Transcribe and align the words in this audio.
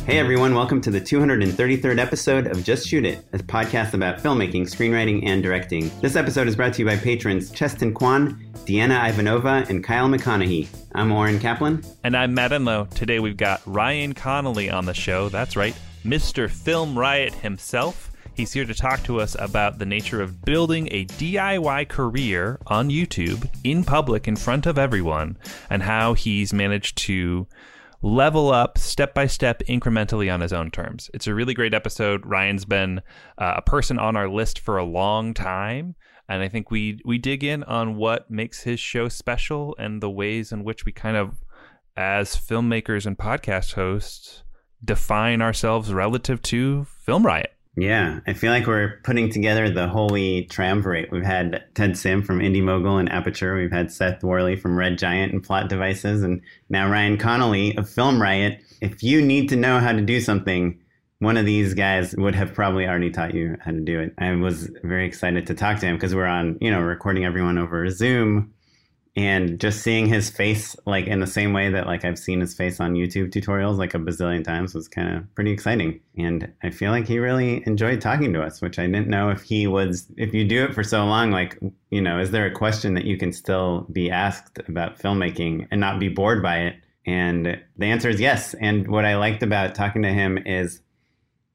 Hey 0.00 0.18
everyone, 0.18 0.54
welcome 0.54 0.80
to 0.80 0.90
the 0.90 1.00
233rd 1.00 1.98
episode 1.98 2.48
of 2.48 2.64
Just 2.64 2.88
Shoot 2.88 3.04
It, 3.04 3.24
a 3.32 3.38
podcast 3.38 3.94
about 3.94 4.18
filmmaking, 4.18 4.62
screenwriting, 4.62 5.24
and 5.26 5.42
directing. 5.42 5.90
This 6.00 6.16
episode 6.16 6.48
is 6.48 6.56
brought 6.56 6.72
to 6.74 6.80
you 6.80 6.86
by 6.86 6.96
patrons 6.96 7.50
Cheston 7.52 7.94
Kwan, 7.94 8.44
Deanna 8.64 9.08
Ivanova, 9.08 9.68
and 9.70 9.84
Kyle 9.84 10.08
McConaughey. 10.08 10.66
I'm 10.94 11.12
Oren 11.12 11.38
Kaplan. 11.38 11.84
And 12.02 12.16
I'm 12.16 12.34
Matt 12.34 12.50
Enlow. 12.50 12.90
Today 12.90 13.20
we've 13.20 13.36
got 13.36 13.62
Ryan 13.64 14.12
Connolly 14.12 14.70
on 14.70 14.86
the 14.86 14.94
show. 14.94 15.28
That's 15.28 15.56
right, 15.56 15.74
Mr. 16.04 16.50
Film 16.50 16.98
Riot 16.98 17.34
himself. 17.34 18.10
He's 18.34 18.52
here 18.52 18.64
to 18.64 18.74
talk 18.74 19.02
to 19.04 19.20
us 19.20 19.36
about 19.38 19.78
the 19.78 19.86
nature 19.86 20.22
of 20.22 20.42
building 20.42 20.88
a 20.90 21.04
DIY 21.04 21.88
career 21.88 22.58
on 22.66 22.88
YouTube 22.88 23.48
in 23.62 23.84
public 23.84 24.26
in 24.26 24.36
front 24.36 24.66
of 24.66 24.78
everyone 24.78 25.36
and 25.68 25.82
how 25.82 26.14
he's 26.14 26.52
managed 26.52 26.96
to 26.98 27.46
level 28.02 28.50
up 28.50 28.78
step 28.78 29.14
by 29.14 29.26
step 29.26 29.62
incrementally 29.68 30.32
on 30.32 30.40
his 30.40 30.52
own 30.52 30.70
terms. 30.70 31.08
It's 31.14 31.26
a 31.26 31.34
really 31.34 31.54
great 31.54 31.72
episode. 31.72 32.26
Ryan's 32.26 32.64
been 32.64 33.00
uh, 33.38 33.54
a 33.56 33.62
person 33.62 33.98
on 33.98 34.16
our 34.16 34.28
list 34.28 34.58
for 34.58 34.76
a 34.76 34.84
long 34.84 35.34
time. 35.34 35.94
And 36.28 36.42
I 36.42 36.48
think 36.48 36.70
we 36.70 37.00
we 37.04 37.18
dig 37.18 37.44
in 37.44 37.62
on 37.64 37.96
what 37.96 38.30
makes 38.30 38.62
his 38.62 38.80
show 38.80 39.08
special 39.08 39.76
and 39.78 40.02
the 40.02 40.10
ways 40.10 40.52
in 40.52 40.64
which 40.64 40.84
we 40.84 40.92
kind 40.92 41.16
of, 41.16 41.44
as 41.96 42.36
filmmakers 42.36 43.06
and 43.06 43.18
podcast 43.18 43.74
hosts, 43.74 44.42
define 44.84 45.42
ourselves 45.42 45.92
relative 45.92 46.40
to 46.42 46.84
Film 46.84 47.26
Riot. 47.26 47.52
Yeah, 47.74 48.20
I 48.26 48.34
feel 48.34 48.50
like 48.50 48.66
we're 48.66 49.00
putting 49.02 49.30
together 49.30 49.70
the 49.70 49.88
holy 49.88 50.44
triumvirate. 50.44 51.10
We've 51.10 51.24
had 51.24 51.64
Ted 51.74 51.96
Sim 51.96 52.22
from 52.22 52.40
Indie 52.40 52.62
Mogul 52.62 52.98
and 52.98 53.10
Aperture. 53.10 53.56
We've 53.56 53.72
had 53.72 53.90
Seth 53.90 54.22
Worley 54.22 54.56
from 54.56 54.76
Red 54.76 54.98
Giant 54.98 55.32
and 55.32 55.42
Plot 55.42 55.70
Devices, 55.70 56.22
and 56.22 56.42
now 56.68 56.90
Ryan 56.90 57.16
Connolly 57.16 57.74
of 57.78 57.88
Film 57.88 58.20
Riot. 58.20 58.60
If 58.82 59.02
you 59.02 59.22
need 59.22 59.48
to 59.48 59.56
know 59.56 59.78
how 59.80 59.92
to 59.92 60.02
do 60.02 60.20
something, 60.20 60.78
one 61.20 61.38
of 61.38 61.46
these 61.46 61.72
guys 61.72 62.14
would 62.18 62.34
have 62.34 62.52
probably 62.52 62.86
already 62.86 63.10
taught 63.10 63.32
you 63.32 63.56
how 63.64 63.70
to 63.70 63.80
do 63.80 64.00
it. 64.00 64.12
I 64.18 64.32
was 64.32 64.68
very 64.82 65.06
excited 65.06 65.46
to 65.46 65.54
talk 65.54 65.78
to 65.78 65.86
him 65.86 65.96
because 65.96 66.14
we're 66.14 66.26
on, 66.26 66.58
you 66.60 66.70
know, 66.70 66.80
recording 66.80 67.24
everyone 67.24 67.56
over 67.56 67.88
Zoom 67.88 68.52
and 69.14 69.60
just 69.60 69.82
seeing 69.82 70.06
his 70.06 70.30
face 70.30 70.74
like 70.86 71.06
in 71.06 71.20
the 71.20 71.26
same 71.26 71.52
way 71.52 71.68
that 71.68 71.86
like 71.86 72.04
I've 72.04 72.18
seen 72.18 72.40
his 72.40 72.54
face 72.54 72.80
on 72.80 72.94
YouTube 72.94 73.30
tutorials 73.30 73.76
like 73.76 73.94
a 73.94 73.98
bazillion 73.98 74.42
times 74.42 74.74
was 74.74 74.88
kind 74.88 75.14
of 75.14 75.34
pretty 75.34 75.50
exciting. 75.50 76.00
And 76.16 76.50
I 76.62 76.70
feel 76.70 76.92
like 76.92 77.06
he 77.06 77.18
really 77.18 77.62
enjoyed 77.66 78.00
talking 78.00 78.32
to 78.32 78.42
us, 78.42 78.62
which 78.62 78.78
I 78.78 78.86
didn't 78.86 79.08
know 79.08 79.28
if 79.28 79.42
he 79.42 79.66
was 79.66 80.06
if 80.16 80.32
you 80.32 80.46
do 80.48 80.64
it 80.64 80.74
for 80.74 80.82
so 80.82 81.04
long 81.04 81.30
like, 81.30 81.58
you 81.90 82.00
know, 82.00 82.18
is 82.18 82.30
there 82.30 82.46
a 82.46 82.54
question 82.54 82.94
that 82.94 83.04
you 83.04 83.18
can 83.18 83.32
still 83.32 83.86
be 83.92 84.10
asked 84.10 84.60
about 84.66 84.98
filmmaking 84.98 85.68
and 85.70 85.80
not 85.80 86.00
be 86.00 86.08
bored 86.08 86.42
by 86.42 86.60
it? 86.60 86.76
And 87.04 87.60
the 87.76 87.86
answer 87.86 88.08
is 88.08 88.20
yes. 88.20 88.54
And 88.54 88.88
what 88.88 89.04
I 89.04 89.16
liked 89.16 89.42
about 89.42 89.74
talking 89.74 90.02
to 90.02 90.12
him 90.12 90.38
is 90.46 90.80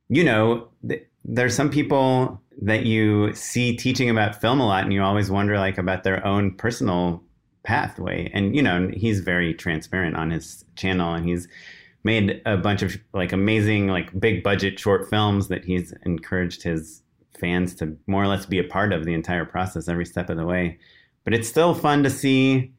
you 0.10 0.24
know, 0.24 0.70
th- 0.88 1.06
there's 1.26 1.56
some 1.56 1.70
people 1.70 2.42
that 2.62 2.86
you 2.86 3.34
see 3.34 3.76
teaching 3.76 4.10
about 4.10 4.40
film 4.40 4.60
a 4.60 4.66
lot 4.66 4.84
and 4.84 4.94
you 4.94 5.02
always 5.02 5.30
wonder 5.30 5.58
like 5.58 5.78
about 5.78 6.04
their 6.04 6.26
own 6.26 6.52
personal 6.56 7.22
pathway. 7.68 8.32
And 8.34 8.56
you 8.56 8.62
know 8.62 8.90
he's 8.94 9.20
very 9.20 9.54
transparent 9.54 10.16
on 10.16 10.32
his 10.32 10.64
channel 10.78 11.14
and 11.14 11.28
he's 11.28 11.50
made 12.06 12.42
a 12.46 12.56
bunch 12.56 12.82
of 12.82 12.98
like 13.14 13.34
amazing 13.34 13.90
like 13.90 14.18
big 14.18 14.42
budget 14.42 14.80
short 14.80 15.10
films 15.10 15.50
that 15.50 15.66
he's 15.66 15.94
encouraged 16.06 16.64
his 16.64 17.04
fans 17.38 17.76
to 17.76 17.98
more 18.08 18.24
or 18.24 18.28
less 18.28 18.46
be 18.46 18.58
a 18.58 18.64
part 18.64 18.94
of 18.94 19.04
the 19.04 19.14
entire 19.14 19.44
process 19.44 19.90
every 19.90 20.06
step 20.06 20.30
of 20.30 20.38
the 20.38 20.46
way. 20.46 20.80
But 21.26 21.34
it's 21.34 21.50
still 21.50 21.74
fun 21.74 22.04
to 22.04 22.10
see 22.10 22.72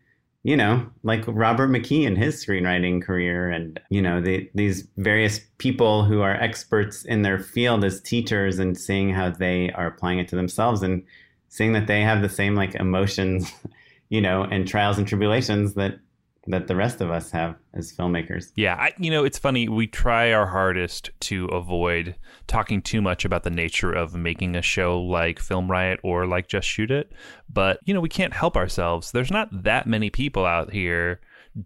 you 0.43 0.57
know 0.57 0.87
like 1.03 1.25
robert 1.27 1.69
mckee 1.69 2.07
and 2.07 2.17
his 2.17 2.43
screenwriting 2.43 3.03
career 3.03 3.51
and 3.51 3.81
you 3.91 4.01
know 4.01 4.21
the, 4.21 4.49
these 4.55 4.87
various 4.97 5.41
people 5.59 6.05
who 6.05 6.21
are 6.23 6.37
experts 6.37 7.05
in 7.05 7.23
their 7.23 7.41
field 7.41 7.85
as 7.85 8.01
teachers 8.01 8.61
and 8.61 8.79
seeing 8.79 9.11
how 9.11 9.29
they 9.29 9.69
are 9.73 9.89
applying 9.89 10.21
it 10.21 10.29
to 10.29 10.37
themselves 10.37 10.81
and 10.81 11.03
seeing 11.49 11.73
that 11.73 11.89
they 11.89 12.03
have 12.03 12.23
the 12.23 12.29
same 12.29 12.55
like 12.55 12.75
emotions 12.77 13.53
you 14.09 14.21
know, 14.21 14.45
and 14.45 14.67
trials 14.67 14.99
and 14.99 15.07
tribulations 15.07 15.75
that 15.75 15.99
that 16.49 16.67
the 16.67 16.77
rest 16.77 17.03
of 17.03 17.11
us 17.11 17.31
have 17.31 17.57
as 17.75 17.93
filmmakers. 17.93 18.53
Yeah, 18.57 18.75
I, 18.75 18.93
you 18.99 19.11
know, 19.11 19.23
it's 19.25 19.39
funny. 19.39 19.69
We 19.69 19.87
try 19.87 20.33
our 20.33 20.47
hardest 20.47 21.11
to 21.21 21.45
avoid 21.47 22.17
talking 22.47 22.81
too 22.81 23.03
much 23.03 23.25
about 23.25 23.43
the 23.43 23.51
nature 23.51 23.93
of 23.93 24.15
making 24.15 24.57
a 24.57 24.63
show 24.63 24.99
like 25.01 25.39
Film 25.39 25.71
Riot 25.71 26.01
or 26.03 26.27
like 26.27 26.49
Just 26.49 26.67
Shoot 26.67 26.91
It, 26.91 27.13
but 27.53 27.81
you 27.85 27.93
know, 27.93 28.01
we 28.01 28.09
can't 28.09 28.33
help 28.33 28.57
ourselves. 28.57 29.13
There's 29.13 29.31
not 29.31 29.49
that 29.65 29.87
many 29.87 30.11
people 30.11 30.47
out 30.47 30.73
here 30.73 31.21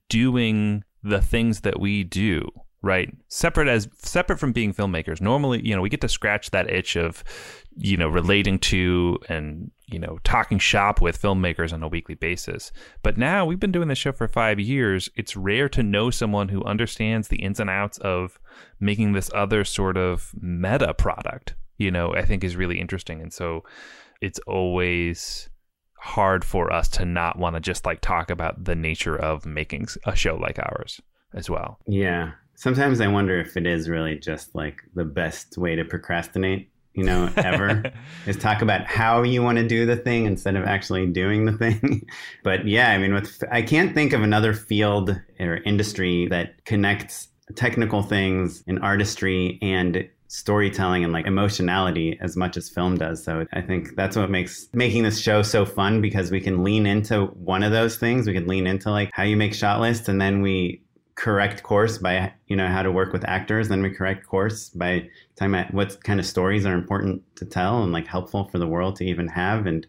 doing 0.09 0.83
the 1.03 1.21
things 1.21 1.61
that 1.61 1.81
we 1.81 2.05
do 2.05 2.49
right 2.83 3.15
separate 3.29 3.69
as 3.69 3.89
separate 3.99 4.39
from 4.39 4.53
being 4.53 4.73
filmmakers 4.75 5.21
normally 5.21 5.65
you 5.65 5.75
know 5.75 5.81
we 5.81 5.89
get 5.89 6.01
to 6.01 6.09
scratch 6.09 6.51
that 6.51 6.69
itch 6.71 6.97
of 6.97 7.23
you 7.77 7.97
know 7.97 8.09
relating 8.09 8.59
to 8.59 9.19
and 9.29 9.71
you 9.93 9.99
know 9.99 10.19
talking 10.25 10.59
shop 10.59 11.01
with 11.01 11.21
filmmakers 11.21 11.73
on 11.73 11.83
a 11.83 11.89
weekly 11.89 12.15
basis. 12.15 12.73
But 13.03 13.19
now 13.19 13.45
we've 13.45 13.61
been 13.61 13.73
doing 13.73 13.89
this 13.89 13.99
show 13.99 14.13
for 14.13 14.29
5 14.29 14.59
years. 14.61 15.11
It's 15.17 15.37
rare 15.37 15.69
to 15.71 15.83
know 15.83 16.11
someone 16.11 16.49
who 16.49 16.65
understands 16.65 17.29
the 17.29 17.43
ins 17.43 17.61
and 17.61 17.71
outs 17.71 17.99
of 17.99 18.39
making 18.81 19.13
this 19.13 19.31
other 19.35 19.65
sort 19.65 19.97
of 19.97 20.33
meta 20.41 20.95
product 20.95 21.55
you 21.79 21.91
know 21.91 22.15
i 22.15 22.23
think 22.23 22.45
is 22.45 22.55
really 22.55 22.79
interesting. 22.79 23.21
And 23.21 23.33
so 23.33 23.65
it's 24.21 24.39
always 24.47 25.51
hard 25.99 26.45
for 26.45 26.73
us 26.73 26.89
to 26.89 27.05
not 27.05 27.39
want 27.39 27.55
to 27.55 27.61
just 27.61 27.87
like 27.87 28.01
talk 28.01 28.31
about 28.31 28.65
the 28.65 28.75
nature 28.75 29.17
of 29.17 29.47
making 29.47 29.87
a 30.05 30.17
show 30.17 30.35
like 30.37 30.59
ours 30.59 31.01
as 31.33 31.49
well. 31.49 31.79
Yeah. 31.87 32.33
Sometimes 32.57 33.01
I 33.01 33.07
wonder 33.07 33.39
if 33.41 33.57
it 33.57 33.67
is 33.67 33.89
really 33.89 34.19
just 34.19 34.55
like 34.55 34.83
the 34.95 35.05
best 35.05 35.57
way 35.57 35.77
to 35.77 35.85
procrastinate, 35.85 36.72
you 36.95 37.05
know, 37.05 37.31
ever 37.37 37.93
is 38.27 38.37
talk 38.37 38.63
about 38.63 38.87
how 38.87 39.23
you 39.23 39.43
want 39.43 39.59
to 39.59 39.67
do 39.67 39.87
the 39.87 39.97
thing 39.97 40.27
instead 40.27 40.57
of 40.57 40.65
actually 40.65 41.07
doing 41.07 41.47
the 41.47 41.53
thing. 41.53 42.07
but 42.45 42.67
yeah, 42.67 42.91
I 42.91 42.99
mean, 42.99 43.15
with 43.15 43.43
I 43.51 43.63
can't 43.63 43.95
think 43.95 44.13
of 44.13 44.23
another 44.23 44.55
field 44.55 45.19
or 45.41 45.57
industry 45.59 46.27
that 46.29 46.65
connects 46.65 47.29
technical 47.55 48.03
things 48.03 48.63
and 48.67 48.79
artistry 48.81 49.59
and 49.63 50.09
storytelling 50.29 51.05
and 51.05 51.13
like 51.13 51.27
emotionality 51.27 52.19
as 52.23 52.37
much 52.37 52.57
as 52.57 52.71
film 52.71 52.97
does. 52.97 53.23
So 53.23 53.45
I 53.53 53.61
think 53.61 53.97
that's 53.97 54.17
what 54.17 54.31
makes 54.31 54.69
making 54.73 55.03
this 55.03 55.21
show 55.21 55.43
so 55.43 55.67
fun 55.67 56.01
because 56.01 56.31
we 56.31 56.41
can 56.41 56.65
lean 56.65 56.87
into 56.87 57.27
one 57.27 57.63
of 57.63 57.71
those 57.71 57.99
things. 57.99 58.27
We 58.27 58.33
can 58.33 58.47
lean 58.47 58.67
into 58.67 58.91
like 58.91 59.11
how 59.13 59.25
you 59.25 59.37
make 59.37 59.53
shot 59.53 59.81
lists 59.81 60.09
and 60.09 60.21
then 60.21 60.41
we 60.41 60.83
correct 61.15 61.63
course 61.63 61.99
by 61.99 62.33
you 62.47 62.57
know 62.57 62.69
how 62.69 62.83
to 62.83 62.91
work 62.91 63.13
with 63.13 63.25
actors 63.29 63.69
then 63.69 63.83
we 63.83 63.91
correct 63.91 64.27
course 64.27 64.71
by 64.71 65.09
talking 65.37 65.55
about 65.55 65.73
what 65.75 66.03
kind 66.05 66.19
of 66.19 66.25
stories 66.25 66.65
are 66.65 66.75
important 66.75 67.23
to 67.37 67.45
tell 67.45 67.83
and 67.83 67.93
like 67.93 68.07
helpful 68.07 68.45
for 68.45 68.59
the 68.59 68.67
world 68.67 68.97
to 68.97 69.05
even 69.05 69.29
have 69.29 69.67
and 69.67 69.87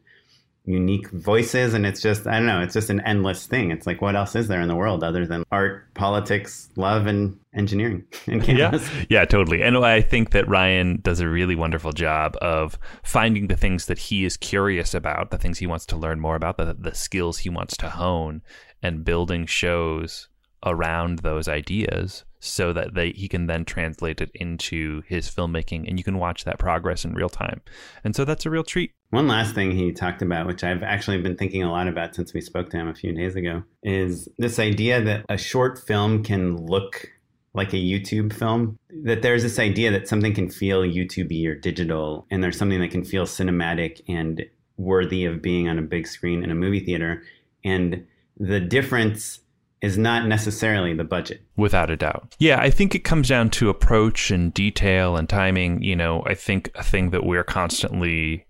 unique 0.66 1.10
voices. 1.12 1.74
And 1.74 1.86
it's 1.86 2.02
just 2.02 2.25
i 2.25 2.34
don't 2.34 2.46
know 2.46 2.62
it's 2.62 2.74
just 2.74 2.90
an 2.90 3.02
endless 3.02 3.46
thing. 3.46 3.72
It's 3.72 3.86
like 3.86 4.02
what 4.02 4.16
else 4.16 4.36
is 4.36 4.48
there 4.48 4.62
in 4.62 4.68
the 4.68 4.75
world 4.75 5.04
other 5.04 5.25
than 5.25 5.44
art 5.52 5.94
politics 5.94 6.70
love 6.75 7.08
and 7.08 7.38
engineering 7.54 8.06
and 8.28 8.48
yeah. 8.48 8.80
yeah 9.10 9.25
totally. 9.25 9.62
And 9.62 9.78
i 9.78 10.02
think 10.02 10.31
that 10.31 10.48
ryan 10.48 11.00
does 11.02 11.20
a 11.20 11.28
really 11.28 11.56
wonderful 11.56 11.92
job 11.92 12.36
of 12.42 12.78
finding 13.04 13.48
the 13.48 13.56
things 13.56 13.86
that 13.88 13.98
he 13.98 14.25
is 14.25 14.38
curious 14.38 14.94
about 14.94 15.31
the 15.31 15.38
things 15.38 15.60
he 15.60 15.68
wants 15.68 15.86
to 15.88 15.98
learn 15.98 16.20
more 16.20 16.36
about 16.36 16.58
the, 16.58 16.75
the 16.78 16.96
skills 16.96 17.40
he 17.40 17.50
wants 17.50 17.75
to 17.78 17.90
hone 17.90 18.42
and 18.81 19.06
building 19.06 19.46
shows 19.46 20.30
around 20.65 21.19
those 21.19 21.48
ideas 21.48 22.24
so 22.39 22.74
that 22.74 22.94
they, 22.94 23.12
he 23.12 23.27
can 23.27 23.48
then 23.48 23.63
translate 23.63 24.19
it 24.19 24.30
into 24.33 25.01
his 25.07 25.30
filmmaking 25.30 25.88
and 25.88 25.98
you 25.98 26.04
can 26.04 26.18
watch 26.18 26.44
that 26.44 26.60
progress 26.60 27.06
in 27.06 27.13
real 27.13 27.30
time. 27.30 27.62
And 28.04 28.15
so 28.15 28.25
that's 28.25 28.45
a 28.45 28.50
real 28.50 28.63
treat. 28.63 28.92
One 29.12 29.27
last 29.27 29.56
thing 29.56 29.71
he 29.71 29.92
talked 29.92 30.21
about, 30.21 30.48
which 30.48 30.63
I've 30.63 30.83
actually 30.83 31.21
been 31.21 31.38
thinking 31.38 31.63
a 31.63 31.71
lot 31.71 31.88
about 31.88 32.15
since 32.15 32.33
we 32.33 32.42
spoke 32.42 32.69
to 32.71 32.77
him 32.77 32.88
a 32.88 32.95
few 32.95 33.13
days 33.13 33.36
ago, 33.36 33.63
is 33.81 34.27
this 34.38 34.60
idea 34.60 35.01
that 35.01 35.25
a 35.30 35.38
short 35.38 35.80
film 35.80 36.24
can 36.24 36.57
look 36.57 37.07
like 37.54 37.74
a 37.74 37.77
YouTube 37.77 38.33
film. 38.33 38.77
That 39.04 39.21
there's 39.21 39.44
this 39.44 39.60
idea 39.60 39.92
that 39.92 40.07
something 40.07 40.33
can 40.33 40.50
feel 40.50 40.81
YouTubey 40.81 41.48
or 41.48 41.56
digital, 41.56 42.25
and 42.31 42.44
there's 42.44 42.57
something 42.57 42.80
that 42.80 42.92
can 42.92 43.04
feel 43.04 43.25
cinematic 43.25 44.01
and 44.07 44.44
worthy 44.77 45.25
of 45.25 45.42
being 45.42 45.69
on 45.69 45.77
a 45.77 45.83
big 45.83 46.07
screen 46.07 46.44
in 46.44 46.51
a 46.51 46.56
movie 46.56 46.80
theater. 46.80 47.24
And 47.63 48.06
the 48.38 48.60
difference 48.60 49.39
is 49.84 49.98
not 49.98 50.26
necessarily 50.26 50.94
the 50.94 51.04
budget. 51.04 51.42
Without 51.58 51.90
a 51.90 51.98
doubt. 51.98 52.36
Yeah, 52.40 52.58
I 52.58 52.70
think 52.70 52.96
it 52.96 53.04
comes 53.04 53.28
down 53.28 53.50
to 53.52 53.70
approach 53.70 54.32
and 54.32 54.54
detail 54.54 55.18
and 55.18 55.28
timing. 55.28 55.84
You 55.84 55.98
know, 55.98 56.24
I 56.26 56.36
think 56.36 56.72
a 56.74 56.84
thing 56.84 57.10
that 57.10 57.26
we're 57.26 57.44
constantly 57.44 58.46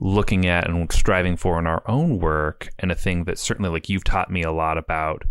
looking 0.00 0.46
at 0.46 0.68
and 0.68 0.90
striving 0.90 1.36
for 1.36 1.60
in 1.60 1.68
our 1.68 1.88
own 1.88 2.18
work, 2.18 2.70
and 2.80 2.90
a 2.90 2.96
thing 2.96 3.24
that 3.24 3.38
certainly 3.38 3.70
like 3.70 3.88
you've 3.88 4.02
taught 4.02 4.28
me 4.30 4.42
a 4.42 4.50
lot 4.50 4.76
about, 4.76 5.22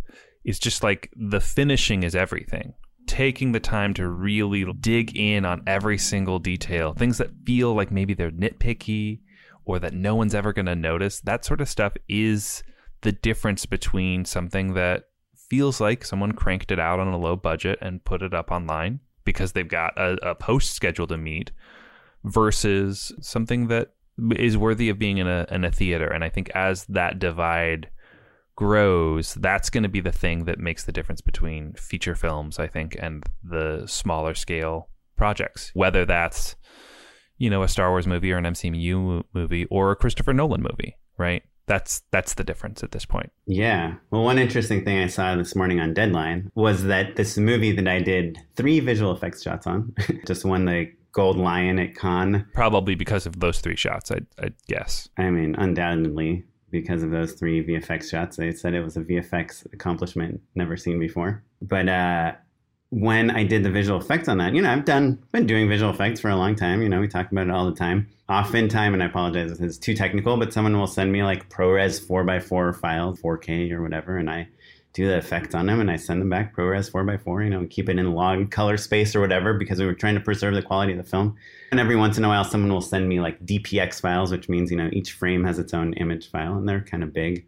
is 0.46 0.58
just 0.58 0.84
like 0.84 1.12
the 1.18 1.42
finishing 1.42 2.04
is 2.04 2.16
everything. 2.16 2.74
Taking 3.06 3.52
the 3.52 3.60
time 3.60 3.94
to 3.96 4.08
really 4.08 4.66
dig 4.80 5.18
in 5.18 5.44
on 5.44 5.64
every 5.68 5.98
single 5.98 6.40
detail, 6.40 6.94
things 6.94 7.18
that 7.18 7.32
feel 7.46 7.74
like 7.74 7.92
maybe 7.92 8.14
they're 8.14 8.32
nitpicky 8.32 9.20
or 9.66 9.80
that 9.80 9.94
no 9.94 10.16
one's 10.16 10.34
ever 10.34 10.54
going 10.54 10.68
to 10.68 10.76
notice, 10.78 11.20
that 11.22 11.44
sort 11.44 11.60
of 11.60 11.68
stuff 11.68 11.94
is 12.08 12.64
the 13.02 13.12
difference 13.12 13.66
between 13.66 14.24
something 14.26 14.74
that 14.76 15.06
feels 15.50 15.82
like 15.82 16.06
someone 16.06 16.32
cranked 16.32 16.72
it 16.72 16.80
out 16.80 17.00
on 17.00 17.08
a 17.08 17.18
low 17.18 17.36
budget 17.36 17.80
and 17.82 18.04
put 18.04 18.22
it 18.22 18.34
up 18.34 18.52
online 18.52 19.00
because 19.26 19.52
they've 19.52 19.68
got 19.68 19.98
a, 19.98 20.18
a 20.30 20.36
post 20.36 20.74
schedule 20.74 21.08
to 21.08 21.18
meet 21.18 21.52
versus 22.24 23.12
something 23.22 23.68
that 23.68 23.94
is 24.36 24.58
worthy 24.58 24.90
of 24.90 25.00
being 25.00 25.18
in 25.18 25.28
a 25.28 25.46
in 25.50 25.64
a 25.64 25.72
theater. 25.72 26.08
And 26.08 26.24
I 26.24 26.30
think 26.30 26.50
as 26.52 26.86
that 26.86 27.20
divide 27.20 27.90
grows, 28.56 29.36
that's 29.36 29.70
going 29.70 29.84
to 29.84 29.90
be 29.90 30.02
the 30.02 30.12
thing 30.12 30.46
that 30.46 30.60
makes 30.60 30.84
the 30.84 30.92
difference 30.92 31.22
between 31.22 31.74
feature 31.74 32.16
films, 32.16 32.60
I 32.60 32.68
think, 32.68 32.98
and 33.00 33.24
the 33.44 33.84
smaller 33.88 34.34
scale 34.34 34.90
projects. 35.16 35.72
Whether 35.74 36.06
that's 36.06 36.56
you 37.38 37.50
know 37.50 37.64
a 37.64 37.68
Star 37.68 37.90
Wars 37.90 38.08
movie 38.08 38.32
or 38.32 38.38
an 38.38 38.46
MCU 38.46 39.24
movie 39.34 39.66
or 39.66 39.92
a 39.92 39.96
Christopher 39.96 40.34
Nolan 40.34 40.62
movie, 40.62 40.98
right? 41.18 41.44
That's 41.70 42.02
that's 42.10 42.34
the 42.34 42.44
difference 42.44 42.84
at 42.84 42.92
this 42.92 43.06
point. 43.06 43.32
Yeah. 43.46 43.94
Well, 44.10 44.24
one 44.24 44.40
interesting 44.40 44.84
thing 44.84 44.98
I 44.98 45.08
saw 45.08 45.36
this 45.36 45.56
morning 45.56 45.80
on 45.80 45.94
Deadline 45.94 46.52
was 46.56 46.86
that 46.86 47.16
this 47.16 47.38
movie 47.38 47.72
that 47.72 47.88
I 47.88 48.00
did 48.00 48.40
three 48.56 48.80
visual 48.80 49.12
effects 49.14 49.44
shots 49.44 49.68
on 49.68 49.94
just 50.26 50.44
won 50.44 50.66
the 50.66 50.92
Gold 51.12 51.38
Lion 51.38 51.78
at 51.78 51.96
Cannes. 51.96 52.46
Probably 52.54 52.96
because 52.96 53.28
of 53.28 53.40
those 53.40 53.60
three 53.62 53.76
shots, 53.76 54.12
I'd, 54.12 54.26
I'd 54.40 54.56
guess. 54.68 55.10
I 55.18 55.30
mean, 55.30 55.56
undoubtedly 55.56 56.44
because 56.72 57.04
of 57.04 57.12
those 57.12 57.34
three 57.34 57.64
VFX 57.64 58.10
shots. 58.10 58.38
They 58.38 58.52
said 58.52 58.74
it 58.74 58.84
was 58.84 58.98
a 58.98 59.02
VFX 59.02 59.72
accomplishment 59.72 60.42
never 60.56 60.76
seen 60.76 61.00
before. 61.00 61.44
But 61.62 61.88
uh, 61.88 62.34
when 62.90 63.30
I 63.30 63.44
did 63.44 63.64
the 63.64 63.70
visual 63.70 64.00
effects 64.00 64.28
on 64.28 64.40
that, 64.40 64.54
you 64.54 64.62
know, 64.62 64.72
I've 64.72 64.86
done 64.86 65.24
been 65.32 65.46
doing 65.46 65.70
visual 65.70 65.92
effects 65.92 66.20
for 66.20 66.30
a 66.30 66.36
long 66.36 66.56
time. 66.56 66.82
You 66.82 66.90
know, 66.90 67.00
we 67.00 67.08
talk 67.08 67.32
about 67.32 67.48
it 67.48 67.52
all 67.52 67.70
the 67.70 67.76
time. 67.76 68.08
Oftentimes, 68.30 68.94
and 68.94 69.02
I 69.02 69.08
apologize 69.08 69.52
if 69.52 69.60
it's 69.60 69.78
too 69.78 69.96
technical, 69.96 70.38
but 70.38 70.54
someone 70.54 70.78
will 70.78 70.86
send 70.86 71.12
me 71.12 71.24
like 71.24 71.50
ProRes 71.50 72.00
4x4 72.06 72.80
files, 72.80 73.20
4K 73.20 73.72
or 73.72 73.82
whatever, 73.82 74.18
and 74.18 74.30
I 74.30 74.48
do 74.94 75.08
the 75.08 75.18
effects 75.18 75.56
on 75.56 75.66
them 75.66 75.80
and 75.80 75.90
I 75.90 75.96
send 75.96 76.22
them 76.22 76.30
back 76.30 76.56
ProRes 76.56 76.92
4x4, 76.92 77.44
you 77.44 77.50
know, 77.50 77.66
keep 77.70 77.90
it 77.90 77.98
in 77.98 78.14
log 78.14 78.52
color 78.52 78.78
space 78.78 79.16
or 79.16 79.20
whatever 79.20 79.54
because 79.54 79.80
we 79.80 79.86
were 79.86 79.94
trying 79.94 80.16
to 80.16 80.22
preserve 80.22 80.54
the 80.54 80.62
quality 80.62 80.92
of 80.92 80.98
the 80.98 81.04
film. 81.04 81.36
And 81.72 81.80
every 81.80 81.96
once 81.96 82.18
in 82.18 82.24
a 82.24 82.28
while, 82.28 82.44
someone 82.44 82.72
will 82.72 82.82
send 82.82 83.08
me 83.08 83.20
like 83.20 83.44
DPX 83.46 84.02
files, 84.02 84.32
which 84.32 84.50
means, 84.50 84.72
you 84.72 84.78
know, 84.78 84.90
each 84.92 85.12
frame 85.14 85.44
has 85.44 85.60
its 85.60 85.74
own 85.74 85.94
image 85.94 86.30
file 86.30 86.56
and 86.56 86.68
they're 86.68 86.82
kind 86.82 87.04
of 87.04 87.14
big. 87.14 87.46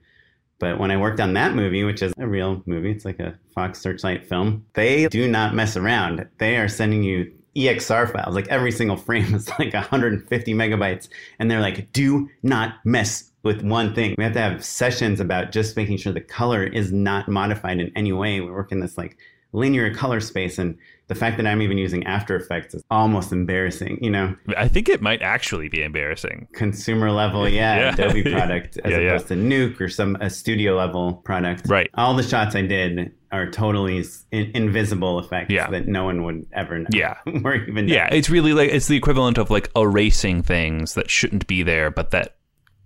But 0.60 0.80
when 0.80 0.92
I 0.92 0.98
worked 0.98 1.19
on 1.19 1.34
that 1.34 1.56
movie, 1.56 1.84
which 1.84 2.04
is 2.04 2.13
a 2.19 2.27
real 2.27 2.62
movie, 2.68 2.92
it's 2.92 3.06
like 3.06 3.19
a 3.19 3.38
Fox 3.56 3.81
Searchlight 3.81 4.27
film, 4.27 4.66
they 4.74 5.07
do 5.07 5.27
not 5.27 5.56
mess 5.56 5.75
around. 5.75 6.27
They 6.38 6.57
are 6.57 6.68
sending 6.68 7.01
you 7.01 7.34
EXR 7.56 8.12
files. 8.12 8.36
Like 8.36 8.48
every 8.48 8.71
single 8.71 8.98
frame 8.98 9.33
is 9.36 9.50
like 9.59 9.74
150 9.74 10.53
megabytes. 10.53 11.09
And 11.39 11.50
they're 11.50 11.62
like, 11.62 11.92
do 11.92 12.30
not 12.44 12.75
mess 12.86 13.31
with 13.44 13.63
one 13.63 13.94
thing. 13.94 14.15
We 14.18 14.24
have 14.24 14.33
to 14.33 14.39
have 14.42 14.63
sessions 14.63 15.19
about 15.19 15.51
just 15.51 15.75
making 15.75 15.98
sure 15.98 16.13
the 16.13 16.21
color 16.21 16.63
is 16.63 16.92
not 16.92 17.27
modified 17.27 17.80
in 17.80 17.92
any 17.95 18.13
way. 18.13 18.39
We 18.39 18.51
work 18.51 18.71
in 18.71 18.80
this 18.80 18.98
like 18.98 19.18
linear 19.53 19.94
color 19.94 20.19
space 20.19 20.57
and 20.57 20.77
the 21.12 21.16
fact 21.19 21.36
that 21.36 21.46
I'm 21.46 21.62
even 21.62 21.78
using 21.78 22.06
After 22.06 22.38
Effects 22.38 22.74
is 22.74 22.86
almost 22.90 23.34
embarrassing, 23.34 24.00
you 24.02 24.10
know. 24.10 24.34
I 24.56 24.69
think 24.69 24.88
it 24.88 25.02
might 25.02 25.22
actually 25.22 25.68
be 25.68 25.84
embarrassing. 25.84 26.48
Consumer 26.54 27.12
level, 27.12 27.50
yeah, 27.50 27.80
yeah. 27.80 27.94
Adobe 27.94 28.24
product 28.31 28.78
as 28.86 28.92
yeah, 28.92 28.98
opposed 29.00 29.30
yeah. 29.30 29.36
to 29.36 29.42
Nuke 29.44 29.81
or 29.81 29.90
some 29.90 30.16
a 30.22 30.30
studio 30.30 30.78
level 30.78 31.16
product. 31.25 31.68
Right. 31.68 31.90
All 31.96 32.13
the 32.13 32.24
shots 32.24 32.56
I 32.56 32.62
did 32.62 33.12
are 33.34 33.52
totally 33.52 34.06
in- 34.31 34.52
invisible 34.56 35.19
effects 35.19 35.52
yeah. 35.52 35.69
that 35.69 35.86
no 35.86 36.06
one 36.06 36.24
would 36.24 36.46
ever 36.54 36.80
know. 36.80 36.88
Yeah. 36.94 37.18
or 37.44 37.56
even 37.56 37.90
Yeah, 37.90 38.08
it's 38.10 38.30
really 38.30 38.54
like 38.54 38.69
it's 38.69 38.88
the 38.88 38.96
equivalent 38.96 39.38
of 39.38 39.50
like 39.50 39.69
erasing 39.75 40.44
things 40.44 40.94
that 40.94 41.10
shouldn't 41.10 41.46
be 41.46 41.62
there 41.62 41.92
but 41.92 42.12
that 42.12 42.38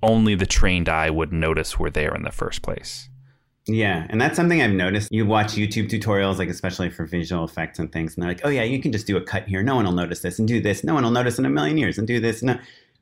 only 0.01 0.33
the 0.33 0.47
trained 0.47 0.89
eye 0.89 1.11
would 1.11 1.31
notice 1.31 1.77
were 1.77 1.91
there 1.91 2.15
in 2.15 2.23
the 2.23 2.31
first 2.31 2.63
place. 2.63 3.07
Yeah, 3.67 4.05
and 4.09 4.21
that's 4.21 4.35
something 4.35 4.61
I've 4.61 4.71
noticed. 4.71 5.11
You 5.11 5.25
watch 5.25 5.53
YouTube 5.53 5.89
tutorials, 5.89 6.37
like 6.37 6.49
especially 6.49 6.91
for 6.91 7.05
visual 7.05 7.43
effects 7.43 7.79
and 7.79 7.91
things, 7.91 8.15
and 8.15 8.21
they're 8.21 8.29
like, 8.29 8.41
"Oh 8.43 8.49
yeah, 8.49 8.61
you 8.61 8.79
can 8.79 8.91
just 8.91 9.07
do 9.07 9.17
a 9.17 9.21
cut 9.21 9.47
here. 9.47 9.63
No 9.63 9.75
one 9.75 9.85
will 9.85 9.91
notice 9.91 10.19
this, 10.19 10.37
and 10.37 10.47
do 10.47 10.61
this. 10.61 10.83
No 10.83 10.93
one 10.93 11.03
will 11.03 11.11
notice 11.11 11.39
in 11.39 11.45
a 11.45 11.49
million 11.49 11.77
years, 11.77 11.97
and 11.97 12.07
do 12.07 12.19
this." 12.19 12.43
No, 12.43 12.59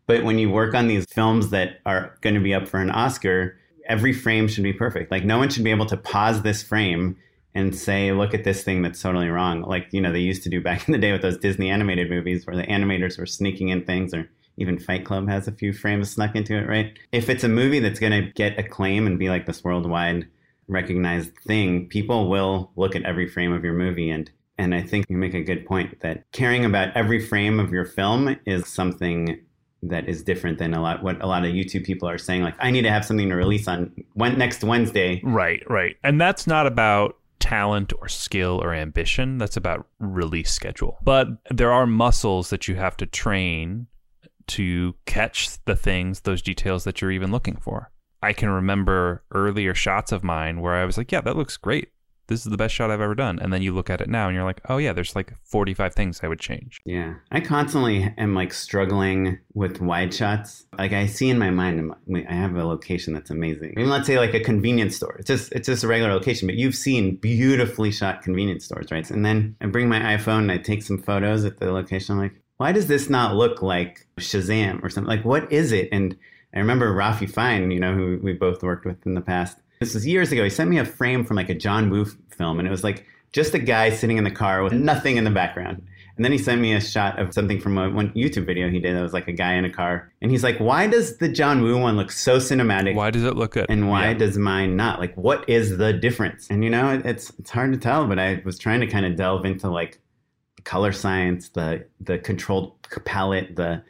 but 0.08 0.24
when 0.24 0.40
you 0.40 0.50
work 0.50 0.74
on 0.74 0.88
these 0.88 1.06
films 1.06 1.50
that 1.50 1.80
are 1.86 2.18
going 2.22 2.36
to 2.36 2.40
be 2.40 2.54
up 2.54 2.68
for 2.68 2.80
an 2.80 2.92
Oscar, 2.92 3.58
every 3.88 4.14
frame 4.14 4.48
should 4.48 4.64
be 4.64 4.72
perfect. 4.72 5.12
Like 5.12 5.26
no 5.26 5.38
one 5.38 5.50
should 5.50 5.66
be 5.66 5.72
able 5.72 5.86
to 5.88 5.98
pause 5.98 6.44
this 6.44 6.64
frame 6.64 7.18
and 7.54 7.76
say, 7.76 8.14
"Look 8.14 8.34
at 8.34 8.46
this 8.46 8.64
thing 8.64 8.82
that's 8.82 9.02
totally 9.02 9.28
wrong." 9.28 9.64
Like 9.64 9.88
you 9.92 10.00
know 10.00 10.14
they 10.14 10.20
used 10.20 10.44
to 10.44 10.50
do 10.50 10.62
back 10.62 10.88
in 10.88 10.94
the 10.94 10.98
day 10.98 11.12
with 11.12 11.22
those 11.22 11.38
Disney 11.38 11.70
animated 11.72 12.10
movies, 12.10 12.48
where 12.48 12.56
the 12.56 12.64
animators 12.64 13.20
were 13.20 13.26
sneaking 13.26 13.68
in 13.68 13.84
things 13.84 14.14
or 14.14 14.30
even 14.58 14.80
Fight 14.80 15.04
Club 15.04 15.28
has 15.28 15.48
a 15.48 15.52
few 15.52 15.74
frames 15.74 16.12
snuck 16.12 16.36
into 16.36 16.56
it, 16.56 16.70
right? 16.70 16.98
If 17.12 17.30
it's 17.30 17.44
a 17.44 17.50
movie 17.50 17.80
that's 17.80 18.00
going 18.00 18.12
to 18.12 18.32
get 18.34 18.58
acclaim 18.60 19.08
and 19.08 19.18
be 19.18 19.30
like 19.30 19.46
this 19.46 19.64
worldwide 19.64 20.28
recognized 20.68 21.32
thing, 21.46 21.88
people 21.88 22.30
will 22.30 22.72
look 22.76 22.96
at 22.96 23.04
every 23.04 23.28
frame 23.28 23.54
of 23.54 23.64
your 23.64 23.74
movie 23.74 24.10
and 24.10 24.30
and 24.60 24.76
I 24.76 24.84
think 24.84 25.08
you 25.10 25.18
make 25.18 25.34
a 25.34 25.42
good 25.42 25.66
point 25.66 26.00
that 26.02 26.32
caring 26.32 26.64
about 26.64 26.96
every 26.96 27.20
frame 27.20 27.60
of 27.60 27.72
your 27.72 27.86
film 27.86 28.40
is 28.46 28.68
something 28.68 29.42
that 29.82 30.08
is 30.08 30.24
different 30.24 30.60
than 30.60 30.74
a 30.74 30.82
lot 30.82 31.04
what 31.04 31.22
a 31.22 31.28
lot 31.28 31.44
of 31.44 31.54
YouTube 31.54 31.84
people 31.84 32.08
are 32.08 32.18
saying 32.18 32.44
like 32.44 32.56
I 32.60 32.72
need 32.72 32.84
to 32.84 32.92
have 32.92 33.04
something 33.04 33.30
to 33.30 33.36
release 33.36 33.68
on 33.68 33.92
next 34.16 34.64
Wednesday. 34.64 35.22
Right, 35.24 35.64
right. 35.70 35.98
And 36.04 36.22
that's 36.22 36.48
not 36.48 36.68
about 36.68 37.18
talent 37.40 37.92
or 38.00 38.08
skill 38.08 38.62
or 38.64 38.74
ambition. 38.74 39.38
That's 39.38 39.58
about 39.58 39.88
release 40.00 40.52
schedule. 40.52 40.98
But 41.04 41.28
there 41.50 41.74
are 41.74 41.86
muscles 41.86 42.50
that 42.52 42.70
you 42.70 42.76
have 42.76 42.96
to 42.98 43.06
train 43.06 43.88
to 44.48 44.96
catch 45.06 45.64
the 45.66 45.76
things, 45.76 46.22
those 46.22 46.42
details 46.42 46.86
that 46.86 47.02
you're 47.02 47.12
even 47.12 47.32
looking 47.32 47.58
for. 47.58 47.92
I 48.24 48.32
can 48.32 48.50
remember 48.50 49.22
earlier 49.32 49.76
shots 49.76 50.14
of 50.14 50.24
mine 50.24 50.62
where 50.62 50.74
I 50.74 50.86
was 50.86 50.98
like, 50.98 51.12
yeah, 51.12 51.20
that 51.22 51.36
looks 51.36 51.58
great. 51.58 51.90
This 52.28 52.46
is 52.46 52.52
the 52.52 52.58
best 52.58 52.74
shot 52.74 52.90
I've 52.90 53.02
ever 53.02 53.16
done. 53.16 53.38
And 53.38 53.52
then 53.52 53.62
you 53.62 53.74
look 53.74 53.90
at 53.90 54.00
it 54.00 54.08
now 54.08 54.28
and 54.28 54.36
you're 54.36 54.46
like, 54.46 54.62
oh, 54.70 54.78
yeah, 54.78 54.94
there's 54.94 55.14
like 55.14 55.34
45 55.44 55.94
things 55.94 56.22
I 56.24 56.30
would 56.30 56.40
change. 56.40 56.80
Yeah. 56.86 57.16
I 57.34 57.42
constantly 57.42 58.14
am 58.18 58.34
like 58.34 58.54
struggling 58.54 59.40
with 59.54 59.82
wide 59.82 60.14
shots. 60.14 60.66
Like 60.78 60.94
I 60.94 61.06
see 61.06 61.30
in 61.30 61.38
my 61.38 61.50
mind, 61.50 61.94
I 62.30 62.34
have 62.34 62.56
a 62.56 62.64
location 62.64 63.14
that's 63.14 63.30
amazing. 63.30 63.72
Even 63.72 63.90
let's 63.90 64.08
say 64.08 64.18
like 64.18 64.34
a 64.34 64.40
convenience 64.40 64.96
store. 64.96 65.18
It's 65.20 65.28
just, 65.28 65.52
it's 65.52 65.66
just 65.68 65.84
a 65.84 65.88
regular 65.88 66.14
location, 66.14 66.48
but 66.48 66.56
you've 66.56 66.76
seen 66.76 67.18
beautifully 67.18 67.92
shot 67.92 68.22
convenience 68.22 68.64
stores, 68.64 68.88
right? 68.90 69.12
And 69.12 69.26
then 69.26 69.58
I 69.60 69.66
bring 69.66 69.90
my 69.90 70.00
iPhone 70.00 70.40
and 70.40 70.52
I 70.52 70.60
take 70.60 70.82
some 70.82 70.98
photos 70.98 71.44
at 71.44 71.60
the 71.60 71.74
location. 71.74 72.16
I'm 72.16 72.22
like, 72.22 72.42
why 72.56 72.72
does 72.72 72.88
this 72.88 73.10
not 73.10 73.36
look 73.36 73.62
like 73.62 74.08
Shazam 74.18 74.82
or 74.82 74.90
something? 74.90 75.10
Like, 75.10 75.26
what 75.26 75.52
is 75.52 75.74
it? 75.74 75.90
And 75.92 76.16
I 76.54 76.60
remember 76.60 76.94
Rafi 76.94 77.30
Fine, 77.30 77.72
you 77.72 77.80
know, 77.80 77.94
who 77.94 78.20
we 78.22 78.34
both 78.34 78.62
worked 78.64 78.86
with 78.86 79.06
in 79.06 79.14
the 79.16 79.22
past. 79.22 79.58
This 79.80 79.94
was 79.94 80.06
years 80.08 80.32
ago. 80.32 80.44
He 80.44 80.50
sent 80.50 80.70
me 80.70 80.78
a 80.78 80.86
frame 80.86 81.26
from 81.26 81.36
like 81.38 81.50
a 81.50 81.56
John 81.56 81.90
Woo 81.90 82.06
film, 82.06 82.60
and 82.60 82.68
it 82.68 82.72
was 82.72 82.84
like 82.84 83.06
just 83.32 83.54
a 83.54 83.60
guy 83.60 83.90
sitting 83.90 84.18
in 84.18 84.24
the 84.24 84.32
car 84.32 84.64
with 84.64 84.74
nothing 84.74 85.18
in 85.18 85.24
the 85.24 85.32
background. 85.32 85.84
And 86.16 86.24
then 86.24 86.32
he 86.32 86.38
sent 86.38 86.62
me 86.62 86.74
a 86.76 86.80
shot 86.80 87.18
of 87.18 87.34
something 87.34 87.60
from 87.60 87.76
a, 87.80 87.90
one 87.90 88.12
YouTube 88.14 88.46
video 88.46 88.70
he 88.70 88.78
did 88.80 88.96
that 88.96 89.02
was 89.02 89.14
like 89.14 89.28
a 89.28 89.32
guy 89.32 89.56
in 89.56 89.66
a 89.66 89.70
car. 89.72 90.12
And 90.22 90.30
he's 90.30 90.44
like, 90.44 90.60
why 90.60 90.86
does 90.86 91.18
the 91.18 91.28
John 91.28 91.64
Woo 91.64 91.76
one 91.80 91.98
look 91.98 92.12
so 92.12 92.38
cinematic? 92.38 92.94
Why 92.94 93.10
does 93.10 93.24
it 93.24 93.36
look 93.36 93.54
good? 93.54 93.66
and 93.68 93.90
why 93.90 94.10
Yeah. 94.10 94.14
does 94.20 94.38
mine 94.38 94.76
not? 94.76 95.00
Like, 95.00 95.16
what 95.18 95.50
is 95.50 95.80
the 95.80 95.92
difference? 95.92 96.48
And 96.52 96.64
you 96.64 96.70
know, 96.70 96.94
it, 96.94 97.04
it's 97.04 97.32
it's 97.40 97.50
hard 97.50 97.74
to 97.74 97.80
tell. 97.80 98.06
But 98.06 98.20
I 98.20 98.44
was 98.46 98.60
trying 98.60 98.82
to 98.82 98.88
kind 98.88 99.08
of 99.08 99.16
delve 99.16 99.44
into 99.44 99.72
like 99.72 100.00
color 100.66 100.92
science, 100.92 101.50
the 101.50 101.88
the 102.00 102.20
controlled 102.20 102.74
palette, 103.06 103.56
the 103.56 103.82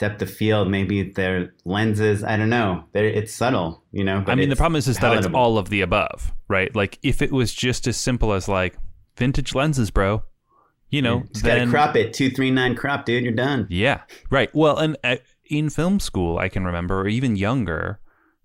depth 0.00 0.20
of 0.22 0.30
field, 0.30 0.68
maybe 0.68 1.02
their 1.02 1.54
lenses. 1.64 2.24
I 2.24 2.36
don't 2.36 2.48
know. 2.48 2.84
They're, 2.92 3.04
it's 3.04 3.32
subtle, 3.32 3.84
you 3.92 4.02
know. 4.02 4.22
But 4.24 4.32
I 4.32 4.34
mean, 4.34 4.48
the 4.48 4.56
problem 4.56 4.76
is, 4.76 4.88
is 4.88 4.98
that 4.98 5.16
it's 5.16 5.28
all 5.32 5.58
of 5.58 5.68
the 5.68 5.82
above, 5.82 6.32
right? 6.48 6.74
Like, 6.74 6.98
if 7.02 7.22
it 7.22 7.30
was 7.30 7.54
just 7.54 7.86
as 7.86 7.96
simple 7.96 8.32
as 8.32 8.48
like 8.48 8.76
vintage 9.16 9.54
lenses, 9.54 9.90
bro, 9.90 10.24
you 10.88 11.02
know, 11.02 11.22
Just 11.32 11.44
gotta 11.44 11.60
then 11.60 11.70
crop 11.70 11.94
it, 11.94 12.12
two 12.12 12.30
three 12.30 12.50
nine 12.50 12.74
crop, 12.74 13.04
dude. 13.04 13.22
You're 13.22 13.32
done. 13.32 13.68
yeah, 13.70 14.00
right. 14.30 14.52
Well, 14.52 14.78
and 14.78 14.96
uh, 15.04 15.16
in 15.48 15.70
film 15.70 16.00
school, 16.00 16.38
I 16.38 16.48
can 16.48 16.64
remember, 16.64 17.02
or 17.02 17.08
even 17.08 17.36
younger, 17.36 18.00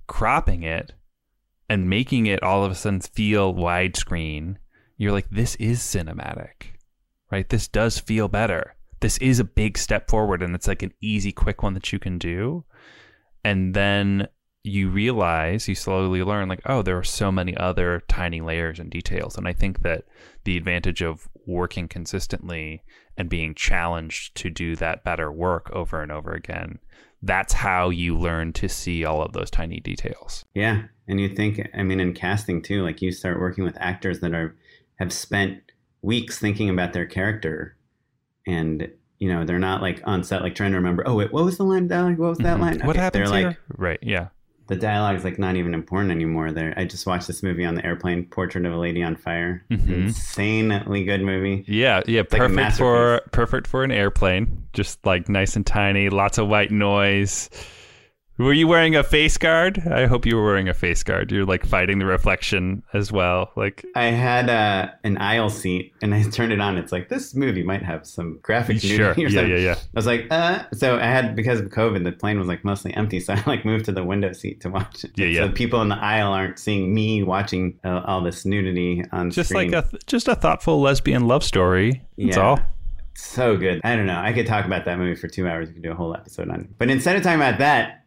cropping 0.06 0.62
it 0.62 0.94
and 1.68 1.90
making 1.90 2.28
it 2.28 2.44
all 2.44 2.64
of 2.64 2.72
a 2.72 2.76
sudden 2.76 3.00
feel 3.00 3.54
widescreen. 3.56 4.58
You're 4.98 5.14
like, 5.14 5.30
this 5.32 5.56
is 5.56 5.80
cinematic, 5.80 6.76
right? 7.32 7.48
This 7.50 7.68
does 7.68 7.98
feel 7.98 8.28
better. 8.28 8.76
This 9.02 9.18
is 9.20 9.40
a 9.40 9.44
big 9.44 9.78
step 9.78 10.10
forward, 10.10 10.42
and 10.42 10.56
it's 10.56 10.68
like 10.68 10.84
an 10.84 10.94
easy, 11.02 11.32
quick 11.32 11.64
one 11.64 11.74
that 11.74 11.92
you 11.92 12.00
can 12.00 12.18
do. 12.18 12.66
And 13.44 13.74
then 13.74 14.28
you 14.64 14.90
realize, 14.90 15.68
you 15.68 15.76
slowly 15.76 16.24
learn, 16.24 16.50
like, 16.50 16.62
oh, 16.66 16.82
there 16.82 16.98
are 16.98 17.04
so 17.04 17.32
many 17.32 17.56
other 17.58 18.02
tiny 18.08 18.42
layers 18.42 18.80
and 18.80 18.90
details. 18.90 19.38
And 19.38 19.48
I 19.48 19.54
think 19.54 19.84
that 19.84 20.06
the 20.44 20.58
advantage 20.58 21.02
of 21.02 21.28
working 21.46 21.88
consistently 21.88 22.82
and 23.18 23.30
being 23.30 23.54
challenged 23.54 24.36
to 24.36 24.50
do 24.50 24.76
that 24.78 25.04
better 25.04 25.32
work 25.32 25.70
over 25.72 26.02
and 26.02 26.12
over 26.12 26.32
again, 26.32 26.80
that's 27.22 27.54
how 27.54 27.90
you 27.90 28.18
learn 28.18 28.54
to 28.54 28.68
see 28.70 29.06
all 29.06 29.22
of 29.22 29.34
those 29.34 29.52
tiny 29.52 29.80
details. 29.80 30.46
Yeah, 30.54 30.84
and 31.08 31.20
you 31.20 31.30
think, 31.30 31.70
I 31.74 31.84
mean, 31.84 32.00
in 32.00 32.14
casting 32.14 32.62
too, 32.62 32.84
like 32.84 33.02
you 33.02 33.12
start 33.12 33.40
working 33.40 33.64
with 33.64 33.78
actors 33.80 34.20
that 34.22 34.34
are 34.34 34.56
have 34.96 35.12
spent 35.12 35.60
weeks 36.02 36.40
thinking 36.40 36.70
about 36.70 36.94
their 36.94 37.06
character, 37.06 37.75
and 38.46 38.90
you 39.20 39.30
know 39.32 39.46
they're 39.46 39.60
not 39.60 39.82
like 39.82 40.02
on 40.06 40.24
set 40.24 40.42
like 40.42 40.56
trying 40.56 40.72
to 40.72 40.78
remember. 40.78 41.04
Oh 41.08 41.16
wait, 41.16 41.32
what 41.32 41.46
was 41.46 41.58
the 41.58 41.64
line 41.64 41.88
dialogue? 41.88 42.18
What 42.18 42.30
was 42.30 42.38
that 42.40 42.58
Mhm. 42.58 42.62
line? 42.62 42.80
What 42.82 42.96
Okay, 42.96 43.00
happens 43.00 43.30
They're 43.30 43.38
here? 43.40 43.48
like 43.50 43.58
right, 43.78 44.00
yeah. 44.02 44.28
the 44.68 44.76
dialogue 44.76 45.16
is 45.16 45.24
like 45.24 45.38
not 45.38 45.56
even 45.56 45.74
important 45.76 46.10
anymore. 46.12 46.52
There, 46.52 46.74
I 46.76 46.86
just 46.86 47.06
watched 47.06 47.28
this 47.28 47.44
movie 47.44 47.64
on 47.66 47.76
the 47.76 47.86
airplane, 47.86 48.26
Portrait 48.26 48.66
of 48.66 48.74
a 48.74 48.78
Lady 48.78 49.04
on 49.04 49.16
Fire. 49.16 49.64
Mhm. 49.72 50.08
Insanely 50.08 51.04
good 51.04 51.22
movie. 51.22 51.64
Yeah, 51.68 52.02
yeah, 52.08 52.22
like 52.22 52.42
a 52.42 52.50
perfect 52.50 52.78
for 52.78 53.22
perfect 53.32 53.68
for 53.68 53.84
an 53.84 53.92
airplane. 53.92 54.64
Just 54.74 55.06
like 55.06 55.30
nice 55.30 55.56
and 55.56 55.66
tiny, 55.66 56.10
lots 56.10 56.38
of 56.40 56.48
white 56.48 56.72
noise. 56.72 57.50
Were 58.38 58.52
you 58.52 58.68
wearing 58.68 58.98
a 58.98 59.04
face 59.04 59.38
guard? 59.38 59.80
I 59.88 60.08
hope 60.08 60.26
you 60.26 60.36
were 60.36 60.44
wearing 60.44 60.68
a 60.68 60.74
face 60.74 61.04
guard. 61.04 61.32
You're 61.32 61.46
like 61.46 61.66
fighting 61.66 62.00
the 62.00 62.06
reflection 62.06 62.84
as 62.94 63.10
well. 63.10 63.52
Like 63.56 63.86
I 63.96 64.06
had 64.08 64.50
uh, 64.50 64.90
an 65.06 65.18
aisle 65.20 65.50
seat, 65.50 65.94
and 66.02 66.14
I 66.14 66.22
turned 66.32 66.52
it 66.52 66.60
on. 66.60 66.78
It's 66.78 66.92
like 66.92 67.08
this 67.08 67.34
movie 67.34 67.64
might 67.64 67.82
have 67.82 68.06
some 68.06 68.40
graphic 68.42 68.84
nudity 68.84 68.98
sure, 68.98 69.12
or 69.14 69.18
yeah, 69.20 69.28
something. 69.30 69.50
yeah, 69.52 69.58
yeah. 69.58 69.76
I 69.76 69.86
was 69.94 70.06
like, 70.06 70.28
uh, 70.32 70.64
so 70.74 70.98
I 70.98 71.04
had 71.06 71.34
because 71.36 71.62
of 71.62 71.68
COVID, 71.68 72.04
the 72.04 72.12
plane 72.12 72.38
was 72.38 72.50
like 72.50 72.66
mostly 72.66 72.94
empty, 72.96 73.20
so 73.22 73.34
I 73.36 73.44
like 73.48 73.64
moved 73.64 73.86
to 73.86 73.94
the 73.94 74.04
window 74.04 74.34
seat 74.34 74.60
to 74.62 74.70
watch 74.70 75.06
it. 75.06 75.12
Yeah, 75.16 75.28
yeah. 75.28 75.46
So 75.48 75.52
people 75.54 75.82
in 75.82 75.88
the 75.88 75.96
aisle 75.96 76.34
aren't 76.34 76.60
seeing 76.60 76.94
me 76.94 77.24
watching 77.24 77.80
uh, 77.86 78.02
all 78.06 78.22
this 78.22 78.44
nudity 78.46 79.02
on 79.14 79.32
screen. 79.32 79.32
Just 79.32 79.50
screen. 79.52 79.72
like 79.72 79.86
a 79.94 79.98
just 80.08 80.28
a 80.28 80.36
thoughtful 80.36 80.82
lesbian 80.82 81.26
love 81.26 81.44
story. 81.46 82.02
That's 82.18 82.36
Yeah. 82.36 82.44
all. 82.44 82.60
so 83.14 83.56
good. 83.56 83.80
I 83.86 83.96
don't 83.96 84.08
know. 84.08 84.20
I 84.20 84.34
could 84.34 84.46
talk 84.46 84.66
about 84.66 84.84
that 84.84 84.98
movie 84.98 85.16
for 85.16 85.30
two 85.30 85.48
hours. 85.48 85.70
We 85.70 85.76
could 85.76 85.84
do 85.84 85.92
a 85.92 85.96
whole 85.96 86.14
episode 86.14 86.50
on 86.50 86.60
it. 86.62 86.78
But 86.78 86.90
instead 86.90 87.16
of 87.16 87.24
talking 87.24 87.40
about 87.40 87.60
that, 87.60 88.02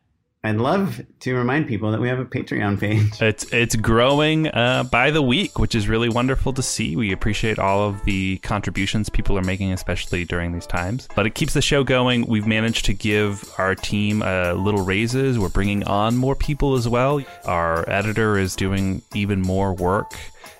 I'd 0.45 0.57
love 0.57 1.00
to 1.21 1.35
remind 1.35 1.66
people 1.66 1.90
that 1.90 2.00
we 2.00 2.09
have 2.09 2.21
a 2.21 2.25
Patreon 2.25 2.78
page. 2.78 3.21
It's 3.21 3.45
it's 3.52 3.75
growing 3.75 4.47
uh, 4.49 4.85
by 4.85 5.11
the 5.11 5.21
week, 5.21 5.59
which 5.59 5.75
is 5.75 5.88
really 5.88 6.09
wonderful 6.09 6.52
to 6.52 6.62
see. 6.62 6.95
We 6.95 7.12
appreciate 7.12 7.59
all 7.59 7.88
of 7.88 8.04
the 8.04 8.38
contributions 8.38 9.09
people 9.09 9.37
are 9.37 9.42
making, 9.42 9.73
especially 9.73 10.25
during 10.25 10.52
these 10.52 10.66
times. 10.66 11.09
But 11.16 11.26
it 11.26 11.35
keeps 11.35 11.54
the 11.54 11.62
show 11.62 11.83
going. 11.83 12.26
We've 12.26 12.47
managed 12.47 12.85
to 12.87 12.95
give 12.95 13.52
our 13.59 13.75
team 13.75 14.23
uh, 14.23 14.52
little 14.52 14.83
raises. 14.83 15.38
We're 15.38 15.49
bringing 15.49 15.83
on 15.85 16.16
more 16.16 16.37
people 16.37 16.76
as 16.76 16.87
well. 16.87 17.21
Our 17.45 17.88
editor 17.90 18.38
is 18.38 18.54
doing 18.54 19.02
even 19.14 19.42
more 19.42 19.75
work. 19.75 20.14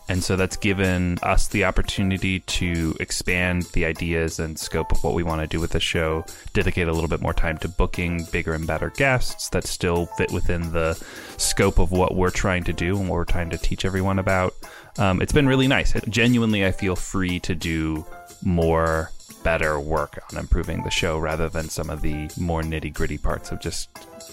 And 0.09 0.25
so 0.25 0.37
that's 0.37 0.57
given 0.57 1.19
us 1.23 1.49
the 1.49 1.65
opportunity 1.65 2.41
to 2.41 2.97
expand 2.99 3.65
the 3.75 3.85
ideas 3.85 4.39
and 4.39 4.59
scope 4.59 4.91
of 4.91 5.05
what 5.05 5.13
we 5.13 5.23
want 5.23 5.43
to 5.43 5.47
do 5.47 5.61
with 5.61 5.73
the 5.73 5.81
show, 5.81 6.25
dedicate 6.55 6.89
a 6.89 6.93
little 6.93 7.09
bit 7.09 7.21
more 7.21 7.35
time 7.35 7.59
to 7.59 7.69
booking 7.69 8.25
bigger 8.33 8.55
and 8.55 8.67
better 8.67 8.91
guests 8.91 9.51
that 9.51 9.65
still 9.65 10.07
fit 10.17 10.33
within 10.33 10.73
the 10.73 10.95
scope 11.37 11.79
of 11.79 11.93
what 11.93 12.15
we're 12.15 12.31
trying 12.31 12.65
to 12.65 12.73
do 12.73 12.97
and 12.97 13.09
what 13.09 13.17
we're 13.17 13.25
trying 13.25 13.51
to 13.51 13.59
teach 13.59 13.85
everyone 13.85 14.19
about. 14.19 14.55
Um, 14.97 15.21
it's 15.21 15.33
been 15.33 15.47
really 15.47 15.69
nice. 15.69 15.95
It, 15.95 16.09
genuinely, 16.09 16.65
I 16.65 16.73
feel 16.73 16.97
free 16.97 17.39
to 17.41 17.55
do 17.55 18.07
more 18.43 19.11
better 19.45 19.79
work 19.79 20.19
on 20.33 20.39
improving 20.39 20.83
the 20.85 20.91
show 20.91 21.19
rather 21.19 21.49
than 21.49 21.69
some 21.69 21.91
of 21.91 22.03
the 22.03 22.31
more 22.39 22.63
nitty 22.63 22.93
gritty 22.93 23.19
parts 23.19 23.53
of 23.53 23.61
just 23.61 23.91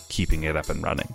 keeping 0.09 0.43
it 0.43 0.55
up 0.55 0.69
and 0.69 0.81
running. 0.81 1.13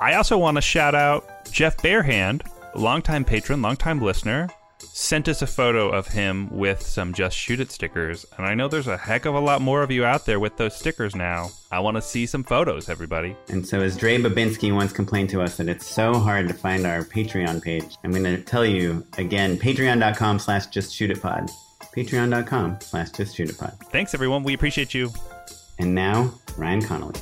I 0.00 0.14
also 0.14 0.38
want 0.38 0.56
to 0.56 0.62
shout 0.62 0.94
out 0.94 1.28
Jeff 1.50 1.76
Barehand, 1.78 2.42
longtime 2.74 3.24
patron, 3.24 3.62
longtime 3.62 4.00
listener, 4.00 4.48
sent 4.78 5.28
us 5.28 5.42
a 5.42 5.46
photo 5.46 5.90
of 5.90 6.06
him 6.06 6.48
with 6.50 6.82
some 6.82 7.12
Just 7.12 7.36
Shoot 7.36 7.60
It 7.60 7.70
stickers. 7.70 8.24
And 8.36 8.46
I 8.46 8.54
know 8.54 8.68
there's 8.68 8.86
a 8.86 8.96
heck 8.96 9.24
of 9.24 9.34
a 9.34 9.40
lot 9.40 9.60
more 9.60 9.82
of 9.82 9.90
you 9.90 10.04
out 10.04 10.26
there 10.26 10.40
with 10.40 10.56
those 10.56 10.74
stickers 10.74 11.14
now. 11.14 11.50
I 11.70 11.80
want 11.80 11.96
to 11.96 12.02
see 12.02 12.26
some 12.26 12.42
photos, 12.44 12.88
everybody. 12.88 13.36
And 13.48 13.66
so, 13.66 13.80
as 13.80 13.96
Dre 13.96 14.18
Babinski 14.18 14.74
once 14.74 14.92
complained 14.92 15.30
to 15.30 15.42
us 15.42 15.56
that 15.56 15.68
it's 15.68 15.86
so 15.86 16.14
hard 16.14 16.48
to 16.48 16.54
find 16.54 16.86
our 16.86 17.04
Patreon 17.04 17.62
page, 17.62 17.96
I'm 18.04 18.10
going 18.10 18.24
to 18.24 18.42
tell 18.42 18.64
you 18.64 19.06
again 19.18 19.58
patreon.com 19.58 20.38
slash 20.38 20.66
just 20.66 20.94
shoot 20.94 21.10
it 21.10 21.22
pod. 21.22 21.50
Patreon.com 21.96 22.78
slash 22.80 23.10
just 23.10 23.36
shoot 23.36 23.50
it 23.50 23.58
pod. 23.58 23.76
Thanks, 23.90 24.14
everyone. 24.14 24.42
We 24.42 24.54
appreciate 24.54 24.94
you. 24.94 25.10
And 25.78 25.94
now, 25.94 26.32
Ryan 26.56 26.82
Connolly. 26.82 27.20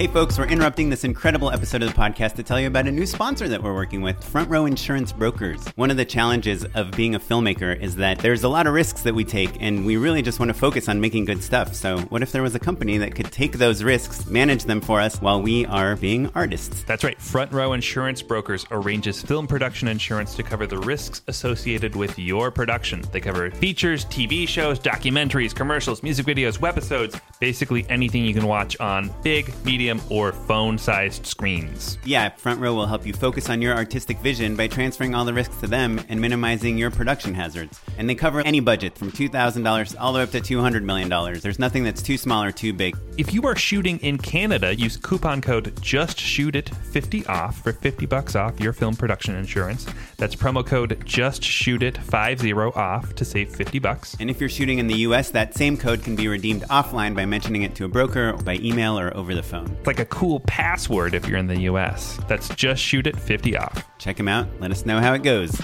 Hey 0.00 0.06
folks, 0.06 0.38
we're 0.38 0.46
interrupting 0.46 0.88
this 0.88 1.04
incredible 1.04 1.50
episode 1.50 1.82
of 1.82 1.92
the 1.92 1.94
podcast 1.94 2.32
to 2.36 2.42
tell 2.42 2.58
you 2.58 2.68
about 2.68 2.86
a 2.86 2.90
new 2.90 3.04
sponsor 3.04 3.48
that 3.48 3.62
we're 3.62 3.74
working 3.74 4.00
with, 4.00 4.24
Front 4.24 4.48
Row 4.48 4.64
Insurance 4.64 5.12
Brokers. 5.12 5.62
One 5.76 5.90
of 5.90 5.98
the 5.98 6.06
challenges 6.06 6.64
of 6.74 6.92
being 6.92 7.14
a 7.14 7.20
filmmaker 7.20 7.78
is 7.78 7.96
that 7.96 8.18
there's 8.20 8.42
a 8.42 8.48
lot 8.48 8.66
of 8.66 8.72
risks 8.72 9.02
that 9.02 9.14
we 9.14 9.26
take, 9.26 9.60
and 9.60 9.84
we 9.84 9.98
really 9.98 10.22
just 10.22 10.40
want 10.40 10.48
to 10.48 10.54
focus 10.54 10.88
on 10.88 11.02
making 11.02 11.26
good 11.26 11.42
stuff. 11.42 11.74
So, 11.74 11.98
what 12.04 12.22
if 12.22 12.32
there 12.32 12.40
was 12.42 12.54
a 12.54 12.58
company 12.58 12.96
that 12.96 13.14
could 13.14 13.30
take 13.30 13.58
those 13.58 13.82
risks, 13.82 14.24
manage 14.24 14.64
them 14.64 14.80
for 14.80 15.02
us 15.02 15.20
while 15.20 15.42
we 15.42 15.66
are 15.66 15.96
being 15.96 16.30
artists? 16.34 16.82
That's 16.84 17.04
right. 17.04 17.20
Front 17.20 17.52
Row 17.52 17.74
Insurance 17.74 18.22
Brokers 18.22 18.64
arranges 18.70 19.20
film 19.20 19.46
production 19.46 19.86
insurance 19.86 20.34
to 20.36 20.42
cover 20.42 20.66
the 20.66 20.78
risks 20.78 21.20
associated 21.26 21.94
with 21.94 22.18
your 22.18 22.50
production. 22.50 23.04
They 23.12 23.20
cover 23.20 23.50
features, 23.50 24.06
TV 24.06 24.48
shows, 24.48 24.80
documentaries, 24.80 25.54
commercials, 25.54 26.02
music 26.02 26.24
videos, 26.24 26.58
webisodes, 26.58 27.20
basically 27.38 27.84
anything 27.90 28.24
you 28.24 28.32
can 28.32 28.46
watch 28.46 28.80
on 28.80 29.12
big, 29.22 29.52
medium, 29.62 29.89
or 30.10 30.32
phone 30.32 30.76
sized 30.76 31.24
screens. 31.24 31.96
Yeah, 32.04 32.28
Front 32.28 32.60
Row 32.60 32.74
will 32.74 32.86
help 32.86 33.06
you 33.06 33.14
focus 33.14 33.48
on 33.48 33.62
your 33.62 33.74
artistic 33.74 34.18
vision 34.18 34.56
by 34.56 34.68
transferring 34.68 35.14
all 35.14 35.24
the 35.24 35.32
risks 35.32 35.56
to 35.60 35.66
them 35.66 36.00
and 36.10 36.20
minimizing 36.20 36.76
your 36.76 36.90
production 36.90 37.32
hazards. 37.32 37.80
And 37.96 38.08
they 38.08 38.14
cover 38.14 38.40
any 38.42 38.60
budget 38.60 38.98
from 38.98 39.10
$2,000 39.10 39.96
all 39.98 40.12
the 40.12 40.18
way 40.18 40.22
up 40.22 40.30
to 40.32 40.40
$200 40.40 40.82
million. 40.82 41.08
There's 41.40 41.58
nothing 41.58 41.82
that's 41.82 42.02
too 42.02 42.18
small 42.18 42.44
or 42.44 42.52
too 42.52 42.74
big. 42.74 42.94
If 43.16 43.32
you 43.32 43.46
are 43.46 43.56
shooting 43.56 43.98
in 44.00 44.18
Canada, 44.18 44.74
use 44.74 44.96
coupon 44.96 45.40
code 45.40 45.74
JustShootIt50 45.76 47.28
off 47.28 47.62
for 47.62 47.72
50 47.72 48.06
bucks 48.06 48.36
off 48.36 48.60
your 48.60 48.72
film 48.72 48.94
production 48.94 49.34
insurance. 49.34 49.86
That's 50.18 50.36
promo 50.36 50.64
code 50.66 51.00
JustShootIt50 51.06 52.76
off 52.76 53.14
to 53.14 53.24
save 53.24 53.54
50 53.54 53.78
bucks. 53.78 54.16
And 54.20 54.28
if 54.28 54.40
you're 54.40 54.48
shooting 54.48 54.78
in 54.78 54.86
the 54.86 54.98
US, 55.06 55.30
that 55.30 55.54
same 55.54 55.76
code 55.76 56.02
can 56.02 56.16
be 56.16 56.28
redeemed 56.28 56.62
offline 56.64 57.14
by 57.14 57.24
mentioning 57.24 57.62
it 57.62 57.74
to 57.76 57.84
a 57.84 57.88
broker, 57.88 58.32
by 58.44 58.56
email, 58.56 58.98
or 58.98 59.16
over 59.16 59.34
the 59.34 59.42
phone. 59.42 59.69
It's 59.78 59.86
like 59.86 60.00
a 60.00 60.04
cool 60.06 60.40
password 60.40 61.14
if 61.14 61.26
you're 61.26 61.38
in 61.38 61.46
the 61.46 61.60
US. 61.62 62.18
That's 62.28 62.48
just 62.50 62.82
shoot 62.82 63.06
it 63.06 63.18
50 63.18 63.56
off. 63.56 63.84
Check 63.98 64.16
them 64.16 64.28
out. 64.28 64.48
Let 64.60 64.70
us 64.70 64.84
know 64.84 65.00
how 65.00 65.14
it 65.14 65.22
goes. 65.22 65.60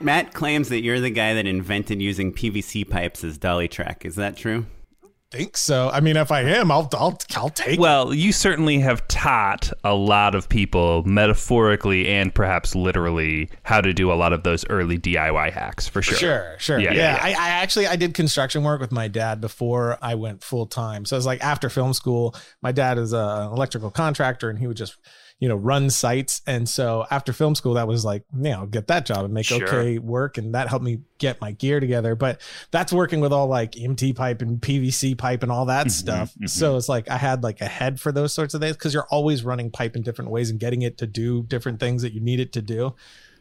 Matt 0.00 0.32
claims 0.32 0.68
that 0.68 0.82
you're 0.82 1.00
the 1.00 1.10
guy 1.10 1.34
that 1.34 1.46
invented 1.46 2.00
using 2.00 2.32
PVC 2.32 2.88
pipes 2.88 3.24
as 3.24 3.36
dolly 3.36 3.66
track. 3.66 4.06
Is 4.06 4.14
that 4.14 4.36
true? 4.36 4.66
Think 5.30 5.56
so. 5.56 5.90
I 5.90 6.00
mean, 6.00 6.16
if 6.16 6.32
I 6.32 6.42
am, 6.42 6.70
I'll 6.70 6.88
I'll 6.94 7.18
I'll 7.36 7.50
take. 7.50 7.78
Well, 7.78 8.14
you 8.14 8.32
certainly 8.32 8.78
have 8.80 9.06
taught 9.08 9.70
a 9.84 9.94
lot 9.94 10.34
of 10.34 10.48
people 10.48 11.02
metaphorically 11.04 12.08
and 12.08 12.34
perhaps 12.34 12.74
literally 12.74 13.50
how 13.62 13.80
to 13.80 13.92
do 13.92 14.10
a 14.12 14.14
lot 14.14 14.32
of 14.32 14.42
those 14.42 14.64
early 14.68 14.98
DIY 14.98 15.52
hacks 15.52 15.86
for 15.86 16.02
sure. 16.02 16.16
Sure, 16.16 16.54
sure. 16.58 16.78
Yeah, 16.78 16.92
Yeah, 16.92 17.16
yeah. 17.16 17.18
I, 17.22 17.28
I 17.30 17.48
actually 17.50 17.86
I 17.86 17.96
did 17.96 18.14
construction 18.14 18.62
work 18.62 18.80
with 18.80 18.92
my 18.92 19.08
dad 19.08 19.40
before 19.40 19.98
I 20.00 20.14
went 20.14 20.42
full 20.42 20.66
time. 20.66 21.04
So 21.04 21.16
it 21.16 21.18
was 21.18 21.26
like 21.26 21.42
after 21.42 21.68
film 21.68 21.92
school. 21.92 22.34
My 22.62 22.72
dad 22.72 22.98
is 22.98 23.12
an 23.12 23.52
electrical 23.52 23.90
contractor, 23.90 24.50
and 24.50 24.58
he 24.58 24.66
would 24.66 24.76
just, 24.76 24.96
you 25.40 25.48
know, 25.48 25.54
run 25.54 25.88
sites. 25.88 26.42
And 26.48 26.68
so 26.68 27.06
after 27.10 27.32
film 27.32 27.54
school, 27.54 27.74
that 27.74 27.86
was 27.86 28.04
like, 28.04 28.24
yeah, 28.40 28.58
I'll 28.58 28.66
get 28.66 28.88
that 28.88 29.06
job 29.06 29.24
and 29.24 29.32
make 29.32 29.44
Sure. 29.46 29.62
okay 29.68 29.98
work. 29.98 30.36
And 30.36 30.54
that 30.54 30.68
helped 30.68 30.84
me 30.84 30.98
get 31.18 31.40
my 31.40 31.52
gear 31.52 31.78
together. 31.78 32.14
But 32.16 32.40
that's 32.72 32.92
working 32.92 33.20
with 33.20 33.32
all 33.32 33.46
like 33.46 33.76
MT 33.80 34.14
pipe 34.14 34.42
and 34.42 34.60
PVC 34.60 35.16
pipe 35.16 35.44
and 35.44 35.52
all 35.52 35.66
that 35.66 35.86
Mhm, 35.86 35.90
stuff. 35.92 36.34
mhm. 36.40 36.48
So 36.50 36.76
it's 36.76 36.88
like 36.88 37.08
I 37.08 37.16
had 37.18 37.44
like 37.44 37.60
a 37.60 37.66
head 37.66 38.00
for 38.00 38.10
those 38.10 38.32
sorts 38.34 38.54
of 38.54 38.60
things 38.60 38.76
because 38.76 38.92
you're 38.92 39.06
always 39.10 39.44
running 39.44 39.70
pipe 39.70 39.94
in 39.94 40.02
different 40.02 40.30
ways 40.32 40.50
and 40.50 40.58
getting 40.58 40.82
it 40.82 40.98
to 40.98 41.06
do 41.06 41.44
different 41.44 41.78
things 41.78 42.02
that 42.02 42.12
you 42.12 42.20
need 42.20 42.40
it 42.40 42.52
to 42.54 42.62
do. 42.62 42.94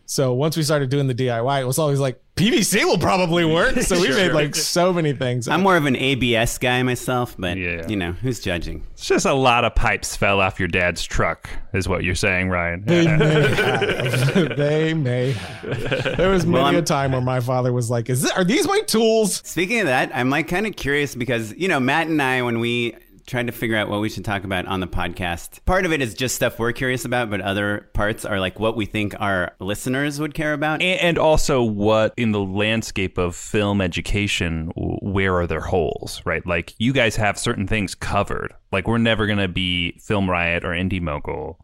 So 0.10 0.34
once 0.34 0.56
we 0.56 0.64
started 0.64 0.90
doing 0.90 1.08
the 1.08 1.14
DIY, 1.14 1.62
it 1.62 1.66
was 1.66 1.78
always 1.78 2.00
like 2.00 2.22
PVC 2.38 2.86
will 2.86 2.98
probably 2.98 3.44
work. 3.44 3.76
So 3.82 4.00
we 4.00 4.08
Sure. 4.12 4.16
made 4.16 4.32
like 4.32 4.56
so 4.56 4.94
many 4.94 5.12
things. 5.12 5.50
I'm 5.50 5.62
more 5.62 5.76
of 5.76 5.86
an 5.86 5.98
ABS 5.98 6.60
guy 6.60 6.82
myself, 6.82 7.36
but 7.38 7.58
Yeah. 7.58 7.86
you 7.90 7.98
know, 7.98 8.14
who's 8.14 8.40
judging? 8.40 8.86
It's 8.94 9.06
just 9.06 9.26
a 9.26 9.34
lot 9.34 9.66
of 9.66 9.76
pipes 9.76 10.16
fell 10.16 10.40
off 10.40 10.60
your 10.60 10.70
dad's 10.70 11.04
truck, 11.04 11.50
is 11.74 11.90
what 11.90 12.06
you're 12.06 12.16
saying, 12.16 12.50
Ryan. 12.50 12.86
They 12.86 13.06
may 13.18 13.56
have. 13.56 14.56
they 14.56 14.94
may 14.94 15.32
have. 15.34 16.16
There 16.18 16.30
was 16.30 16.46
Well, 16.46 16.64
many 16.64 16.76
a 16.78 16.80
I'm- 16.80 16.86
time 16.86 17.12
where 17.12 17.20
my 17.22 17.42
father 17.42 17.74
was 17.74 17.90
like, 17.90 18.10
"Is 18.10 18.22
this, 18.22 18.32
are 18.32 18.46
these 18.46 18.66
my 18.66 18.80
tools?" 18.88 19.42
Speaking 19.44 19.82
of 19.82 19.88
that, 19.88 20.12
I'm 20.14 20.30
like 20.30 20.48
kind 20.48 20.66
of 20.66 20.76
curious 20.78 21.16
because, 21.16 21.54
you 21.58 21.68
know, 21.68 21.82
Matt 21.82 22.08
and 22.08 22.22
I, 22.22 22.42
when 22.44 22.60
we 22.62 22.96
tried 23.28 23.46
to 23.46 23.54
figure 23.54 23.76
out 23.76 23.90
what 23.90 24.00
we 24.00 24.10
should 24.10 24.26
talk 24.26 24.44
about 24.46 24.66
on 24.66 24.80
the 24.80 24.88
podcast, 24.88 25.64
part 25.66 25.86
of 25.86 25.92
it 25.92 26.02
is 26.02 26.14
just 26.14 26.36
stuff 26.36 26.58
we're 26.58 26.72
curious 26.72 27.06
about, 27.06 27.30
but 27.30 27.42
other 27.42 27.90
parts 27.94 28.26
are 28.26 28.40
like 28.40 28.60
what 28.60 28.76
we 28.76 28.86
think 28.86 29.14
our 29.20 29.54
listeners 29.60 30.20
would 30.20 30.34
care 30.34 30.54
about. 30.54 30.82
And, 30.82 31.00
and 31.02 31.18
also, 31.18 31.62
what 31.62 32.14
in 32.18 32.32
the 32.32 32.40
landscape 32.40 33.18
of 33.18 33.36
film 33.36 33.82
education, 33.82 34.72
where 34.76 35.36
are 35.36 35.46
their 35.46 35.62
holes, 35.62 36.22
right? 36.26 36.46
Like, 36.46 36.74
you 36.80 36.94
guys 36.94 37.18
have 37.18 37.38
certain 37.38 37.68
things 37.68 37.94
covered. 37.94 38.54
Like, 38.72 38.88
we're 38.88 38.98
never 38.98 39.28
going 39.28 39.40
to 39.40 39.48
be 39.48 40.00
Film 40.00 40.30
Riot 40.30 40.64
or 40.64 40.70
Indie 40.70 41.02
Mogul. 41.02 41.60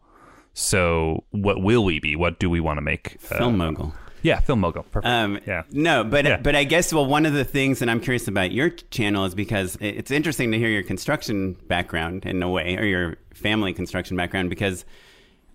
So, 0.52 1.24
what 1.30 1.62
will 1.62 1.84
we 1.84 1.98
be? 1.98 2.14
What 2.14 2.38
do 2.38 2.48
we 2.48 2.60
want 2.60 2.76
to 2.76 2.82
make? 2.82 3.16
uh, 3.30 3.38
Film 3.38 3.56
mogul. 3.56 3.94
Yeah, 4.24 4.40
Film 4.40 4.58
Mogul. 4.60 4.82
Perfect. 4.84 5.06
Um, 5.06 5.38
yeah. 5.46 5.62
No, 5.70 6.02
but 6.02 6.24
Yeah. 6.24 6.38
but 6.38 6.56
I 6.56 6.64
guess 6.64 6.92
well, 6.92 7.06
one 7.06 7.26
of 7.26 7.32
the 7.34 7.44
things 7.44 7.78
that 7.78 7.88
I'm 7.88 8.00
curious 8.00 8.26
about 8.26 8.50
your 8.50 8.70
channel 8.70 9.24
is 9.26 9.34
because 9.36 9.76
it's 9.80 10.10
interesting 10.10 10.50
to 10.50 10.58
hear 10.58 10.68
your 10.70 10.82
construction 10.82 11.52
background 11.68 12.24
in 12.26 12.42
a 12.42 12.48
way, 12.48 12.76
or 12.76 12.84
your 12.84 13.16
family 13.34 13.72
construction 13.72 14.16
background, 14.16 14.50
because 14.50 14.84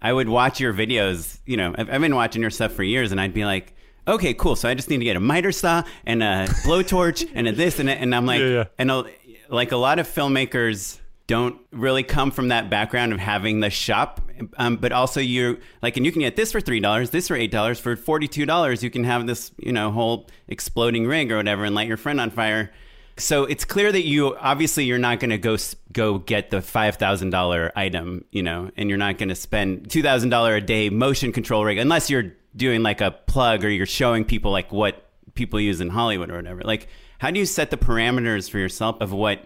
I 0.01 0.13
would 0.13 0.29
watch 0.29 0.59
your 0.61 0.73
videos. 0.73 1.39
You 1.45 1.57
know, 1.57 1.75
I've, 1.77 1.89
I've 1.89 1.99
been 2.01 2.15
watching 2.15 2.41
your 2.41 2.51
stuff 2.51 2.71
for 2.71 2.83
years, 2.83 3.11
and 3.11 3.19
I'd 3.19 3.33
be 3.33 3.43
like. 3.43 3.73
Okay, 4.07 4.33
cool. 4.33 4.55
So 4.55 4.67
I 4.67 4.73
just 4.73 4.89
need 4.89 4.97
to 4.99 5.03
get 5.05 5.17
a 5.17 5.19
miter 5.19 5.51
saw 5.51 5.83
and 6.03 6.23
a 6.23 6.47
blowtorch 6.65 7.29
and 7.35 7.47
a 7.47 7.51
this 7.51 7.77
and 7.77 7.87
a, 7.87 7.93
and 7.93 8.15
I'm 8.15 8.25
like, 8.25 8.39
Yeah, 8.39 8.47
yeah. 8.47 8.63
and 8.79 8.89
a, 8.89 9.03
like 9.49 9.71
a 9.71 9.77
lot 9.77 9.99
of 9.99 10.07
filmmakers 10.07 10.99
don't 11.29 11.61
really 11.71 12.01
come 12.01 12.31
from 12.31 12.47
that 12.47 12.71
background 12.71 13.13
of 13.13 13.19
having 13.19 13.59
the 13.59 13.69
shop 13.69 14.19
um, 14.57 14.77
but 14.77 14.91
also 14.91 15.19
you 15.19 15.59
like 15.83 15.95
and 15.95 16.03
you 16.03 16.11
can 16.11 16.21
get 16.21 16.35
this 16.35 16.51
for 16.51 16.59
three 16.59 16.79
dollars 16.79 17.11
this 17.11 17.27
for 17.27 17.35
eight 17.35 17.51
dollars 17.51 17.79
for 17.79 17.95
forty 17.95 18.27
two 18.27 18.47
dollars 18.47 18.83
you 18.83 18.89
can 18.89 19.03
have 19.03 19.27
this 19.27 19.51
you 19.59 19.71
know 19.71 19.91
whole 19.91 20.27
exploding 20.47 21.05
rig 21.05 21.31
or 21.31 21.37
whatever 21.37 21.63
and 21.65 21.75
light 21.75 21.87
your 21.87 21.97
friend 21.97 22.19
on 22.19 22.31
fire. 22.31 22.71
So 23.17 23.43
it's 23.43 23.63
clear 23.63 23.91
that 23.91 24.05
you 24.05 24.35
obviously 24.37 24.85
you're 24.85 24.97
not 24.97 25.19
going 25.19 25.29
to 25.29 25.37
go 25.37 25.55
go 25.93 26.17
get 26.17 26.49
the 26.49 26.63
five 26.63 26.95
thousand 26.95 27.29
dollar 27.29 27.71
item 27.75 28.25
you 28.31 28.41
know 28.41 28.71
and 28.75 28.89
you're 28.89 28.97
not 28.97 29.19
going 29.19 29.29
to 29.29 29.35
spend 29.35 29.91
two 29.91 30.01
thousand 30.01 30.29
dollar 30.29 30.55
a 30.55 30.61
day 30.61 30.89
motion 30.89 31.31
control 31.31 31.63
rig 31.63 31.77
unless 31.77 32.09
you're 32.09 32.33
doing 32.55 32.81
like 32.81 33.01
a 33.01 33.11
plug 33.11 33.63
or 33.63 33.69
you're 33.69 33.85
showing 33.85 34.25
people 34.25 34.51
like 34.51 34.71
what 34.71 35.05
people 35.35 35.59
use 35.59 35.79
in 35.79 35.89
hollywood 35.89 36.31
or 36.31 36.37
whatever. 36.37 36.61
Like 36.63 36.87
how 37.19 37.29
do 37.29 37.39
you 37.39 37.45
set 37.45 37.69
the 37.69 37.77
parameters 37.77 38.49
for 38.49 38.57
yourself 38.57 38.99
of 38.99 39.13
what 39.13 39.45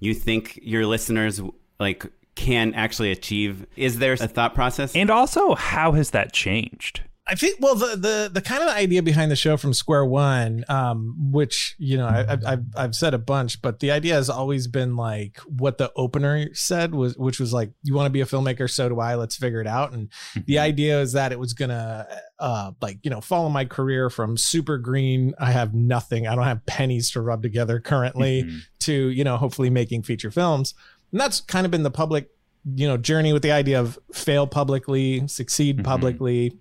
you 0.00 0.14
think 0.14 0.58
your 0.62 0.86
listeners 0.86 1.40
like 1.78 2.04
can 2.34 2.74
actually 2.74 3.10
achieve 3.10 3.66
is 3.76 3.98
there 3.98 4.14
a 4.14 4.16
thought 4.16 4.54
process 4.54 4.96
And 4.96 5.10
also, 5.10 5.54
how 5.54 5.92
has 5.92 6.10
that 6.10 6.32
changed? 6.32 7.02
I 7.30 7.34
think 7.36 7.58
well 7.60 7.76
the 7.76 7.94
the 7.96 8.30
the 8.34 8.40
kind 8.42 8.62
of 8.62 8.68
idea 8.70 9.02
behind 9.02 9.30
the 9.30 9.36
show 9.36 9.56
from 9.56 9.72
square 9.72 10.04
one, 10.04 10.64
um, 10.68 11.14
which 11.32 11.76
you 11.78 11.96
know 11.96 12.06
I, 12.08 12.32
I've- 12.44 12.62
I've 12.76 12.94
said 12.96 13.14
a 13.14 13.18
bunch, 13.18 13.62
but 13.62 13.78
the 13.78 13.92
idea 13.92 14.14
has 14.14 14.28
always 14.28 14.66
been 14.66 14.96
like 14.96 15.38
what 15.46 15.78
the 15.78 15.92
opener 15.94 16.48
said 16.54 16.92
was, 16.94 17.16
which 17.16 17.38
was 17.38 17.52
like 17.52 17.70
you 17.84 17.94
want 17.94 18.06
to 18.06 18.10
be 18.10 18.20
a 18.20 18.24
filmmaker, 18.26 18.68
so 18.68 18.88
do 18.88 18.98
I. 18.98 19.14
Let's 19.14 19.36
figure 19.36 19.60
it 19.60 19.66
out. 19.68 19.92
And 19.92 20.08
the 20.46 20.58
idea 20.58 21.00
is 21.00 21.12
that 21.12 21.30
it 21.30 21.38
was 21.38 21.52
gonna 21.54 22.06
uh 22.40 22.72
like 22.80 22.98
you 23.04 23.10
know 23.10 23.20
follow 23.20 23.48
my 23.48 23.64
career 23.64 24.10
from 24.10 24.36
super 24.36 24.76
green. 24.76 25.32
I 25.38 25.52
have 25.52 25.72
nothing. 25.72 26.26
I 26.26 26.34
don't 26.34 26.44
have 26.44 26.66
pennies 26.66 27.10
to 27.12 27.20
rub 27.20 27.42
together 27.42 27.78
currently 27.80 28.42
Mhm. 28.42 28.60
to 28.80 28.92
you 29.10 29.22
know 29.22 29.36
hopefully 29.36 29.70
making 29.70 30.02
feature 30.02 30.30
films 30.32 30.74
and 31.12 31.20
that's 31.20 31.40
kind 31.40 31.64
of 31.64 31.70
been 31.70 31.82
the 31.84 31.90
public 31.90 32.28
you 32.74 32.86
know 32.88 32.96
journey 32.96 33.32
with 33.32 33.42
the 33.42 33.52
idea 33.52 33.80
of 33.80 33.98
fail 34.12 34.46
publicly 34.46 35.26
succeed 35.28 35.78
Mhm. 35.78 35.84
publicly 35.84 36.56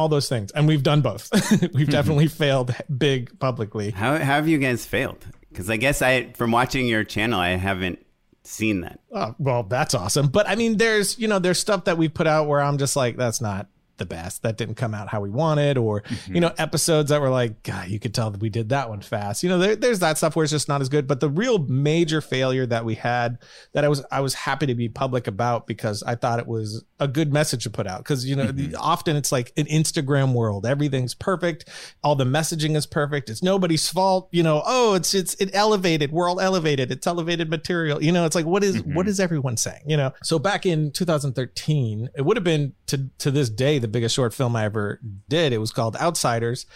all 0.00 0.08
those 0.08 0.28
things. 0.28 0.50
And 0.52 0.66
we've 0.66 0.82
done 0.82 1.02
both. 1.02 1.30
We've 1.74 1.86
hmm. 1.86 1.92
definitely 1.92 2.28
failed 2.28 2.74
big 2.96 3.38
publicly. 3.38 3.90
How, 3.90 4.16
how 4.16 4.24
have 4.24 4.48
you 4.48 4.58
guys 4.58 4.84
failed? 4.84 5.24
Because 5.50 5.68
i 5.68 5.76
guess 5.76 6.00
i 6.00 6.32
from 6.34 6.52
watching 6.52 6.86
your 6.86 7.02
channel 7.04 7.40
i 7.40 7.50
haven't 7.50 8.04
seen 8.44 8.80
that. 8.80 9.00
Oh, 9.12 9.34
well 9.38 9.62
that's 9.64 9.94
awesome. 9.94 10.28
But 10.28 10.48
i 10.48 10.54
mean 10.54 10.76
there's 10.76 11.18
you 11.18 11.28
know 11.28 11.38
there's 11.38 11.58
stuff 11.58 11.84
that 11.84 11.98
we've 11.98 12.12
put 12.12 12.26
out 12.26 12.48
where 12.48 12.60
i'm 12.60 12.78
just 12.78 12.96
like 12.96 13.16
that's 13.16 13.40
not 13.40 13.68
the 14.00 14.06
best. 14.06 14.42
That 14.42 14.56
didn't 14.56 14.74
come 14.74 14.94
out 14.94 15.08
how 15.08 15.20
we 15.20 15.30
wanted. 15.30 15.78
Or 15.78 16.02
mm-hmm. 16.02 16.34
you 16.34 16.40
know 16.40 16.52
episodes 16.58 17.10
that 17.10 17.20
were 17.20 17.30
like 17.30 17.62
god 17.62 17.88
you 17.88 18.00
could 18.00 18.14
tell 18.14 18.30
that 18.30 18.40
we 18.40 18.48
did 18.48 18.70
that 18.70 18.88
one 18.88 19.00
fast. 19.00 19.44
You 19.44 19.48
know 19.48 19.58
there, 19.58 19.76
there's 19.76 20.00
that 20.00 20.18
stuff 20.18 20.34
where 20.34 20.42
it's 20.42 20.50
just 20.50 20.68
not 20.68 20.80
as 20.80 20.88
good. 20.88 21.06
But 21.06 21.20
the 21.20 21.28
real 21.28 21.58
major 21.58 22.20
failure 22.20 22.66
that 22.66 22.84
we 22.84 22.96
had 22.96 23.38
that 23.72 23.84
i 23.84 23.88
was 23.88 24.04
i 24.10 24.20
was 24.20 24.34
happy 24.34 24.66
to 24.66 24.74
be 24.74 24.88
public 24.88 25.26
about 25.28 25.66
because 25.68 26.02
i 26.02 26.14
thought 26.14 26.40
it 26.40 26.46
was 26.46 26.84
a 27.00 27.08
good 27.08 27.32
message 27.32 27.64
to 27.64 27.70
put 27.70 27.86
out. 27.86 27.98
Because 27.98 28.26
you 28.26 28.36
know 28.36 28.46
the, 28.46 28.68
mm-hmm. 28.68 28.80
often 28.80 29.16
it's 29.16 29.32
like 29.32 29.52
an 29.56 29.66
instagram 29.66 30.34
world. 30.34 30.66
Everything's 30.66 31.14
perfect. 31.14 31.68
All 32.04 32.14
the 32.14 32.24
messaging 32.24 32.76
is 32.76 32.86
perfect. 32.86 33.30
It's 33.30 33.42
nobody's 33.42 33.88
fault. 33.88 34.28
You 34.30 34.42
know 34.42 34.62
oh 34.64 34.94
it's 34.94 35.14
it's 35.14 35.34
it 35.34 35.50
elevated. 35.52 36.12
We're 36.12 36.28
all 36.28 36.40
elevated. 36.40 36.92
It's 36.92 37.06
elevated 37.06 37.50
material. 37.50 38.02
You 38.02 38.12
know 38.12 38.26
it's 38.26 38.36
like 38.36 38.46
what 38.46 38.62
is- 38.62 38.76
mm-hmm. 38.76 38.94
what 38.94 39.08
is 39.08 39.18
everyone 39.18 39.56
saying? 39.56 39.82
You 39.86 39.96
know? 39.96 40.12
So 40.22 40.38
back 40.38 40.66
in 40.66 40.92
2013 40.92 42.10
it 42.14 42.22
would 42.22 42.36
have 42.36 42.44
been 42.44 42.74
to 42.86 43.08
to 43.18 43.30
this 43.30 43.50
day 43.50 43.78
the 43.78 43.88
biggest 43.88 44.14
short 44.14 44.34
film 44.34 44.54
i 44.54 44.64
ever 44.64 45.00
did. 45.28 45.52
It 45.52 45.58
was 45.58 45.72
called 45.72 45.96
outsiders. 45.96 46.66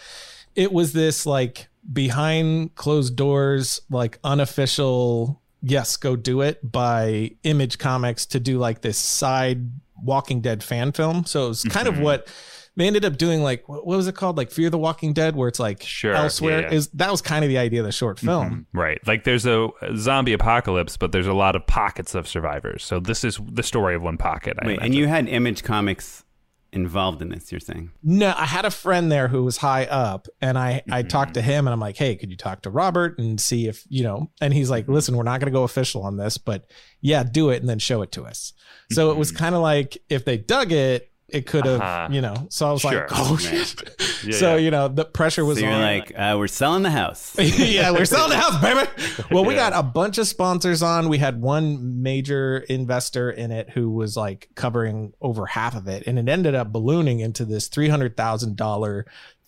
It 0.55 0.71
was 0.71 0.93
this 0.93 1.25
like 1.25 1.67
behind 1.91 2.75
closed 2.75 3.15
doors 3.15 3.81
like 3.89 4.19
unofficial 4.23 5.41
yes 5.61 5.97
go 5.97 6.15
do 6.15 6.41
it 6.41 6.59
by 6.71 7.31
image 7.43 7.77
comics 7.77 8.25
to 8.25 8.39
do 8.39 8.57
like 8.57 8.81
this 8.81 8.97
side 8.97 9.69
walking 10.05 10.41
dead 10.41 10.63
fan 10.63 10.91
film 10.91 11.25
so 11.25 11.45
it 11.45 11.49
was 11.49 11.63
kind 11.63 11.87
of 11.87 11.95
mm-hmm. 11.95 12.03
what 12.03 12.27
they 12.75 12.87
ended 12.87 13.05
up 13.05 13.17
doing 13.17 13.41
like 13.41 13.67
what 13.69 13.85
what 13.85 13.97
was 13.97 14.07
it 14.07 14.15
called 14.15 14.37
like 14.37 14.51
fear 14.51 14.69
the 14.69 14.77
walking 14.77 15.13
dead 15.13 15.35
where 15.35 15.47
it's 15.47 15.59
like 15.59 15.81
Sure, 15.83 16.13
elsewhere 16.13 16.61
yeah, 16.61 16.67
yeah. 16.69 16.77
is 16.77 16.87
that 16.89 17.09
was 17.09 17.21
kind 17.21 17.45
of 17.45 17.49
the 17.49 17.57
idea 17.57 17.79
of 17.79 17.85
the 17.85 17.91
short 17.91 18.17
mm-hmm. 18.17 18.27
film 18.27 18.67
Right. 18.73 18.99
Like 19.07 19.23
there's 19.23 19.45
a 19.45 19.69
zombie 19.95 20.33
apocalypse, 20.33 20.97
but 20.97 21.11
there's 21.11 21.27
a 21.27 21.33
lot 21.33 21.55
of 21.55 21.65
pockets 21.65 22.15
of 22.15 22.27
survivors. 22.27 22.83
So 22.83 22.99
this 22.99 23.23
is 23.23 23.39
the 23.49 23.63
story 23.63 23.95
of 23.95 24.01
one 24.01 24.17
pocket. 24.17 24.57
I 24.61 24.67
wait 24.67 24.79
and 24.81 24.93
you 24.93 25.07
had 25.07 25.27
image 25.29 25.63
comics 25.63 26.24
involved 26.75 27.21
in 27.21 27.29
this 27.29 27.51
you're 27.51 27.59
saying 27.59 27.89
No, 28.03 28.33
I 28.37 28.45
had 28.45 28.65
a 28.65 28.69
friend 28.71 29.11
there 29.11 29.29
who 29.29 29.43
was 29.43 29.57
high 29.57 29.85
up, 29.85 30.27
and 30.41 30.57
I 30.57 30.83
I 30.91 31.01
Mm-hmm. 31.01 31.07
talked 31.07 31.33
to 31.35 31.41
him, 31.41 31.65
and 31.67 31.73
I'm 31.73 31.79
like, 31.79 31.97
hey, 31.97 32.15
could 32.15 32.29
you 32.29 32.37
talk 32.37 32.61
to 32.63 32.69
Robert 32.69 33.17
and 33.17 33.39
see 33.39 33.67
if 33.67 33.83
you 33.89 34.03
know? 34.03 34.29
And 34.41 34.53
he's 34.53 34.65
Mm-hmm. 34.67 34.71
like, 34.71 34.87
listen, 34.89 35.15
we're 35.15 35.23
not 35.23 35.39
going 35.39 35.51
to 35.51 35.57
go 35.57 35.63
official 35.63 36.03
on 36.03 36.17
this, 36.17 36.37
but 36.37 36.69
yeah, 37.01 37.23
do 37.23 37.49
it 37.49 37.61
and 37.61 37.69
then 37.69 37.79
show 37.79 38.01
it 38.01 38.11
to 38.11 38.23
us. 38.25 38.53
So 38.91 39.09
it 39.11 39.17
was 39.17 39.31
kind 39.31 39.55
of 39.55 39.61
like 39.61 39.97
if 40.09 40.25
they 40.25 40.37
dug 40.37 40.71
it, 40.71 41.09
it 41.27 41.45
could 41.47 41.65
have, 41.65 41.79
Mm-hmm. 41.81 41.83
Uh-huh. 41.83 42.07
you 42.11 42.21
know. 42.21 42.47
So 42.49 42.67
I 42.69 42.71
was 42.71 42.81
Sure. 42.81 42.91
like, 42.93 43.07
oh 43.11 43.37
shit. 43.37 43.81
Yeah, 44.25 44.37
so 44.37 44.55
yeah. 44.55 44.61
you 44.63 44.71
know, 44.71 44.87
the 44.87 45.05
pressure 45.05 45.45
was 45.45 45.59
so 45.59 45.65
you're 45.65 45.73
on. 45.73 45.81
like 45.81 46.11
uh, 46.17 46.35
we're 46.37 46.47
selling 46.47 46.81
the 46.81 46.89
house 46.89 47.35
yeah, 47.39 47.91
we're 47.91 48.05
selling 48.05 48.31
the 48.31 48.37
house, 48.37 48.59
baby. 48.59 48.89
Well, 49.29 49.45
we 49.45 49.53
Yeah. 49.53 49.69
got 49.69 49.79
a 49.79 49.83
bunch 49.83 50.17
of 50.17 50.27
sponsors 50.27 50.81
on. 50.81 51.09
We 51.09 51.19
had 51.19 51.39
one 51.41 52.01
major 52.01 52.59
investor 52.69 53.29
in 53.29 53.51
it 53.51 53.69
who 53.69 53.91
was 53.91 54.17
like 54.17 54.49
covering 54.55 55.13
over 55.21 55.45
half 55.45 55.75
of 55.75 55.87
it. 55.87 56.07
And 56.07 56.17
it 56.17 56.27
ended 56.27 56.55
up 56.55 56.71
ballooning 56.71 57.19
into 57.19 57.45
this 57.45 57.69
$300,000 57.69 59.03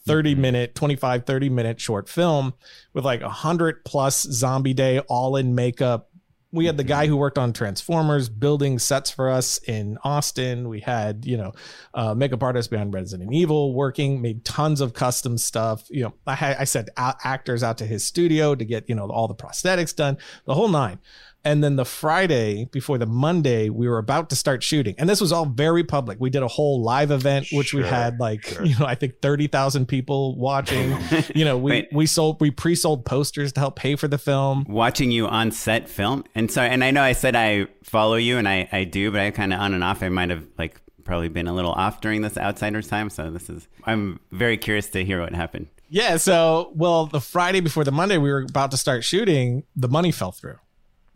30 0.05 0.35
minute, 0.35 0.73
25, 0.75 1.25
30 1.25 1.49
minute 1.49 1.81
short 1.81 2.07
film 2.07 2.53
with 2.93 3.03
like 3.03 3.21
a 3.21 3.29
hundred 3.29 3.83
plus 3.83 4.21
zombie 4.23 4.73
day, 4.73 4.99
all 4.99 5.35
in 5.35 5.53
makeup. 5.55 6.09
We 6.57 6.65
had 6.65 6.75
the 6.75 6.83
guy 6.83 7.07
who 7.07 7.15
worked 7.15 7.37
on 7.37 7.53
Transformers 7.53 8.29
building 8.29 8.79
sets 8.79 9.11
for 9.11 9.29
us 9.29 9.59
in 9.59 9.97
Austin. 10.03 10.67
We 10.67 10.79
had, 10.79 11.25
you 11.25 11.37
know, 11.37 11.53
uh, 11.93 12.13
makeup 12.15 12.41
artist 12.43 12.69
behind 12.71 12.93
Resident 12.93 13.31
Evil 13.31 13.73
working, 13.73 14.21
made 14.21 14.43
tons 14.43 14.81
of 14.81 14.93
custom 14.93 15.37
stuff. 15.37 15.85
You 15.89 16.03
know, 16.03 16.13
I, 16.25 16.57
I 16.59 16.63
sent 16.63 16.89
actors 16.97 17.63
out 17.63 17.77
to 17.77 17.85
his 17.85 18.03
studio 18.03 18.55
to 18.55 18.65
get, 18.65 18.89
you 18.89 18.95
know, 18.95 19.07
all 19.07 19.27
the 19.27 19.35
prosthetics 19.35 19.95
done, 19.95 20.17
the 20.45 20.55
whole 20.55 20.67
nine. 20.67 20.99
And 21.47 21.63
then 21.63 21.77
the 21.77 21.86
Friday 21.86 22.65
before 22.65 22.97
the 22.97 23.05
Monday, 23.05 23.69
we 23.69 23.88
were 23.88 23.97
about 23.97 24.29
to 24.31 24.36
start 24.36 24.63
shooting. 24.63 24.95
And 24.97 25.07
this 25.07 25.21
was 25.21 25.31
all 25.31 25.45
very 25.45 25.83
public. 25.83 26.19
We 26.19 26.29
did 26.29 26.43
a 26.43 26.47
whole 26.47 26.81
live 26.81 27.10
event, 27.10 27.47
which 27.53 27.73
we 27.73 27.83
had 27.83 28.19
like, 28.19 28.45
sure. 28.45 28.65
you 28.65 28.77
know, 28.77 28.86
I 28.86 28.95
think 28.95 29.21
30,000 29.21 29.88
people 29.88 30.36
watching. 30.36 30.97
you 31.33 31.45
know, 31.45 31.57
we, 31.57 31.71
Wait. 31.71 31.89
we 31.93 32.05
sold, 32.05 32.41
we 32.41 32.51
pre 32.51 32.75
sold 32.75 33.05
posters 33.05 33.53
to 33.53 33.62
help 33.62 33.77
pay 33.77 33.95
for 33.95 34.07
the 34.07 34.17
film. 34.17 34.65
watching 34.67 35.10
you 35.10 35.27
on 35.27 35.51
set 35.51 35.88
film 35.88 36.23
and 36.36 36.51
so, 36.51 36.62
and 36.62 36.83
i 36.83 36.91
know 36.91 37.01
i 37.01 37.13
said 37.13 37.36
i 37.36 37.65
follow 37.83 38.15
you 38.15 38.38
and 38.38 38.47
i, 38.47 38.67
I 38.71 38.83
do 38.83 39.12
but 39.12 39.21
i 39.21 39.31
kind 39.31 39.53
of 39.53 39.60
on 39.60 39.73
and 39.73 39.83
off 39.83 40.03
i 40.03 40.10
might 40.10 40.29
have 40.29 40.45
like 40.57 40.81
probably 41.07 41.29
been 41.29 41.47
a 41.47 41.53
little 41.53 41.71
off 41.71 42.01
during 42.01 42.21
this 42.21 42.38
Outsiders 42.38 42.88
time. 42.88 43.10
So 43.10 43.31
this 43.31 43.49
is, 43.49 43.67
I'm 43.86 44.19
very 44.31 44.57
curious 44.57 44.89
to 44.89 45.03
hear 45.03 45.21
what 45.21 45.33
happened. 45.33 45.67
Yeah. 45.89 46.17
So, 46.17 46.71
well, 46.75 47.07
the 47.07 47.21
Friday 47.21 47.62
before 47.62 47.83
the 47.83 47.91
Monday 47.91 48.17
we 48.17 48.29
were 48.29 48.45
about 48.47 48.71
to 48.71 48.77
start 48.77 49.03
shooting, 49.03 49.63
the 49.75 49.88
money 49.88 50.12
fell 50.12 50.33
through. 50.33 50.57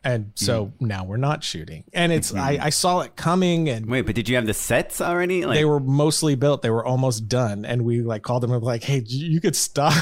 And 0.04 0.32
so 0.36 0.66
Mm-hmm. 0.68 0.88
now 0.88 1.04
we're 1.04 1.18
not 1.18 1.44
shooting. 1.44 1.84
And 1.94 2.12
it's, 2.12 2.34
I, 2.34 2.58
I 2.62 2.70
saw 2.72 3.02
it 3.02 3.16
coming 3.16 3.70
and 3.70 3.86
Wait, 3.86 4.02
but 4.02 4.16
did 4.16 4.28
you 4.28 4.36
have 4.36 4.46
the 4.48 4.54
sets 4.54 5.00
already? 5.00 5.46
Like, 5.46 5.56
they 5.58 5.66
were 5.66 5.80
mostly 5.80 6.36
built. 6.36 6.64
They 6.64 6.72
were 6.72 6.84
almost 6.86 7.28
done. 7.28 7.66
And 7.66 7.84
we 7.86 8.02
like 8.02 8.24
called 8.24 8.42
them 8.44 8.52
and 8.52 8.62
were 8.62 8.66
like, 8.66 8.84
hey, 8.84 9.04
you 9.06 9.40
could 9.40 9.56
stop. 9.56 9.94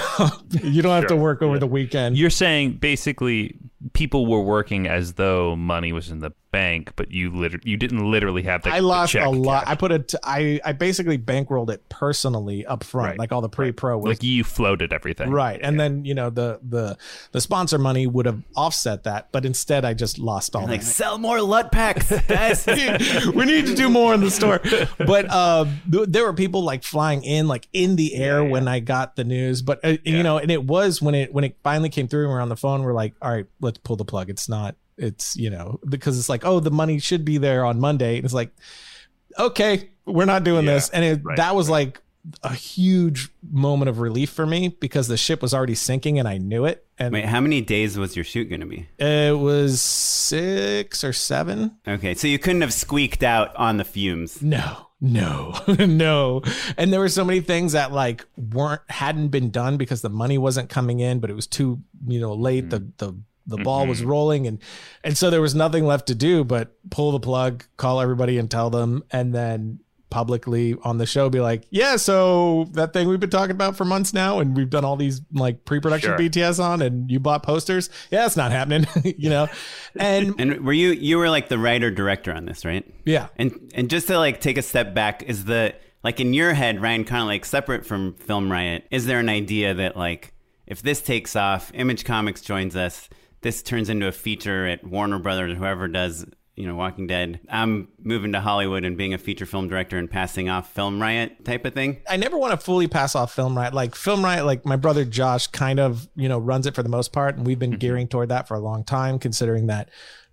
you 0.63 0.81
don't 0.81 0.95
have 0.95 1.07
to 1.07 1.15
work 1.17 1.41
over 1.41 1.59
the 1.59 1.67
weekend. 1.67 2.17
You're 2.17 2.29
saying 2.29 2.73
basically 2.77 3.57
people 3.93 4.25
were 4.25 4.41
working 4.41 4.87
as 4.87 5.13
though 5.13 5.55
money 5.55 5.91
was 5.93 6.09
in 6.09 6.19
the 6.19 6.31
bank, 6.51 6.93
but 6.95 7.11
you 7.11 7.31
liter- 7.31 7.59
you 7.63 7.77
didn't 7.77 8.09
literally 8.09 8.41
have 8.41 8.63
the 8.63 8.71
I 8.71 8.79
the 8.81 8.87
lost 8.87 9.11
check 9.13 9.23
a 9.25 9.29
lot. 9.29 9.65
cash. 9.65 9.71
I 9.71 9.75
put 9.75 9.91
it. 9.91 10.15
I 10.23 10.59
I 10.65 10.71
basically 10.73 11.17
bankrolled 11.19 11.69
it 11.69 11.87
personally 11.89 12.65
up 12.65 12.83
front, 12.83 13.09
Right. 13.09 13.19
like 13.19 13.31
all 13.31 13.41
the 13.41 13.49
pre-pro 13.49 13.97
was 13.99 14.09
like 14.17 14.23
you 14.23 14.43
floated 14.43 14.91
everything. 14.91 15.29
right, 15.29 15.59
and 15.61 15.79
then 15.79 16.05
you 16.05 16.15
know 16.15 16.29
the 16.31 16.59
the 16.67 16.97
the 17.33 17.39
sponsor 17.41 17.77
money 17.77 18.07
would 18.07 18.25
have 18.25 18.41
offset 18.55 19.03
that, 19.03 19.31
but 19.31 19.45
instead 19.45 19.85
I 19.85 19.93
just 19.93 20.17
lost 20.17 20.55
all 20.55 20.65
like, 20.67 20.81
sell 20.81 21.17
more 21.19 21.39
LUT 21.39 21.71
packs, 21.71 22.11
guys. 22.27 22.65
we 23.35 23.45
need 23.45 23.67
to 23.67 23.75
do 23.75 23.87
more 23.89 24.13
in 24.15 24.21
the 24.21 24.31
store. 24.31 24.59
But 24.97 25.27
uh, 25.29 25.65
th- 25.91 26.07
there 26.09 26.23
were 26.25 26.33
people 26.33 26.63
like 26.63 26.83
flying 26.83 27.23
in, 27.23 27.47
like 27.47 27.67
in 27.73 27.95
the 27.95 28.15
air 28.15 28.43
when 28.43 28.67
I 28.67 28.79
got 28.79 29.15
the 29.15 29.23
news. 29.23 29.61
But 29.61 29.79
uh, 29.85 29.97
you 30.03 30.23
know, 30.23 30.37
and 30.39 30.49
it 30.49 30.63
was 30.63 30.99
when 31.01 31.13
it 31.13 31.31
when 31.31 31.43
it 31.43 31.57
finally 31.63 31.89
came 31.89 32.07
through 32.07 32.23
and 32.23 32.31
we're 32.31 32.41
on 32.41 32.49
the 32.49 32.57
phone. 32.57 32.81
We're 32.81 32.93
like, 32.93 33.13
all 33.21 33.31
right, 33.31 33.45
let's 33.69 33.77
pull 33.79 33.95
the 33.95 34.05
plug. 34.05 34.29
It's 34.29 34.49
not. 34.49 34.75
It's 34.97 35.35
you 35.37 35.49
know 35.49 35.79
because 35.87 36.17
it's 36.19 36.27
like, 36.29 36.43
oh, 36.45 36.59
the 36.59 36.71
money 36.71 36.99
should 36.99 37.23
be 37.23 37.37
there 37.37 37.63
on 37.65 37.79
Monday. 37.79 38.15
And 38.17 38.25
it's 38.25 38.33
like, 38.33 38.51
okay, 39.37 39.91
we're 40.05 40.25
not 40.25 40.43
doing 40.43 40.65
Yeah, 40.65 40.73
this. 40.73 40.89
And 40.89 41.05
it, 41.05 41.21
right, 41.23 41.37
that 41.37 41.55
was 41.55 41.69
like 41.69 42.01
a 42.43 42.53
huge 42.53 43.29
moment 43.49 43.87
of 43.87 43.99
relief 43.99 44.29
for 44.29 44.45
me 44.45 44.67
because 44.67 45.07
the 45.07 45.15
ship 45.15 45.41
was 45.41 45.53
already 45.53 45.73
sinking 45.75 46.19
and 46.19 46.27
I 46.27 46.37
knew 46.37 46.65
it. 46.65 46.85
And 46.97 47.13
Wait, 47.13 47.23
how 47.25 47.39
many 47.39 47.61
days 47.61 47.97
was 47.97 48.15
your 48.17 48.25
shoot 48.25 48.49
going 48.49 48.59
to 48.59 48.65
be? 48.67 48.87
it 48.97 49.37
was 49.39 49.79
six 49.81 51.03
or 51.03 51.13
seven. 51.13 51.77
Okay, 51.87 52.13
so 52.13 52.27
you 52.27 52.37
couldn't 52.37 52.61
have 52.61 52.73
squeaked 52.73 53.23
out 53.23 53.55
on 53.55 53.77
the 53.77 53.85
fumes. 53.85 54.41
No, 54.41 54.87
no, 54.99 55.55
no. 55.79 56.41
And 56.77 56.91
there 56.91 56.99
were 56.99 57.07
so 57.07 57.23
many 57.23 57.39
things 57.39 57.71
that 57.71 57.93
like 57.93 58.25
weren't 58.35 58.81
hadn't 58.89 59.29
been 59.29 59.49
done 59.49 59.77
because 59.77 60.01
the 60.01 60.09
money 60.09 60.37
wasn't 60.37 60.69
coming 60.69 60.99
in, 60.99 61.19
but 61.21 61.29
it 61.29 61.35
was 61.35 61.47
too, 61.47 61.79
you 62.05 62.19
know, 62.19 62.33
late. 62.33 62.65
Hmm. 62.65 62.69
The 62.69 62.79
the 62.97 63.13
the 63.49 63.63
ball 63.63 63.87
was 63.87 63.99
mm-hmm. 63.99 64.09
rolling 64.09 64.47
and 64.47 64.59
and 65.03 65.17
so 65.17 65.29
there 65.29 65.41
was 65.41 65.55
nothing 65.55 65.85
left 65.85 66.07
to 66.07 66.15
do 66.15 66.43
but 66.43 66.75
pull 66.89 67.11
the 67.11 67.19
plug, 67.19 67.65
call 67.77 68.01
everybody 68.01 68.37
and 68.37 68.49
tell 68.49 68.69
them 68.69 69.03
and 69.11 69.33
then 69.33 69.79
publicly 70.09 70.75
on 70.83 70.97
the 70.97 71.05
show 71.05 71.29
be 71.29 71.39
like, 71.39 71.65
"Yeah, 71.69 71.95
so 71.95 72.67
that 72.71 72.93
thing 72.93 73.07
we've 73.07 73.19
been 73.19 73.29
talking 73.29 73.51
about 73.51 73.75
for 73.75 73.85
months 73.85 74.13
now 74.13 74.39
and 74.39 74.55
we've 74.55 74.69
done 74.69 74.83
all 74.83 74.95
these 74.95 75.21
like 75.33 75.65
pre-production 75.65 76.11
Sure. 76.11 76.17
BTS 76.17 76.63
on 76.63 76.81
and 76.81 77.09
you 77.09 77.19
bought 77.19 77.43
posters. 77.43 77.89
Yeah, 78.11 78.25
it's 78.25 78.37
not 78.37 78.51
happening." 78.51 78.87
you 79.03 79.29
know. 79.29 79.47
And 79.95 80.35
And 80.39 80.65
were 80.65 80.73
you 80.73 80.89
you 80.91 81.17
were 81.17 81.29
like 81.29 81.49
the 81.49 81.59
writer 81.59 81.91
director 81.91 82.33
on 82.33 82.45
this, 82.45 82.65
right? 82.65 82.85
yeah. 83.05 83.27
And 83.35 83.71
and 83.75 83.89
just 83.89 84.07
to 84.07 84.17
like 84.17 84.41
take 84.41 84.57
a 84.57 84.63
step 84.63 84.93
back, 84.93 85.23
is 85.23 85.45
the 85.45 85.75
like 86.03 86.19
in 86.19 86.33
your 86.33 86.53
head, 86.53 86.81
Ryan, 86.81 87.03
kind 87.03 87.21
of 87.21 87.27
like 87.27 87.45
separate 87.45 87.85
from 87.85 88.13
Film 88.13 88.51
Riot, 88.51 88.87
is 88.91 89.05
there 89.05 89.19
an 89.19 89.29
idea 89.29 89.73
that 89.73 89.97
like 89.97 90.33
if 90.65 90.81
this 90.81 91.01
takes 91.01 91.35
off, 91.35 91.71
Image 91.73 92.05
Comics 92.05 92.41
joins 92.41 92.75
us, 92.75 93.09
this 93.41 93.63
turns 93.63 93.89
into 93.89 94.07
a 94.07 94.11
feature 94.11 94.67
at 94.67 94.83
Warner 94.83 95.19
Brothers, 95.19 95.57
whoever 95.57 95.87
does 95.87 96.25
you 96.59 96.67
know 96.67 96.75
Walking 96.75 97.07
Dead, 97.07 97.39
I'm 97.49 97.87
moving 98.03 98.33
to 98.33 98.41
Hollywood 98.41 98.83
and 98.83 98.97
being 98.97 99.13
a 99.13 99.17
feature 99.17 99.45
film 99.45 99.69
director 99.69 99.97
and 99.97 100.11
passing 100.11 100.49
off 100.49 100.73
Film 100.73 101.01
Riot 101.01 101.45
type 101.45 101.63
of 101.63 101.73
thing. 101.73 102.01
I 102.07 102.17
never 102.17 102.37
want 102.37 102.51
to 102.51 102.57
fully 102.57 102.89
pass 102.89 103.15
off 103.15 103.33
Film 103.33 103.57
Riot. 103.57 103.73
Like 103.73 103.95
Film 103.95 104.23
Riot, 104.25 104.45
like 104.45 104.65
my 104.65 104.75
brother 104.75 105.05
Josh 105.05 105.47
kind 105.47 105.79
of, 105.79 106.09
you 106.15 106.27
know, 106.27 106.37
runs 106.37 106.67
it 106.67 106.75
for 106.75 106.83
the 106.83 106.89
most 106.89 107.13
part. 107.13 107.37
And 107.37 107.47
we've 107.47 107.57
been 107.57 107.71
mm-hmm. 107.71 107.79
gearing 107.79 108.07
toward 108.09 108.27
that 108.27 108.45
for 108.45 108.55
a 108.55 108.59
long 108.59 108.83
time, 108.83 109.19
considering 109.19 109.67
that 109.67 109.89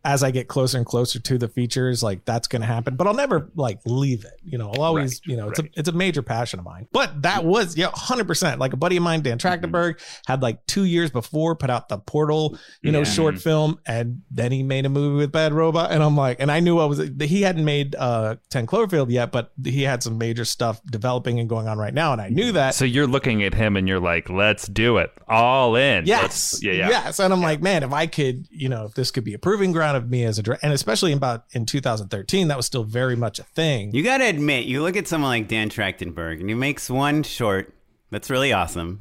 as 0.06 0.22
I 0.22 0.30
get 0.30 0.46
closer 0.46 0.76
and 0.78 0.86
closer 0.86 1.18
to 1.18 1.36
the 1.36 1.48
features, 1.48 2.02
like 2.02 2.24
that's 2.24 2.46
going 2.46 2.62
to 2.62 2.66
happen. 2.66 2.94
But 2.94 3.08
I'll 3.08 3.14
never 3.14 3.50
like 3.56 3.80
leave 3.84 4.24
it. 4.24 4.38
You 4.44 4.56
know, 4.56 4.70
I'll 4.70 4.82
always, 4.82 5.20
you 5.26 5.36
know, 5.36 5.48
it's 5.48 5.58
a 5.58 5.64
it's 5.74 5.88
a 5.88 5.92
major 5.92 6.22
passion 6.22 6.60
of 6.60 6.64
mine. 6.64 6.86
But 6.92 7.22
that 7.22 7.44
was 7.44 7.76
yeah, 7.76 7.90
hundred 7.92 8.26
percent. 8.28 8.60
Like 8.60 8.72
a 8.72 8.76
buddy 8.76 8.96
of 8.96 9.02
mine, 9.02 9.22
Dan 9.22 9.38
Trachtenberg, 9.38 10.00
had 10.26 10.42
like 10.42 10.64
two 10.66 10.84
years 10.84 11.10
before 11.10 11.56
put 11.56 11.70
out 11.70 11.88
the 11.88 11.98
Portal, 11.98 12.56
you 12.82 12.92
know, 12.92 13.00
Yeah. 13.00 13.04
short 13.04 13.38
film, 13.38 13.80
and 13.86 14.22
then 14.30 14.52
he 14.52 14.62
made 14.62 14.86
a 14.86 14.88
movie 14.88 15.16
with 15.16 15.32
Bad 15.32 15.52
Robot, 15.52 15.90
and 15.90 16.02
I'm 16.02 16.16
like, 16.16 16.38
and 16.40 16.50
I 16.52 16.60
knew 16.60 16.78
I 16.78 16.84
was 16.84 17.00
he 17.20 17.42
hadn't 17.42 17.64
made 17.64 17.96
uh 17.96 18.36
Ten 18.50 18.66
Cloverfield 18.66 19.10
yet, 19.10 19.32
but 19.32 19.50
he 19.64 19.82
had 19.82 20.02
some 20.02 20.18
major 20.18 20.44
stuff 20.44 20.80
developing 20.86 21.40
and 21.40 21.48
going 21.48 21.66
on 21.66 21.78
right 21.78 21.92
now, 21.94 22.12
and 22.12 22.20
I 22.20 22.28
knew 22.28 22.52
that. 22.52 22.74
So 22.76 22.84
you're 22.84 23.06
looking 23.08 23.42
at 23.42 23.54
him 23.54 23.76
and 23.76 23.88
you're 23.88 23.98
like, 24.00 24.30
let's 24.30 24.68
do 24.68 24.98
it. 24.98 25.10
All 25.28 25.74
in. 25.74 26.06
Yes. 26.06 26.22
Let's- 26.22 26.62
yeah, 26.62 26.72
yeah. 26.72 26.88
Yes. 26.90 27.18
And 27.18 27.32
I'm 27.32 27.40
like, 27.42 27.60
man, 27.60 27.82
if 27.82 27.92
I 27.92 28.06
could, 28.06 28.46
you 28.50 28.68
know, 28.68 28.84
if 28.84 28.94
this 28.94 29.10
could 29.10 29.24
be 29.24 29.34
a 29.34 29.38
proving 29.38 29.72
ground 29.72 29.95
of 29.96 30.08
me 30.10 30.24
as 30.24 30.38
a 30.38 30.42
director, 30.42 30.64
and 30.64 30.72
especially 30.72 31.12
about 31.12 31.44
in 31.52 31.66
2013, 31.66 32.48
that 32.48 32.56
was 32.56 32.66
still 32.66 32.84
very 32.84 33.16
much 33.16 33.38
a 33.38 33.44
thing. 33.44 33.92
You 33.94 34.02
got 34.02 34.18
to 34.18 34.24
admit, 34.24 34.66
you 34.66 34.82
look 34.82 34.96
at 34.96 35.08
someone 35.08 35.30
like 35.30 35.48
Dan 35.48 35.68
Trachtenberg, 35.68 36.40
and 36.40 36.48
he 36.48 36.54
makes 36.54 36.88
one 36.88 37.22
short 37.22 37.74
that's 38.10 38.30
really 38.30 38.52
awesome. 38.52 39.00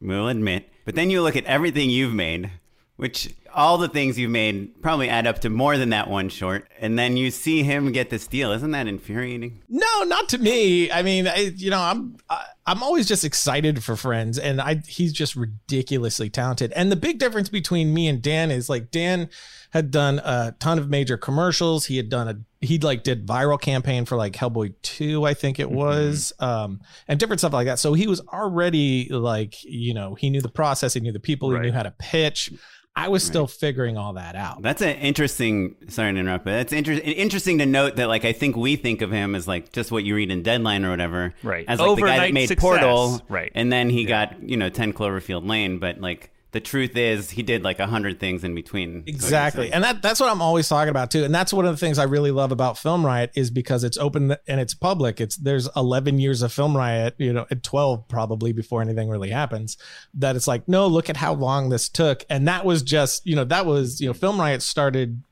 We'll 0.00 0.28
admit, 0.28 0.68
but 0.84 0.94
then 0.94 1.08
you 1.08 1.22
look 1.22 1.36
at 1.36 1.44
everything 1.46 1.88
you've 1.88 2.12
made, 2.12 2.50
which 2.96 3.34
all 3.56 3.78
the 3.78 3.88
things 3.88 4.18
you've 4.18 4.30
made 4.30 4.80
probably 4.82 5.08
add 5.08 5.26
up 5.26 5.40
to 5.40 5.50
more 5.50 5.76
than 5.78 5.88
that 5.90 6.08
one 6.08 6.28
short, 6.28 6.68
and 6.78 6.98
then 6.98 7.16
you 7.16 7.30
see 7.30 7.62
him 7.62 7.90
get 7.90 8.10
this 8.10 8.26
deal. 8.26 8.52
Isn't 8.52 8.70
that 8.72 8.86
infuriating? 8.86 9.62
No, 9.68 10.02
not 10.04 10.28
to 10.28 10.38
me. 10.38 10.90
I 10.92 11.02
mean, 11.02 11.26
I, 11.26 11.52
you 11.56 11.70
know, 11.70 11.80
I'm 11.80 12.16
I, 12.30 12.44
I'm 12.66 12.82
always 12.82 13.08
just 13.08 13.24
excited 13.24 13.82
for 13.82 13.96
friends, 13.96 14.38
and 14.38 14.60
I 14.60 14.82
he's 14.86 15.12
just 15.12 15.34
ridiculously 15.34 16.30
talented. 16.30 16.72
And 16.72 16.92
the 16.92 16.96
big 16.96 17.18
difference 17.18 17.48
between 17.48 17.92
me 17.94 18.06
and 18.08 18.22
Dan 18.22 18.50
is 18.50 18.68
like 18.68 18.90
Dan 18.90 19.30
had 19.70 19.90
done 19.90 20.20
a 20.24 20.54
ton 20.60 20.78
of 20.78 20.88
major 20.88 21.16
commercials. 21.16 21.86
He 21.86 21.96
had 21.96 22.08
done 22.08 22.28
a 22.28 22.64
he'd 22.64 22.82
like 22.84 23.02
did 23.04 23.26
viral 23.26 23.60
campaign 23.60 24.04
for 24.06 24.16
like 24.16 24.32
Hellboy 24.32 24.74
2, 24.82 25.24
I 25.24 25.34
think 25.34 25.60
it 25.60 25.70
was, 25.70 26.32
um, 26.40 26.80
and 27.06 27.20
different 27.20 27.38
stuff 27.40 27.52
like 27.52 27.66
that. 27.66 27.78
So 27.78 27.92
he 27.92 28.06
was 28.06 28.20
already 28.32 29.08
like, 29.10 29.62
you 29.62 29.92
know, 29.94 30.14
he 30.14 30.30
knew 30.30 30.40
the 30.40 30.48
process, 30.48 30.94
he 30.94 31.00
knew 31.00 31.12
the 31.12 31.20
people, 31.20 31.50
he 31.50 31.56
Right. 31.56 31.64
knew 31.66 31.72
how 31.72 31.82
to 31.82 31.90
pitch. 31.92 32.52
I 32.98 33.08
was 33.08 33.22
still 33.22 33.46
figuring 33.46 33.98
all 33.98 34.14
that 34.14 34.36
out. 34.36 34.62
That's 34.62 34.80
an 34.80 34.96
interesting. 34.96 35.76
Sorry 35.88 36.12
to 36.14 36.18
interrupt, 36.18 36.46
but 36.46 36.52
that's 36.52 36.72
inter- 36.72 36.98
interesting 37.04 37.58
to 37.58 37.66
note 37.66 37.96
that 37.96 38.08
like 38.08 38.24
I 38.24 38.32
think 38.32 38.56
we 38.56 38.76
think 38.76 39.02
of 39.02 39.10
him 39.10 39.34
as 39.34 39.46
like 39.46 39.70
just 39.70 39.92
what 39.92 40.02
you 40.04 40.14
read 40.14 40.30
in 40.30 40.42
Deadline 40.42 40.82
or 40.84 40.90
whatever, 40.90 41.34
Right. 41.42 41.66
As 41.68 41.78
like 41.78 41.96
the 41.96 42.02
guy 42.02 42.18
that 42.26 42.32
made 42.32 42.46
success. 42.48 42.62
Portal, 42.62 43.20
Right. 43.28 43.52
And 43.54 43.70
then 43.70 43.90
he 43.90 44.06
got 44.06 44.42
you 44.42 44.56
know 44.56 44.70
Ten 44.70 44.94
Cloverfield 44.94 45.46
Lane, 45.46 45.78
but 45.78 46.00
like 46.00 46.30
the 46.56 46.60
truth 46.60 46.96
is 46.96 47.30
he 47.30 47.42
did 47.42 47.62
like 47.62 47.80
a 47.80 47.86
hundred 47.86 48.18
things 48.18 48.42
in 48.42 48.54
between. 48.54 48.88
is 48.88 48.94
what 48.94 49.06
you're 49.08 49.14
Exactly. 49.14 49.72
And 49.72 49.84
that 49.84 50.00
that's 50.00 50.18
what 50.18 50.30
I'm 50.30 50.40
always 50.40 50.66
talking 50.66 50.88
about 50.88 51.10
too. 51.10 51.22
And 51.22 51.34
that's 51.34 51.52
one 51.52 51.66
of 51.66 51.70
the 51.70 51.76
things 51.76 51.98
I 51.98 52.04
really 52.04 52.30
love 52.30 52.50
about 52.50 52.78
Film 52.78 53.04
Riot 53.04 53.30
is 53.34 53.50
because 53.50 53.84
it's 53.84 53.98
open 53.98 54.34
and 54.48 54.58
it's 54.58 54.72
public. 54.72 55.20
It's 55.20 55.36
there's 55.36 55.68
11 55.76 56.18
years 56.18 56.40
of 56.40 56.54
Film 56.54 56.74
Riot, 56.74 57.14
you 57.18 57.30
know, 57.30 57.44
at 57.50 57.62
12 57.62 58.08
probably 58.08 58.52
before 58.52 58.80
anything 58.80 59.10
really 59.10 59.28
happens. 59.28 59.76
That 60.14 60.34
it's 60.34 60.46
like, 60.46 60.66
no, 60.66 60.86
look 60.86 61.10
at 61.10 61.18
how 61.18 61.34
long 61.34 61.68
this 61.68 61.90
took. 61.90 62.24
And 62.30 62.48
that 62.48 62.64
was 62.64 62.82
just, 62.82 63.26
you 63.26 63.36
know, 63.36 63.44
that 63.44 63.66
was, 63.66 64.00
you 64.00 64.06
know, 64.06 64.14
Film 64.14 64.40
Riot 64.40 64.62
started 64.62 65.22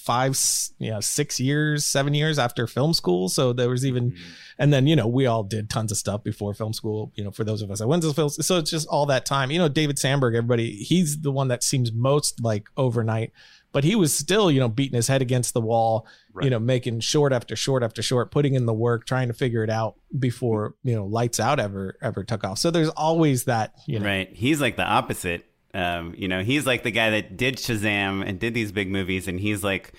five, 0.00 0.38
you 0.78 0.90
know, 0.90 1.00
six 1.00 1.38
years, 1.38 1.84
seven 1.84 2.14
years 2.14 2.38
after 2.38 2.66
film 2.66 2.94
school. 2.94 3.28
So 3.28 3.52
there 3.52 3.68
was 3.68 3.84
even, 3.84 4.12
mm. 4.12 4.18
and 4.58 4.72
then, 4.72 4.86
you 4.86 4.96
know, 4.96 5.06
we 5.06 5.26
all 5.26 5.42
did 5.42 5.68
tons 5.68 5.92
of 5.92 5.98
stuff 5.98 6.24
before 6.24 6.54
film 6.54 6.72
school, 6.72 7.12
you 7.14 7.24
know, 7.24 7.30
for 7.30 7.44
those 7.44 7.62
of 7.62 7.70
us 7.70 7.80
that 7.80 7.86
went 7.86 8.02
to 8.02 8.12
film. 8.12 8.30
So 8.30 8.58
it's 8.58 8.70
just 8.70 8.88
all 8.88 9.06
that 9.06 9.26
time, 9.26 9.50
you 9.50 9.58
know, 9.58 9.68
David 9.68 9.98
Sandberg, 9.98 10.34
everybody, 10.34 10.72
he's 10.72 11.20
the 11.20 11.30
one 11.30 11.48
that 11.48 11.62
seems 11.62 11.92
most 11.92 12.42
like 12.42 12.68
overnight, 12.76 13.32
but 13.72 13.84
he 13.84 13.94
was 13.94 14.12
still, 14.16 14.50
you 14.50 14.58
know, 14.58 14.68
beating 14.68 14.96
his 14.96 15.06
head 15.06 15.22
against 15.22 15.54
the 15.54 15.60
wall, 15.60 16.06
you 16.40 16.50
know, 16.50 16.58
making 16.58 17.00
short 17.00 17.32
after 17.32 17.54
short 17.54 17.82
after 17.82 18.02
short, 18.02 18.30
putting 18.30 18.54
in 18.54 18.66
the 18.66 18.74
work, 18.74 19.06
trying 19.06 19.28
to 19.28 19.34
figure 19.34 19.62
it 19.62 19.70
out 19.70 19.96
before, 20.18 20.74
you 20.82 20.94
know, 20.94 21.04
lights 21.04 21.38
out 21.38 21.60
ever, 21.60 21.96
ever 22.00 22.24
took 22.24 22.42
off. 22.42 22.58
So 22.58 22.70
there's 22.70 22.88
always 22.88 23.44
that, 23.44 23.74
you 23.86 23.98
know, 23.98 24.06
Right. 24.06 24.30
He's 24.32 24.60
like 24.60 24.76
the 24.76 24.84
opposite. 24.84 25.44
Um, 25.72 26.14
you 26.16 26.28
know, 26.28 26.42
he's 26.42 26.66
like 26.66 26.82
the 26.82 26.90
guy 26.90 27.10
that 27.10 27.36
did 27.36 27.56
Shazam 27.56 28.26
and 28.26 28.38
did 28.38 28.54
these 28.54 28.72
big 28.72 28.90
movies, 28.90 29.28
and 29.28 29.38
he's 29.38 29.62
like 29.62 29.92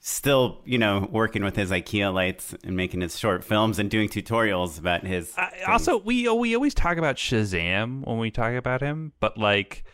still, 0.00 0.60
you 0.64 0.78
know, 0.78 1.08
working 1.12 1.44
with 1.44 1.54
his 1.54 1.70
IKEA 1.70 2.12
lights 2.12 2.54
and 2.64 2.76
making 2.76 3.00
his 3.00 3.18
short 3.18 3.44
films 3.44 3.78
and 3.78 3.88
doing 3.88 4.08
tutorials 4.08 4.78
about 4.78 5.04
his. 5.04 5.32
I, 5.36 5.62
also, 5.68 5.98
we 5.98 6.28
we 6.28 6.54
always 6.54 6.74
talk 6.74 6.96
about 6.96 7.16
Shazam 7.16 8.06
when 8.06 8.18
we 8.18 8.30
talk 8.30 8.54
about 8.54 8.82
him, 8.82 9.12
but 9.20 9.38
like, 9.38 9.84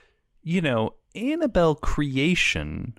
you 0.42 0.60
know, 0.60 0.94
Annabelle 1.14 1.74
Creation, 1.74 2.94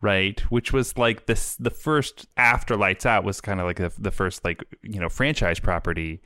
right? 0.00 0.40
Which 0.50 0.72
was 0.72 0.98
like 0.98 1.26
this 1.26 1.54
the 1.56 1.70
first 1.70 2.26
after 2.36 2.76
Lights 2.76 3.06
Out 3.06 3.24
was 3.24 3.40
kind 3.40 3.60
of 3.60 3.66
like 3.66 3.76
the, 3.76 3.92
the 3.98 4.10
first 4.10 4.44
like 4.44 4.62
you 4.82 5.00
know 5.00 5.08
franchise 5.08 5.60
property. 5.60 6.20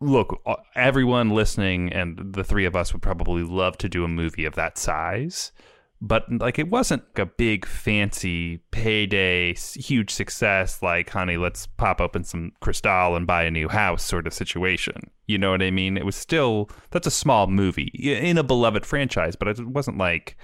Look, 0.00 0.40
uh, 0.46 0.56
everyone 0.74 1.30
listening 1.30 1.92
and 1.92 2.32
the 2.32 2.44
three 2.44 2.64
of 2.64 2.74
us 2.74 2.92
would 2.92 3.02
probably 3.02 3.42
love 3.42 3.76
to 3.78 3.88
do 3.88 4.02
a 4.02 4.08
movie 4.08 4.46
of 4.46 4.54
that 4.54 4.78
size, 4.78 5.52
but 6.00 6.24
like 6.32 6.58
it 6.58 6.70
wasn't 6.70 7.02
a 7.16 7.26
big 7.26 7.66
fancy 7.66 8.58
payday 8.70 9.54
huge 9.54 10.10
success 10.10 10.82
like 10.82 11.10
honey 11.10 11.36
let's 11.36 11.66
pop 11.66 12.00
open 12.00 12.24
some 12.24 12.52
crystal 12.60 13.14
and 13.14 13.26
buy 13.26 13.42
a 13.42 13.50
new 13.50 13.68
house 13.68 14.02
sort 14.02 14.26
of 14.26 14.32
situation. 14.32 15.10
You 15.26 15.36
know 15.36 15.50
what 15.50 15.62
i 15.62 15.70
mean? 15.70 15.98
It 15.98 16.06
was 16.06 16.16
still 16.16 16.70
that's 16.90 17.06
a 17.06 17.10
small 17.10 17.46
movie 17.46 17.90
in 17.94 18.38
a 18.38 18.42
beloved 18.42 18.86
franchise 18.86 19.36
but 19.36 19.48
it 19.48 19.66
wasn't 19.66 19.98
like 19.98 20.36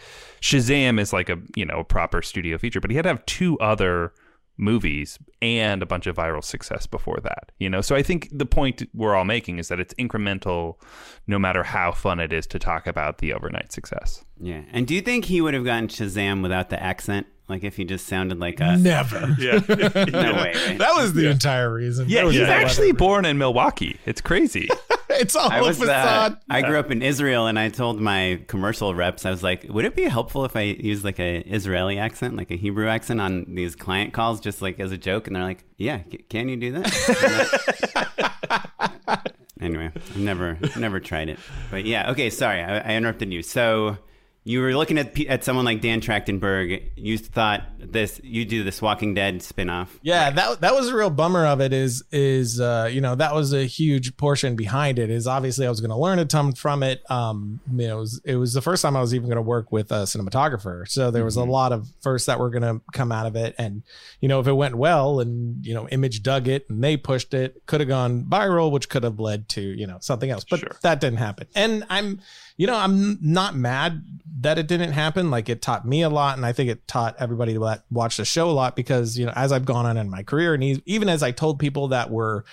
shazam 0.43 1.01
is 1.01 1.15
like 1.15 1.31
a 1.31 1.39
you 1.57 1.65
know 1.65 1.81
a 1.81 1.85
proper 1.85 2.21
studio 2.21 2.59
feature 2.59 2.81
but 2.81 2.91
he 2.91 2.97
had 2.97 3.05
to 3.05 3.09
have 3.09 3.25
two 3.25 3.59
other 3.59 4.13
movies 4.59 5.19
and 5.43 5.83
a 5.83 5.87
bunch 5.87 6.07
of 6.07 6.17
viral 6.17 6.43
success 6.43 6.87
before 6.87 7.19
that 7.23 7.53
you 7.59 7.69
know 7.69 7.81
so 7.83 7.95
i 7.95 8.03
think 8.03 8.29
the 8.33 8.47
point 8.47 8.83
we're 8.95 9.15
all 9.15 9.25
making 9.25 9.59
is 9.59 9.69
that 9.69 9.79
it's 9.79 9.93
incremental 9.95 10.77
no 11.27 11.39
matter 11.39 11.63
how 11.63 11.93
fun 11.93 12.19
it 12.21 12.33
is 12.33 12.47
to 12.47 12.59
talk 12.59 12.87
about 12.87 13.19
the 13.19 13.33
overnight 13.33 13.71
success 13.73 14.25
Yeah. 14.41 14.63
And 14.73 14.87
do 14.87 14.95
you 14.95 15.03
think 15.03 15.27
he 15.27 15.41
would 15.41 15.55
have 15.55 15.65
gotten 15.65 15.89
Shazam 15.89 16.43
without 16.43 16.69
the 16.71 16.83
accent? 16.83 17.27
Like 17.49 17.63
if 17.65 17.77
he 17.77 17.85
just 17.85 18.07
sounded 18.07 18.39
like 18.41 18.59
a 18.61 18.77
Never. 18.77 19.35
yeah 19.39 19.61
no 19.69 20.33
way. 20.35 20.53
Right? 20.67 20.79
That 20.79 20.95
was 20.97 21.13
the 21.13 21.31
entire 21.31 21.73
reason. 21.73 22.09
yeah 22.09 22.25
he's 22.25 22.41
the 22.41 22.49
actually 22.49 22.93
born 22.93 23.25
in 23.25 23.39
milwaukee 23.39 23.99
it's 24.07 24.21
crazy 24.21 24.69
It's 25.21 25.35
all 25.35 25.51
I 25.51 25.59
a 25.59 25.63
was 25.63 25.81
uh, 25.81 25.85
facade. 25.85 26.39
I 26.51 26.63
grew 26.63 26.79
up 26.79 26.91
in 26.91 27.03
Israel, 27.03 27.47
and 27.47 27.59
I 27.59 27.69
told 27.69 28.01
my 28.01 28.41
commercial 28.49 28.95
reps, 28.95 29.25
I 29.25 29.31
was 29.31 29.43
like, 29.43 29.67
"Would 29.69 29.85
it 29.85 29.95
be 29.97 30.05
helpful 30.05 30.45
if 30.45 30.55
I 30.57 30.63
used 30.63 31.05
like 31.05 31.19
a 31.19 31.39
Israeli 31.41 31.99
accent, 31.99 32.37
like 32.37 32.51
a 32.51 32.57
Hebrew 32.57 32.89
accent, 32.89 33.21
on 33.21 33.47
these 33.55 33.75
client 33.77 34.13
calls, 34.13 34.41
just 34.41 34.63
like 34.63 34.79
as 34.81 34.93
a 34.93 34.99
joke?" 34.99 35.27
And 35.27 35.35
they're 35.37 35.43
like, 35.43 35.65
"Yeah, 35.77 36.01
c- 36.11 36.25
can 36.29 36.49
you 36.49 36.57
do 36.57 36.73
that?" 36.73 38.07
anyway, 39.61 39.91
I've 39.95 40.17
never 40.19 40.59
never 40.77 41.01
tried 41.01 41.29
it, 41.29 41.39
but 41.71 41.85
yeah. 41.85 42.11
Okay, 42.11 42.31
sorry, 42.31 42.63
I, 42.63 42.79
I 42.79 42.97
interrupted 42.97 43.33
you. 43.33 43.43
So 43.43 43.99
you 44.47 44.61
were 44.61 44.77
looking 44.77 44.97
at 44.97 45.21
at 45.27 45.43
someone 45.43 45.65
like 45.65 45.81
Dan 45.81 46.01
Trachtenberg. 46.01 46.91
You 46.95 47.19
thought 47.19 47.65
this, 47.81 48.21
you 48.23 48.45
do 48.45 48.63
this 48.63 48.81
Walking 48.81 49.13
Dead 49.13 49.41
spinoff. 49.41 49.89
Yeah, 50.03 50.31
that 50.31 50.61
that 50.61 50.73
was 50.73 50.89
a 50.89 50.95
real 50.95 51.11
bummer 51.11 51.45
of 51.47 51.61
it. 51.61 51.73
Is 51.73 52.05
is 52.13 52.61
uh, 52.61 52.89
you 52.91 53.01
know 53.01 53.17
that 53.17 53.35
was 53.35 53.53
a 53.53 53.65
huge 53.65 54.17
portion 54.17 54.55
behind 54.55 55.01
it. 55.01 55.11
Is 55.11 55.27
obviously 55.27 55.67
I 55.67 55.69
was 55.69 55.81
going 55.81 55.91
to 55.91 55.97
learn 55.97 56.21
a 56.21 56.25
ton 56.25 56.53
from 56.53 56.85
it. 56.85 57.03
Um, 57.11 57.59
you 57.73 57.89
know, 57.89 57.97
it 57.97 58.01
was, 58.01 58.21
it 58.25 58.37
was 58.37 58.53
the 58.53 58.63
first 58.63 58.83
time 58.83 58.97
I 58.97 59.01
was 59.01 59.15
even 59.17 59.27
going 59.27 59.35
to 59.35 59.43
work 59.43 59.73
with 59.73 59.91
a 59.91 60.05
cinematographer. 60.05 60.87
So 60.89 61.11
there 61.11 61.25
was 61.25 61.35
a 61.35 61.43
lot 61.43 61.73
of 61.73 61.89
firsts 62.01 62.27
that 62.27 62.39
were 62.39 62.51
going 62.51 62.63
to 62.63 62.81
come 62.93 63.11
out 63.11 63.27
of 63.27 63.35
it. 63.35 63.57
And 63.59 63.83
you 64.21 64.29
know, 64.29 64.39
if 64.39 64.47
it 64.47 64.53
went 64.53 64.77
well, 64.77 65.19
and 65.19 65.67
you 65.67 65.75
know, 65.75 65.89
Image 65.89 66.23
dug 66.23 66.47
it 66.47 66.71
and 66.71 66.85
they 66.85 66.97
pushed 66.97 67.35
it, 67.35 67.63
could 67.67 67.81
have 67.81 67.89
gone 67.89 68.25
viral, 68.27 68.71
which 68.71 68.89
could 68.89 69.03
have 69.03 69.19
led 69.19 69.49
to 69.51 69.61
you 69.61 69.89
know 69.89 69.99
something 70.01 70.31
else. 70.31 70.45
But 70.49 70.61
Sure. 70.61 70.71
that 70.83 71.01
didn't 71.01 71.19
happen. 71.19 71.49
And 71.57 71.83
I'm 71.91 72.21
you 72.57 72.67
know, 72.67 72.75
I'm 72.75 73.19
not 73.21 73.55
mad 73.55 74.05
that 74.41 74.59
it 74.59 74.67
didn't 74.67 74.93
happen. 74.93 75.31
Like 75.31 75.49
it 75.49 75.63
taught 75.63 75.87
me 75.87 76.03
a 76.03 76.09
lot, 76.09 76.37
and 76.37 76.47
I 76.47 76.53
think 76.53 76.71
it 76.71 76.87
taught 76.87 77.17
everybody 77.19 77.57
that 77.57 77.85
watched 77.91 78.19
the 78.19 78.25
show 78.25 78.51
a 78.51 78.53
lot 78.53 78.77
because 78.77 79.19
you 79.19 79.27
know, 79.27 79.33
as 79.35 79.53
I've 79.53 79.65
gone 79.65 79.87
on 79.87 79.97
in 79.97 80.11
my 80.11 80.23
career, 80.23 80.55
and 80.55 80.63
even 80.63 81.09
as 81.09 81.23
I 81.23 81.31
told 81.31 81.59
people 81.59 81.89
that 81.89 82.11
were 82.11 82.45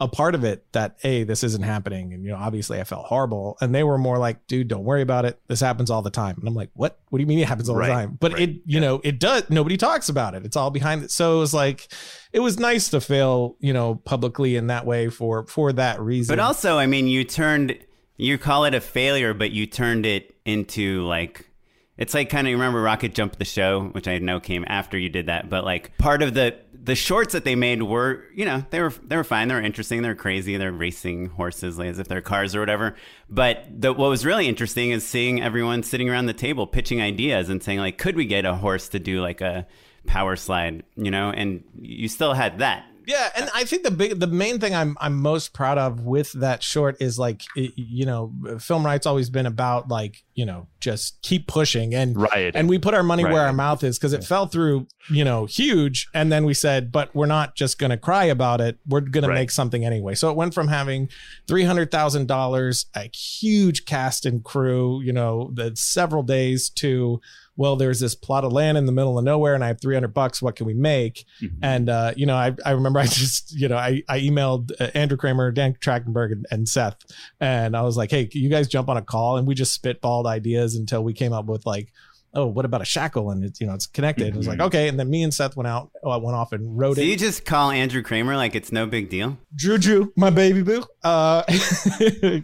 a 0.00 0.06
part 0.06 0.34
of 0.34 0.44
it 0.44 0.64
that 0.72 0.96
hey 1.00 1.24
this 1.24 1.42
isn't 1.42 1.64
happening 1.64 2.12
and 2.12 2.24
you 2.24 2.30
know 2.30 2.36
obviously 2.36 2.80
i 2.80 2.84
felt 2.84 3.04
horrible 3.06 3.58
and 3.60 3.74
they 3.74 3.82
were 3.82 3.98
more 3.98 4.16
like 4.16 4.46
dude 4.46 4.68
don't 4.68 4.84
worry 4.84 5.02
about 5.02 5.24
it. 5.24 5.40
This 5.48 5.60
happens 5.60 5.90
all 5.90 6.02
the 6.02 6.10
time. 6.10 6.36
And 6.38 6.46
i'm 6.46 6.54
like 6.54 6.70
what? 6.74 7.00
What 7.08 7.18
do 7.18 7.22
you 7.22 7.26
mean 7.26 7.40
it 7.40 7.48
happens 7.48 7.68
all 7.68 7.74
Right, 7.74 7.88
the 7.88 7.92
time? 7.94 8.18
But 8.20 8.34
right, 8.34 8.42
it 8.42 8.56
you 8.64 8.78
know 8.78 9.00
it 9.02 9.18
does 9.18 9.50
nobody 9.50 9.76
talks 9.76 10.08
about 10.08 10.34
it. 10.34 10.44
It's 10.44 10.56
all 10.56 10.70
behind 10.70 11.02
it 11.02 11.10
so 11.10 11.36
it 11.36 11.40
was 11.40 11.52
like 11.52 11.88
it 12.32 12.40
was 12.40 12.58
nice 12.60 12.90
to 12.90 13.00
fail 13.00 13.56
you 13.58 13.72
know 13.72 13.96
publicly 13.96 14.54
in 14.54 14.68
that 14.68 14.86
way 14.86 15.08
for 15.08 15.46
for 15.46 15.72
that 15.72 16.00
reason. 16.00 16.36
But 16.36 16.40
also, 16.40 16.78
I 16.78 16.86
mean, 16.86 17.08
you 17.08 17.24
turned 17.24 17.78
you 18.18 18.36
call 18.36 18.64
it 18.66 18.74
a 18.74 18.80
failure, 18.80 19.32
but 19.32 19.52
you 19.52 19.64
turned 19.66 20.04
it 20.04 20.36
into 20.44 21.02
like 21.06 21.48
it's 21.96 22.14
like 22.14 22.28
kind 22.28 22.46
of 22.46 22.52
remember 22.52 22.80
Rocket 22.80 23.14
Jump 23.14 23.36
the 23.38 23.44
show, 23.44 23.86
which 23.92 24.06
I 24.06 24.18
know 24.18 24.38
came 24.38 24.64
after 24.68 24.96
you 24.98 25.08
did 25.08 25.26
that, 25.26 25.48
but 25.48 25.64
like 25.64 25.96
part 25.98 26.22
of 26.22 26.34
the 26.34 26.56
the 26.80 26.94
shorts 26.94 27.32
that 27.32 27.44
they 27.44 27.54
made 27.54 27.82
were, 27.82 28.24
you 28.34 28.44
know, 28.44 28.64
they 28.70 28.80
were 28.80 28.92
they 29.02 29.16
were 29.16 29.24
fine, 29.24 29.48
they 29.48 29.54
were 29.54 29.60
interesting, 29.60 30.02
they're 30.02 30.14
crazy, 30.14 30.56
they're 30.56 30.72
racing 30.72 31.26
horses 31.30 31.78
like 31.78 31.88
as 31.88 31.98
if 31.98 32.08
they're 32.08 32.20
cars 32.20 32.54
or 32.54 32.60
whatever. 32.60 32.94
But 33.28 33.64
the, 33.68 33.92
what 33.92 34.10
was 34.10 34.24
really 34.24 34.48
interesting 34.48 34.90
is 34.90 35.06
seeing 35.06 35.42
everyone 35.42 35.82
sitting 35.82 36.08
around 36.08 36.26
the 36.26 36.34
table 36.34 36.66
pitching 36.66 37.00
ideas 37.00 37.48
and 37.48 37.62
saying 37.62 37.78
like, 37.78 37.98
could 37.98 38.16
we 38.16 38.26
get 38.26 38.44
a 38.44 38.54
horse 38.54 38.88
to 38.90 38.98
do 38.98 39.20
like 39.20 39.40
a 39.40 39.66
power 40.06 40.36
slide, 40.36 40.82
you 40.96 41.10
know? 41.10 41.30
And 41.30 41.62
you 41.80 42.08
still 42.08 42.32
had 42.32 42.58
that. 42.58 42.86
Yeah, 43.08 43.30
and 43.34 43.48
I 43.54 43.64
think 43.64 43.84
the 43.84 43.90
big, 43.90 44.20
the 44.20 44.26
main 44.26 44.60
thing 44.60 44.74
I'm 44.74 44.94
I'm 45.00 45.16
most 45.16 45.54
proud 45.54 45.78
of 45.78 46.00
with 46.02 46.30
that 46.34 46.62
short 46.62 47.00
is 47.00 47.18
like 47.18 47.42
it- 47.56 47.72
you 47.76 48.04
know, 48.04 48.34
Film 48.60 48.84
Riot's 48.84 49.06
always 49.06 49.30
been 49.30 49.46
about 49.46 49.88
like 49.88 50.22
you 50.34 50.44
know 50.44 50.66
just 50.78 51.20
keep 51.22 51.46
pushing 51.48 51.94
and 51.94 52.16
Right. 52.20 52.54
and 52.54 52.68
we 52.68 52.78
put 52.78 52.92
our 52.92 53.02
money 53.02 53.24
where 53.24 53.40
our 53.46 53.52
mouth 53.54 53.82
is 53.82 53.98
because 53.98 54.12
it 54.12 54.22
fell 54.24 54.46
through 54.46 54.86
you 55.08 55.24
know 55.24 55.46
huge, 55.46 56.06
and 56.12 56.30
then 56.30 56.44
we 56.44 56.52
said, 56.52 56.92
but 56.92 57.14
we're 57.14 57.24
not 57.24 57.56
just 57.56 57.78
gonna 57.78 57.96
cry 57.96 58.24
about 58.26 58.60
it. 58.60 58.78
We're 58.86 59.00
gonna 59.00 59.28
Right. 59.28 59.34
make 59.36 59.50
something 59.52 59.86
anyway. 59.86 60.14
So 60.14 60.28
it 60.30 60.36
went 60.36 60.52
from 60.52 60.68
having 60.68 61.08
three 61.46 61.64
hundred 61.64 61.90
thousand 61.90 62.28
dollars, 62.28 62.84
a 62.94 63.08
huge 63.16 63.86
cast 63.86 64.26
and 64.26 64.44
crew, 64.44 65.00
you 65.02 65.14
know, 65.14 65.50
the 65.54 65.72
several 65.76 66.22
days 66.22 66.68
to 66.76 67.22
well, 67.58 67.74
there's 67.74 67.98
this 67.98 68.14
plot 68.14 68.44
of 68.44 68.52
land 68.52 68.78
in 68.78 68.86
the 68.86 68.92
middle 68.92 69.18
of 69.18 69.24
nowhere, 69.24 69.56
and 69.56 69.64
I 69.64 69.66
have 69.66 69.80
300 69.80 70.14
bucks. 70.14 70.40
What 70.40 70.54
can 70.54 70.64
we 70.64 70.74
make? 70.74 71.24
And 71.60 71.90
uh, 71.90 72.14
you 72.16 72.24
know, 72.24 72.36
I, 72.36 72.54
I 72.64 72.70
remember 72.70 73.00
I 73.00 73.06
just 73.06 73.52
you 73.52 73.68
know 73.68 73.76
I, 73.76 74.02
I 74.08 74.20
emailed 74.20 74.70
uh, 74.80 74.90
Andrew 74.94 75.16
Kramer, 75.18 75.50
Dan 75.50 75.74
Trachtenberg, 75.74 76.32
and, 76.32 76.46
and 76.52 76.68
Seth, 76.68 76.96
and 77.40 77.76
I 77.76 77.82
was 77.82 77.96
like, 77.96 78.12
hey, 78.12 78.26
can 78.26 78.40
you 78.40 78.48
guys 78.48 78.68
jump 78.68 78.88
on 78.88 78.96
a 78.96 79.02
call? 79.02 79.36
And 79.36 79.46
we 79.46 79.56
just 79.56 79.82
spitballed 79.82 80.26
ideas 80.26 80.76
until 80.76 81.02
we 81.02 81.12
came 81.12 81.32
up 81.32 81.46
with 81.46 81.66
like, 81.66 81.92
oh, 82.34 82.46
what 82.46 82.64
about 82.64 82.80
a 82.82 82.84
shackle? 82.84 83.30
And 83.30 83.44
it's 83.44 83.60
you 83.60 83.66
know 83.66 83.74
it's 83.74 83.86
connected. 83.86 84.28
It 84.28 84.34
was 84.36 84.46
like 84.48 84.60
okay, 84.60 84.88
and 84.88 84.98
then 84.98 85.08
me 85.10 85.22
and 85.22 85.32
Seth 85.32 85.56
went 85.56 85.66
out, 85.66 85.90
Oh, 86.02 86.10
I 86.10 86.16
went 86.16 86.36
off 86.36 86.52
and 86.52 86.78
wrote 86.78 86.96
So 86.96 87.02
it. 87.02 87.06
you 87.06 87.16
just 87.16 87.44
call 87.44 87.70
Andrew 87.70 88.02
Kramer 88.02 88.36
like 88.36 88.54
it's 88.54 88.70
no 88.72 88.86
big 88.86 89.08
deal? 89.08 89.38
Juju, 89.54 90.12
my 90.16 90.30
baby 90.30 90.62
boo. 90.62 90.84
Uh, 91.02 91.42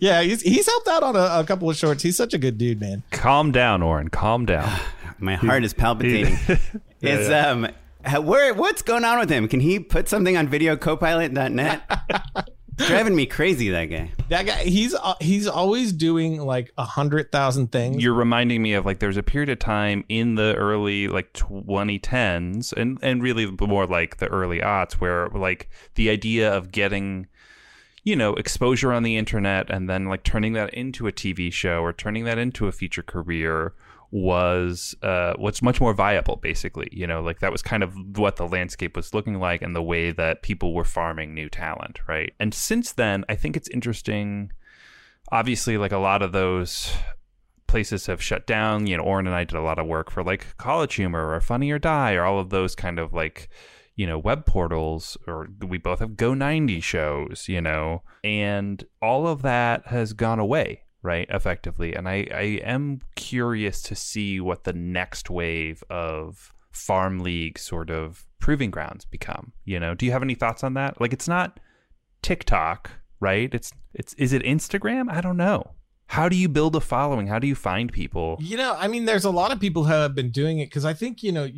yeah, 0.01 0.23
he's 0.23 0.42
he's 0.42 0.66
helped 0.66 0.88
out 0.88 1.03
on 1.03 1.16
a, 1.16 1.40
a 1.40 1.44
couple 1.47 1.68
of 1.70 1.77
shorts. 1.77 2.03
He's 2.03 2.16
such 2.16 2.35
a 2.35 2.38
good 2.38 2.59
dude, 2.59 2.81
man. 2.81 3.03
calm 3.11 3.53
down 3.53 3.83
Oren 3.83 4.09
calm 4.09 4.47
down 4.47 4.68
My 5.18 5.37
heart 5.37 5.64
is 5.64 5.73
palpitating. 5.75 6.37
Is 7.01 7.31
um 7.31 7.68
how- 8.05 8.20
where 8.23 8.53
what's 8.55 8.83
going 8.83 9.05
on 9.05 9.18
with 9.18 9.29
him? 9.31 9.47
Can 9.49 9.61
he 9.61 9.79
put 9.79 10.09
something 10.09 10.37
on 10.37 10.49
videocopilot.net? 10.49 11.83
Driving 12.76 13.14
me 13.14 13.26
crazy 13.26 13.70
that 13.70 13.87
guy. 13.87 14.10
That 14.28 14.46
guy, 14.46 14.64
he's 14.64 14.94
uh, 14.94 15.14
he's 15.20 15.46
always 15.46 15.92
doing 15.92 16.40
like 16.40 16.72
a 16.76 16.84
hundred 16.84 17.30
thousand 17.30 17.70
things. 17.72 18.02
you're 18.02 18.14
reminding 18.14 18.62
me 18.62 18.74
of 18.74 18.84
like 18.84 18.98
there's 18.98 19.16
a 19.16 19.22
period 19.22 19.48
of 19.48 19.58
time 19.58 20.04
in 20.08 20.34
the 20.34 20.54
early 20.56 21.08
like 21.08 21.32
2010s 21.34 22.72
and 22.72 22.98
and 23.02 23.22
really 23.22 23.46
more 23.60 23.87
like 23.87 24.16
the 24.16 24.26
early 24.28 24.58
aughts 24.60 24.94
where 24.94 25.28
like 25.28 25.68
the 25.94 26.10
idea 26.10 26.52
of 26.52 26.72
getting 26.72 27.26
you 28.02 28.16
know 28.16 28.34
exposure 28.34 28.92
on 28.92 29.02
the 29.02 29.16
internet 29.16 29.70
and 29.70 29.88
then 29.88 30.06
like 30.06 30.24
turning 30.24 30.52
that 30.54 30.72
into 30.74 31.06
a 31.06 31.12
TV 31.12 31.52
show 31.52 31.80
or 31.80 31.92
turning 31.92 32.24
that 32.24 32.38
into 32.38 32.66
a 32.66 32.72
feature 32.72 33.02
career 33.02 33.72
was 34.16 34.94
uh 35.03 35.35
what's 35.38 35.61
much 35.61 35.81
more 35.81 35.92
viable 35.92 36.37
basically 36.37 36.88
you 36.92 37.05
know 37.05 37.20
like 37.20 37.40
that 37.40 37.50
was 37.50 37.62
kind 37.62 37.83
of 37.83 37.92
what 38.16 38.37
the 38.37 38.46
landscape 38.46 38.94
was 38.94 39.12
looking 39.12 39.40
like 39.40 39.61
and 39.61 39.74
the 39.74 39.83
way 39.83 40.12
that 40.12 40.40
people 40.40 40.72
were 40.72 40.85
farming 40.85 41.35
new 41.35 41.48
talent 41.48 41.98
right 42.07 42.33
and 42.38 42.55
since 42.55 42.92
then 42.92 43.24
i 43.29 43.35
think 43.35 43.57
it's 43.57 43.68
interesting 43.70 44.53
obviously 45.33 45.77
like 45.77 45.90
a 45.90 45.98
lot 45.98 46.22
of 46.22 46.31
those 46.31 46.92
places 47.74 48.07
have 48.07 48.22
shut 48.22 48.46
down. 48.46 48.87
You 48.87 48.96
know, 48.96 49.03
Oren 49.03 49.27
and 49.27 49.35
I 49.35 49.42
did 49.42 49.57
a 49.57 49.61
lot 49.61 49.81
of 49.81 49.87
work 49.88 50.09
for 50.09 50.22
like 50.22 50.57
College 50.59 50.94
Humor 50.94 51.35
or 51.35 51.40
Funny 51.40 51.72
or 51.72 51.79
Die 51.81 52.14
or 52.14 52.22
all 52.22 52.38
of 52.38 52.50
those 52.50 52.77
kind 52.77 53.00
of 53.00 53.12
like, 53.12 53.48
you 53.96 54.07
know, 54.07 54.16
web 54.16 54.46
portals. 54.46 55.16
Or 55.27 55.48
we 55.61 55.79
both 55.79 55.98
have 55.98 56.16
Go 56.16 56.35
90 56.35 56.81
shows, 56.81 57.46
you 57.48 57.61
know, 57.61 58.05
and 58.22 58.85
all 59.03 59.27
of 59.27 59.42
that 59.42 59.88
has 59.88 60.12
gone 60.12 60.38
away, 60.38 60.85
right? 61.04 61.28
Effectively. 61.30 61.94
And 61.94 62.08
I, 62.08 62.26
I 62.34 62.60
am 62.64 63.00
curious 63.14 63.82
to 63.82 63.94
see 63.94 64.40
what 64.40 64.64
the 64.64 64.72
next 64.72 65.30
wave 65.30 65.84
of 65.90 66.52
farm 66.72 67.20
league 67.20 67.58
sort 67.58 67.90
of 67.90 68.26
proving 68.40 68.70
grounds 68.70 69.04
become. 69.04 69.52
You 69.64 69.78
know, 69.78 69.94
do 69.94 70.06
you 70.06 70.12
have 70.12 70.22
any 70.22 70.34
thoughts 70.34 70.64
on 70.64 70.74
that? 70.74 71.00
Like, 71.00 71.12
it's 71.12 71.28
not 71.28 71.60
TikTok, 72.22 72.90
right? 73.20 73.54
It's 73.54 73.72
it's 73.92 74.14
is 74.14 74.32
it 74.32 74.42
Instagram? 74.42 75.10
I 75.10 75.20
don't 75.20 75.36
know. 75.36 75.72
How 76.08 76.28
do 76.28 76.36
you 76.36 76.48
build 76.48 76.74
a 76.74 76.80
following? 76.80 77.26
How 77.26 77.38
do 77.38 77.46
you 77.46 77.54
find 77.54 77.92
people? 77.92 78.36
You 78.40 78.56
know, 78.56 78.74
I 78.78 78.88
mean, 78.88 79.04
there's 79.04 79.24
a 79.24 79.30
lot 79.30 79.52
of 79.52 79.60
people 79.60 79.84
who 79.84 79.92
have 79.92 80.14
been 80.14 80.30
doing 80.30 80.58
it 80.58 80.66
because 80.66 80.84
I 80.84 80.94
think 80.94 81.22
you 81.22 81.32
know, 81.32 81.48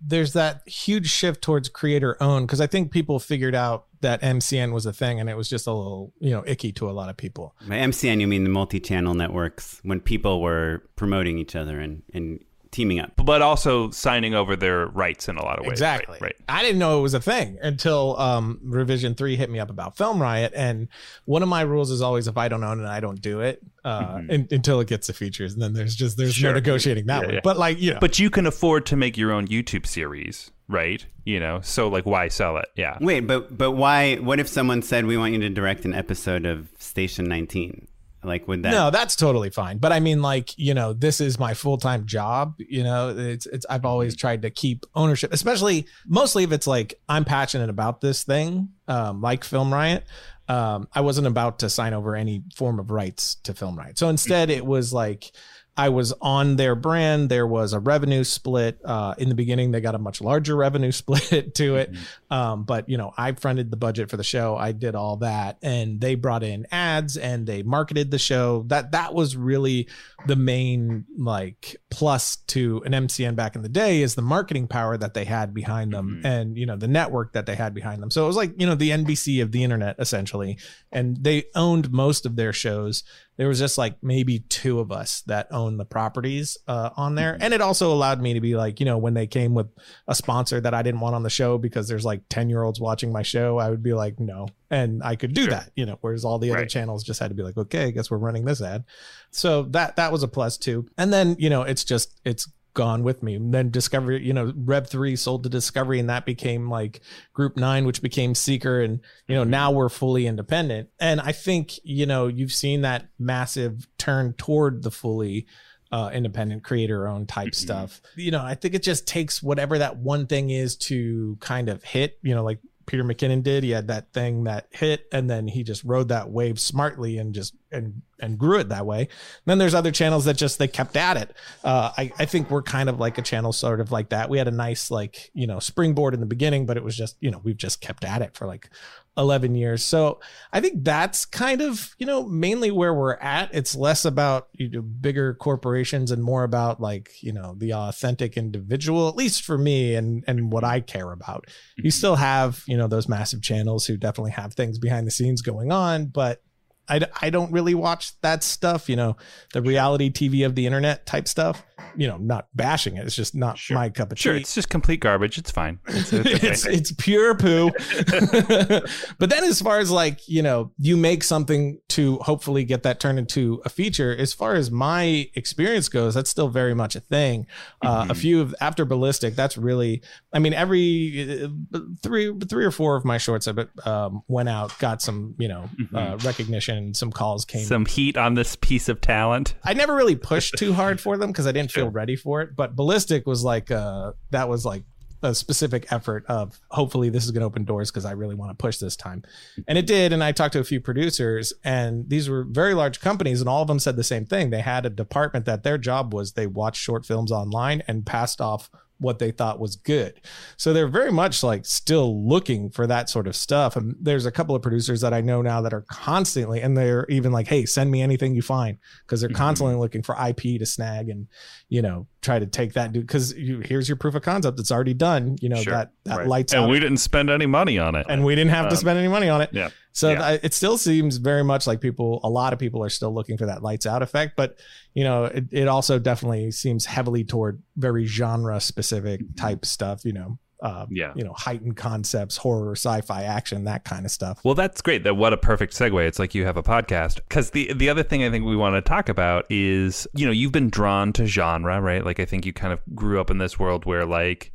there's 0.00 0.32
that 0.32 0.66
huge 0.66 1.10
shift 1.10 1.42
towards 1.42 1.68
creator 1.68 2.16
owned 2.20 2.46
because 2.46 2.60
I 2.60 2.66
think 2.66 2.90
people 2.90 3.18
figured 3.18 3.54
out 3.54 3.86
that 4.00 4.20
MCN 4.22 4.72
was 4.72 4.86
a 4.86 4.92
thing 4.92 5.18
and 5.20 5.28
it 5.28 5.36
was 5.36 5.48
just 5.48 5.66
a 5.66 5.72
little 5.72 6.12
you 6.20 6.30
know 6.30 6.44
icky 6.46 6.72
to 6.72 6.88
a 6.88 6.92
lot 6.92 7.08
of 7.08 7.16
people. 7.16 7.54
By 7.66 7.76
MCN, 7.76 8.20
you 8.20 8.26
mean 8.26 8.44
the 8.44 8.50
multi-channel 8.50 9.14
networks 9.14 9.80
when 9.82 10.00
people 10.00 10.40
were 10.40 10.82
promoting 10.96 11.38
each 11.38 11.56
other 11.56 11.80
and, 11.80 12.02
and 12.12 12.44
teaming 12.70 13.00
up. 13.00 13.12
but 13.16 13.42
also 13.42 13.90
signing 13.90 14.34
over 14.34 14.56
their 14.56 14.86
rights 14.88 15.28
in 15.28 15.36
a 15.36 15.42
lot 15.44 15.58
of 15.58 15.64
ways. 15.64 15.72
Exactly. 15.72 16.14
Right. 16.20 16.22
right. 16.22 16.36
I 16.48 16.62
didn't 16.62 16.78
know 16.78 16.98
it 16.98 17.02
was 17.02 17.14
a 17.14 17.20
thing 17.20 17.58
until 17.62 18.18
um, 18.18 18.60
Revision 18.62 19.14
Three 19.14 19.36
hit 19.36 19.50
me 19.50 19.58
up 19.58 19.70
about 19.70 19.96
Film 19.96 20.20
Riot, 20.20 20.52
and 20.54 20.88
one 21.24 21.42
of 21.42 21.48
my 21.48 21.62
rules 21.62 21.90
is 21.90 22.00
always 22.02 22.26
if 22.28 22.36
I 22.36 22.48
don't 22.48 22.62
own 22.64 22.80
it, 22.84 22.86
I 22.86 23.00
don't 23.00 23.20
do 23.20 23.40
it 23.40 23.60
uh, 23.84 24.20
in, 24.28 24.46
until 24.50 24.80
it 24.80 24.88
gets 24.88 25.06
the 25.06 25.12
features, 25.12 25.52
and 25.54 25.62
then 25.62 25.72
there's 25.72 25.94
just 25.94 26.16
there's 26.16 26.34
Mm-hmm. 26.34 26.40
Sure. 26.40 26.50
no 26.50 26.54
negotiating 26.54 27.06
that 27.06 27.22
Yeah, 27.22 27.28
way. 27.28 27.34
yeah. 27.34 27.40
But 27.42 27.56
like 27.58 27.80
you 27.80 27.94
know, 27.94 27.98
But 28.00 28.18
you 28.18 28.30
can 28.30 28.46
afford 28.46 28.86
to 28.86 28.96
make 28.96 29.16
your 29.16 29.32
own 29.32 29.48
YouTube 29.48 29.86
series, 29.86 30.50
right? 30.68 31.04
You 31.24 31.40
know, 31.40 31.60
so 31.62 31.88
like, 31.88 32.06
why 32.06 32.28
sell 32.28 32.56
it? 32.58 32.66
Yeah. 32.76 32.96
Wait, 33.00 33.20
but 33.26 33.56
but 33.56 33.72
why? 33.72 34.16
What 34.16 34.40
if 34.40 34.48
someone 34.48 34.82
said 34.82 35.04
we 35.06 35.16
want 35.16 35.32
you 35.34 35.40
to 35.40 35.48
direct 35.50 35.84
an 35.84 35.94
episode 35.94 36.46
of 36.46 36.68
Station 36.78 37.24
19? 37.26 37.86
Like, 38.28 38.46
would 38.46 38.62
that? 38.62 38.70
no, 38.70 38.90
that's 38.90 39.16
totally 39.16 39.50
fine. 39.50 39.78
But 39.78 39.92
I 39.92 39.98
mean, 40.00 40.22
like 40.22 40.56
you 40.56 40.74
know, 40.74 40.92
this 40.92 41.20
is 41.20 41.38
my 41.38 41.54
full 41.54 41.78
time 41.78 42.06
job. 42.06 42.54
You 42.58 42.84
know, 42.84 43.14
it's 43.16 43.46
it's 43.46 43.66
I've 43.68 43.84
always 43.84 44.14
Mm-hmm. 44.14 44.20
tried 44.20 44.42
to 44.42 44.50
keep 44.50 44.86
ownership, 44.94 45.32
especially 45.32 45.86
mostly 46.06 46.44
if 46.44 46.52
it's 46.52 46.66
like 46.66 46.94
I'm 47.08 47.24
passionate 47.24 47.70
about 47.70 48.00
this 48.00 48.22
thing, 48.22 48.68
um, 48.86 49.20
like 49.20 49.42
Film 49.44 49.72
Riot. 49.74 50.04
Um, 50.48 50.88
I 50.94 51.00
wasn't 51.02 51.26
about 51.26 51.58
to 51.58 51.68
sign 51.68 51.92
over 51.92 52.14
any 52.16 52.42
form 52.56 52.78
of 52.78 52.90
rights 52.90 53.34
to 53.44 53.52
Film 53.54 53.76
Riot. 53.78 53.98
So 53.98 54.08
instead, 54.08 54.48
it 54.48 54.64
was 54.64 54.92
like 54.94 55.30
I 55.76 55.90
was 55.90 56.12
on 56.22 56.56
their 56.56 56.74
brand. 56.74 57.28
There 57.28 57.46
was 57.46 57.72
a 57.72 57.78
revenue 57.78 58.24
split. 58.24 58.80
Uh, 58.84 59.14
in 59.18 59.28
the 59.28 59.34
beginning, 59.34 59.70
they 59.72 59.80
got 59.82 59.94
a 59.94 59.98
much 59.98 60.20
larger 60.22 60.56
revenue 60.56 60.90
split 61.02 61.54
to 61.56 61.76
it. 61.76 61.94
Um, 62.30 62.64
but 62.64 62.88
you 62.88 62.98
know, 62.98 63.12
I 63.16 63.32
fronted 63.32 63.70
the 63.70 63.76
budget 63.76 64.10
for 64.10 64.16
the 64.16 64.24
show. 64.24 64.56
I 64.56 64.72
did 64.72 64.94
all 64.94 65.16
that, 65.18 65.58
and 65.62 66.00
they 66.00 66.14
brought 66.14 66.42
in 66.42 66.66
ads 66.70 67.16
and 67.16 67.46
they 67.46 67.62
marketed 67.62 68.10
the 68.10 68.18
show. 68.18 68.64
That 68.68 68.92
that 68.92 69.14
was 69.14 69.36
really 69.36 69.88
the 70.26 70.36
main 70.36 71.06
like 71.16 71.76
plus 71.90 72.36
to 72.48 72.82
an 72.84 72.92
MCN 72.92 73.34
back 73.36 73.56
in 73.56 73.62
the 73.62 73.68
day 73.68 74.02
is 74.02 74.14
the 74.14 74.22
marketing 74.22 74.68
power 74.68 74.96
that 74.96 75.14
they 75.14 75.24
had 75.24 75.54
behind 75.54 75.92
them, 75.92 76.20
and 76.24 76.58
you 76.58 76.66
know 76.66 76.76
the 76.76 76.88
network 76.88 77.32
that 77.32 77.46
they 77.46 77.54
had 77.54 77.74
behind 77.74 78.02
them. 78.02 78.10
So 78.10 78.24
it 78.24 78.26
was 78.26 78.36
like 78.36 78.52
you 78.58 78.66
know 78.66 78.74
the 78.74 78.90
NBC 78.90 79.42
of 79.42 79.52
the 79.52 79.64
internet 79.64 79.96
essentially, 79.98 80.58
and 80.92 81.16
they 81.22 81.44
owned 81.54 81.90
most 81.90 82.26
of 82.26 82.36
their 82.36 82.52
shows 82.52 83.04
there 83.38 83.48
was 83.48 83.60
just 83.60 83.78
like 83.78 83.96
maybe 84.02 84.40
two 84.40 84.80
of 84.80 84.92
us 84.92 85.22
that 85.22 85.46
owned 85.50 85.80
the 85.80 85.84
properties 85.84 86.58
uh, 86.66 86.90
on 86.96 87.14
there 87.14 87.38
and 87.40 87.54
it 87.54 87.62
also 87.62 87.90
allowed 87.92 88.20
me 88.20 88.34
to 88.34 88.40
be 88.40 88.54
like 88.54 88.80
you 88.80 88.86
know 88.86 88.98
when 88.98 89.14
they 89.14 89.26
came 89.26 89.54
with 89.54 89.68
a 90.06 90.14
sponsor 90.14 90.60
that 90.60 90.74
i 90.74 90.82
didn't 90.82 91.00
want 91.00 91.14
on 91.14 91.22
the 91.22 91.30
show 91.30 91.56
because 91.56 91.88
there's 91.88 92.04
like 92.04 92.17
10 92.28 92.50
year 92.50 92.62
olds 92.62 92.80
watching 92.80 93.12
my 93.12 93.22
show 93.22 93.58
i 93.58 93.70
would 93.70 93.82
be 93.82 93.92
like 93.92 94.18
no. 94.18 94.48
And 94.70 95.02
i 95.02 95.16
could 95.16 95.32
do 95.34 95.42
Sure. 95.42 95.50
that 95.50 95.70
you 95.76 95.86
know 95.86 95.98
whereas 96.00 96.24
all 96.24 96.38
the 96.38 96.50
other 96.52 96.66
channels 96.66 97.02
just 97.02 97.20
had 97.20 97.28
to 97.28 97.34
be 97.34 97.42
like 97.42 97.56
okay 97.56 97.84
i 97.84 97.90
guess 97.90 98.10
we're 98.10 98.18
running 98.18 98.44
this 98.44 98.60
ad. 98.62 98.84
So 99.30 99.62
that 99.70 99.96
that 99.96 100.12
was 100.12 100.22
a 100.22 100.28
plus 100.28 100.56
too. 100.56 100.86
And 100.96 101.12
then 101.12 101.36
you 101.38 101.50
know 101.50 101.62
it's 101.62 101.84
just 101.84 102.20
it's 102.24 102.48
gone 102.74 103.02
with 103.02 103.22
me. 103.22 103.34
And 103.34 103.52
then 103.52 103.70
discovery 103.70 104.24
you 104.24 104.32
know 104.32 104.52
rev 104.56 104.88
3 104.88 105.16
sold 105.16 105.42
to 105.42 105.48
discovery 105.48 105.98
and 105.98 106.10
that 106.10 106.26
became 106.26 106.70
like 106.70 107.00
group 107.32 107.56
9 107.56 107.86
which 107.86 108.02
became 108.02 108.34
seeker. 108.34 108.80
And 108.80 109.00
you 109.26 109.34
know 109.34 109.42
mm-hmm. 109.42 109.50
now 109.50 109.70
we're 109.70 109.88
fully 109.88 110.26
independent. 110.26 110.90
And 111.00 111.20
i 111.20 111.32
think 111.32 111.78
you 111.82 112.06
know 112.06 112.26
you've 112.26 112.52
seen 112.52 112.82
that 112.82 113.08
massive 113.18 113.88
turn 113.98 114.34
toward 114.34 114.82
the 114.82 114.90
fully 114.90 115.46
uh, 115.92 116.10
independent 116.12 116.62
creator 116.64 117.08
owned 117.08 117.28
type 117.28 117.54
stuff. 117.54 118.00
You 118.16 118.30
know 118.30 118.42
i 118.42 118.54
think 118.54 118.74
it 118.74 118.82
just 118.82 119.06
takes 119.06 119.42
whatever 119.42 119.78
that 119.78 119.96
one 119.96 120.26
thing 120.26 120.50
is 120.50 120.76
to 120.76 121.36
kind 121.40 121.68
of 121.68 121.82
hit 121.82 122.18
you 122.22 122.34
know 122.34 122.44
like 122.44 122.58
peter 122.88 123.04
mckinnon 123.04 123.42
did. 123.42 123.62
He 123.62 123.70
had 123.70 123.88
that 123.88 124.12
thing 124.12 124.44
that 124.44 124.66
hit 124.70 125.06
and 125.12 125.30
then 125.30 125.46
he 125.46 125.62
just 125.62 125.84
rode 125.84 126.08
that 126.08 126.30
wave 126.30 126.58
smartly 126.58 127.18
and 127.18 127.34
just 127.34 127.54
and 127.70 128.02
and 128.18 128.38
grew 128.38 128.58
it 128.58 128.70
that 128.70 128.86
way. 128.86 129.08
Then 129.44 129.58
there's 129.58 129.74
other 129.74 129.92
channels 129.92 130.24
that 130.24 130.36
just 130.38 130.58
they 130.58 130.66
kept 130.66 130.96
at 130.96 131.16
it. 131.18 131.36
Uh, 131.62 131.92
I, 131.96 132.10
I 132.18 132.24
think 132.24 132.50
we're 132.50 132.62
kind 132.62 132.88
of 132.88 132.98
like 132.98 133.18
a 133.18 133.22
channel 133.22 133.52
sort 133.52 133.80
of 133.80 133.92
like 133.92 134.08
that. 134.08 134.30
We 134.30 134.38
had 134.38 134.48
a 134.48 134.52
nice 134.52 134.90
like 134.90 135.30
you 135.34 135.46
know 135.46 135.60
springboard 135.60 136.14
in 136.14 136.20
the 136.20 136.26
beginning 136.26 136.66
but 136.66 136.76
it 136.76 136.82
was 136.82 136.96
just 136.96 137.16
you 137.20 137.30
know 137.30 137.40
we've 137.44 137.58
just 137.58 137.80
kept 137.80 138.04
at 138.04 138.22
it 138.22 138.34
for 138.34 138.46
like 138.46 138.70
11 139.18 139.54
years. 139.54 139.84
So 139.84 140.20
i 140.52 140.60
think 140.60 140.84
that's 140.84 141.26
kind 141.26 141.60
of 141.60 141.94
you 141.98 142.06
know 142.06 142.26
mainly 142.26 142.70
where 142.70 142.94
we're 142.94 143.14
at. 143.16 143.50
It's 143.52 143.74
less 143.74 144.04
about 144.04 144.48
you 144.52 144.70
know 144.70 144.82
bigger 144.82 145.34
corporations 145.34 146.10
and 146.10 146.22
more 146.22 146.44
about 146.44 146.80
like 146.80 147.10
you 147.22 147.32
know 147.32 147.54
the 147.58 147.74
authentic 147.74 148.36
individual 148.36 149.08
at 149.08 149.16
least 149.16 149.42
for 149.42 149.58
me 149.58 149.94
and 149.94 150.24
and 150.26 150.52
what 150.52 150.64
i 150.64 150.80
care 150.80 151.12
about. 151.12 151.46
You 151.76 151.84
mm-hmm. 151.84 151.90
still 151.90 152.16
have 152.16 152.62
you 152.66 152.76
know 152.76 152.86
those 152.86 153.08
massive 153.08 153.42
channels 153.42 153.86
who 153.86 153.96
definitely 153.96 154.32
have 154.32 154.54
things 154.54 154.78
behind 154.78 155.06
the 155.06 155.10
scenes 155.10 155.42
going 155.42 155.72
on 155.72 156.06
but 156.06 156.42
I, 156.88 157.00
I 157.20 157.30
don't 157.30 157.52
really 157.52 157.74
watch 157.74 158.18
that 158.20 158.42
stuff, 158.42 158.88
you 158.88 158.96
know, 158.96 159.16
the 159.52 159.62
reality 159.62 160.10
TV 160.10 160.44
of 160.44 160.54
the 160.54 160.66
internet 160.66 161.06
type 161.06 161.28
stuff, 161.28 161.62
you 161.96 162.06
know, 162.06 162.16
not 162.16 162.48
bashing 162.54 162.96
it. 162.96 163.06
It's 163.06 163.16
just 163.16 163.34
not 163.34 163.58
Sure. 163.58 163.74
my 163.76 163.88
cup 163.90 164.12
of 164.12 164.18
tea. 164.18 164.22
Sure, 164.22 164.36
it's 164.36 164.54
just 164.54 164.68
complete 164.68 165.00
garbage. 165.00 165.38
It's 165.38 165.50
fine. 165.50 165.78
It's, 165.88 166.12
it's 166.12 166.26
okay. 166.34 166.48
it's 166.48 166.66
it's 166.66 166.92
pure 166.92 167.34
poo. 167.34 167.70
but 169.18 169.30
then 169.30 169.44
as 169.44 169.60
far 169.60 169.78
as 169.78 169.90
like, 169.90 170.28
you 170.28 170.42
know, 170.42 170.72
you 170.78 170.96
make 170.96 171.24
something 171.24 171.80
to 171.90 172.16
hopefully 172.18 172.64
get 172.64 172.82
that 172.82 173.00
turned 173.00 173.18
into 173.18 173.60
a 173.64 173.68
feature, 173.68 174.14
as 174.16 174.32
far 174.32 174.54
as 174.54 174.70
my 174.70 175.28
experience 175.34 175.88
goes, 175.88 176.14
that's 176.14 176.30
still 176.30 176.48
very 176.48 176.74
much 176.74 176.96
a 176.96 177.00
thing. 177.00 177.46
Uh, 177.82 178.06
a 178.10 178.14
few 178.14 178.40
of 178.40 178.54
after 178.60 178.84
ballistic, 178.84 179.34
that's 179.34 179.56
really 179.56 180.02
I 180.32 180.38
mean, 180.38 180.52
every 180.54 181.44
uh, 181.74 181.80
three 182.02 182.32
three 182.48 182.64
or 182.64 182.70
four 182.70 182.96
of 182.96 183.04
my 183.04 183.18
shorts 183.18 183.46
that 183.46 183.68
um, 183.86 184.22
went 184.28 184.48
out 184.48 184.78
got 184.78 185.02
some, 185.02 185.34
you 185.38 185.48
know, 185.48 185.68
uh, 185.94 186.16
recognition, 186.24 186.77
some 186.94 187.10
calls 187.10 187.44
came 187.44 187.64
Some 187.64 187.86
heat 187.86 188.16
on 188.16 188.34
this 188.34 188.56
piece 188.56 188.88
of 188.88 189.00
talent. 189.00 189.54
I 189.64 189.74
never 189.74 189.94
really 189.94 190.16
pushed 190.30 190.56
too 190.56 190.72
hard 190.72 191.00
for 191.00 191.16
them 191.16 191.30
because 191.30 191.46
I 191.46 191.52
didn't 191.52 191.72
feel 191.72 191.90
ready 191.90 192.16
for 192.16 192.42
it. 192.42 192.56
But 192.56 192.76
ballistic 192.76 193.26
was 193.26 193.44
like 193.44 193.70
uh 193.70 194.12
that 194.30 194.48
was 194.48 194.64
like 194.64 194.84
a 195.22 195.34
specific 195.34 195.92
effort 195.92 196.24
of 196.28 196.60
hopefully 196.70 197.08
this 197.08 197.24
is 197.24 197.30
going 197.30 197.40
to 197.40 197.46
open 197.46 197.64
doors 197.64 197.90
because 197.90 198.04
I 198.04 198.12
really 198.12 198.34
want 198.34 198.50
to 198.50 198.54
push 198.54 198.78
this 198.78 198.96
time. 198.96 199.24
And 199.66 199.76
it 199.76 199.86
did. 199.86 200.12
And 200.12 200.22
I 200.22 200.32
talked 200.32 200.52
to 200.52 200.60
a 200.60 200.64
few 200.64 200.80
producers, 200.80 201.52
and 201.64 202.08
these 202.08 202.28
were 202.28 202.44
very 202.44 202.74
large 202.74 203.00
companies, 203.00 203.40
and 203.40 203.48
all 203.48 203.62
of 203.62 203.68
them 203.68 203.78
said 203.78 203.96
the 203.96 204.04
same 204.04 204.26
thing. 204.26 204.50
They 204.50 204.60
had 204.60 204.86
a 204.86 204.90
department 204.90 205.44
that 205.46 205.64
their 205.64 205.78
job 205.78 206.14
was 206.14 206.32
they 206.32 206.46
watched 206.46 206.80
short 206.80 207.04
films 207.04 207.32
online 207.32 207.82
and 207.88 208.06
passed 208.06 208.40
off 208.40 208.70
what 208.98 209.18
they 209.18 209.30
thought 209.30 209.60
was 209.60 209.76
good. 209.76 210.20
So 210.56 210.72
they're 210.72 210.88
very 210.88 211.12
much 211.12 211.42
like 211.42 211.64
still 211.64 212.26
looking 212.26 212.70
for 212.70 212.86
that 212.86 213.08
sort 213.08 213.26
of 213.26 213.36
stuff. 213.36 213.76
And 213.76 213.94
there's 214.00 214.26
a 214.26 214.32
couple 214.32 214.54
of 214.54 214.62
producers 214.62 215.00
that 215.02 215.14
I 215.14 215.20
know 215.20 215.40
now 215.42 215.60
that 215.62 215.72
are 215.72 215.82
constantly, 215.82 216.60
and 216.60 216.76
they're 216.76 217.06
even 217.08 217.32
like, 217.32 217.46
hey, 217.46 217.64
send 217.64 217.90
me 217.90 218.02
anything 218.02 218.34
you 218.34 218.42
find 218.42 218.78
because 219.06 219.20
they're 219.20 219.28
mm-hmm. 219.28 219.36
constantly 219.36 219.76
looking 219.76 220.02
for 220.02 220.16
IP 220.16 220.58
to 220.58 220.66
snag 220.66 221.08
and, 221.08 221.28
you 221.70 221.82
know, 221.82 222.06
try 222.22 222.38
to 222.38 222.46
take 222.46 222.72
that 222.72 222.92
dude. 222.92 223.06
Cause 223.06 223.34
you, 223.34 223.60
here's 223.60 223.88
your 223.88 223.96
proof 223.96 224.14
of 224.14 224.22
concept. 224.22 224.58
It's 224.58 224.70
already 224.72 224.94
done. 224.94 225.36
You 225.42 225.50
know, 225.50 225.56
Sure. 225.62 225.74
that, 225.74 225.92
that 226.04 226.18
Right. 226.18 226.26
lights 226.26 226.52
And 226.54 226.64
out. 226.64 226.70
we 226.70 226.80
didn't 226.80 226.96
spend 226.96 227.28
any 227.28 227.44
money 227.46 227.78
on 227.78 227.94
it. 227.94 228.06
and 228.08 228.24
we 228.24 228.34
didn't 228.34 228.52
have 228.52 228.66
to 228.68 228.74
Um, 228.74 228.76
spend 228.76 228.98
any 228.98 229.08
money 229.08 229.28
on 229.28 229.42
it. 229.42 229.50
yeah. 229.52 229.68
So 229.92 230.10
Yeah. 230.12 230.28
th- 230.30 230.40
it 230.44 230.54
still 230.54 230.78
seems 230.78 231.18
very 231.18 231.44
much 231.44 231.66
like 231.66 231.80
people, 231.82 232.20
a 232.24 232.30
lot 232.30 232.52
of 232.54 232.58
people 232.58 232.82
are 232.82 232.88
still 232.88 233.12
looking 233.12 233.36
for 233.36 233.44
that 233.46 233.62
lights 233.62 233.84
out 233.84 234.02
effect. 234.02 234.32
But, 234.36 234.56
you 234.94 235.04
know, 235.04 235.24
it, 235.24 235.44
it 235.50 235.68
also 235.68 235.98
definitely 235.98 236.50
seems 236.52 236.86
heavily 236.86 237.22
toward 237.24 237.60
very 237.76 238.06
genre 238.06 238.60
specific 238.60 239.20
type 239.36 239.66
stuff, 239.66 240.04
you 240.06 240.12
know, 240.14 240.38
uh, 240.62 240.86
Yeah. 240.90 241.12
you 241.14 241.22
know, 241.24 241.32
heightened 241.34 241.76
concepts, 241.76 242.36
horror, 242.36 242.72
sci-fi, 242.72 243.22
action, 243.22 243.64
that 243.64 243.84
kind 243.84 244.04
of 244.04 244.10
stuff. 244.10 244.40
Well, 244.44 244.54
that's 244.54 244.80
great. 244.82 245.04
That 245.04 245.14
what 245.16 245.32
a 245.32 245.36
perfect 245.36 245.72
segue. 245.74 246.06
It's 246.06 246.18
like 246.18 246.34
you 246.34 246.44
have 246.44 246.56
a 246.56 246.62
podcast. 246.62 247.16
Because 247.16 247.50
the 247.50 247.72
the 247.72 247.88
other 247.88 248.02
thing 248.02 248.24
I 248.24 248.30
think 248.30 248.44
we 248.44 248.56
want 248.56 248.74
to 248.74 248.80
talk 248.80 249.08
about 249.08 249.46
is 249.50 250.06
you 250.14 250.26
know 250.26 250.32
you've 250.32 250.52
been 250.52 250.70
drawn 250.70 251.12
to 251.14 251.26
genre, 251.26 251.80
right? 251.80 252.04
Like 252.04 252.18
I 252.20 252.24
think 252.24 252.44
you 252.46 252.52
kind 252.52 252.72
of 252.72 252.80
grew 252.94 253.20
up 253.20 253.30
in 253.30 253.38
this 253.38 253.58
world 253.58 253.84
where 253.86 254.04
like 254.04 254.52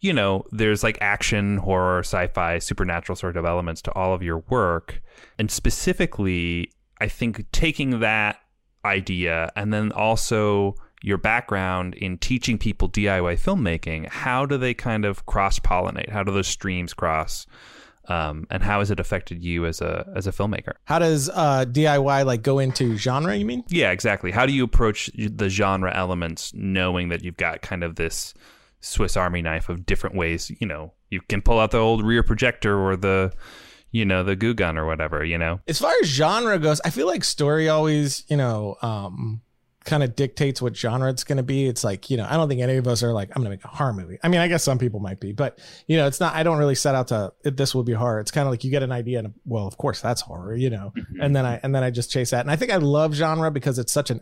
you 0.00 0.12
know 0.12 0.44
there's 0.52 0.82
like 0.82 0.98
action, 1.00 1.58
horror, 1.58 2.00
sci-fi, 2.00 2.58
supernatural 2.58 3.16
sort 3.16 3.36
of 3.36 3.44
elements 3.44 3.80
to 3.82 3.92
all 3.92 4.14
of 4.14 4.22
your 4.22 4.38
work, 4.48 5.02
and 5.38 5.50
specifically, 5.50 6.70
I 7.00 7.08
think 7.08 7.50
taking 7.52 8.00
that 8.00 8.38
idea 8.84 9.50
and 9.56 9.72
then 9.72 9.92
also 9.92 10.74
your 11.04 11.18
background 11.18 11.94
in 11.94 12.16
teaching 12.16 12.56
people 12.56 12.88
DIY 12.88 13.38
filmmaking, 13.38 14.08
how 14.08 14.46
do 14.46 14.56
they 14.56 14.72
kind 14.72 15.04
of 15.04 15.26
cross 15.26 15.58
pollinate? 15.58 16.08
How 16.08 16.22
do 16.22 16.32
those 16.32 16.46
streams 16.48 16.94
cross? 16.94 17.46
Um, 18.06 18.46
and 18.50 18.62
how 18.62 18.78
has 18.78 18.90
it 18.90 18.98
affected 18.98 19.44
you 19.44 19.66
as 19.66 19.80
a 19.80 20.10
as 20.16 20.26
a 20.26 20.32
filmmaker? 20.32 20.72
How 20.84 20.98
does 20.98 21.28
uh, 21.30 21.66
DIY 21.66 22.24
like 22.24 22.42
go 22.42 22.58
into 22.58 22.96
genre? 22.96 23.34
You 23.36 23.44
mean? 23.44 23.64
Yeah, 23.68 23.90
exactly. 23.92 24.30
How 24.30 24.46
do 24.46 24.52
you 24.52 24.64
approach 24.64 25.10
the 25.14 25.48
genre 25.50 25.94
elements, 25.94 26.52
knowing 26.54 27.10
that 27.10 27.22
you've 27.22 27.36
got 27.36 27.60
kind 27.60 27.84
of 27.84 27.96
this 27.96 28.32
Swiss 28.80 29.16
Army 29.16 29.42
knife 29.42 29.68
of 29.68 29.84
different 29.86 30.16
ways? 30.16 30.50
You 30.58 30.66
know, 30.66 30.92
you 31.10 31.20
can 31.28 31.42
pull 31.42 31.60
out 31.60 31.70
the 31.70 31.78
old 31.78 32.02
rear 32.04 32.22
projector 32.22 32.78
or 32.78 32.96
the, 32.96 33.32
you 33.90 34.04
know, 34.04 34.22
the 34.22 34.36
goo 34.36 34.54
gun 34.54 34.76
or 34.76 34.86
whatever. 34.86 35.24
You 35.24 35.38
know, 35.38 35.60
As 35.66 35.78
far 35.78 35.92
as 36.02 36.08
genre 36.08 36.58
goes, 36.58 36.80
I 36.84 36.90
feel 36.90 37.06
like 37.06 37.24
story 37.24 37.68
always, 37.70 38.24
you 38.28 38.36
know, 38.36 38.76
um, 38.82 39.40
kind 39.84 40.02
of 40.02 40.16
dictates 40.16 40.62
what 40.62 40.74
genre 40.74 41.10
it's 41.10 41.24
going 41.24 41.36
to 41.36 41.42
be. 41.42 41.66
It's 41.66 41.84
like, 41.84 42.08
you 42.08 42.16
know, 42.16 42.26
I 42.28 42.36
don't 42.36 42.48
think 42.48 42.62
any 42.62 42.76
of 42.76 42.88
us 42.88 43.02
are 43.02 43.12
like, 43.12 43.28
I'm 43.30 43.42
going 43.42 43.44
to 43.44 43.50
make 43.50 43.64
a 43.64 43.68
horror 43.68 43.92
movie. 43.92 44.18
I 44.22 44.28
mean, 44.28 44.40
I 44.40 44.48
guess 44.48 44.62
some 44.62 44.78
people 44.78 44.98
might 44.98 45.20
be, 45.20 45.32
but, 45.32 45.58
you 45.86 45.98
know, 45.98 46.06
it's 46.06 46.20
not, 46.20 46.34
I 46.34 46.42
don't 46.42 46.56
really 46.56 46.74
set 46.74 46.94
out 46.94 47.08
to, 47.08 47.34
this 47.42 47.74
will 47.74 47.82
be 47.82 47.92
horror. 47.92 48.18
It's 48.18 48.30
kind 48.30 48.46
of 48.46 48.50
like 48.50 48.64
you 48.64 48.70
get 48.70 48.82
an 48.82 48.92
idea 48.92 49.18
and, 49.18 49.34
well, 49.44 49.66
of 49.66 49.76
course 49.76 50.00
that's 50.00 50.22
horror, 50.22 50.56
you 50.56 50.70
know, 50.70 50.92
mm-hmm. 50.96 51.20
and 51.20 51.36
then 51.36 51.44
I, 51.44 51.60
and 51.62 51.74
then 51.74 51.82
I 51.82 51.90
just 51.90 52.10
chase 52.10 52.30
that. 52.30 52.40
And 52.40 52.50
I 52.50 52.56
think 52.56 52.72
I 52.72 52.76
love 52.76 53.12
genre 53.12 53.50
because 53.50 53.78
it's 53.78 53.92
such 53.92 54.10
an 54.10 54.20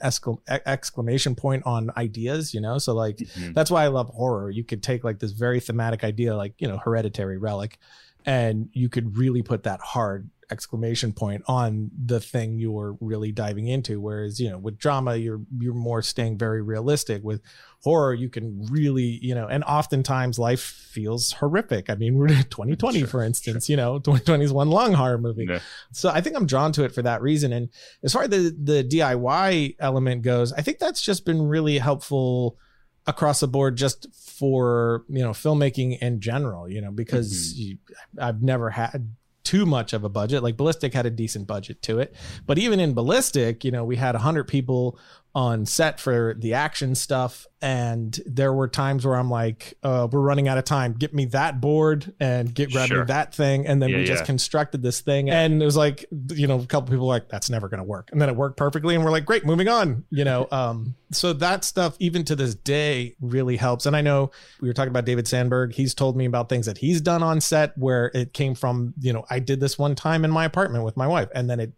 exclamation 0.66 1.36
point 1.36 1.62
on 1.64 1.92
ideas, 1.96 2.52
you 2.52 2.60
know? 2.60 2.78
So 2.78 2.92
like, 2.92 3.18
mm-hmm. 3.18 3.52
that's 3.52 3.70
why 3.70 3.84
I 3.84 3.88
love 3.88 4.08
horror. 4.08 4.50
You 4.50 4.64
could 4.64 4.82
take 4.82 5.04
like 5.04 5.20
this 5.20 5.30
very 5.30 5.60
thematic 5.60 6.02
idea, 6.02 6.36
like, 6.36 6.54
you 6.58 6.66
know, 6.66 6.78
hereditary 6.78 7.38
relic, 7.38 7.78
and 8.26 8.68
you 8.72 8.88
could 8.88 9.16
really 9.16 9.42
put 9.42 9.62
that 9.62 9.80
hard 9.80 10.28
exclamation 10.52 11.12
point 11.12 11.42
on 11.46 11.90
the 12.04 12.20
thing 12.20 12.58
you're 12.58 12.96
really 13.00 13.32
diving 13.32 13.66
into 13.66 13.98
whereas 14.00 14.38
you 14.38 14.50
know 14.50 14.58
with 14.58 14.78
drama 14.78 15.16
you're 15.16 15.40
you're 15.58 15.72
more 15.72 16.02
staying 16.02 16.36
very 16.36 16.60
realistic 16.60 17.24
with 17.24 17.40
horror 17.82 18.12
you 18.12 18.28
can 18.28 18.64
really 18.70 19.18
you 19.22 19.34
know 19.34 19.48
and 19.48 19.64
oftentimes 19.64 20.38
life 20.38 20.60
feels 20.60 21.32
horrific 21.32 21.88
i 21.88 21.94
mean 21.94 22.16
we're 22.16 22.28
2020 22.28 22.98
sure, 22.98 23.08
for 23.08 23.22
instance 23.22 23.66
sure. 23.66 23.72
you 23.72 23.76
know 23.78 23.98
2020 23.98 24.44
is 24.44 24.52
one 24.52 24.68
long 24.68 24.92
horror 24.92 25.18
movie 25.18 25.46
yeah. 25.48 25.58
so 25.90 26.10
i 26.10 26.20
think 26.20 26.36
i'm 26.36 26.46
drawn 26.46 26.70
to 26.70 26.84
it 26.84 26.94
for 26.94 27.00
that 27.00 27.22
reason 27.22 27.52
and 27.52 27.70
as 28.02 28.12
far 28.12 28.24
as 28.24 28.28
the 28.28 28.54
the 28.62 28.84
diy 28.84 29.74
element 29.80 30.22
goes 30.22 30.52
i 30.52 30.60
think 30.60 30.78
that's 30.78 31.00
just 31.00 31.24
been 31.24 31.40
really 31.42 31.78
helpful 31.78 32.58
across 33.06 33.40
the 33.40 33.48
board 33.48 33.76
just 33.76 34.06
for 34.14 35.04
you 35.08 35.22
know 35.22 35.30
filmmaking 35.30 35.98
in 35.98 36.20
general 36.20 36.68
you 36.68 36.80
know 36.80 36.90
because 36.90 37.54
mm-hmm. 37.54 37.62
you, 37.62 37.78
i've 38.20 38.42
never 38.42 38.70
had 38.70 39.14
too 39.52 39.66
much 39.66 39.92
of 39.92 40.02
a 40.02 40.08
budget. 40.08 40.42
Like 40.42 40.56
Ballistic 40.56 40.94
had 40.94 41.04
a 41.04 41.10
decent 41.10 41.46
budget 41.46 41.82
to 41.82 41.98
it, 41.98 42.14
but 42.46 42.56
even 42.56 42.80
in 42.80 42.94
Ballistic, 42.94 43.66
you 43.66 43.70
know, 43.70 43.84
we 43.84 43.96
had 43.96 44.14
100 44.14 44.44
people 44.44 44.98
on 45.34 45.64
set 45.64 45.98
for 45.98 46.34
the 46.38 46.54
action 46.54 46.94
stuff. 46.94 47.46
And 47.62 48.18
there 48.26 48.52
were 48.52 48.66
times 48.66 49.06
where 49.06 49.14
i'm 49.14 49.30
like 49.30 49.74
uh, 49.84 50.08
we're 50.10 50.20
running 50.20 50.48
out 50.48 50.58
of 50.58 50.64
time. 50.64 50.94
Get 50.94 51.14
me 51.14 51.26
that 51.26 51.60
board 51.60 52.12
and 52.18 52.52
get 52.52 52.72
grab 52.72 52.88
sure. 52.88 53.00
me 53.00 53.04
that 53.06 53.34
thing. 53.34 53.66
And 53.66 53.80
then 53.80 53.90
yeah, 53.90 53.98
we 53.98 54.04
just 54.04 54.24
constructed 54.24 54.82
this 54.82 55.00
thing. 55.00 55.30
And 55.30 55.62
it 55.62 55.64
was 55.64 55.76
like 55.76 56.04
you 56.32 56.46
know 56.46 56.58
a 56.58 56.66
couple 56.66 56.90
people 56.90 57.06
were 57.06 57.14
like 57.14 57.28
that's 57.28 57.48
never 57.48 57.68
going 57.68 57.78
to 57.78 57.84
work. 57.84 58.10
And 58.12 58.20
then 58.20 58.28
it 58.28 58.36
worked 58.36 58.56
perfectly. 58.56 58.94
And 58.94 59.04
we're 59.04 59.12
like 59.12 59.24
great 59.24 59.46
moving 59.46 59.68
on 59.68 60.04
you 60.10 60.24
know 60.24 60.48
um 60.52 60.96
so 61.12 61.34
that 61.34 61.62
stuff 61.62 61.94
even 61.98 62.24
to 62.24 62.34
this 62.34 62.54
day 62.54 63.14
really 63.20 63.56
helps. 63.56 63.86
And 63.86 63.96
i 63.96 64.00
know 64.00 64.32
we 64.60 64.68
were 64.68 64.74
talking 64.74 64.90
about 64.90 65.04
david 65.04 65.28
sandberg. 65.28 65.72
He's 65.72 65.94
told 65.94 66.16
me 66.16 66.26
about 66.26 66.48
things 66.48 66.66
that 66.66 66.78
he's 66.78 67.00
done 67.00 67.22
on 67.22 67.40
set 67.40 67.78
where 67.78 68.10
it 68.12 68.34
came 68.34 68.54
from 68.54 68.92
you 69.00 69.12
know 69.12 69.24
i 69.30 69.38
did 69.38 69.60
this 69.60 69.78
one 69.78 69.94
time 69.94 70.24
in 70.24 70.30
my 70.30 70.44
apartment 70.44 70.84
with 70.84 70.96
my 70.96 71.06
wife. 71.06 71.28
And 71.32 71.48
then 71.48 71.60
it 71.60 71.72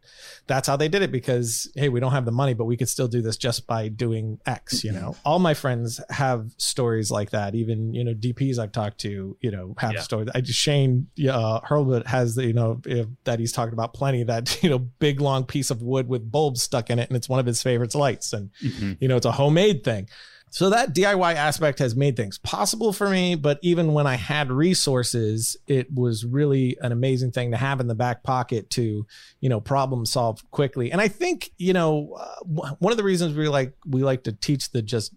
that's 0.46 0.66
how 0.66 0.76
they 0.76 0.88
did 0.88 1.02
it 1.02 1.12
because 1.12 1.70
hey 1.76 1.90
we 1.90 2.00
don't 2.00 2.12
have 2.12 2.24
the 2.24 2.32
money 2.32 2.54
but 2.54 2.64
we 2.64 2.76
could 2.76 2.88
still 2.88 3.06
do 3.06 3.20
this 3.20 3.36
just 3.44 3.66
by 3.66 3.88
doing 3.88 4.40
x 4.46 4.82
you 4.82 4.90
know? 4.90 5.14
All 5.24 5.38
my 5.38 5.52
friends 5.52 6.00
have 6.08 6.50
stories 6.56 7.10
like 7.10 7.30
that. 7.30 7.54
Even 7.54 7.92
you 7.92 8.02
know 8.02 8.14
dps 8.14 8.58
i've 8.58 8.72
talked 8.72 8.98
to 9.00 9.36
you 9.40 9.50
know 9.50 9.74
have 9.78 9.94
yeah. 9.94 10.00
stories. 10.00 10.28
I 10.34 10.40
just 10.40 10.58
shane 10.58 11.08
uh 11.28 11.60
hurlbut 11.60 12.06
has 12.06 12.34
the 12.36 12.46
you 12.46 12.54
know 12.54 12.80
if, 12.86 13.06
that 13.24 13.38
he's 13.38 13.52
talked 13.52 13.74
about 13.74 13.92
plenty 13.92 14.22
that 14.22 14.58
you 14.62 14.70
know 14.70 14.78
big 14.78 15.20
long 15.20 15.44
piece 15.44 15.70
of 15.70 15.82
wood 15.82 16.08
with 16.08 16.30
bulbs 16.30 16.62
stuck 16.62 16.88
in 16.88 16.98
it 16.98 17.08
and 17.10 17.16
it's 17.16 17.28
one 17.28 17.38
of 17.38 17.46
his 17.46 17.62
favorites 17.62 17.94
lights. 17.94 18.32
And 18.32 18.50
mm-hmm. 18.62 18.92
you 19.00 19.08
know 19.08 19.16
it's 19.16 19.26
a 19.26 19.32
homemade 19.32 19.84
thing 19.84 20.08
so 20.54 20.70
that 20.70 20.94
DIY 20.94 21.34
aspect 21.34 21.80
has 21.80 21.96
made 21.96 22.16
things 22.16 22.38
possible 22.38 22.92
for 22.92 23.10
me. 23.10 23.34
But 23.34 23.58
even 23.62 23.92
when 23.92 24.06
I 24.06 24.14
had 24.14 24.52
resources, 24.52 25.56
it 25.66 25.92
was 25.92 26.24
really 26.24 26.76
an 26.80 26.92
amazing 26.92 27.32
thing 27.32 27.50
to 27.50 27.56
have 27.56 27.80
in 27.80 27.88
the 27.88 27.94
back 27.96 28.22
pocket 28.22 28.70
to, 28.70 29.04
you 29.40 29.48
know, 29.48 29.60
problem 29.60 30.06
solve 30.06 30.48
quickly. 30.52 30.92
And 30.92 31.00
I 31.00 31.08
think, 31.08 31.50
you 31.58 31.72
know, 31.72 32.16
uh, 32.16 32.72
one 32.78 32.92
of 32.92 32.96
the 32.96 33.02
reasons 33.02 33.36
we 33.36 33.48
like 33.48 33.74
we 33.84 34.04
like 34.04 34.22
to 34.24 34.32
teach 34.32 34.70
the 34.70 34.80
just 34.80 35.12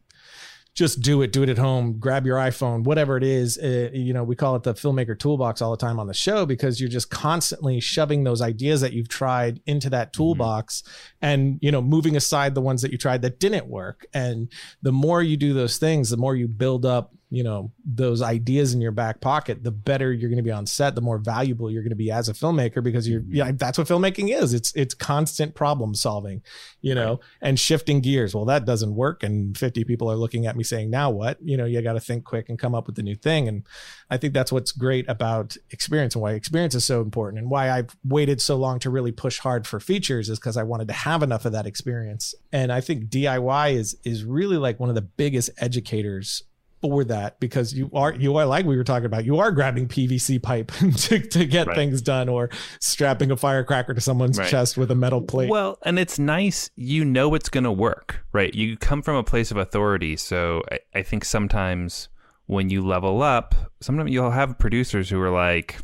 just 0.77 1.01
do 1.01 1.23
it, 1.23 1.33
do 1.33 1.41
it 1.41 1.49
at 1.49 1.57
home, 1.57 1.97
grab 1.97 2.23
your 2.27 2.37
iPhone, 2.37 2.83
whatever 2.83 3.17
it 3.17 3.23
is. 3.23 3.57
Uh, 3.57 3.89
you 3.91 4.13
know, 4.13 4.23
we 4.23 4.35
call 4.35 4.55
it 4.55 4.61
the 4.61 4.75
filmmaker 4.75 5.17
toolbox 5.17 5.59
all 5.59 5.71
the 5.71 5.77
time 5.77 5.99
on 5.99 6.05
the 6.05 6.13
show 6.13 6.45
because 6.45 6.79
you're 6.79 6.87
just 6.87 7.09
constantly 7.09 7.79
shoving 7.79 8.23
those 8.23 8.43
ideas 8.43 8.81
that 8.81 8.93
you've 8.93 9.09
tried 9.09 9.59
into 9.65 9.89
that 9.89 10.13
mm-hmm. 10.13 10.21
toolbox 10.21 10.83
mm-hmm. 10.83 11.25
and, 11.25 11.59
you 11.63 11.71
know, 11.71 11.81
moving 11.81 12.15
aside 12.15 12.53
the 12.53 12.61
ones 12.61 12.83
that 12.83 12.91
you 12.91 12.97
tried 12.99 13.23
that 13.23 13.39
didn't 13.39 13.65
work. 13.65 14.05
And 14.13 14.51
the 14.83 14.91
more 14.91 15.23
you 15.23 15.35
do 15.35 15.51
those 15.51 15.79
things, 15.79 16.11
the 16.11 16.17
more 16.17 16.35
you 16.35 16.47
build 16.47 16.85
up 16.85 17.11
you 17.29 17.43
know 17.43 17.71
those 17.85 18.21
ideas 18.21 18.73
in 18.73 18.81
your 18.81 18.91
back 18.91 19.19
pocket 19.19 19.63
the 19.63 19.71
better 19.71 20.13
you're 20.13 20.29
going 20.29 20.37
to 20.37 20.43
be 20.43 20.51
on 20.51 20.65
set 20.65 20.95
the 20.95 21.01
more 21.01 21.17
valuable 21.17 21.69
you're 21.69 21.83
going 21.83 21.89
to 21.89 21.95
be 21.95 22.11
as 22.11 22.29
a 22.29 22.33
filmmaker 22.33 22.83
because 22.83 23.07
you're 23.07 23.21
mm-hmm. 23.21 23.35
yeah 23.35 23.51
that's 23.53 23.77
what 23.77 23.87
filmmaking 23.87 24.33
is. 24.33 24.53
It's 24.53 24.73
it's 24.75 24.93
constant 24.93 25.55
problem 25.55 25.95
solving 25.95 26.41
you 26.81 26.95
know 26.95 27.11
right. 27.11 27.19
and 27.41 27.59
shifting 27.59 28.01
gears. 28.01 28.33
Well 28.33 28.45
that 28.45 28.65
doesn't 28.65 28.95
work 28.95 29.23
and 29.23 29.57
50 29.57 29.83
people 29.83 30.11
are 30.11 30.15
looking 30.15 30.45
at 30.45 30.55
me 30.55 30.63
saying 30.63 30.89
now 30.89 31.09
what? 31.09 31.37
You 31.41 31.57
know 31.57 31.65
you 31.65 31.81
got 31.81 31.93
to 31.93 31.99
think 31.99 32.23
quick 32.23 32.49
and 32.49 32.57
come 32.57 32.75
up 32.75 32.87
with 32.87 32.97
a 32.99 33.03
new 33.03 33.15
thing 33.15 33.47
and 33.47 33.63
i 34.09 34.17
think 34.17 34.33
that's 34.33 34.51
what's 34.51 34.71
great 34.71 35.07
about 35.09 35.55
experience 35.71 36.15
and 36.15 36.21
why 36.21 36.33
experience 36.33 36.75
is 36.75 36.85
so 36.85 37.01
important 37.01 37.39
and 37.39 37.49
why 37.49 37.69
i've 37.69 37.95
waited 38.03 38.41
so 38.41 38.55
long 38.55 38.79
to 38.79 38.89
really 38.89 39.11
push 39.11 39.39
hard 39.39 39.67
for 39.67 39.79
features 39.79 40.29
is 40.29 40.39
because 40.39 40.57
i 40.57 40.63
wanted 40.63 40.87
to 40.87 40.93
have 40.93 41.23
enough 41.23 41.45
of 41.45 41.51
that 41.51 41.65
experience 41.65 42.33
and 42.51 42.71
i 42.71 42.81
think 42.81 43.05
diy 43.05 43.73
is 43.73 43.97
is 44.03 44.23
really 44.23 44.57
like 44.57 44.79
one 44.79 44.89
of 44.89 44.95
the 44.95 45.01
biggest 45.01 45.49
educators 45.57 46.43
for 46.81 47.03
that 47.05 47.39
because 47.39 47.73
you 47.73 47.89
are 47.93 48.11
mm-hmm. 48.11 48.21
you 48.21 48.35
are 48.37 48.45
like 48.45 48.65
we 48.65 48.77
were 48.77 48.83
talking 48.83 49.05
about 49.05 49.25
you 49.25 49.39
are 49.39 49.51
grabbing 49.51 49.87
PVC 49.87 50.41
pipe 50.41 50.71
to, 50.97 51.19
to 51.19 51.45
get 51.45 51.67
right. 51.67 51.75
things 51.75 52.01
done 52.01 52.29
or 52.29 52.49
strapping 52.79 53.31
a 53.31 53.37
firecracker 53.37 53.93
to 53.93 54.01
someone's 54.01 54.37
right. 54.37 54.49
chest 54.49 54.77
with 54.77 54.91
a 54.91 54.95
metal 54.95 55.21
plate. 55.21 55.49
Well, 55.49 55.77
and 55.83 55.97
it's 55.97 56.19
nice 56.19 56.69
you 56.75 57.03
know 57.03 57.33
it's 57.33 57.49
going 57.49 57.63
to 57.63 57.71
work, 57.71 58.23
right? 58.31 58.53
You 58.53 58.77
come 58.77 59.01
from 59.01 59.15
a 59.15 59.23
place 59.23 59.51
of 59.51 59.57
authority, 59.57 60.15
so 60.17 60.61
I, 60.71 60.79
I 60.95 61.03
think 61.03 61.25
sometimes 61.25 62.09
when 62.45 62.69
you 62.69 62.85
level 62.85 63.21
up, 63.21 63.55
sometimes 63.81 64.11
you'll 64.11 64.31
have 64.31 64.57
producers 64.57 65.09
who 65.09 65.19
are 65.21 65.31
like, 65.31 65.77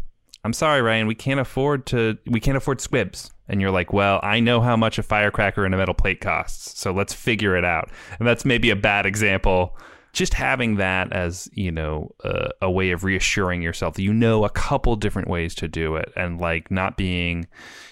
"I'm 0.44 0.54
sorry, 0.54 0.82
Ryan, 0.82 1.08
we 1.08 1.16
can't 1.16 1.40
afford 1.40 1.86
to 1.88 2.18
we 2.28 2.40
can't 2.40 2.58
afford 2.58 2.82
squibs." 2.82 3.32
And 3.46 3.60
you're 3.60 3.72
like, 3.72 3.92
well, 3.92 4.22
I 4.24 4.40
know 4.40 4.62
how 4.62 4.78
much 4.78 4.98
a 4.98 5.04
firecracker 5.04 5.66
and 5.66 5.76
a 5.76 5.78
metal 5.78 5.94
plate 5.94 6.22
costs, 6.22 6.80
so 6.80 6.94
let's 6.94 7.14
figure 7.14 7.58
it 7.58 7.66
out. 7.66 7.90
And 8.18 8.26
that's 8.26 8.46
maybe 8.46 8.70
a 8.70 8.76
bad 8.76 9.06
example 9.06 9.78
just 10.14 10.36
having 10.36 10.76
that 10.76 11.12
as 11.12 11.50
you 11.54 11.72
know 11.72 12.10
uh, 12.24 12.50
a 12.62 12.72
way 12.72 12.92
of 12.92 13.04
reassuring 13.04 13.62
yourself 13.62 13.96
that 13.96 14.04
you 14.04 14.14
know 14.14 14.46
a 14.46 14.50
couple 14.50 14.96
different 14.96 15.28
ways 15.28 15.54
to 15.56 15.68
do 15.68 15.96
it 15.96 16.14
and 16.16 16.40
like 16.40 16.72
not 16.72 16.96
being 16.96 17.48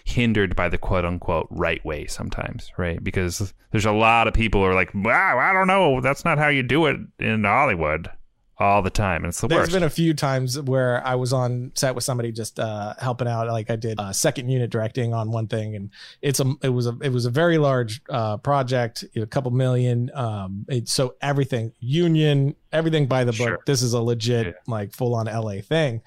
hindered 0.05 0.55
by 0.55 0.69
the 0.69 0.77
quote 0.77 1.03
unquote 1.03 1.47
right 1.49 1.83
way 1.83 2.05
sometimes 2.05 2.71
right? 2.77 3.03
Because 3.03 3.53
there's 3.71 3.85
a 3.85 3.91
lot 3.91 4.27
of 4.27 4.33
people 4.33 4.61
who 4.61 4.67
are 4.67 4.75
like 4.75 4.93
wow 4.93 5.37
i 5.39 5.51
don't 5.51 5.67
know. 5.67 5.99
That's 5.99 6.23
not 6.23 6.37
how 6.37 6.47
you 6.47 6.63
do 6.63 6.85
it 6.85 6.97
in 7.19 7.43
hollywood 7.43 8.09
all 8.61 8.81
the 8.81 8.89
time. 8.89 9.23
And 9.23 9.29
it's 9.29 9.41
the 9.41 9.47
There's 9.47 9.59
worst. 9.59 9.71
There's 9.71 9.81
been 9.81 9.87
a 9.87 9.89
few 9.89 10.13
times 10.13 10.59
where 10.59 11.05
I 11.05 11.15
was 11.15 11.33
on 11.33 11.71
set 11.75 11.95
with 11.95 12.03
somebody 12.03 12.31
just 12.31 12.59
uh, 12.59 12.93
helping 12.99 13.27
out. 13.27 13.47
Like 13.47 13.69
I 13.69 13.75
did 13.75 13.99
uh, 13.99 14.13
second 14.13 14.49
unit 14.49 14.69
directing 14.69 15.13
on 15.13 15.31
one 15.31 15.47
thing, 15.47 15.75
and 15.75 15.89
it's 16.21 16.39
a 16.39 16.53
it 16.61 16.69
was 16.69 16.87
a 16.87 16.97
it 17.01 17.11
was 17.11 17.25
a 17.25 17.29
very 17.29 17.57
large 17.57 18.01
uh, 18.09 18.37
project, 18.37 19.03
a 19.15 19.25
couple 19.25 19.51
million. 19.51 20.11
Um, 20.13 20.65
it, 20.69 20.87
so 20.87 21.15
everything 21.21 21.73
union, 21.79 22.55
everything 22.71 23.07
by 23.07 23.23
the 23.23 23.31
book. 23.31 23.47
Sure. 23.47 23.59
This 23.65 23.81
is 23.81 23.93
a 23.93 24.01
legit 24.01 24.47
yeah. 24.47 24.53
like 24.67 24.93
full 24.93 25.15
on 25.15 25.25
LA 25.25 25.61
thing. 25.61 26.01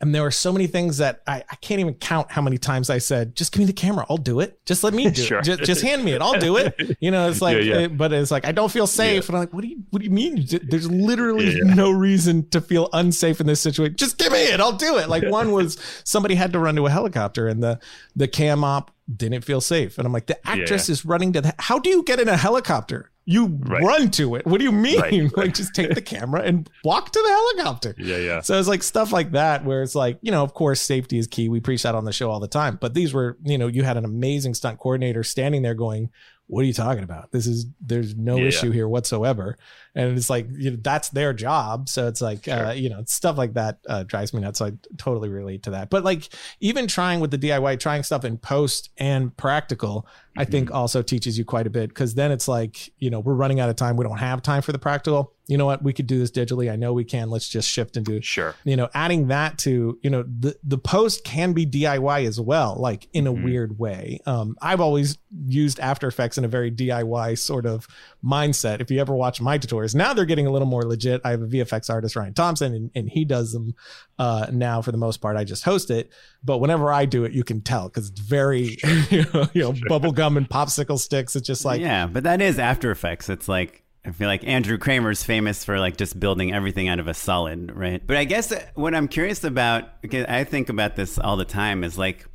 And 0.00 0.14
there 0.14 0.22
were 0.22 0.30
so 0.30 0.50
many 0.50 0.66
things 0.66 0.96
that 0.96 1.22
I, 1.26 1.44
I 1.50 1.56
can't 1.56 1.78
even 1.80 1.94
count 1.94 2.30
how 2.30 2.40
many 2.40 2.56
times 2.56 2.88
I 2.88 2.98
said, 2.98 3.36
just 3.36 3.52
give 3.52 3.60
me 3.60 3.66
the 3.66 3.72
camera. 3.74 4.06
I'll 4.08 4.16
do 4.16 4.40
it. 4.40 4.58
Just 4.64 4.82
let 4.82 4.94
me 4.94 5.10
do 5.10 5.22
sure. 5.22 5.40
it. 5.40 5.44
Just, 5.44 5.62
just, 5.64 5.82
hand 5.82 6.04
me 6.04 6.12
it. 6.12 6.22
I'll 6.22 6.38
do 6.38 6.56
it. 6.56 6.74
You 7.00 7.10
know, 7.10 7.30
it's 7.30 7.40
like, 7.40 7.56
yeah, 7.58 7.62
yeah. 7.62 7.78
It, 7.80 7.96
but 7.96 8.12
it's 8.12 8.30
like, 8.30 8.44
I 8.44 8.52
don't 8.52 8.70
feel 8.70 8.86
safe. 8.86 9.24
Yeah. 9.24 9.28
And 9.28 9.36
I'm 9.36 9.42
like, 9.42 9.54
what 9.54 9.62
do 9.62 9.68
you, 9.68 9.82
what 9.90 10.00
do 10.00 10.04
you 10.04 10.10
mean? 10.10 10.46
There's 10.62 10.90
literally 10.90 11.60
no 11.62 11.90
reason 11.90 12.48
to 12.50 12.60
feel 12.60 12.88
unsafe 12.92 13.40
in 13.40 13.46
this 13.46 13.60
situation. 13.60 13.96
Just 13.96 14.18
give 14.18 14.32
me 14.32 14.44
it. 14.44 14.60
I'll 14.60 14.72
do 14.72 14.98
it. 14.98 15.08
Like 15.08 15.24
one 15.24 15.52
was 15.52 15.78
somebody 16.04 16.34
had 16.34 16.52
to 16.52 16.58
run 16.58 16.76
to 16.76 16.86
a 16.86 16.90
helicopter 16.90 17.48
and 17.48 17.62
the, 17.62 17.78
the 18.16 18.28
cam 18.28 18.64
op 18.64 18.90
didn't 19.14 19.42
feel 19.42 19.60
safe. 19.60 19.98
And 19.98 20.06
I'm 20.06 20.12
like, 20.12 20.26
the 20.26 20.48
actress 20.48 20.88
is 20.88 21.04
running 21.04 21.32
to 21.34 21.40
the, 21.40 21.54
how 21.58 21.78
do 21.78 21.90
you 21.90 22.02
get 22.02 22.20
in 22.20 22.28
a 22.28 22.36
helicopter? 22.36 23.10
you 23.30 23.46
right. 23.46 23.82
run 23.82 24.10
to 24.10 24.34
it. 24.34 24.44
What 24.44 24.58
do 24.58 24.64
you 24.64 24.72
mean? 24.72 25.00
Right, 25.00 25.30
like 25.36 25.54
just 25.54 25.72
take 25.72 25.94
the 25.94 26.02
camera 26.02 26.42
and 26.42 26.68
walk 26.82 27.12
to 27.12 27.22
the 27.22 27.28
helicopter. 27.28 27.94
Yeah, 27.96 28.16
yeah. 28.16 28.40
So 28.40 28.58
it's 28.58 28.66
like 28.66 28.82
stuff 28.82 29.12
like 29.12 29.32
that 29.32 29.64
where 29.64 29.82
it's 29.82 29.94
like, 29.94 30.18
you 30.20 30.32
know, 30.32 30.42
of 30.42 30.52
course 30.52 30.80
safety 30.80 31.16
is 31.16 31.28
key. 31.28 31.48
We 31.48 31.60
preach 31.60 31.84
that 31.84 31.94
on 31.94 32.04
the 32.04 32.12
show 32.12 32.28
all 32.28 32.40
the 32.40 32.48
time. 32.48 32.78
But 32.80 32.94
these 32.94 33.14
were, 33.14 33.38
you 33.44 33.56
know, 33.56 33.68
you 33.68 33.84
had 33.84 33.96
an 33.96 34.04
amazing 34.04 34.54
stunt 34.54 34.80
coordinator 34.80 35.22
standing 35.22 35.62
there 35.62 35.74
going, 35.74 36.10
what 36.48 36.62
are 36.62 36.66
you 36.66 36.72
talking 36.72 37.04
about? 37.04 37.30
This 37.30 37.46
is 37.46 37.66
there's 37.80 38.16
no 38.16 38.36
yeah, 38.36 38.48
issue 38.48 38.68
yeah. 38.68 38.72
here 38.72 38.88
whatsoever. 38.88 39.56
And 39.94 40.16
it's 40.16 40.30
like 40.30 40.46
you 40.52 40.72
know, 40.72 40.78
that's 40.80 41.08
their 41.08 41.32
job. 41.32 41.88
So 41.88 42.06
it's 42.06 42.20
like 42.20 42.44
sure. 42.44 42.66
uh, 42.66 42.72
you 42.72 42.88
know 42.88 43.02
stuff 43.06 43.36
like 43.36 43.54
that 43.54 43.78
uh, 43.88 44.04
drives 44.04 44.32
me 44.32 44.40
nuts. 44.40 44.58
So 44.58 44.66
I 44.66 44.72
totally 44.96 45.28
relate 45.28 45.64
to 45.64 45.70
that. 45.70 45.90
But 45.90 46.04
like 46.04 46.28
even 46.60 46.86
trying 46.86 47.20
with 47.20 47.30
the 47.30 47.38
DIY, 47.38 47.80
trying 47.80 48.02
stuff 48.02 48.24
in 48.24 48.38
post 48.38 48.90
and 48.98 49.36
practical, 49.36 50.02
mm-hmm. 50.02 50.40
I 50.40 50.44
think 50.44 50.68
mm-hmm. 50.68 50.76
also 50.76 51.02
teaches 51.02 51.38
you 51.38 51.44
quite 51.44 51.66
a 51.66 51.70
bit 51.70 51.88
because 51.88 52.14
then 52.14 52.30
it's 52.30 52.48
like 52.48 52.92
you 52.98 53.10
know 53.10 53.20
we're 53.20 53.34
running 53.34 53.60
out 53.60 53.68
of 53.68 53.76
time. 53.76 53.96
We 53.96 54.04
don't 54.04 54.18
have 54.18 54.42
time 54.42 54.62
for 54.62 54.72
the 54.72 54.78
practical 54.78 55.32
you 55.50 55.58
know 55.58 55.66
what, 55.66 55.82
we 55.82 55.92
could 55.92 56.06
do 56.06 56.20
this 56.20 56.30
digitally. 56.30 56.70
I 56.70 56.76
know 56.76 56.92
we 56.92 57.02
can. 57.02 57.28
Let's 57.28 57.48
just 57.48 57.68
shift 57.68 57.96
into 57.96 58.22
Sure. 58.22 58.54
you 58.64 58.76
know 58.76 58.88
adding 58.94 59.28
that 59.28 59.58
to 59.58 59.98
you 60.02 60.10
know 60.10 60.22
the 60.22 60.56
the 60.62 60.78
post 60.78 61.24
can 61.24 61.52
be 61.52 61.66
diy 61.66 62.24
as 62.26 62.40
well 62.40 62.76
like 62.78 63.08
in 63.12 63.26
a 63.26 63.32
Mhm. 63.32 63.44
weird 63.44 63.78
way 63.78 64.20
um 64.26 64.56
i've 64.62 64.80
always 64.80 65.18
used 65.46 65.80
after 65.80 66.06
effects 66.06 66.38
in 66.38 66.44
a 66.44 66.48
very 66.48 66.70
diy 66.70 67.36
sort 67.38 67.66
of 67.66 67.88
mindset 68.24 68.80
if 68.80 68.90
you 68.90 69.00
ever 69.00 69.14
watch 69.14 69.40
my 69.40 69.58
tutorials 69.80 69.94
now 69.94 70.14
they're 70.14 70.24
getting 70.24 70.46
a 70.46 70.50
little 70.50 70.68
more 70.68 70.82
legit. 70.82 71.20
I 71.24 71.30
have 71.30 71.42
a 71.42 71.46
vfx 71.46 71.90
artist 71.90 72.16
ryan 72.16 72.34
thompson 72.34 72.74
and, 72.74 72.90
and 72.94 73.08
he 73.08 73.24
does 73.24 73.52
them 73.52 73.74
uh 74.18 74.46
now 74.52 74.82
for 74.82 74.92
the 74.92 74.98
most 74.98 75.18
part. 75.18 75.36
I 75.36 75.44
just 75.44 75.64
host 75.64 75.90
it. 75.90 76.10
But 76.42 76.58
whenever 76.58 76.92
i 76.92 77.04
do 77.04 77.24
it 77.24 77.32
you 77.32 77.44
can 77.44 77.60
tell 77.60 77.88
because 77.88 78.10
it's 78.10 78.20
very 78.20 78.78
you 79.10 79.24
know, 79.32 79.48
you 79.52 79.62
know 79.62 79.74
bubble 79.88 80.12
gum 80.12 80.36
and 80.36 80.48
popsicle 80.48 80.98
sticks. 80.98 81.36
It's 81.36 81.46
just 81.46 81.64
like 81.64 81.80
yeah, 81.80 82.06
but 82.06 82.24
that 82.24 82.40
is 82.40 82.58
After 82.58 82.90
Effects. 82.90 83.28
It's 83.28 83.48
like 83.48 83.84
I 84.04 84.12
feel 84.12 84.28
like 84.28 84.44
Andrew 84.44 84.78
Kramer's 84.78 85.22
famous 85.22 85.64
for 85.64 85.78
like 85.78 85.96
just 85.98 86.18
building 86.18 86.54
everything 86.54 86.88
out 86.88 87.00
of 87.00 87.06
a 87.06 87.12
solid, 87.12 87.70
right? 87.76 88.04
But 88.04 88.16
I 88.16 88.24
guess 88.24 88.52
what 88.74 88.94
I'm 88.94 89.08
curious 89.08 89.44
about, 89.44 90.00
because 90.00 90.24
I 90.24 90.44
think 90.44 90.70
about 90.70 90.96
this 90.96 91.18
all 91.18 91.36
the 91.36 91.44
time, 91.44 91.84
is 91.84 91.98
like, 91.98 92.26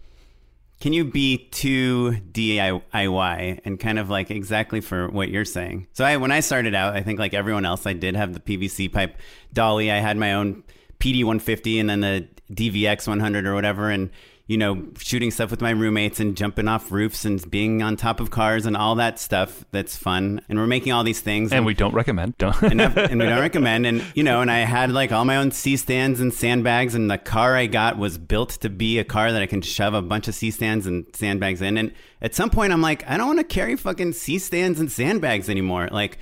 can 0.86 0.94
you 0.94 1.04
be 1.04 1.40
too 1.50 2.16
DIY 2.32 3.60
and 3.66 3.80
kind 3.80 3.98
of 3.98 4.12
like 4.12 4.30
exactly 4.30 4.82
for 4.82 5.10
what 5.10 5.30
you're 5.30 5.44
saying? 5.44 5.88
So 5.94 6.06
I, 6.06 6.18
when 6.18 6.32
I 6.32 6.42
started 6.42 6.76
out, 6.76 6.96
I 6.96 7.02
think 7.02 7.18
like 7.18 7.34
everyone 7.34 7.66
else, 7.66 7.88
I 7.88 7.94
did 7.94 8.16
have 8.16 8.36
the 8.36 8.40
PVC 8.40 8.94
pipe 8.94 9.18
dolly. 9.52 9.92
I 9.92 9.98
had 9.98 10.16
my 10.16 10.36
own 10.36 10.64
PD 11.00 11.24
150 11.24 11.80
and 11.80 11.90
then 11.90 12.02
the 12.02 12.28
DVX 12.54 13.08
100 13.08 13.48
or 13.48 13.56
whatever, 13.56 13.90
and 13.90 14.12
you 14.48 14.58
know, 14.58 14.86
shooting 15.00 15.32
stuff 15.32 15.50
with 15.50 15.60
my 15.60 15.72
roommates 15.72 16.20
and 16.20 16.38
jumping 16.38 16.68
off 16.68 16.91
roofs 16.91 17.26
and 17.26 17.50
being 17.50 17.82
on 17.82 17.98
top 17.98 18.20
of 18.20 18.30
cars 18.30 18.68
and 18.68 18.78
all 18.78 18.96
that 18.96 19.20
stuff. 19.20 19.66
That's 19.72 19.98
fun. 19.98 20.39
And 20.48 20.60
we're 20.60 20.68
making 20.68 20.93
all 20.93 21.04
these 21.04 21.20
things. 21.20 21.52
And 21.52 21.66
we 21.66 21.74
don't 21.74 21.96
recommend. 21.96 22.38
Don't. 22.38 22.56
and, 22.62 22.80
and 22.80 23.20
we 23.20 23.26
don't 23.26 23.39
recommend. 23.39 23.88
And 23.88 24.04
you 24.14 24.24
know, 24.24 24.41
and 24.41 24.52
I 24.52 24.60
had 24.60 24.91
like 24.91 25.12
all 25.12 25.26
my 25.26 25.38
own 25.38 25.50
C 25.50 25.78
stands 25.78 26.20
and 26.20 26.32
sandbags, 26.32 26.93
and 26.93 27.10
the 27.10 27.18
car 27.18 27.56
I 27.56 27.66
got 27.66 27.98
was 27.98 28.20
built 28.20 28.52
to 28.62 28.70
be 28.70 29.00
a 29.00 29.04
car 29.04 29.32
that 29.32 29.41
I 29.41 29.48
can 29.48 29.62
shove 29.62 29.96
a 29.96 30.02
bunch 30.02 30.28
of 30.28 30.36
C 30.36 30.52
stands 30.52 30.86
and 30.86 31.08
sandbags 31.14 31.62
in. 31.62 31.78
And 31.78 31.91
at 32.22 32.36
some 32.36 32.52
point, 32.52 32.72
I'm 32.72 32.82
like, 32.82 33.08
I 33.10 33.18
don't 33.18 33.28
want 33.28 33.39
to 33.39 33.46
carry 33.46 33.76
fucking 33.76 34.14
C 34.14 34.38
stands 34.38 34.80
and 34.80 34.91
sandbags 34.91 35.50
anymore. 35.50 35.89
Like. 35.91 36.18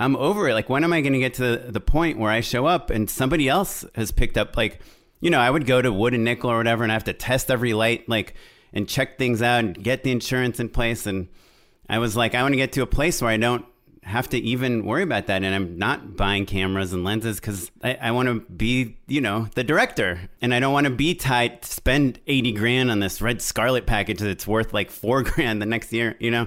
I'm 0.00 0.14
over 0.14 0.48
it. 0.48 0.54
Like, 0.54 0.68
when 0.68 0.84
am 0.84 0.92
I 0.92 1.00
going 1.00 1.14
to 1.14 1.18
get 1.18 1.34
to 1.34 1.56
the 1.56 1.80
point 1.80 2.20
where 2.20 2.30
I 2.30 2.40
show 2.40 2.66
up 2.66 2.90
and 2.90 3.10
somebody 3.10 3.48
else 3.48 3.84
has 3.96 4.12
picked 4.12 4.38
up, 4.38 4.56
like, 4.56 4.80
you 5.20 5.30
know, 5.30 5.40
I 5.40 5.50
would 5.50 5.66
go 5.66 5.82
to 5.82 5.92
Wood 5.92 6.14
and 6.14 6.24
Nickel 6.24 6.50
or 6.50 6.58
whatever 6.58 6.82
and 6.82 6.92
I 6.92 6.94
have 6.94 7.04
to 7.04 7.12
test 7.12 7.50
every 7.50 7.74
light, 7.74 8.08
like, 8.08 8.34
and 8.72 8.88
check 8.88 9.18
things 9.18 9.42
out 9.42 9.64
and 9.64 9.82
get 9.82 10.04
the 10.04 10.12
insurance 10.12 10.60
in 10.60 10.68
place. 10.68 11.06
And 11.06 11.28
I 11.88 11.98
was 11.98 12.16
like, 12.16 12.34
I 12.34 12.42
want 12.42 12.52
to 12.52 12.56
get 12.56 12.72
to 12.72 12.82
a 12.82 12.86
place 12.86 13.20
where 13.22 13.30
I 13.30 13.36
don't 13.36 13.64
have 14.02 14.28
to 14.30 14.38
even 14.38 14.84
worry 14.84 15.02
about 15.02 15.26
that. 15.26 15.42
And 15.42 15.54
I'm 15.54 15.78
not 15.78 16.16
buying 16.16 16.46
cameras 16.46 16.92
and 16.92 17.04
lenses 17.04 17.40
because 17.40 17.70
I, 17.82 17.94
I 17.94 18.10
want 18.10 18.28
to 18.28 18.40
be, 18.52 18.96
you 19.06 19.20
know, 19.20 19.48
the 19.54 19.64
director. 19.64 20.20
And 20.40 20.54
I 20.54 20.60
don't 20.60 20.72
want 20.72 20.86
to 20.86 20.92
be 20.92 21.14
tied, 21.14 21.64
spend 21.64 22.18
80 22.26 22.52
grand 22.52 22.90
on 22.90 23.00
this 23.00 23.20
Red 23.20 23.42
Scarlet 23.42 23.86
package 23.86 24.18
that's 24.18 24.46
worth 24.46 24.72
like 24.72 24.90
four 24.90 25.22
grand 25.24 25.60
the 25.60 25.66
next 25.66 25.92
year, 25.92 26.16
you 26.18 26.30
know? 26.30 26.46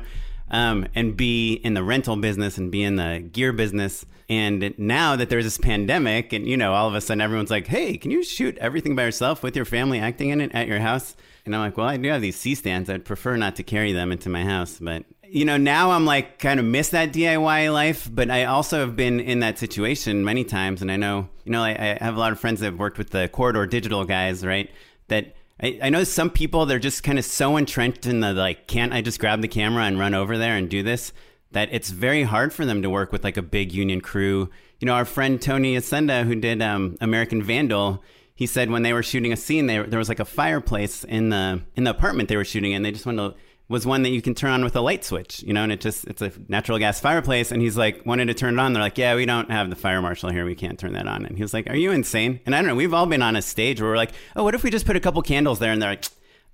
Um, 0.50 0.88
and 0.96 1.16
be 1.16 1.54
in 1.54 1.76
the 1.76 1.84
rental 1.84 2.18
business 2.18 2.58
and 2.58 2.72
be 2.72 2.84
in 2.84 2.98
the 2.98 3.26
gear 3.32 3.54
business. 3.54 4.06
And 4.32 4.74
now 4.78 5.18
that 5.18 5.30
there's 5.30 5.44
this 5.44 5.58
pandemic, 5.58 6.32
and 6.32 6.48
you 6.48 6.56
know, 6.56 6.72
all 6.72 6.88
of 6.88 6.96
a 6.96 7.02
sudden 7.02 7.20
everyone's 7.20 7.52
like, 7.52 7.68
"Hey, 7.68 7.98
can 7.98 8.12
you 8.12 8.24
shoot 8.24 8.58
everything 8.60 8.96
by 8.96 9.04
yourself 9.04 9.44
with 9.44 9.58
your 9.58 9.66
family 9.66 10.00
acting 10.00 10.30
in 10.30 10.40
it 10.40 10.52
at 10.54 10.70
your 10.70 10.80
house?" 10.80 11.18
And 11.46 11.54
I'm 11.54 11.60
like, 11.60 11.76
"Well, 11.76 11.88
I 11.88 11.98
do 11.98 12.08
have 12.08 12.22
these 12.22 12.38
C 12.38 12.56
stands. 12.56 12.90
I'd 12.90 13.04
prefer 13.04 13.36
not 13.36 13.58
to 13.58 13.64
carry 13.64 13.92
them 13.92 14.10
into 14.10 14.30
my 14.30 14.46
house, 14.46 14.80
but 14.80 15.04
you 15.28 15.44
know, 15.44 15.58
now 15.58 15.92
I'm 15.92 16.06
like 16.06 16.40
kind 16.40 16.62
of 16.62 16.66
miss 16.66 16.88
that 16.90 17.12
DIY 17.12 17.74
life, 17.74 18.10
but 18.10 18.32
I 18.32 18.46
also 18.46 18.80
have 18.80 18.96
been 18.96 19.20
in 19.20 19.42
that 19.42 19.60
situation 19.60 20.24
many 20.24 20.46
times, 20.46 20.82
and 20.82 20.90
I 20.90 20.96
know, 20.96 21.28
you 21.44 21.52
know, 21.52 21.62
I, 21.62 21.72
I 21.72 22.04
have 22.04 22.16
a 22.16 22.20
lot 22.20 22.32
of 22.32 22.40
friends 22.40 22.62
that 22.62 22.68
have 22.68 22.80
worked 22.80 22.98
with 22.98 23.10
the 23.10 23.28
Corridor 23.28 23.68
Digital 23.68 24.06
guys, 24.06 24.46
right? 24.46 24.72
That 25.10 25.36
I, 25.62 25.78
I 25.84 25.90
know 25.90 26.06
some 26.06 26.30
people 26.30 26.66
they're 26.66 26.80
just 26.80 27.04
kind 27.04 27.20
of 27.20 27.26
so 27.26 27.58
entrenched 27.58 28.06
in 28.06 28.22
the 28.22 28.32
like, 28.32 28.68
can't 28.68 28.94
I 28.94 29.02
just 29.02 29.20
grab 29.20 29.42
the 29.42 29.50
camera 29.50 29.84
and 29.84 30.00
run 30.00 30.14
over 30.14 30.38
there 30.38 30.56
and 30.56 30.70
do 30.70 30.84
this? 30.84 31.12
That 31.52 31.70
it's 31.72 31.90
very 31.90 32.24
hard 32.24 32.54
for 32.54 32.66
them 32.66 32.82
to 32.82 32.90
work 32.90 33.12
with 33.12 33.24
like 33.24 33.38
a 33.38 33.42
big 33.42 33.74
union 33.74 34.02
crew. 34.02 34.50
You 34.80 34.86
know, 34.86 34.94
our 34.94 35.06
friend 35.06 35.42
Tony 35.42 35.76
Yacenda, 35.76 36.24
who 36.24 36.36
did 36.36 36.62
um, 36.62 36.98
American 37.02 37.44
Vandal, 37.44 38.04
he 38.34 38.48
said 38.48 38.70
when 38.72 38.84
they 38.84 38.94
were 38.94 39.04
shooting 39.04 39.34
a 39.34 39.38
scene, 39.38 39.68
they, 39.68 39.80
there 39.80 40.00
was 40.00 40.10
like 40.10 40.20
a 40.20 40.26
fireplace 40.26 41.04
in 41.04 41.30
the 41.30 41.62
in 41.76 41.84
the 41.84 41.92
apartment 41.92 42.30
they 42.30 42.38
were 42.38 42.46
shooting 42.46 42.72
in. 42.72 42.84
They 42.84 42.92
just 42.92 43.06
wanted 43.06 43.32
to 43.32 43.36
was 43.72 43.86
one 43.86 44.04
that 44.04 44.10
you 44.10 44.22
can 44.22 44.36
turn 44.36 44.52
on 44.52 44.64
with 44.66 44.76
a 44.76 44.82
light 44.82 45.04
switch, 45.04 45.42
you 45.44 45.54
know, 45.54 45.64
and 45.64 45.72
it 45.72 45.80
just 45.80 46.06
it's 46.06 46.22
a 46.22 46.32
natural 46.50 46.78
gas 46.78 47.00
fireplace. 47.00 47.52
And 47.52 47.62
he's 47.62 47.78
like 47.78 48.06
wanted 48.06 48.26
to 48.26 48.34
turn 48.34 48.56
it 48.56 48.60
on. 48.60 48.74
They're 48.74 48.84
like, 48.84 48.98
yeah, 48.98 49.16
we 49.16 49.26
don't 49.26 49.50
have 49.50 49.70
the 49.70 49.78
fire 49.78 50.02
marshal 50.02 50.30
here. 50.30 50.46
We 50.46 50.56
can't 50.56 50.78
turn 50.78 50.94
that 50.94 51.08
on. 51.08 51.26
And 51.26 51.38
he 51.38 51.42
was 51.42 51.54
like, 51.54 51.70
are 51.70 51.76
you 51.76 51.92
insane? 51.92 52.42
And 52.46 52.54
I 52.54 52.60
don't 52.60 52.68
know. 52.68 52.76
We've 52.76 52.94
all 52.94 53.06
been 53.06 53.22
on 53.22 53.38
a 53.38 53.42
stage 53.42 53.80
where 53.82 53.90
we're 53.90 53.98
like, 53.98 54.12
oh, 54.36 54.44
what 54.44 54.56
if 54.56 54.64
we 54.64 54.70
just 54.70 54.86
put 54.86 54.98
a 54.98 55.00
couple 55.00 55.22
candles 55.22 55.60
there? 55.60 55.72
And 55.72 55.82
they're 55.82 55.92
like, 55.92 56.06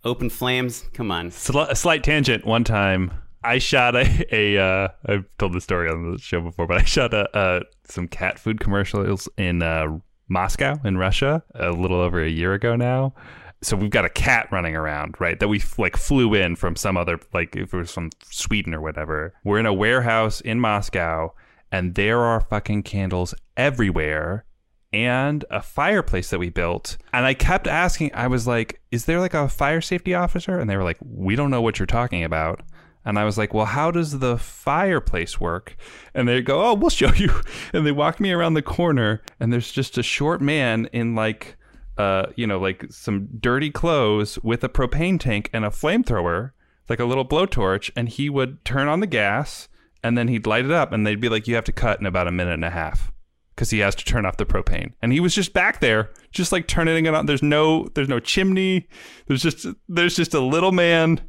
open 0.04 0.30
flames. 0.30 0.86
Come 0.94 1.12
on. 1.12 1.32
Sli- 1.32 1.70
a 1.70 1.76
slight 1.76 2.04
tangent. 2.04 2.46
One 2.46 2.64
time, 2.64 3.12
I 3.44 3.60
shot 3.60 3.96
a. 3.96 4.26
a 4.32 4.58
uh, 4.58 4.88
I've 5.06 5.26
told 5.38 5.54
the 5.54 5.62
story 5.62 5.90
on 5.90 6.12
the 6.12 6.20
show 6.20 6.42
before, 6.42 6.68
but 6.68 6.78
I 6.78 6.84
shot 6.84 7.14
a, 7.14 7.36
uh, 7.36 7.60
some 7.86 8.08
cat 8.08 8.40
food 8.40 8.60
commercials 8.60 9.30
in 9.38 9.62
uh, 9.62 9.98
Moscow, 10.28 10.76
in 10.84 10.98
Russia, 10.98 11.44
a 11.56 11.72
little 11.72 12.00
over 12.00 12.22
a 12.22 12.30
year 12.30 12.54
ago 12.54 12.76
now. 12.76 13.14
So 13.62 13.76
we've 13.76 13.90
got 13.90 14.06
a 14.06 14.10
cat 14.10 14.48
running 14.52 14.76
around, 14.76 15.16
right? 15.20 15.40
That 15.40 15.48
we 15.48 15.62
like 15.78 15.98
flew 15.98 16.34
in 16.34 16.56
from 16.56 16.76
some 16.76 16.96
other, 16.96 17.20
like 17.34 17.56
if 17.56 17.74
it 17.74 17.78
was 17.78 17.92
from 17.92 18.12
Sweden 18.24 18.74
or 18.74 18.82
whatever. 18.82 19.34
We're 19.44 19.60
in 19.60 19.66
a 19.66 19.74
warehouse 19.74 20.42
in 20.42 20.60
Moscow, 20.60 21.34
and 21.72 21.96
there 21.96 22.20
are 22.20 22.42
fucking 22.42 22.84
candles 22.84 23.34
everywhere 23.56 24.46
and 24.94 25.44
a 25.50 25.62
fireplace 25.62 26.30
that 26.30 26.40
we 26.40 26.50
built. 26.50 26.98
And 27.12 27.26
I 27.26 27.34
kept 27.34 27.68
asking, 27.68 28.14
I 28.14 28.28
was 28.28 28.48
like, 28.48 28.82
is 28.92 29.06
there 29.06 29.20
like 29.20 29.34
a 29.34 29.50
fire 29.50 29.82
safety 29.82 30.14
officer? 30.14 30.60
And 30.60 30.70
they 30.70 30.78
were 30.78 30.84
like, 30.84 30.98
we 31.02 31.36
don't 31.36 31.52
know 31.52 31.62
what 31.62 31.80
you're 31.80 31.86
talking 31.86 32.24
about. 32.24 32.62
And 33.08 33.18
I 33.18 33.24
was 33.24 33.38
like, 33.38 33.54
well, 33.54 33.66
how 33.66 33.90
does 33.90 34.20
the 34.20 34.38
fireplace 34.38 35.40
work? 35.40 35.78
And 36.14 36.28
they 36.28 36.42
go, 36.42 36.62
oh, 36.62 36.74
we'll 36.74 36.90
show 36.90 37.14
you. 37.14 37.32
And 37.74 37.86
they 37.86 37.94
walk 37.94 38.20
me 38.20 38.34
around 38.34 38.56
the 38.56 38.62
corner, 38.62 39.22
and 39.40 39.52
there's 39.52 39.72
just 39.72 39.98
a 39.98 40.04
short 40.04 40.42
man 40.42 40.90
in 40.92 41.16
like, 41.16 41.56
uh, 41.98 42.28
you 42.36 42.46
know, 42.46 42.60
like 42.60 42.86
some 42.90 43.30
dirty 43.40 43.72
clothes 43.72 44.38
with 44.44 44.62
a 44.66 44.70
propane 44.70 45.20
tank 45.20 45.50
and 45.54 45.64
a 45.64 45.70
flamethrower, 45.70 46.52
like 46.90 47.00
a 47.00 47.06
little 47.06 47.26
blowtorch. 47.26 47.92
And 47.96 48.10
he 48.10 48.30
would 48.30 48.66
turn 48.66 48.90
on 48.90 49.00
the 49.00 49.08
gas 49.08 49.70
and 50.04 50.18
then 50.18 50.28
he'd 50.28 50.46
light 50.46 50.66
it 50.66 50.72
up, 50.72 50.92
and 50.92 51.08
they'd 51.08 51.22
be 51.22 51.30
like, 51.30 51.48
you 51.48 51.56
have 51.56 51.64
to 51.64 51.72
cut 51.72 52.02
in 52.02 52.06
about 52.06 52.28
a 52.28 52.32
minute 52.32 52.56
and 52.56 52.66
a 52.66 52.70
half 52.70 53.12
because 53.56 53.70
he 53.70 53.80
has 53.80 53.96
to 53.96 54.06
turn 54.06 54.26
off 54.26 54.38
the 54.38 54.46
propane. 54.46 54.92
And 55.02 55.14
he 55.14 55.22
was 55.22 55.34
just 55.34 55.54
back 55.54 55.80
there, 55.80 56.12
just 56.32 56.52
like 56.52 56.68
turning 56.68 57.06
it 57.06 57.14
on. 57.14 57.26
There's 57.26 57.42
no, 57.42 57.88
there's 57.96 58.10
no 58.10 58.20
chimney. 58.20 58.88
There's 59.28 59.42
just, 59.42 59.66
there's 59.88 60.16
just 60.16 60.34
a 60.34 60.40
little 60.40 60.72
man 60.72 61.22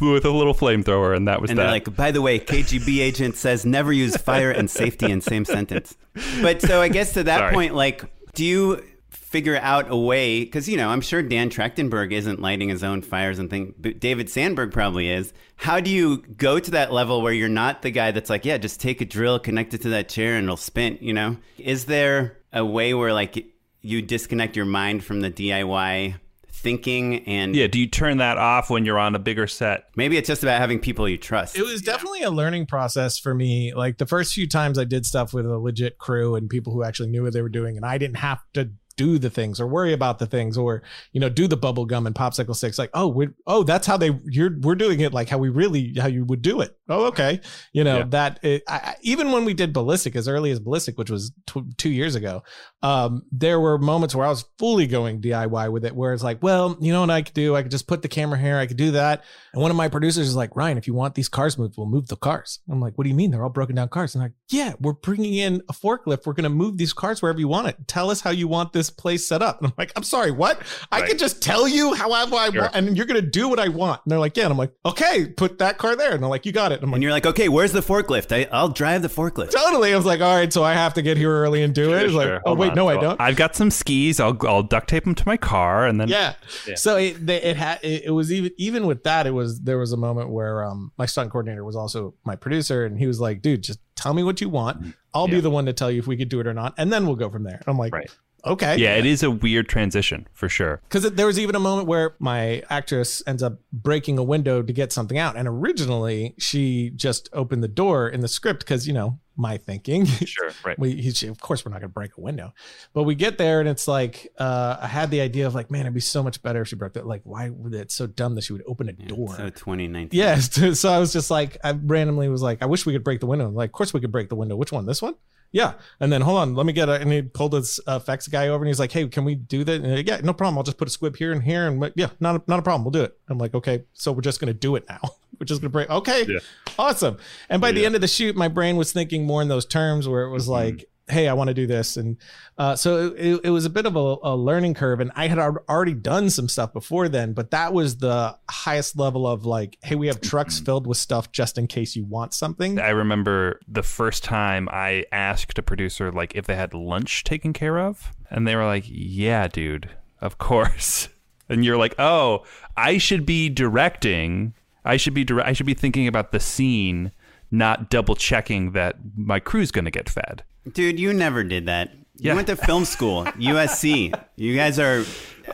with 0.00 0.24
a 0.24 0.30
little 0.30 0.54
flamethrower, 0.54 1.16
and 1.16 1.26
that 1.28 1.40
was 1.40 1.50
And 1.50 1.58
that. 1.58 1.70
like, 1.70 1.94
by 1.96 2.10
the 2.10 2.22
way, 2.22 2.38
KGB 2.38 3.00
agent 3.00 3.36
says 3.36 3.66
never 3.66 3.92
use 3.92 4.16
fire 4.16 4.50
and 4.50 4.70
safety 4.70 5.10
in 5.10 5.20
same 5.20 5.44
sentence. 5.44 5.96
But 6.40 6.62
so 6.62 6.80
I 6.80 6.88
guess 6.88 7.12
to 7.14 7.24
that 7.24 7.38
Sorry. 7.38 7.52
point, 7.54 7.74
like, 7.74 8.04
do 8.34 8.44
you 8.44 8.84
figure 9.10 9.56
out 9.56 9.90
a 9.90 9.96
way? 9.96 10.44
Because 10.44 10.68
you 10.68 10.76
know, 10.76 10.88
I'm 10.88 11.00
sure 11.00 11.22
Dan 11.22 11.50
Trachtenberg 11.50 12.12
isn't 12.12 12.40
lighting 12.40 12.68
his 12.68 12.84
own 12.84 13.02
fires 13.02 13.38
and 13.38 13.50
things. 13.50 13.74
But 13.78 14.00
David 14.00 14.30
Sandberg 14.30 14.72
probably 14.72 15.10
is. 15.10 15.32
How 15.56 15.80
do 15.80 15.90
you 15.90 16.18
go 16.18 16.58
to 16.60 16.70
that 16.72 16.92
level 16.92 17.20
where 17.20 17.32
you're 17.32 17.48
not 17.48 17.82
the 17.82 17.90
guy 17.90 18.10
that's 18.12 18.30
like, 18.30 18.44
yeah, 18.44 18.58
just 18.58 18.80
take 18.80 19.00
a 19.00 19.04
drill, 19.04 19.38
connect 19.40 19.74
it 19.74 19.82
to 19.82 19.88
that 19.90 20.08
chair, 20.08 20.36
and 20.36 20.44
it'll 20.44 20.56
spin? 20.56 20.98
You 21.00 21.12
know, 21.14 21.36
is 21.58 21.86
there 21.86 22.38
a 22.52 22.64
way 22.64 22.94
where 22.94 23.12
like 23.12 23.46
you 23.82 24.02
disconnect 24.02 24.56
your 24.56 24.66
mind 24.66 25.04
from 25.04 25.20
the 25.20 25.30
DIY? 25.30 26.14
Thinking 26.58 27.26
and 27.26 27.54
yeah, 27.54 27.68
do 27.68 27.78
you 27.78 27.86
turn 27.86 28.18
that 28.18 28.36
off 28.36 28.68
when 28.68 28.84
you're 28.84 28.98
on 28.98 29.14
a 29.14 29.18
bigger 29.18 29.46
set? 29.46 29.84
maybe 29.96 30.16
it's 30.16 30.26
just 30.26 30.42
about 30.42 30.60
having 30.60 30.78
people 30.80 31.08
you 31.08 31.18
trust. 31.18 31.56
It 31.56 31.62
was 31.62 31.82
definitely 31.82 32.22
a 32.22 32.30
learning 32.30 32.66
process 32.66 33.18
for 33.18 33.34
me. 33.34 33.72
Like 33.74 33.98
the 33.98 34.06
first 34.06 34.32
few 34.32 34.48
times 34.48 34.78
I 34.78 34.84
did 34.84 35.06
stuff 35.06 35.32
with 35.32 35.46
a 35.46 35.58
legit 35.58 35.98
crew 35.98 36.34
and 36.34 36.48
people 36.48 36.72
who 36.72 36.82
actually 36.82 37.10
knew 37.10 37.22
what 37.22 37.32
they 37.32 37.42
were 37.42 37.48
doing, 37.48 37.76
and 37.76 37.86
I 37.86 37.98
didn't 37.98 38.16
have 38.18 38.40
to 38.54 38.70
do 38.98 39.18
the 39.18 39.30
things 39.30 39.58
or 39.60 39.66
worry 39.66 39.94
about 39.94 40.18
the 40.18 40.26
things 40.26 40.58
or 40.58 40.82
you 41.12 41.20
know 41.20 41.30
do 41.30 41.46
the 41.48 41.56
bubble 41.56 41.86
gum 41.86 42.06
and 42.06 42.14
popsicle 42.14 42.54
sticks. 42.54 42.78
Like 42.78 42.90
oh 42.92 43.08
we 43.08 43.28
oh 43.46 43.62
that's 43.62 43.86
how 43.86 43.96
they 43.96 44.10
you're 44.26 44.58
we're 44.60 44.74
doing 44.74 45.00
it 45.00 45.14
like 45.14 45.30
how 45.30 45.38
we 45.38 45.48
really 45.48 45.94
how 45.98 46.08
you 46.08 46.26
would 46.26 46.42
do 46.42 46.60
it. 46.60 46.76
Oh 46.90 47.06
okay. 47.06 47.40
You 47.72 47.84
know 47.84 47.98
Yeah. 47.98 48.04
that 48.10 48.40
it, 48.42 48.62
I, 48.68 48.96
even 49.00 49.32
when 49.32 49.46
we 49.46 49.54
did 49.54 49.72
ballistic 49.72 50.14
as 50.16 50.28
early 50.28 50.50
as 50.50 50.60
ballistic 50.60 50.98
which 50.98 51.08
was 51.10 51.32
tw- 51.46 51.76
two 51.78 51.90
years 51.90 52.14
ago 52.14 52.42
um 52.82 53.22
there 53.32 53.58
were 53.60 53.76
moments 53.78 54.14
where 54.14 54.26
i 54.26 54.28
was 54.28 54.44
fully 54.58 54.86
going 54.86 55.20
diy 55.20 55.70
with 55.70 55.84
it 55.84 55.94
where 55.96 56.12
it's 56.12 56.22
like 56.22 56.42
well 56.42 56.76
you 56.80 56.92
know 56.92 57.00
what 57.00 57.10
i 57.10 57.22
could 57.22 57.34
do? 57.34 57.56
I 57.56 57.62
could 57.62 57.70
just 57.70 57.86
put 57.86 58.02
the 58.02 58.08
camera 58.08 58.38
here. 58.38 58.58
I 58.58 58.66
could 58.66 58.76
do 58.76 58.90
that. 58.92 59.24
And 59.52 59.62
one 59.62 59.70
of 59.70 59.76
my 59.76 59.88
producers 59.88 60.28
is 60.28 60.36
like 60.36 60.54
ryan 60.56 60.76
if 60.76 60.86
you 60.86 60.94
want 60.94 61.14
these 61.14 61.28
cars 61.28 61.56
moved 61.56 61.76
we'll 61.78 61.86
move 61.86 62.08
the 62.08 62.16
cars. 62.16 62.58
I'm 62.68 62.80
like 62.80 62.98
what 62.98 63.04
do 63.04 63.10
you 63.10 63.16
mean? 63.16 63.30
They're 63.30 63.42
all 63.44 63.48
broken 63.48 63.76
down 63.76 63.88
cars. 63.88 64.14
And 64.14 64.22
I'm 64.22 64.26
like 64.30 64.34
yeah 64.50 64.74
we're 64.80 64.92
bringing 64.94 65.34
in 65.34 65.62
a 65.68 65.72
forklift. 65.72 66.26
We're 66.26 66.32
going 66.32 66.44
to 66.44 66.48
move 66.50 66.78
these 66.78 66.92
cars 66.92 67.20
wherever 67.22 67.38
you 67.38 67.48
want 67.48 67.68
it. 67.68 67.76
Tell 67.86 68.10
us 68.10 68.20
how 68.22 68.30
you 68.30 68.48
want 68.48 68.72
this 68.72 68.87
this 68.88 68.94
place 68.96 69.26
set 69.26 69.42
up. 69.42 69.58
And 69.58 69.68
I'm 69.68 69.72
like, 69.78 69.92
I'm 69.96 70.02
sorry, 70.02 70.30
what? 70.30 70.60
I 70.90 71.00
Right. 71.00 71.08
could 71.10 71.18
just 71.18 71.42
tell 71.42 71.68
you 71.68 71.94
how 71.94 72.10
I, 72.12 72.22
I 72.22 72.50
Sure. 72.50 72.62
want, 72.62 72.74
and 72.74 72.96
you're 72.96 73.06
gonna 73.06 73.20
do 73.22 73.48
what 73.48 73.58
I 73.58 73.68
want. 73.68 74.00
And 74.04 74.10
they're 74.10 74.18
like, 74.18 74.36
yeah. 74.36 74.44
And 74.44 74.52
I'm 74.52 74.58
like, 74.58 74.72
okay, 74.84 75.26
put 75.36 75.58
that 75.58 75.78
car 75.78 75.94
there. 75.96 76.12
And 76.12 76.22
they're 76.22 76.30
like, 76.30 76.46
you 76.46 76.52
got 76.52 76.72
it. 76.72 76.76
And 76.76 76.84
I'm 76.84 76.90
like, 76.90 76.96
And 76.96 77.02
you're 77.02 77.12
like, 77.12 77.26
okay, 77.26 77.48
where's 77.48 77.72
the 77.72 77.80
forklift? 77.80 78.32
I, 78.34 78.48
I'll 78.50 78.68
drive 78.68 79.02
the 79.02 79.08
forklift. 79.08 79.50
totally. 79.50 79.92
I 79.92 79.96
was 79.96 80.06
like, 80.06 80.20
all 80.20 80.34
right, 80.34 80.52
so 80.52 80.62
I 80.64 80.74
have 80.74 80.94
to 80.94 81.02
get 81.02 81.16
here 81.16 81.30
early 81.32 81.62
and 81.62 81.74
do 81.74 81.92
it. 81.94 82.02
It's 82.04 82.14
like, 82.14 82.26
Sure, 82.26 82.36
oh 82.44 82.50
hold 82.50 82.58
wait, 82.58 82.70
on. 82.70 82.76
no, 82.76 82.88
I 82.88 82.96
don't. 83.00 83.20
I've 83.20 83.36
got 83.36 83.54
some 83.56 83.70
skis. 83.70 84.20
I'll 84.20 84.36
I'll 84.46 84.62
duct 84.62 84.88
tape 84.88 85.04
them 85.04 85.14
to 85.14 85.22
my 85.26 85.36
car, 85.36 85.86
and 85.86 86.00
then 86.00 86.08
yeah. 86.08 86.34
So 86.76 86.96
it 86.96 87.26
they, 87.26 87.42
it 87.42 87.56
had 87.56 87.80
it, 87.82 88.04
it 88.06 88.10
was 88.10 88.32
even 88.32 88.52
even 88.56 88.86
with 88.86 89.02
that 89.04 89.26
it 89.26 89.32
was 89.32 89.60
there 89.60 89.78
was 89.78 89.92
a 89.92 89.96
moment 89.96 90.30
where 90.30 90.64
um 90.64 90.92
my 90.98 91.06
stunt 91.06 91.30
coordinator 91.30 91.64
was 91.64 91.76
also 91.76 92.14
my 92.24 92.36
producer 92.36 92.84
and 92.84 92.98
he 92.98 93.06
was 93.06 93.20
like, 93.20 93.42
dude, 93.42 93.62
just 93.62 93.80
tell 93.96 94.14
me 94.14 94.22
what 94.22 94.40
you 94.40 94.48
want. 94.48 94.94
I'll 95.14 95.26
be 95.26 95.40
the 95.40 95.50
one 95.50 95.66
to 95.66 95.72
tell 95.72 95.90
you 95.90 95.98
if 95.98 96.06
we 96.06 96.16
could 96.16 96.28
do 96.28 96.38
it 96.40 96.46
or 96.46 96.54
not, 96.54 96.74
and 96.78 96.92
then 96.92 97.06
we'll 97.06 97.16
go 97.16 97.28
from 97.30 97.42
there. 97.42 97.60
I'm 97.66 97.78
like, 97.78 97.92
Right. 97.92 98.10
Okay, 98.52 98.76
yeah, 98.76 98.94
it 98.96 99.06
is 99.06 99.22
a 99.22 99.30
weird 99.30 99.68
transition 99.68 100.26
for 100.32 100.48
sure. 100.48 100.80
because 100.88 101.10
there 101.12 101.26
was 101.26 101.38
even 101.38 101.54
a 101.54 101.60
moment 101.60 101.86
where 101.88 102.14
my 102.18 102.62
actress 102.70 103.22
ends 103.26 103.42
up 103.42 103.58
breaking 103.72 104.18
a 104.18 104.22
window 104.22 104.62
to 104.62 104.72
get 104.72 104.92
something 104.92 105.18
out, 105.18 105.36
and 105.36 105.46
originally 105.48 106.34
she 106.38 106.90
just 106.90 107.28
opened 107.32 107.62
the 107.62 107.68
door 107.68 108.08
in 108.08 108.20
the 108.20 108.28
script 108.28 108.60
because 108.60 108.86
you 108.86 108.92
know 108.92 109.18
my 109.40 109.56
thinking. 109.56 110.04
Sure, 110.04 110.50
right. 110.64 110.76
we 110.80 111.00
he, 111.00 111.12
she- 111.12 111.28
of 111.28 111.38
course 111.40 111.64
we're 111.64 111.70
not 111.70 111.80
gonna 111.80 111.88
break 111.88 112.16
a 112.16 112.20
window, 112.20 112.52
but 112.92 113.04
we 113.04 113.14
get 113.14 113.38
there 113.38 113.60
and 113.60 113.68
it's 113.68 113.86
like 113.86 114.26
uh, 114.38 114.78
I 114.80 114.88
had 114.88 115.10
the 115.12 115.20
idea 115.20 115.46
of 115.46 115.54
like, 115.54 115.70
man, 115.70 115.82
it'd 115.82 115.94
be 115.94 116.00
so 116.00 116.22
much 116.24 116.42
better 116.42 116.62
if 116.62 116.68
she 116.68 116.74
broke 116.76 116.94
that. 116.94 117.06
Like, 117.06 117.22
why 117.24 117.48
would 117.50 117.72
it 117.72 117.92
so 117.92 118.08
dumb 118.08 118.34
that 118.34 118.42
she 118.42 118.52
would 118.52 118.64
open 118.66 118.88
a 118.88 118.92
door? 118.92 119.36
So 119.36 119.48
2019. 119.48 120.08
Yes. 120.18 120.48
So 120.78 120.90
I 120.92 120.98
was 120.98 121.12
just 121.12 121.30
like, 121.30 121.56
I 121.62 121.70
randomly 121.72 122.28
was 122.28 122.42
like, 122.42 122.62
I 122.62 122.66
wish 122.66 122.84
we 122.84 122.92
could 122.92 123.04
break 123.04 123.20
the 123.20 123.26
window. 123.26 123.48
Like, 123.48 123.68
of 123.68 123.72
course 123.72 123.94
we 123.94 124.00
could 124.00 124.10
break 124.12 124.28
the 124.28 124.34
window. 124.34 124.56
Which 124.56 124.72
one? 124.72 124.86
This 124.86 125.00
one? 125.00 125.14
Yeah. 125.50 125.74
And 126.00 126.12
then 126.12 126.20
hold 126.20 126.38
on, 126.38 126.54
let 126.54 126.66
me 126.66 126.72
get 126.72 126.88
it. 126.88 127.00
And 127.00 127.10
he 127.10 127.22
pulled 127.22 127.54
his 127.54 127.80
uh, 127.86 127.96
effects 127.96 128.28
guy 128.28 128.48
over 128.48 128.62
and 128.62 128.68
he's 128.68 128.78
like, 128.78 128.92
Hey, 128.92 129.06
can 129.08 129.24
we 129.24 129.34
do 129.34 129.64
that? 129.64 129.80
And, 129.82 130.06
yeah, 130.06 130.20
no 130.22 130.32
problem. 130.34 130.58
I'll 130.58 130.64
just 130.64 130.76
put 130.78 130.88
a 130.88 130.90
squib 130.90 131.16
here 131.16 131.32
and 131.32 131.42
here. 131.42 131.66
And 131.66 131.90
yeah, 131.96 132.10
not 132.20 132.36
a, 132.36 132.42
not 132.46 132.58
a 132.58 132.62
problem. 132.62 132.84
We'll 132.84 132.90
do 132.92 133.02
it. 133.02 133.18
I'm 133.28 133.38
like, 133.38 133.54
okay, 133.54 133.84
so 133.94 134.12
we're 134.12 134.20
just 134.20 134.40
gonna 134.40 134.52
do 134.54 134.76
it 134.76 134.84
now. 134.88 135.00
we're 135.40 135.46
just 135.46 135.60
gonna 135.62 135.70
break. 135.70 135.88
Okay, 135.90 136.26
Yeah. 136.28 136.38
awesome. 136.78 137.16
And 137.48 137.60
by 137.62 137.72
the 137.72 137.86
end 137.86 137.94
of 137.94 138.00
the 138.02 138.08
shoot, 138.08 138.36
my 138.36 138.48
brain 138.48 138.76
was 138.76 138.92
thinking 138.92 139.24
more 139.24 139.40
in 139.40 139.48
those 139.48 139.64
terms 139.66 140.06
where 140.08 140.22
it 140.24 140.30
was 140.30 140.46
Mhm. 140.48 140.50
like. 140.50 140.87
Hey, 141.10 141.26
I 141.28 141.32
want 141.32 141.48
to 141.48 141.54
do 141.54 141.66
this, 141.66 141.96
and 141.96 142.16
uh, 142.58 142.76
so 142.76 143.14
it, 143.16 143.40
it, 143.44 143.50
was 143.50 143.64
a 143.64 143.70
bit 143.70 143.86
of 143.86 143.96
a, 143.96 144.16
a 144.22 144.36
learning 144.36 144.74
curve. 144.74 145.00
And 145.00 145.10
I 145.16 145.26
had 145.28 145.38
already 145.38 145.94
done 145.94 146.28
some 146.30 146.48
stuff 146.48 146.72
before 146.72 147.08
then, 147.08 147.32
but 147.32 147.50
that 147.52 147.72
was 147.72 147.96
the 147.98 148.36
highest 148.50 148.98
level 148.98 149.26
of 149.26 149.46
like, 149.46 149.78
hey, 149.82 149.94
we 149.94 150.08
have 150.08 150.20
trucks 150.20 150.60
Mhm. 150.60 150.64
filled 150.66 150.86
with 150.86 150.98
stuff 150.98 151.32
just 151.32 151.56
in 151.56 151.66
case 151.66 151.96
you 151.96 152.04
want 152.04 152.34
something. 152.34 152.78
I 152.78 152.90
remember 152.90 153.60
the 153.66 153.82
first 153.82 154.22
time 154.24 154.68
I 154.70 155.04
asked 155.12 155.58
a 155.58 155.62
producer 155.62 156.12
like 156.12 156.34
if 156.34 156.46
they 156.46 156.56
had 156.56 156.74
lunch 156.74 157.24
taken 157.24 157.52
care 157.52 157.78
of, 157.78 158.12
and 158.30 158.46
they 158.46 158.54
were 158.56 158.66
like, 158.66 158.84
"Yeah, 158.86 159.48
dude, 159.48 159.90
of 160.20 160.38
course." 160.38 161.08
And 161.50 161.64
you're 161.64 161.78
like, 161.78 161.94
"Oh, 161.98 162.44
I 162.76 162.98
should 162.98 163.24
be 163.24 163.48
directing. 163.48 164.52
I 164.84 164.98
should 164.98 165.14
be 165.14 165.24
dire- 165.24 165.40
I 165.40 165.54
should 165.54 165.64
be 165.64 165.72
thinking 165.72 166.06
about 166.06 166.30
the 166.30 166.40
scene, 166.40 167.10
not 167.50 167.90
double 167.90 168.14
checking 168.14 168.72
that 168.72 168.96
my 169.16 169.40
crew's 169.40 169.70
going 169.70 169.84
to 169.86 169.90
get 169.90 170.08
fed." 170.08 170.44
Dude, 170.72 170.98
you 171.00 171.12
never 171.14 171.42
did 171.44 171.66
that. 171.66 171.90
Yeah. 172.16 172.32
You 172.32 172.36
went 172.36 172.48
to 172.48 172.56
film 172.56 172.84
school, 172.84 173.24
USC. 173.24 174.12
You 174.36 174.56
guys 174.56 174.78
are, 174.78 175.04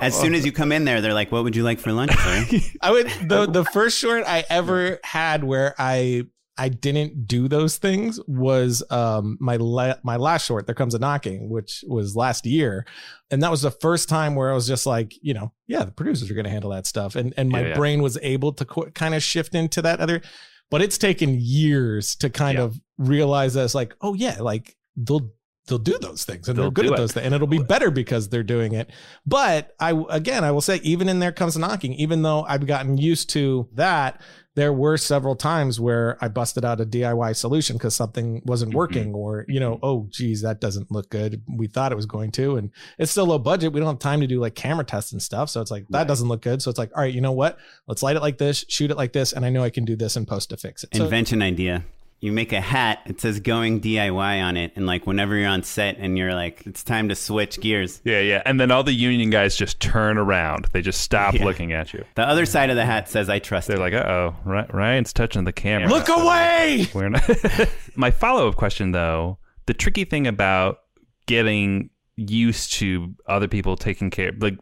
as 0.01 0.19
soon 0.19 0.35
as 0.35 0.45
you 0.47 0.51
come 0.53 0.73
in 0.73 0.85
there, 0.87 1.01
they're 1.03 1.13
like, 1.15 1.31
what 1.31 1.45
would 1.45 1.55
you 1.55 1.63
like 1.63 1.79
for 1.79 1.93
lunch, 1.93 2.13
sir? 2.17 2.47
I 2.81 2.91
would 2.91 3.07
the 3.29 3.47
the 3.47 3.65
first 3.67 3.99
short 3.99 4.25
I 4.27 4.45
ever 4.49 4.99
had 5.05 5.45
where 5.45 5.75
I 5.79 6.25
I 6.57 6.69
didn't 6.71 7.27
do 7.27 7.49
those 7.49 7.77
things 7.79 8.19
was 8.27 8.83
um 8.91 9.37
my 9.41 9.57
la- 9.57 9.97
my 10.05 10.17
last 10.17 10.47
short 10.47 10.67
there 10.67 10.75
comes 10.75 10.95
a 10.95 10.99
knocking 11.01 11.49
which 11.51 11.85
was 11.89 12.15
last 12.15 12.47
year 12.47 12.87
and 13.31 13.43
that 13.43 13.51
was 13.51 13.63
the 13.63 13.73
first 13.73 14.09
time 14.09 14.37
where 14.37 14.51
I 14.53 14.55
was 14.55 14.67
just 14.69 14.87
like 14.87 15.15
you 15.21 15.35
know 15.35 15.53
yeah 15.67 15.85
the 15.85 15.91
producers 15.91 16.31
are 16.31 16.35
going 16.35 16.45
to 16.45 16.51
handle 16.51 16.71
that 16.71 16.87
stuff 16.87 17.17
and 17.17 17.35
and 17.37 17.51
my 17.51 17.61
Yeah, 17.63 17.69
yeah. 17.69 17.75
brain 17.75 18.03
was 18.03 18.17
able 18.23 18.53
to 18.53 18.65
qu- 18.65 18.91
kind 18.93 19.15
of 19.17 19.23
shift 19.23 19.55
into 19.57 19.83
that 19.83 19.99
other 20.01 20.23
but 20.71 20.83
it's 20.83 20.99
taken 20.99 21.37
years 21.41 22.17
to 22.17 22.31
kind 22.31 22.59
Yeah. 22.59 22.65
of 22.65 22.81
realize 22.99 23.55
that 23.55 23.65
it's 23.65 23.75
like 23.75 23.95
oh 24.01 24.15
yeah 24.15 24.37
like 24.41 24.77
they'll 24.97 25.31
they'll 25.67 25.79
do 25.79 25.97
those 26.01 26.25
things 26.25 26.49
and 26.49 26.59
They'll 26.59 26.65
they're 26.67 26.71
good 26.73 26.87
at 26.87 26.93
it. 26.93 26.97
those 26.99 27.12
things 27.12 27.25
and 27.27 27.35
it'll 27.35 27.47
be 27.47 27.59
better 27.62 27.91
because 27.91 28.29
they're 28.29 28.43
doing 28.43 28.75
it 28.75 28.91
but 29.27 29.75
I 29.81 29.93
again 30.11 30.45
I 30.45 30.51
will 30.51 30.61
say 30.61 30.77
even 30.83 31.09
in 31.09 31.19
there 31.21 31.33
comes 31.33 31.57
knocking 31.57 31.95
even 31.95 32.23
though 32.23 32.45
I've 32.45 32.67
gotten 32.67 32.99
used 32.99 33.31
to 33.31 33.69
that 33.73 34.21
there 34.57 34.73
were 34.73 34.97
several 34.97 35.35
times 35.35 35.81
where 35.81 36.17
I 36.21 36.29
busted 36.29 36.65
out 36.65 36.81
a 36.81 36.87
DIY 36.87 37.35
solution 37.35 37.77
because 37.77 37.93
something 37.97 38.41
wasn't 38.45 38.71
Mhm. 38.73 38.77
working 38.77 39.15
or 39.15 39.45
you 39.49 39.59
know 39.59 39.79
oh 39.83 40.07
geez 40.11 40.43
that 40.43 40.61
doesn't 40.61 40.93
look 40.93 41.09
good 41.11 41.43
we 41.49 41.67
thought 41.67 41.93
it 41.93 41.97
was 41.97 42.07
going 42.07 42.31
to 42.33 42.57
and 42.57 42.71
it's 42.99 43.11
still 43.11 43.27
low 43.27 43.39
budget 43.39 43.73
we 43.73 43.81
don't 43.81 43.89
have 43.89 43.99
time 43.99 44.21
to 44.21 44.27
do 44.27 44.39
like 44.41 44.55
camera 44.55 44.85
tests 44.85 45.12
and 45.12 45.23
stuff 45.23 45.49
so 45.49 45.61
it's 45.62 45.71
like 45.71 45.87
that 45.89 45.99
Right. 46.01 46.07
doesn't 46.09 46.29
look 46.29 46.43
good 46.43 46.61
so 46.62 46.69
it's 46.71 46.79
like 46.79 46.91
all 46.95 47.03
right 47.03 47.15
you 47.15 47.21
know 47.23 47.33
what 47.33 47.59
let's 47.89 48.03
light 48.03 48.17
it 48.17 48.21
like 48.23 48.37
this 48.39 48.65
shoot 48.69 48.91
it 48.91 48.97
like 48.97 49.12
this 49.15 49.33
and 49.33 49.45
I 49.47 49.51
know 49.51 49.65
I 49.65 49.71
can 49.71 49.85
do 49.87 49.97
this 49.97 50.15
and 50.15 50.29
post 50.29 50.51
to 50.51 50.57
fix 50.59 50.85
it 50.85 50.91
so, 50.95 51.05
Invention 51.05 51.41
idea. 51.43 51.85
You 52.25 52.33
make 52.33 52.55
a 52.55 52.61
hat, 52.61 53.01
it 53.05 53.20
says 53.20 53.39
going 53.41 53.83
DIY 53.83 54.43
on 54.43 54.57
it. 54.57 54.72
And 54.77 54.87
like 54.87 55.07
whenever 55.07 55.37
you're 55.37 55.49
on 55.49 55.62
set 55.62 55.99
and 55.99 56.16
you're 56.16 56.33
like, 56.35 56.66
it's 56.66 56.83
time 56.83 57.11
to 57.11 57.14
switch 57.14 57.61
gears, 57.61 58.01
Yeah, 58.03 58.20
yeah. 58.20 58.43
And 58.47 58.59
then 58.59 58.70
all 58.70 58.83
the 58.83 58.95
union 58.95 59.29
guys 59.29 59.55
just 59.57 59.79
turn 59.79 60.16
around. 60.16 60.66
They 60.72 60.81
just 60.81 61.03
stop 61.03 61.35
Yeah. 61.35 61.45
looking 61.45 61.72
at 61.75 61.93
you. 61.93 62.03
the 62.14 62.22
other 62.27 62.47
side 62.47 62.70
of 62.70 62.77
the 62.77 62.87
hat 62.87 63.11
says, 63.11 63.29
I 63.29 63.41
trust 63.41 63.68
They're 63.68 63.77
it. 63.77 63.81
like, 63.81 63.93
"Uh 63.93 64.07
oh, 64.09 64.37
Ryan's 64.72 65.12
touching 65.12 65.45
the 65.45 65.53
camera." 65.53 65.91
look 65.91 66.09
away 66.09 66.89
We're 66.95 67.11
not. 67.11 67.29
My 67.95 68.11
follow 68.11 68.49
up 68.49 68.57
question, 68.57 68.93
though, 68.93 69.37
the 69.66 69.75
tricky 69.75 70.05
thing 70.05 70.27
about 70.27 70.79
getting 71.27 71.91
used 72.16 72.72
to 72.75 73.12
other 73.27 73.49
people 73.49 73.77
taking 73.77 74.09
care, 74.09 74.33
like 74.41 74.57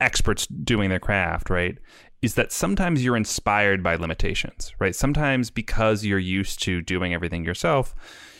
experts 0.00 0.46
doing 0.46 0.88
their 0.88 1.00
craft, 1.00 1.50
right, 1.50 1.76
is 2.22 2.34
that 2.34 2.52
sometimes 2.52 3.04
you're 3.04 3.16
inspired 3.16 3.82
by 3.82 3.96
limitations, 3.96 4.72
right? 4.78 4.94
Sometimes 4.94 5.50
because 5.50 6.04
you're 6.04 6.18
used 6.18 6.62
to 6.62 6.80
doing 6.80 7.12
everything 7.12 7.44
yourself, 7.44 7.94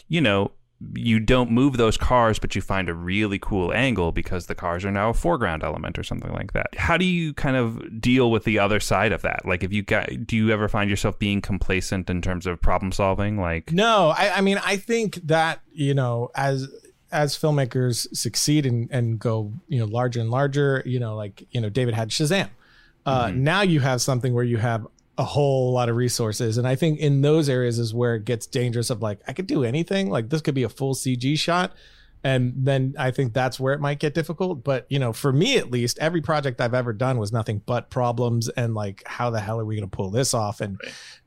you 0.09 0.21
know, 0.21 0.53
you 0.95 1.21
don't 1.21 1.51
move 1.51 1.77
those 1.77 1.97
cars, 1.97 2.39
but 2.39 2.55
you 2.55 2.61
find 2.61 2.89
a 2.89 2.95
really 2.95 3.39
cool 3.39 3.73
angle 3.73 4.13
because 4.13 4.47
the 4.47 4.55
cars 4.55 4.85
are 4.85 4.91
now 4.91 5.11
a 5.11 5.15
foreground 5.15 5.63
element 5.63 5.99
or 5.99 6.03
something 6.03 6.33
like 6.33 6.53
that. 6.53 6.75
How 6.77 6.97
do 6.97 7.05
you 7.05 7.33
kind 7.35 7.57
of 7.57 8.01
deal 8.01 8.31
with 8.31 8.45
the 8.45 8.59
other 8.59 8.81
side 8.81 9.13
of 9.13 9.23
that? 9.23 9.47
Like, 9.47 9.63
if 9.63 9.73
you 9.73 9.83
got, 9.83 10.27
do 10.27 10.37
you 10.37 10.51
ever 10.51 10.69
find 10.69 10.91
yourself 10.91 11.19
being 11.19 11.41
complacent 11.41 12.11
in 12.11 12.21
terms 12.21 12.47
of 12.47 12.61
problem 12.61 12.93
solving? 12.93 13.41
Like, 13.41 13.73
No, 13.73 14.13
I, 14.17 14.39
I 14.39 14.41
mean, 14.41 14.59
I 14.65 14.77
think 14.77 15.15
that 15.25 15.61
you 15.73 15.95
know, 15.95 16.31
as 16.35 16.69
as 17.13 17.39
filmmakers 17.39 18.15
succeed 18.15 18.67
and 18.67 18.91
and 18.91 19.19
go, 19.19 19.53
you 19.69 19.79
know, 19.79 19.87
larger 19.87 20.21
and 20.21 20.31
larger, 20.31 20.83
you 20.85 20.99
know, 20.99 21.17
like 21.17 21.47
you 21.51 21.61
know, 21.61 21.69
David 21.71 21.95
had 21.95 22.11
Shazam. 22.11 22.51
Uh, 23.07 23.33
Now 23.35 23.63
you 23.63 23.81
have 23.81 24.01
something 24.01 24.33
where 24.35 24.45
you 24.45 24.57
have 24.57 24.87
a 25.17 25.25
whole 25.25 25.73
lot 25.73 25.89
of 25.89 25.97
resources, 25.97 26.59
and 26.59 26.67
I 26.67 26.75
think 26.75 26.99
in 26.99 27.21
those 27.21 27.49
areas 27.49 27.79
is 27.79 27.95
where 27.95 28.17
it 28.17 28.25
gets 28.25 28.47
dangerous. 28.47 28.91
Of 28.91 29.03
like, 29.03 29.21
I 29.29 29.33
could 29.33 29.47
do 29.47 29.65
anything. 29.65 30.11
Like 30.11 30.31
this 30.31 30.41
could 30.41 30.55
be 30.55 30.65
a 30.65 30.69
full 30.69 30.95
CG 30.95 31.39
shot. 31.39 31.73
And 32.27 32.55
then 32.57 32.95
I 32.99 33.11
think 33.11 33.35
that's 33.35 33.61
where 33.61 33.75
it 33.75 33.81
might 33.81 33.99
get 33.99 34.15
difficult. 34.15 34.65
But, 34.65 34.87
you 34.89 34.99
know, 34.99 35.13
for 35.13 35.31
me 35.31 35.59
at 35.59 35.71
least, 35.71 35.99
every 35.99 36.23
project 36.23 36.59
I've 36.59 36.73
ever 36.73 36.95
done 36.95 37.19
was 37.19 37.33
nothing 37.33 37.61
but 37.67 37.91
problems 37.91 38.49
and 38.49 38.75
like, 38.75 39.03
how 39.05 39.29
the 39.29 39.41
hell 39.41 39.61
are 39.61 39.65
we 39.67 39.77
going 39.77 39.89
to 39.89 39.95
pull 39.95 40.09
this 40.11 40.33
off? 40.33 40.63
And, 40.63 40.81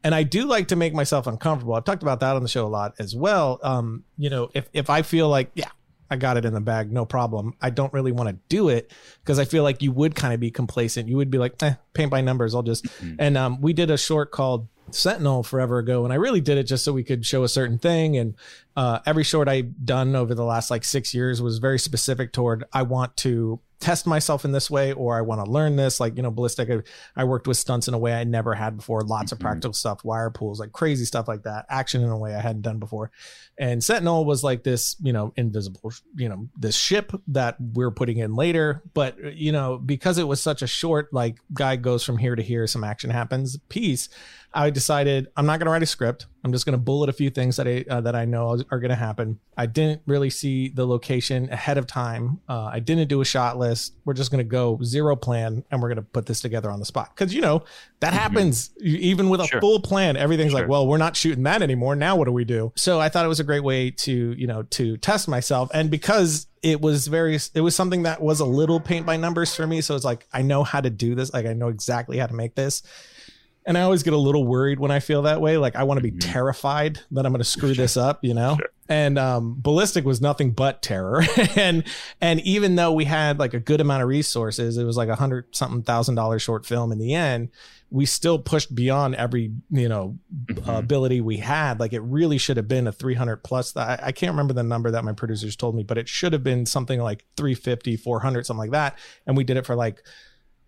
and 0.04 0.16
I 0.16 0.24
do 0.24 0.48
like 0.48 0.70
to 0.70 0.76
make 0.76 0.96
myself 0.96 1.28
uncomfortable. 1.28 1.76
I've 1.76 1.86
talked 1.86 2.02
about 2.02 2.20
that 2.22 2.36
on 2.36 2.42
the 2.42 2.50
show 2.50 2.66
a 2.66 2.68
lot 2.68 2.96
as 2.98 3.16
well. 3.16 3.60
Um, 3.62 4.06
you 4.18 4.32
know, 4.32 4.50
if, 4.56 4.70
if 4.74 4.90
I 4.90 5.04
feel 5.04 5.30
like, 5.30 5.52
yeah, 5.54 5.70
I 6.10 6.16
got 6.16 6.38
it 6.38 6.46
in 6.46 6.54
the 6.54 6.62
bag, 6.62 6.92
no 6.92 7.06
problem. 7.06 7.56
I 7.62 7.70
don't 7.70 7.92
really 7.94 8.12
want 8.12 8.30
to 8.30 8.38
do 8.50 8.70
it 8.70 8.92
because 9.22 9.40
I 9.40 9.46
feel 9.46 9.64
like 9.64 9.82
you 9.82 9.92
would 9.92 10.16
kind 10.16 10.34
of 10.34 10.40
be 10.40 10.52
complacent. 10.52 11.10
You 11.10 11.18
would 11.18 11.30
be 11.30 11.38
like, 11.38 11.62
eh, 11.62 11.76
paint 11.94 12.12
by 12.12 12.22
numbers. 12.22 12.56
I'll 12.56 12.64
just, 12.64 12.88
and 13.20 13.38
um, 13.38 13.62
we 13.62 13.74
did 13.74 13.92
a 13.92 13.98
short 13.98 14.32
called 14.32 14.68
Sentinel 14.92 15.44
forever 15.44 15.80
ago, 15.80 16.04
and 16.04 16.14
I 16.14 16.16
really 16.16 16.42
did 16.42 16.58
it 16.58 16.64
just 16.64 16.84
so 16.86 16.94
we 16.94 17.04
could 17.04 17.26
show 17.26 17.44
a 17.44 17.50
certain 17.50 17.78
thing. 17.78 18.18
And 18.18 18.36
uh, 18.76 19.00
every 19.06 19.24
short 19.24 19.48
I'd 19.48 19.86
done 19.86 20.16
over 20.16 20.34
the 20.34 20.46
last 20.46 20.72
like 20.72 20.84
six 20.84 21.14
years 21.14 21.42
was 21.42 21.60
very 21.60 21.80
specific 21.80 22.32
toward 22.32 22.64
I 22.72 22.84
want 22.84 23.18
to 23.18 23.60
test 23.80 24.08
myself 24.08 24.44
in 24.44 24.52
this 24.52 24.72
way 24.72 24.92
or 24.94 25.18
I 25.18 25.22
want 25.22 25.44
to 25.46 25.50
learn 25.52 25.76
this. 25.76 26.00
Like, 26.00 26.18
you 26.18 26.24
know, 26.24 26.32
ballistic, 26.32 26.70
I, 26.70 26.82
I 27.16 27.24
worked 27.26 27.48
with 27.48 27.58
stunts 27.58 27.88
in 27.88 27.94
a 27.94 27.98
way 27.98 28.14
I 28.14 28.24
never 28.24 28.56
had 28.56 28.76
before, 28.78 29.02
lots 29.02 29.32
of 29.32 29.38
Mhm. 29.38 29.42
practical 29.42 29.74
stuff, 29.74 30.04
wire 30.04 30.32
pulls, 30.32 30.60
like 30.60 30.72
crazy 30.72 31.06
stuff 31.06 31.28
like 31.28 31.44
that, 31.44 31.66
action 31.70 32.02
in 32.02 32.10
a 32.10 32.18
way 32.18 32.34
I 32.34 32.42
hadn't 32.42 32.64
done 32.64 32.80
before. 32.80 33.12
And 33.60 33.84
Sentinel 33.84 34.26
was 34.26 34.44
like 34.44 34.64
this, 34.64 34.96
you 35.02 35.14
know, 35.14 35.32
invisible, 35.36 35.92
you 36.16 36.28
know, 36.30 36.48
this 36.60 36.76
ship 36.76 37.12
that 37.28 37.58
we're 37.60 37.92
putting 37.92 38.18
in 38.18 38.36
later. 38.36 38.82
But, 38.94 39.36
you 39.36 39.52
know, 39.52 39.78
because 39.78 40.18
it 40.18 40.28
was 40.28 40.42
such 40.42 40.62
a 40.62 40.68
short, 40.68 41.14
like, 41.14 41.38
guy 41.54 41.76
goes 41.76 42.04
from 42.04 42.18
here 42.18 42.36
to 42.36 42.42
here, 42.44 42.66
some 42.68 42.84
action 42.84 43.10
happens 43.10 43.58
piece. 43.70 44.10
I 44.54 44.70
decided 44.70 45.28
I'm 45.36 45.46
not 45.46 45.60
going 45.60 45.66
to 45.66 45.72
write 45.72 45.84
a 45.84 45.88
script. 45.88 46.26
I'm 46.44 46.54
just 46.54 46.66
going 46.66 46.74
to 46.74 46.78
bullet 46.78 47.10
a 47.10 47.14
few 47.14 47.30
things 47.30 47.58
that 47.58 47.68
I 47.68 47.84
uh, 47.90 48.02
that 48.02 48.16
I 48.16 48.26
know 48.26 48.58
are 48.72 48.80
going 48.80 48.90
to 48.90 48.96
happen. 48.96 49.40
I 49.58 49.66
didn't 49.66 50.02
really 50.06 50.30
see 50.30 50.70
the 50.70 50.88
location 50.88 51.50
ahead 51.50 51.78
of 51.78 51.86
time. 51.86 52.40
Uh, 52.48 52.70
I 52.72 52.80
didn't 52.80 53.10
do 53.10 53.20
a 53.20 53.26
shot 53.26 53.58
list. 53.58 53.96
We're 54.06 54.14
just 54.14 54.32
going 54.32 54.40
to 54.40 54.50
go 54.50 54.80
zero 54.84 55.16
plan 55.16 55.66
and 55.70 55.82
we're 55.82 55.90
going 55.90 55.98
to 55.98 56.04
put 56.04 56.26
this 56.26 56.40
together 56.40 56.72
on 56.72 56.80
the 56.80 56.86
spot. 56.86 57.16
Cause 57.16 57.34
you 57.34 57.42
know, 57.42 57.66
that 58.00 58.14
mm-hmm. 58.14 58.18
happens 58.18 58.72
even 58.82 59.30
with 59.30 59.42
a 59.42 59.48
sure. 59.48 59.60
full 59.60 59.82
plan. 59.82 60.16
Everything's 60.16 60.52
sure. 60.52 60.62
like, 60.62 60.70
well, 60.70 60.88
we're 60.88 60.98
not 60.98 61.18
shooting 61.18 61.44
that 61.44 61.62
anymore. 61.62 61.96
Now 61.96 62.16
what 62.16 62.26
do 62.26 62.32
we 62.32 62.46
do? 62.46 62.72
So 62.76 63.00
I 63.00 63.10
thought 63.10 63.26
it 63.26 63.30
was 63.30 63.42
a 63.42 63.46
great 63.46 63.64
way 63.64 63.92
to, 63.92 64.34
you 64.34 64.48
know, 64.48 64.64
to 64.64 64.98
test 64.98 65.28
myself. 65.28 65.70
And 65.74 65.92
because 65.92 66.48
it 66.64 66.80
was 66.80 67.08
very, 67.08 67.38
it 67.54 67.62
was 67.62 67.76
something 67.76 68.04
that 68.04 68.22
was 68.22 68.40
a 68.40 68.46
little 68.46 68.80
paint 68.80 69.06
by 69.06 69.18
numbers 69.18 69.54
for 69.54 69.68
me. 69.68 69.82
So 69.82 69.96
it's 69.96 70.06
like, 70.06 70.28
I 70.32 70.42
know 70.44 70.64
how 70.64 70.82
to 70.82 70.90
do 70.90 71.16
this. 71.16 71.34
Like 71.34 71.46
I 71.46 71.54
know 71.54 71.68
exactly 71.68 72.18
how 72.18 72.28
to 72.28 72.34
make 72.34 72.56
this 72.56 72.84
and 73.68 73.78
I 73.78 73.82
always 73.82 74.02
get 74.02 74.14
a 74.14 74.18
little 74.18 74.46
worried 74.46 74.80
when 74.80 74.92
I 74.92 75.02
feel 75.02 75.24
that 75.24 75.42
way. 75.42 75.58
Like 75.58 75.76
I 75.76 75.84
want 75.84 75.98
to 75.98 76.02
be 76.02 76.12
mm-hmm. 76.12 76.32
terrified 76.32 77.02
that 77.12 77.26
I'm 77.26 77.34
going 77.34 77.44
to 77.44 77.44
screw 77.44 77.74
sure. 77.74 77.84
this 77.84 77.98
up, 77.98 78.24
you 78.24 78.34
know. 78.34 78.56
Sure. 78.56 78.70
And 78.90 79.20
um, 79.20 79.58
ballistic 79.60 80.06
was 80.06 80.22
nothing 80.22 80.52
but 80.52 80.82
terror. 80.82 81.22
and 81.58 81.84
and 82.22 82.40
even 82.42 82.78
though 82.78 82.94
we 82.94 83.04
had 83.04 83.38
like 83.38 83.54
a 83.54 83.60
good 83.60 83.82
amount 83.82 84.04
of 84.04 84.08
resources, 84.08 84.78
it 84.78 84.86
was 84.86 84.96
like 84.96 85.10
a 85.10 85.16
hundred 85.16 85.54
something 85.54 85.84
thousand 85.84 86.16
dollar 86.16 86.40
short 86.40 86.66
film 86.66 86.94
in 86.94 86.98
the 86.98 87.14
end. 87.14 87.50
We 87.90 88.06
still 88.06 88.40
pushed 88.40 88.74
beyond 88.74 89.16
every 89.16 89.52
you 89.70 89.90
know 89.90 90.18
mm-hmm. 90.46 90.70
ability 90.70 91.20
we 91.20 91.36
had. 91.36 91.82
Like 91.82 91.92
it 91.92 92.02
really 92.02 92.38
should 92.38 92.56
have 92.56 92.70
been 92.70 92.88
a 92.88 92.94
300 92.94 93.44
plus. 93.44 93.76
I, 93.76 94.00
I 94.02 94.12
can't 94.14 94.32
remember 94.32 94.54
the 94.54 94.64
number 94.64 94.92
that 94.92 95.04
my 95.04 95.12
producers 95.12 95.58
told 95.58 95.76
me, 95.76 95.84
but 95.84 95.98
it 95.98 96.08
should 96.08 96.32
have 96.32 96.44
been 96.44 96.66
something 96.66 97.02
like 97.02 97.26
350, 97.36 97.98
400, 97.98 98.46
something 98.46 98.60
like 98.60 98.72
that. 98.72 98.98
And 99.26 99.36
we 99.36 99.44
did 99.44 99.58
it 99.58 99.66
for 99.66 99.76
like 99.76 100.02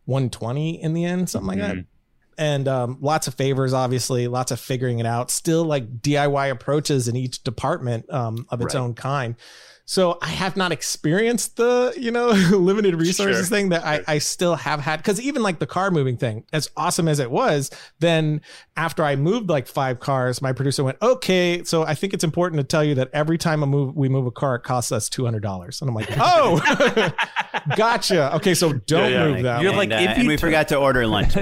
120 0.03 0.83
in 0.83 0.93
the 0.93 1.05
end, 1.05 1.29
something 1.29 1.51
mm-hmm. 1.51 1.59
like 1.61 1.69
that 1.69 1.75
mm-hmm 1.77 1.95
and 2.39 2.69
um, 2.69 2.97
lots 3.01 3.27
of 3.27 3.35
favors, 3.35 3.73
obviously, 3.73 4.29
lots 4.29 4.51
of 4.51 4.61
figuring 4.61 4.99
it 4.99 5.05
out. 5.05 5.29
Still, 5.29 5.65
like 5.65 5.99
DIY 6.01 6.49
approaches 6.49 7.09
in 7.09 7.17
each 7.17 7.43
department 7.43 8.09
um, 8.09 8.47
of 8.47 8.61
its 8.61 8.73
right. 8.73 8.81
own 8.81 8.93
kind. 8.93 9.35
So 9.89 10.19
I 10.21 10.27
have 10.27 10.55
not 10.55 10.71
experienced 10.71 11.55
the, 11.55 11.95
you 11.97 12.11
know, 12.11 12.27
limited 12.51 12.93
resources 12.93 13.47
sure. 13.47 13.57
thing 13.57 13.69
that 13.69 13.83
I, 13.83 14.03
I 14.07 14.17
still 14.19 14.53
have 14.53 14.79
had. 14.79 15.03
Cause 15.03 15.19
even 15.19 15.41
like 15.41 15.57
the 15.57 15.65
car 15.65 15.89
moving 15.89 16.15
thing, 16.15 16.45
as 16.53 16.69
awesome 16.77 17.07
as 17.07 17.17
it 17.17 17.31
was, 17.31 17.71
then 17.97 18.41
after 18.77 19.03
I 19.03 19.15
moved 19.15 19.49
like 19.49 19.65
five 19.65 19.99
cars, 19.99 20.43
my 20.43 20.53
producer 20.53 20.83
went, 20.83 20.99
okay, 21.01 21.63
so 21.63 21.85
I 21.85 21.95
think 21.95 22.13
it's 22.13 22.23
important 22.23 22.59
to 22.59 22.65
tell 22.65 22.83
you 22.83 22.93
that 22.95 23.09
every 23.13 23.39
time 23.39 23.63
a 23.63 23.65
move, 23.65 23.95
we 23.95 24.09
move 24.09 24.27
a 24.27 24.31
car, 24.31 24.57
it 24.57 24.59
costs 24.61 24.91
us 24.91 25.09
$200. 25.09 25.81
And 25.81 25.89
I'm 25.89 25.95
like, 25.95 26.07
oh, 26.19 27.11
gotcha. 27.75 28.35
Okay. 28.35 28.53
So 28.53 28.73
don't 28.73 29.11
yeah, 29.11 29.25
yeah. 29.25 29.31
move 29.31 29.41
that. 29.41 29.61
You're 29.63 29.73
like, 29.73 29.89
and, 29.89 30.07
uh, 30.07 30.11
if 30.11 30.17
you 30.17 30.21
and 30.21 30.27
we 30.27 30.35
t- 30.35 30.41
forgot 30.41 30.67
to 30.67 30.75
order 30.75 31.07
lunch. 31.07 31.35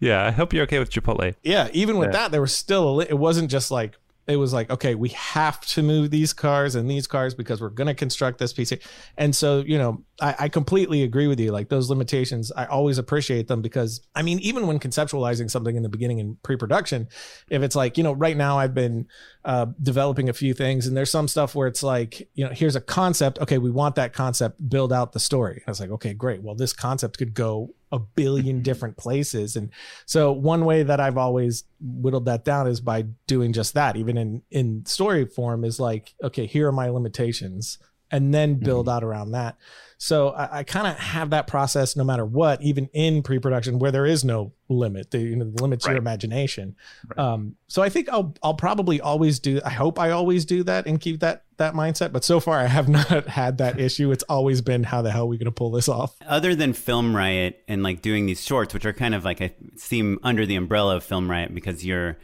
yeah. 0.00 0.24
I 0.24 0.30
hope 0.30 0.54
you're 0.54 0.62
okay 0.62 0.78
with 0.78 0.88
Chipotle. 0.88 1.34
Yeah. 1.42 1.68
Even 1.74 1.98
with 1.98 2.08
yeah. 2.08 2.12
that, 2.12 2.32
there 2.32 2.40
was 2.40 2.56
still, 2.56 3.02
a, 3.02 3.04
it 3.04 3.18
wasn't 3.18 3.50
just 3.50 3.70
like, 3.70 3.98
it 4.26 4.36
was 4.36 4.52
like 4.52 4.70
okay 4.70 4.94
we 4.94 5.10
have 5.10 5.60
to 5.60 5.82
move 5.82 6.10
these 6.10 6.32
cars 6.32 6.74
and 6.74 6.90
these 6.90 7.06
cars 7.06 7.34
because 7.34 7.60
we're 7.60 7.68
going 7.68 7.86
to 7.86 7.94
construct 7.94 8.38
this 8.38 8.52
piece 8.52 8.72
and 9.16 9.34
so 9.34 9.60
you 9.66 9.78
know 9.78 10.02
I, 10.20 10.34
I, 10.38 10.48
completely 10.48 11.02
agree 11.02 11.26
with 11.26 11.40
you. 11.40 11.50
Like 11.50 11.68
those 11.68 11.90
limitations 11.90 12.52
i 12.56 12.64
always 12.66 12.98
appreciate 12.98 13.48
them 13.48 13.62
because 13.62 14.00
i 14.14 14.22
mean 14.22 14.38
even 14.40 14.66
when 14.66 14.78
conceptualizing 14.78 15.50
something 15.50 15.76
in 15.76 15.82
the 15.82 15.88
beginning 15.88 16.18
in 16.18 16.36
pre-production 16.42 17.08
if 17.50 17.62
it's 17.62 17.76
like 17.76 17.98
you 17.98 18.04
know 18.04 18.12
right 18.12 18.36
now 18.36 18.58
i've 18.58 18.74
been 18.74 19.06
uh, 19.44 19.66
developing 19.82 20.28
a 20.28 20.32
few 20.32 20.54
things. 20.54 20.86
And 20.86 20.96
there's 20.96 21.10
some 21.10 21.28
stuff 21.28 21.54
where 21.54 21.68
it's 21.68 21.82
like 21.82 22.28
you 22.34 22.44
know 22.44 22.50
here's 22.52 22.76
a 22.76 22.80
concept. 22.80 23.38
Okay 23.40 23.58
we 23.58 23.70
want 23.70 23.94
that 23.96 24.12
concept. 24.12 24.68
Build 24.68 24.92
out 24.92 25.12
the 25.12 25.20
story. 25.20 25.62
I 25.66 25.70
was 25.70 25.80
like 25.80 25.90
okay 25.90 26.14
great. 26.14 26.42
Well 26.42 26.54
this 26.54 26.72
concept 26.72 27.18
could 27.18 27.34
go 27.34 27.74
a 27.92 27.98
billion 27.98 28.60
different 28.60 28.96
places. 28.96 29.54
And 29.54 29.70
so 30.04 30.32
one 30.32 30.64
way 30.64 30.82
that 30.82 30.98
I've 30.98 31.16
always 31.16 31.64
whittled 31.80 32.24
that 32.24 32.44
down 32.44 32.66
is 32.66 32.80
by 32.80 33.02
doing 33.26 33.52
just 33.52 33.74
that, 33.74 33.96
even 33.96 34.16
in 34.16 34.42
in 34.50 34.84
story 34.86 35.26
form, 35.26 35.64
is 35.64 35.78
like, 35.78 36.14
okay, 36.22 36.46
here 36.46 36.68
are 36.68 36.72
my 36.72 36.88
limitations, 36.88 37.78
and 38.14 38.32
then 38.32 38.54
build 38.54 38.86
mm-hmm. 38.86 38.96
out 38.96 39.02
around 39.02 39.32
that. 39.32 39.56
So 39.98 40.28
I, 40.28 40.58
I 40.58 40.62
kind 40.62 40.86
of 40.86 40.96
have 40.98 41.30
that 41.30 41.48
process 41.48 41.96
no 41.96 42.04
matter 42.04 42.24
what, 42.24 42.62
even 42.62 42.88
in 42.92 43.22
pre-production 43.22 43.80
where 43.80 43.90
there 43.90 44.06
is 44.06 44.24
no 44.24 44.52
limit. 44.68 45.10
The 45.10 45.18
you 45.18 45.34
know 45.34 45.50
the 45.50 45.60
limits 45.60 45.84
right. 45.84 45.92
your 45.92 45.98
imagination. 45.98 46.76
Right. 47.08 47.18
Um, 47.18 47.56
so 47.66 47.82
I 47.82 47.88
think 47.88 48.08
I'll 48.08 48.32
I'll 48.40 48.54
probably 48.54 49.00
always 49.00 49.40
do. 49.40 49.60
I 49.64 49.70
hope 49.70 49.98
I 49.98 50.10
always 50.10 50.44
do 50.44 50.62
that 50.62 50.86
and 50.86 51.00
keep 51.00 51.20
that 51.20 51.44
that 51.56 51.74
mindset. 51.74 52.12
But 52.12 52.22
so 52.22 52.38
far 52.38 52.60
I 52.60 52.66
have 52.66 52.88
not 53.10 53.26
had 53.26 53.58
that 53.58 53.80
issue. 53.80 54.12
It's 54.12 54.24
always 54.24 54.60
been 54.60 54.84
how 54.84 55.02
the 55.02 55.10
hell 55.10 55.22
are 55.22 55.26
we 55.26 55.36
going 55.36 55.46
to 55.46 55.50
pull 55.50 55.72
this 55.72 55.88
off? 55.88 56.14
Other 56.24 56.54
than 56.54 56.72
Film 56.72 57.16
Riot 57.16 57.64
and 57.66 57.82
like 57.82 58.00
doing 58.00 58.26
these 58.26 58.44
shorts, 58.44 58.74
which 58.74 58.86
are 58.86 58.92
kind 58.92 59.14
of 59.14 59.24
like 59.24 59.40
I 59.40 59.54
seem 59.76 60.20
under 60.22 60.46
the 60.46 60.54
umbrella 60.54 60.96
of 60.96 61.02
Film 61.02 61.28
Riot 61.28 61.52
because 61.52 61.84
you're 61.84 62.16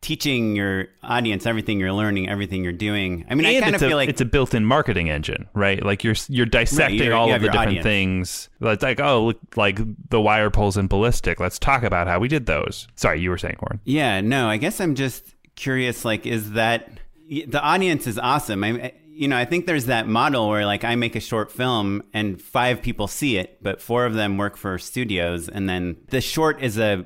teaching 0.00 0.56
your 0.56 0.86
audience 1.02 1.46
everything 1.46 1.78
you're 1.78 1.92
learning, 1.92 2.28
everything 2.28 2.62
you're 2.62 2.72
doing. 2.72 3.24
I 3.28 3.34
mean, 3.34 3.46
and 3.46 3.56
I 3.56 3.60
kind 3.60 3.74
of 3.74 3.80
feel 3.80 3.96
like 3.96 4.08
it's 4.08 4.20
a 4.20 4.24
built-in 4.24 4.64
marketing 4.64 5.10
engine, 5.10 5.48
right? 5.54 5.84
Like 5.84 6.04
you're 6.04 6.14
you're 6.28 6.46
dissecting 6.46 7.00
right, 7.00 7.06
you're, 7.06 7.14
all 7.14 7.32
of 7.32 7.40
the 7.40 7.48
different 7.48 7.68
audience. 7.68 7.84
things. 7.84 8.48
It's 8.60 8.82
like 8.82 9.00
oh, 9.00 9.26
look, 9.26 9.56
like 9.56 9.80
the 10.10 10.20
wire 10.20 10.50
pulls 10.50 10.76
and 10.76 10.88
ballistic. 10.88 11.40
Let's 11.40 11.58
talk 11.58 11.82
about 11.82 12.06
how 12.06 12.18
we 12.18 12.28
did 12.28 12.46
those. 12.46 12.88
Sorry, 12.94 13.20
you 13.20 13.30
were 13.30 13.38
saying, 13.38 13.56
Oren. 13.60 13.80
Yeah, 13.84 14.20
no, 14.20 14.48
I 14.48 14.56
guess 14.56 14.80
I'm 14.80 14.94
just 14.94 15.34
curious. 15.56 16.04
Like, 16.04 16.26
is 16.26 16.52
that 16.52 16.88
the 17.28 17.60
audience 17.60 18.06
is 18.06 18.18
awesome? 18.18 18.64
I, 18.64 18.92
you 19.08 19.26
know, 19.26 19.36
I 19.36 19.44
think 19.44 19.66
there's 19.66 19.86
that 19.86 20.06
model 20.06 20.48
where 20.48 20.64
like 20.64 20.84
I 20.84 20.94
make 20.94 21.16
a 21.16 21.20
short 21.20 21.50
film 21.50 22.04
and 22.14 22.40
five 22.40 22.82
people 22.82 23.08
see 23.08 23.36
it, 23.36 23.62
but 23.62 23.82
four 23.82 24.06
of 24.06 24.14
them 24.14 24.38
work 24.38 24.56
for 24.56 24.78
studios, 24.78 25.48
and 25.48 25.68
then 25.68 25.96
the 26.10 26.20
short 26.20 26.62
is 26.62 26.78
a 26.78 27.04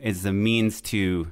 is 0.00 0.24
a 0.24 0.32
means 0.32 0.80
to 0.80 1.30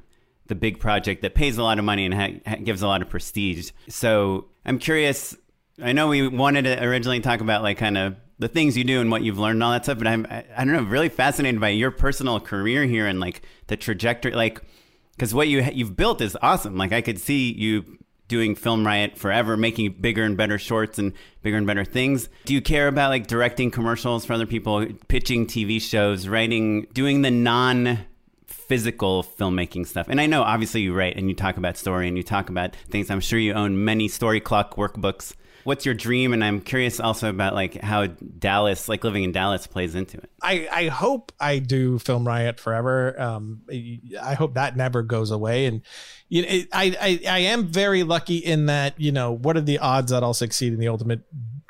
the 0.53 0.57
big 0.57 0.79
project 0.79 1.23
that 1.23 1.35
pays 1.35 1.57
a 1.57 1.63
lot 1.63 1.79
of 1.79 1.85
money 1.87 2.05
and 2.05 2.13
ha- 2.13 2.57
gives 2.63 2.83
a 2.83 2.87
lot 2.87 3.01
of 3.01 3.09
prestige. 3.09 3.71
So 3.89 4.49
I'm 4.67 4.79
curious. 4.79 5.35
I 5.83 5.93
know 5.93 6.09
we 6.09 6.29
wanted 6.29 6.65
to 6.65 6.85
originally 6.85 7.21
talk 7.21 7.41
about 7.41 7.63
like 7.63 7.79
kind 7.79 7.97
of 7.97 8.17
the 8.39 8.49
things 8.49 8.77
you 8.77 8.85
do 8.85 9.01
and 9.01 9.11
what 9.11 9.23
you've 9.23 9.39
learned 9.39 9.57
and 9.57 9.63
all 9.63 9.73
that 9.73 9.85
stuff, 9.85 9.97
but 9.97 10.07
I'm 10.07 10.27
I, 10.29 10.45
I 10.55 10.65
don't 10.67 10.75
know, 10.75 10.83
really 10.83 11.09
fascinated 11.09 11.59
by 11.59 11.71
your 11.71 11.91
personal 11.91 12.39
career 12.39 12.85
here 12.85 13.07
and 13.07 13.19
like 13.19 13.41
the 13.69 13.79
trajectory, 13.79 14.33
like 14.33 14.61
because 15.17 15.33
what 15.33 15.49
you 15.49 15.63
you've 15.73 15.97
built 15.97 16.21
is 16.21 16.37
awesome. 16.43 16.77
Like 16.77 16.93
I 16.93 17.01
could 17.01 17.19
see 17.19 17.51
you 17.51 17.99
doing 18.29 18.55
Film 18.55 18.87
Riot 18.87 19.17
forever, 19.17 19.57
making 19.57 19.97
bigger 20.01 20.23
and 20.23 20.37
better 20.37 20.59
shorts 20.59 20.99
and 20.99 21.15
bigger 21.41 21.57
and 21.57 21.67
better 21.67 21.87
things. 21.87 22.29
Do 22.45 22.53
you 22.53 22.61
care 22.61 22.89
about 22.89 23.09
like 23.09 23.27
directing 23.27 23.71
commercials 23.71 24.27
for 24.27 24.35
other 24.35 24.47
people, 24.47 24.87
pitching 25.09 25.47
TV 25.47 25.81
shows, 25.81 26.29
writing, 26.29 26.89
doing 26.93 27.23
the 27.23 27.31
non 27.31 28.01
physical 28.73 29.23
filmmaking 29.23 29.87
stuff. 29.87 30.07
And 30.09 30.19
I 30.19 30.25
know 30.25 30.41
obviously 30.43 30.81
you 30.81 30.95
write 30.95 31.19
and 31.19 31.29
you 31.29 31.35
talk 31.35 31.59
about 31.59 31.77
story 31.77 32.09
and 32.09 32.17
you 32.17 32.23
talk 32.23 32.49
about 32.49 32.75
things. 32.89 33.11
I'm 33.11 33.21
sure 33.21 33.39
you 33.39 33.53
own 33.53 33.85
many 33.85 34.09
story 34.09 34.41
clock 34.41 34.77
workbooks. 34.77 35.35
What's 35.65 35.85
your 35.85 35.95
dream? 35.95 36.33
And 36.33 36.43
I'm 36.43 36.63
curious 36.63 36.99
also 36.99 37.29
about 37.29 37.53
like 37.53 37.79
how 37.83 38.07
Dallas, 38.07 38.89
like 38.89 39.05
living 39.05 39.25
in 39.25 39.33
Dallas, 39.33 39.67
plays 39.67 39.95
into 39.95 40.17
it. 40.17 40.31
I, 40.43 40.69
I 40.73 40.89
hope 40.89 41.33
I 41.39 41.59
do 41.59 41.99
Film 41.99 42.27
Riot 42.27 42.59
forever. 42.59 43.21
Um, 43.21 43.61
I 44.23 44.33
hope 44.33 44.55
that 44.55 44.75
never 44.75 45.03
goes 45.03 45.31
away. 45.31 45.67
And 45.67 45.83
you 46.31 46.41
know, 46.41 46.49
it, 46.49 46.69
I, 46.73 46.97
I 46.99 47.21
I 47.29 47.39
am 47.41 47.67
very 47.67 48.05
lucky 48.05 48.39
in 48.39 48.67
that 48.67 48.99
you 48.99 49.13
know 49.13 49.33
what 49.33 49.59
are 49.59 49.61
the 49.61 49.81
odds 49.81 50.13
that 50.13 50.23
I'll 50.23 50.33
succeed 50.33 50.73
in 50.73 50.81
the 50.81 50.89
ultimate 50.89 51.21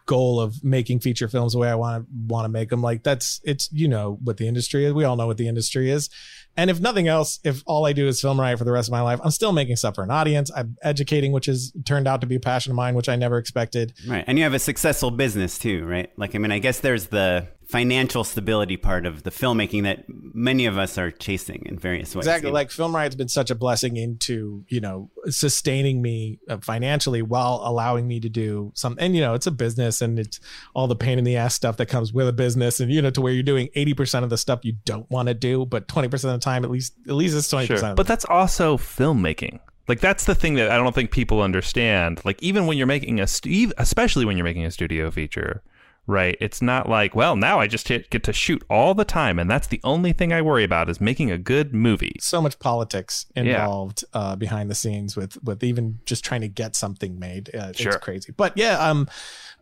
goal 0.06 0.40
of 0.40 0.62
making 0.64 1.00
feature 1.00 1.28
films 1.28 1.52
the 1.52 1.58
way 1.58 1.68
I 1.68 1.74
want 1.74 2.04
to 2.04 2.08
want 2.26 2.44
to 2.44 2.48
make 2.48 2.70
them. 2.70 2.82
Like 2.82 3.02
that's 3.02 3.40
it's 3.44 3.68
you 3.72 3.88
know 3.88 4.18
what 4.22 4.36
the 4.36 4.48
industry 4.48 4.84
is. 4.84 4.92
We 4.92 5.04
all 5.04 5.16
know 5.16 5.26
what 5.26 5.36
the 5.36 5.48
industry 5.48 5.90
is. 5.90 6.08
And 6.56 6.70
if 6.70 6.80
nothing 6.80 7.08
else, 7.08 7.40
if 7.44 7.62
all 7.66 7.86
I 7.86 7.92
do 7.92 8.06
is 8.06 8.20
film 8.20 8.38
riot 8.38 8.58
for 8.58 8.64
the 8.64 8.72
rest 8.72 8.88
of 8.88 8.92
my 8.92 9.00
life, 9.00 9.20
I'm 9.24 9.30
still 9.30 9.52
making 9.52 9.76
stuff 9.76 9.94
for 9.94 10.04
an 10.04 10.10
audience. 10.10 10.50
I'm 10.54 10.76
educating, 10.82 11.32
which 11.32 11.46
has 11.46 11.72
turned 11.84 12.06
out 12.06 12.20
to 12.20 12.26
be 12.26 12.34
a 12.34 12.40
passion 12.40 12.72
of 12.72 12.76
mine, 12.76 12.94
which 12.94 13.08
I 13.08 13.16
never 13.16 13.38
expected. 13.38 13.94
Right. 14.06 14.24
And 14.26 14.38
you 14.38 14.44
have 14.44 14.54
a 14.54 14.58
successful 14.58 15.10
business 15.10 15.58
too, 15.58 15.84
right? 15.86 16.10
Like, 16.18 16.34
I 16.34 16.38
mean, 16.38 16.52
I 16.52 16.58
guess 16.58 16.80
there's 16.80 17.06
the 17.06 17.48
financial 17.72 18.22
stability 18.22 18.76
part 18.76 19.06
of 19.06 19.22
the 19.22 19.30
filmmaking 19.30 19.84
that 19.84 20.04
many 20.08 20.66
of 20.66 20.76
us 20.76 20.98
are 20.98 21.10
chasing 21.10 21.62
in 21.64 21.78
various 21.78 22.14
ways. 22.14 22.26
Exactly. 22.26 22.50
Like 22.50 22.70
Film 22.70 22.94
Riot's 22.94 23.14
been 23.14 23.28
such 23.28 23.50
a 23.50 23.54
blessing 23.54 23.96
into, 23.96 24.62
you 24.68 24.78
know, 24.78 25.10
sustaining 25.30 26.02
me 26.02 26.38
uh, 26.50 26.58
financially 26.58 27.22
while 27.22 27.62
allowing 27.64 28.06
me 28.06 28.20
to 28.20 28.28
do 28.28 28.72
some, 28.74 28.94
and, 29.00 29.16
you 29.16 29.22
know, 29.22 29.32
it's 29.32 29.46
a 29.46 29.50
business 29.50 30.02
and 30.02 30.18
it's 30.18 30.38
all 30.74 30.86
the 30.86 30.94
pain 30.94 31.18
in 31.18 31.24
the 31.24 31.38
ass 31.38 31.54
stuff 31.54 31.78
that 31.78 31.86
comes 31.86 32.12
with 32.12 32.28
a 32.28 32.32
business 32.32 32.78
and, 32.78 32.92
you 32.92 33.00
know, 33.00 33.08
to 33.08 33.22
where 33.22 33.32
you're 33.32 33.42
doing 33.42 33.70
80% 33.74 34.22
of 34.22 34.28
the 34.28 34.36
stuff 34.36 34.60
you 34.64 34.74
don't 34.84 35.10
want 35.10 35.28
to 35.28 35.34
do, 35.34 35.64
but 35.64 35.88
20% 35.88 36.12
of 36.12 36.20
the 36.20 36.38
time, 36.38 36.66
at 36.66 36.70
least, 36.70 36.92
at 37.08 37.14
least 37.14 37.34
it's 37.34 37.50
20%. 37.50 37.78
Sure. 37.78 37.94
But 37.94 38.06
that's 38.06 38.26
also 38.26 38.76
filmmaking. 38.76 39.60
Like 39.88 40.00
that's 40.00 40.26
the 40.26 40.34
thing 40.34 40.54
that 40.54 40.70
I 40.70 40.76
don't 40.76 40.94
think 40.94 41.10
people 41.10 41.40
understand. 41.40 42.20
Like 42.22 42.40
even 42.42 42.66
when 42.66 42.76
you're 42.76 42.86
making 42.86 43.18
a, 43.18 43.26
st- 43.26 43.72
especially 43.78 44.26
when 44.26 44.36
you're 44.36 44.44
making 44.44 44.66
a 44.66 44.70
studio 44.70 45.10
feature, 45.10 45.62
right? 46.06 46.36
It's 46.40 46.60
not 46.60 46.88
like, 46.88 47.14
well, 47.14 47.36
now 47.36 47.60
I 47.60 47.66
just 47.66 47.86
get 47.86 48.24
to 48.24 48.32
shoot 48.32 48.62
all 48.68 48.94
the 48.94 49.04
time, 49.04 49.38
and 49.38 49.50
that's 49.50 49.66
the 49.66 49.80
only 49.84 50.12
thing 50.12 50.32
I 50.32 50.42
worry 50.42 50.64
about 50.64 50.88
is 50.88 51.00
making 51.00 51.30
a 51.30 51.38
good 51.38 51.72
movie. 51.72 52.16
So 52.20 52.42
much 52.42 52.58
politics 52.58 53.26
involved 53.36 54.04
yeah. 54.14 54.20
uh, 54.20 54.36
behind 54.36 54.70
the 54.70 54.74
scenes 54.74 55.16
with 55.16 55.42
with 55.42 55.62
even 55.62 56.00
just 56.04 56.24
trying 56.24 56.40
to 56.40 56.48
get 56.48 56.74
something 56.74 57.18
made. 57.18 57.54
Uh, 57.54 57.72
sure. 57.72 57.92
It's 57.92 58.04
crazy, 58.04 58.32
but 58.36 58.56
yeah, 58.56 58.78
um, 58.78 59.08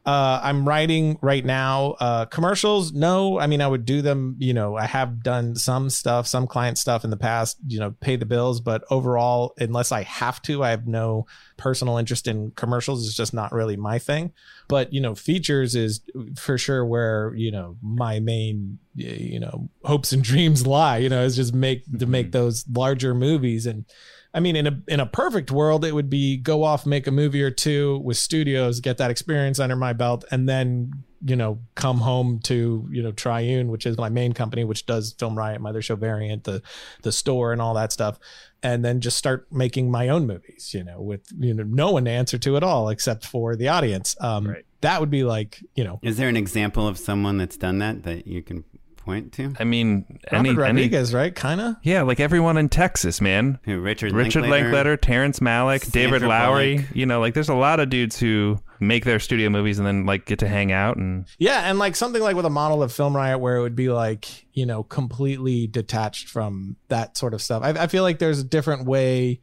Uh, 0.07 0.41
I'm 0.43 0.67
writing 0.67 1.19
right 1.21 1.45
now. 1.45 1.91
Uh, 2.01 2.25
commercials, 2.25 2.93
no. 2.93 3.39
I 3.39 3.47
mean, 3.47 3.61
I 3.61 3.67
would 3.69 3.85
do 3.85 4.01
them. 4.01 4.35
You 4.39 4.55
know, 4.55 4.75
I 4.75 4.87
have 4.87 5.23
done 5.23 5.55
some 5.57 5.91
stuff, 5.91 6.27
some 6.27 6.47
client 6.47 6.79
stuff 6.79 7.05
in 7.05 7.11
the 7.11 7.19
past. 7.19 7.59
You 7.67 7.81
know, 7.81 7.95
pay 8.01 8.17
the 8.17 8.25
bills, 8.25 8.61
but 8.63 8.83
overall, 8.91 9.53
unless 9.59 9.93
I 9.93 10.03
have 10.05 10.41
to, 10.43 10.65
I 10.65 10.71
have 10.71 10.87
no 10.87 11.27
personal 11.59 11.99
interest 11.99 12.27
in 12.27 12.51
commercials. 12.53 13.07
It's 13.07 13.15
just 13.17 13.35
not 13.35 13.53
really 13.53 13.77
my 13.77 13.99
thing. 13.99 14.33
But 14.69 14.91
you 14.93 15.03
know, 15.03 15.15
features 15.15 15.75
is 15.75 16.01
for 16.39 16.57
sure 16.57 16.85
where 16.85 17.35
you 17.35 17.51
know 17.53 17.77
my 17.83 18.21
main 18.21 18.79
you 18.95 19.39
know 19.39 19.69
hopes 19.85 20.13
and 20.13 20.25
dreams 20.31 20.67
lie. 20.67 20.97
You 20.97 21.11
know, 21.11 21.23
is 21.25 21.37
just 21.37 21.53
make 21.55 21.85
to 21.99 22.07
make 22.07 22.29
Mhm. 22.29 22.33
those 22.33 22.65
larger 22.73 23.15
movies 23.15 23.67
and. 23.67 23.85
I 24.33 24.41
mean, 24.41 24.55
in 24.55 24.67
a 24.67 24.81
in 24.87 25.01
a 25.01 25.07
perfect 25.07 25.51
world, 25.51 25.85
it 25.85 25.93
would 25.93 26.09
be 26.09 26.37
go 26.37 26.63
off, 26.63 26.87
make 26.87 27.07
a 27.07 27.11
movie 27.11 27.43
or 27.43 27.51
two 27.51 27.99
with 28.05 28.17
studios, 28.17 28.81
get 28.81 28.99
that 28.99 29.11
experience 29.11 29.59
under 29.59 29.77
my 29.77 29.93
belt, 29.93 30.25
and 30.31 30.49
then 30.49 30.93
you 31.25 31.35
know 31.35 31.59
come 31.75 31.99
home 31.99 32.39
to 32.45 32.89
you 32.93 33.03
know 33.03 33.11
Triune, 33.11 33.71
which 33.71 33.87
is 33.87 33.99
my 33.99 34.09
main 34.09 34.33
company, 34.33 34.63
which 34.63 34.87
does 34.87 35.13
Film 35.19 35.37
Riot, 35.37 35.61
my 35.61 35.71
other 35.71 35.83
show 35.83 35.97
Variant, 35.97 36.45
the 36.45 36.63
the 37.03 37.11
store, 37.11 37.53
and 37.53 37.61
all 37.61 37.75
that 37.75 37.93
stuff, 37.93 38.21
and 38.63 38.85
then 38.85 39.01
just 39.01 39.17
start 39.17 39.49
making 39.51 39.91
my 39.91 40.09
own 40.09 40.29
movies. 40.29 40.73
You 40.75 40.85
know, 40.85 41.01
with 41.01 41.27
you 41.37 41.53
know 41.53 41.65
no 41.65 41.91
one 41.91 42.05
to 42.05 42.11
answer 42.13 42.39
to 42.39 42.57
at 42.57 42.63
all 42.63 42.89
except 42.89 43.27
for 43.27 43.57
the 43.57 43.69
audience. 43.69 44.17
Um, 44.21 44.47
Right. 44.47 44.65
That 44.83 45.01
would 45.01 45.11
be 45.11 45.25
like 45.25 45.63
you 45.75 45.83
know 45.83 45.99
Is 46.03 46.17
there 46.17 46.29
an 46.29 46.37
example 46.37 46.87
of 46.87 46.99
someone 46.99 47.37
that's 47.37 47.57
done 47.57 47.79
that 47.79 48.05
that 48.05 48.27
you 48.29 48.43
can 48.43 48.65
point 49.01 49.33
to? 49.35 49.55
I 49.59 49.65
mean, 49.65 50.05
Robert 50.09 50.21
any, 50.33 50.49
any 50.51 50.59
Rodriguez, 50.59 51.13
right? 51.13 51.35
Kind 51.35 51.61
of. 51.61 51.77
yeah, 51.83 52.03
like 52.03 52.21
everyone 52.21 52.57
in 52.57 52.69
Texas, 52.69 53.21
man. 53.21 53.59
Who 53.65 53.81
Richard 53.81 54.13
Richard 54.13 54.43
Linklater? 54.43 54.65
Linklater, 54.65 54.97
Terrence 54.97 55.41
Malick, 55.41 55.91
David 55.91 56.21
Sandra 56.21 56.29
Lowery. 56.29 56.77
Bullock. 56.77 56.97
You 56.97 57.07
know, 57.07 57.21
like 57.21 57.35
there's 57.35 57.49
a 57.49 57.55
lot 57.55 57.81
of 57.81 57.91
dudes 57.91 58.19
who 58.19 58.61
make 58.81 59.05
their 59.05 59.19
studio 59.21 59.51
movies 59.51 59.79
and 59.79 59.87
then 59.87 60.07
like 60.07 60.25
get 60.25 60.39
to 60.39 60.49
hang 60.49 60.73
out 60.73 60.97
and 60.97 61.27
Yeah, 61.39 61.69
and 61.69 61.79
like 61.79 61.97
something 61.97 62.23
like 62.23 62.35
with 62.37 62.47
a 62.47 62.51
model 62.51 62.83
of 62.83 62.93
Film 62.93 63.15
Riot 63.15 63.39
where 63.41 63.57
it 63.57 63.63
would 63.63 63.77
be 63.77 63.91
like, 63.91 64.47
you 64.55 64.67
know, 64.67 64.83
completely 64.83 65.67
detached 65.67 66.29
from 66.29 66.77
that 66.89 67.17
sort 67.17 67.35
of 67.35 67.43
stuff. 67.43 67.63
I, 67.63 67.71
I 67.71 67.87
feel 67.89 68.03
like 68.03 68.19
there's 68.19 68.41
a 68.41 68.45
different 68.45 68.87
way, 68.87 69.41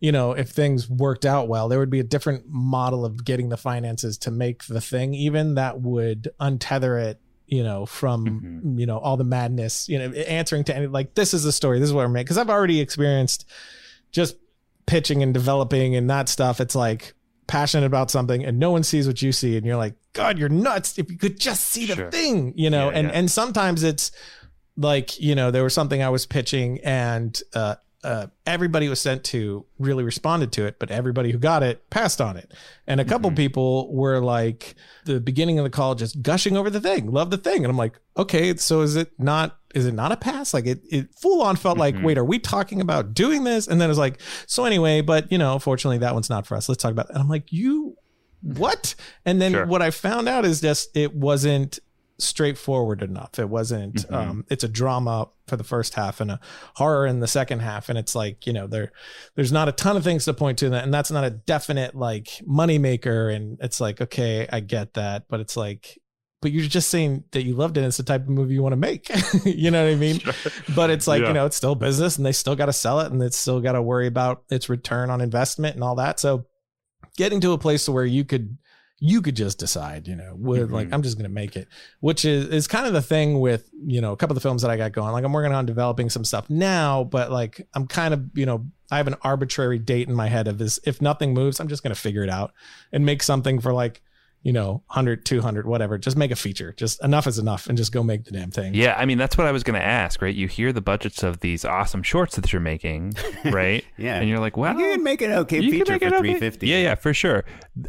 you 0.00 0.10
know, 0.10 0.32
if 0.32 0.50
things 0.50 0.90
worked 0.90 1.24
out 1.24 1.48
well, 1.48 1.68
there 1.68 1.78
would 1.78 1.90
be 1.90 2.00
a 2.00 2.04
different 2.04 2.48
model 2.48 3.04
of 3.04 3.24
getting 3.24 3.48
the 3.48 3.56
finances 3.56 4.18
to 4.18 4.32
make 4.32 4.64
the 4.64 4.80
thing, 4.80 5.14
even 5.14 5.54
that 5.54 5.80
would 5.80 6.30
untether 6.40 7.00
it, 7.02 7.20
you 7.54 7.62
know, 7.62 7.86
from, 7.86 8.62
Mhm. 8.64 8.78
you 8.80 8.86
know, 8.86 8.98
all 8.98 9.16
the 9.16 9.24
madness, 9.24 9.88
you 9.88 9.98
know, 9.98 10.10
answering 10.12 10.64
to 10.64 10.76
any, 10.76 10.86
like, 10.86 11.14
this 11.14 11.32
is 11.34 11.42
the 11.44 11.52
story, 11.52 11.78
this 11.78 11.88
is 11.88 11.92
what 11.92 12.02
we're 12.06 12.08
making. 12.12 12.26
Cause 12.28 12.38
I've 12.38 12.50
already 12.50 12.80
experienced 12.80 13.44
just 14.10 14.36
pitching 14.86 15.22
and 15.22 15.32
developing 15.32 15.96
and 15.96 16.08
that 16.10 16.28
stuff. 16.28 16.60
It's 16.60 16.74
like, 16.74 17.14
passionate 17.46 17.84
about 17.84 18.10
something 18.10 18.42
and 18.42 18.58
no 18.58 18.70
one 18.70 18.82
sees 18.82 19.06
what 19.06 19.20
you 19.20 19.30
see 19.30 19.58
and 19.58 19.66
you're 19.66 19.76
like 19.76 19.92
god 20.14 20.38
you're 20.38 20.48
nuts 20.48 20.98
if 20.98 21.10
you 21.10 21.18
could 21.18 21.38
just 21.38 21.62
see 21.64 21.84
the 21.84 21.94
Sure. 21.94 22.10
thing 22.10 22.54
you 22.56 22.70
know 22.70 22.88
Yeah, 22.88 22.96
and 22.96 23.08
yeah. 23.08 23.18
and 23.18 23.30
sometimes 23.30 23.82
it's 23.82 24.12
like 24.78 25.20
you 25.20 25.34
know 25.34 25.50
there 25.50 25.62
was 25.62 25.74
something 25.74 26.02
i 26.02 26.08
was 26.08 26.24
pitching 26.24 26.80
and 26.82 27.38
uh 27.54 27.74
uh, 28.04 28.26
everybody 28.46 28.88
was 28.88 29.00
sent 29.00 29.24
to 29.24 29.64
really 29.78 30.04
responded 30.04 30.52
to 30.52 30.66
it, 30.66 30.78
but 30.78 30.90
everybody 30.90 31.32
who 31.32 31.38
got 31.38 31.62
it 31.62 31.88
passed 31.90 32.20
on 32.20 32.36
it. 32.36 32.52
And 32.86 33.00
a 33.00 33.04
couple 33.04 33.30
Mhm. 33.30 33.36
people 33.36 33.92
were 33.94 34.20
like, 34.20 34.74
the 35.06 35.20
beginning 35.20 35.58
of 35.58 35.64
the 35.64 35.70
call, 35.70 35.94
just 35.94 36.22
gushing 36.22 36.56
over 36.56 36.68
the 36.70 36.80
thing, 36.80 37.10
love 37.10 37.30
the 37.30 37.38
thing. 37.38 37.64
And 37.64 37.66
I'm 37.66 37.76
like, 37.78 37.98
okay, 38.16 38.54
so 38.56 38.82
is 38.82 38.94
it 38.94 39.12
not, 39.18 39.56
is 39.74 39.86
it 39.86 39.94
not 39.94 40.12
a 40.12 40.16
pass? 40.16 40.52
Like 40.54 40.66
it, 40.66 40.82
it 40.90 41.14
full 41.14 41.42
on 41.42 41.56
felt 41.56 41.78
like, 41.78 41.96
Mhm. 41.96 42.02
wait, 42.04 42.18
are 42.18 42.24
we 42.24 42.38
talking 42.38 42.80
about 42.80 43.14
doing 43.14 43.44
this? 43.44 43.66
And 43.66 43.80
then 43.80 43.88
it's 43.90 43.98
like, 43.98 44.20
so 44.46 44.64
anyway, 44.66 45.00
but 45.00 45.32
you 45.32 45.38
know, 45.38 45.58
fortunately 45.58 45.98
that 45.98 46.12
one's 46.14 46.30
not 46.30 46.46
for 46.46 46.56
us. 46.56 46.68
Let's 46.68 46.82
talk 46.82 46.92
about 46.92 47.06
it. 47.06 47.12
And 47.12 47.18
I'm 47.20 47.28
like, 47.28 47.52
you, 47.52 47.96
what? 48.42 48.94
And 49.24 49.40
then 49.40 49.52
Sure. 49.52 49.66
what 49.66 49.80
I 49.80 49.90
found 49.90 50.28
out 50.28 50.44
is 50.44 50.60
just, 50.60 50.94
it 50.94 51.14
wasn't 51.16 51.78
straightforward 52.24 53.02
enough. 53.02 53.38
It 53.38 53.48
wasn't, 53.48 53.96
Mhm. 54.08 54.12
um, 54.14 54.44
it's 54.48 54.64
a 54.64 54.68
drama 54.68 55.28
for 55.46 55.56
the 55.56 55.64
first 55.64 55.94
half 55.94 56.20
and 56.20 56.30
a 56.30 56.40
horror 56.76 57.06
in 57.06 57.20
the 57.20 57.26
second 57.26 57.60
half. 57.60 57.88
And 57.88 57.98
it's 57.98 58.14
like, 58.14 58.46
you 58.46 58.52
know, 58.52 58.66
there, 58.66 58.92
there's 59.36 59.52
not 59.52 59.68
a 59.68 59.72
ton 59.72 59.96
of 59.96 60.04
things 60.04 60.24
to 60.24 60.34
point 60.34 60.58
to 60.58 60.70
that. 60.70 60.84
And 60.84 60.92
that's 60.94 61.10
not 61.10 61.24
a 61.24 61.30
definite 61.30 61.94
like 61.94 62.28
moneymaker. 62.48 63.34
And 63.34 63.58
it's 63.60 63.80
like, 63.80 64.00
okay, 64.00 64.48
I 64.52 64.60
get 64.60 64.94
that. 64.94 65.24
But 65.28 65.40
it's 65.40 65.56
like, 65.56 65.98
but 66.40 66.52
you're 66.52 66.66
just 66.66 66.90
saying 66.90 67.24
that 67.32 67.44
you 67.44 67.54
loved 67.54 67.76
it. 67.76 67.80
and 67.80 67.86
It's 67.88 67.96
the 67.96 68.02
type 68.02 68.22
of 68.22 68.28
movie 68.28 68.54
you 68.54 68.62
want 68.62 68.72
to 68.74 68.76
make. 68.76 69.08
you 69.44 69.70
know 69.70 69.84
what 69.84 69.92
I 69.92 69.96
mean? 69.96 70.20
But 70.74 70.90
it's 70.90 71.06
like, 71.06 71.22
Yeah. 71.22 71.28
you 71.28 71.34
know, 71.34 71.46
it's 71.46 71.56
still 71.56 71.74
business 71.74 72.16
and 72.16 72.26
they 72.26 72.32
still 72.32 72.54
got 72.56 72.66
to 72.66 72.72
sell 72.72 73.00
it 73.00 73.10
and 73.12 73.22
it's 73.22 73.36
still 73.36 73.60
got 73.60 73.72
to 73.72 73.82
worry 73.82 74.06
about 74.06 74.42
its 74.50 74.68
return 74.68 75.08
on 75.10 75.20
investment 75.20 75.74
and 75.74 75.82
all 75.84 75.94
that. 75.96 76.20
So 76.20 76.44
getting 77.16 77.40
to 77.40 77.52
a 77.52 77.58
place 77.58 77.88
where 77.88 78.04
you 78.04 78.24
could, 78.24 78.58
you 79.00 79.20
could 79.20 79.36
just 79.36 79.58
decide, 79.58 80.06
you 80.08 80.14
know, 80.16 80.34
with 80.38 80.70
like, 80.70 80.88
Mhm. 80.88 80.94
I'm 80.94 81.02
just 81.02 81.16
going 81.18 81.28
to 81.28 81.34
make 81.34 81.56
it, 81.56 81.68
which 82.00 82.24
is, 82.24 82.46
is 82.48 82.66
kind 82.68 82.86
of 82.86 82.92
the 82.92 83.02
thing 83.02 83.40
with, 83.40 83.68
you 83.84 84.00
know, 84.00 84.12
a 84.12 84.16
couple 84.16 84.32
of 84.34 84.42
the 84.42 84.46
films 84.48 84.62
that 84.62 84.70
I 84.70 84.76
got 84.76 84.92
going. 84.92 85.12
Like 85.12 85.24
I'm 85.24 85.32
working 85.32 85.52
on 85.52 85.66
developing 85.66 86.08
some 86.08 86.24
stuff 86.24 86.48
now, 86.48 87.04
but 87.04 87.30
like 87.30 87.66
I'm 87.74 87.86
kind 87.86 88.14
of, 88.14 88.24
you 88.34 88.46
know, 88.46 88.66
I 88.90 88.96
have 88.98 89.08
an 89.08 89.16
arbitrary 89.22 89.78
date 89.78 90.08
in 90.08 90.14
my 90.14 90.28
head 90.28 90.46
of 90.48 90.58
this. 90.58 90.78
If 90.84 91.02
nothing 91.02 91.34
moves, 91.34 91.58
I'm 91.60 91.68
just 91.68 91.82
going 91.82 91.94
to 91.94 92.00
figure 92.00 92.22
it 92.22 92.30
out 92.30 92.52
and 92.92 93.04
make 93.04 93.22
something 93.22 93.60
for 93.60 93.72
like, 93.72 94.00
you 94.44 94.52
know, 94.52 94.82
100, 94.88 95.24
200, 95.24 95.66
whatever. 95.66 95.96
Just 95.98 96.16
make 96.18 96.30
a 96.30 96.36
feature. 96.36 96.72
Just 96.76 97.02
enough 97.02 97.26
is 97.26 97.38
enough 97.38 97.66
and 97.66 97.78
just 97.78 97.92
go 97.92 98.02
make 98.02 98.24
the 98.24 98.30
damn 98.30 98.50
thing. 98.50 98.74
Yeah, 98.74 98.94
I 98.96 99.06
mean 99.06 99.18
that's 99.18 99.38
what 99.38 99.46
I 99.46 99.52
was 99.52 99.64
going 99.64 99.80
to 99.80 99.84
ask, 99.84 100.20
right? 100.20 100.34
You 100.34 100.46
hear 100.46 100.72
the 100.72 100.82
budgets 100.82 101.22
of 101.22 101.40
these 101.40 101.64
awesome 101.64 102.02
shorts 102.02 102.36
that 102.36 102.52
you're 102.52 102.60
making, 102.60 103.14
right? 103.46 103.84
Yeah. 103.96 104.20
and 104.20 104.28
you're 104.28 104.38
like, 104.38 104.56
"Wow, 104.56 104.76
you 104.76 104.92
can 104.92 105.02
make 105.02 105.22
an 105.22 105.32
okay 105.32 105.60
feature 105.60 105.86
for 105.86 105.92
it 105.94 106.02
okay. 106.02 106.18
350. 106.18 106.68
Yeah, 106.68 106.78
yeah, 106.78 106.94
for 106.94 107.14
sure. 107.14 107.44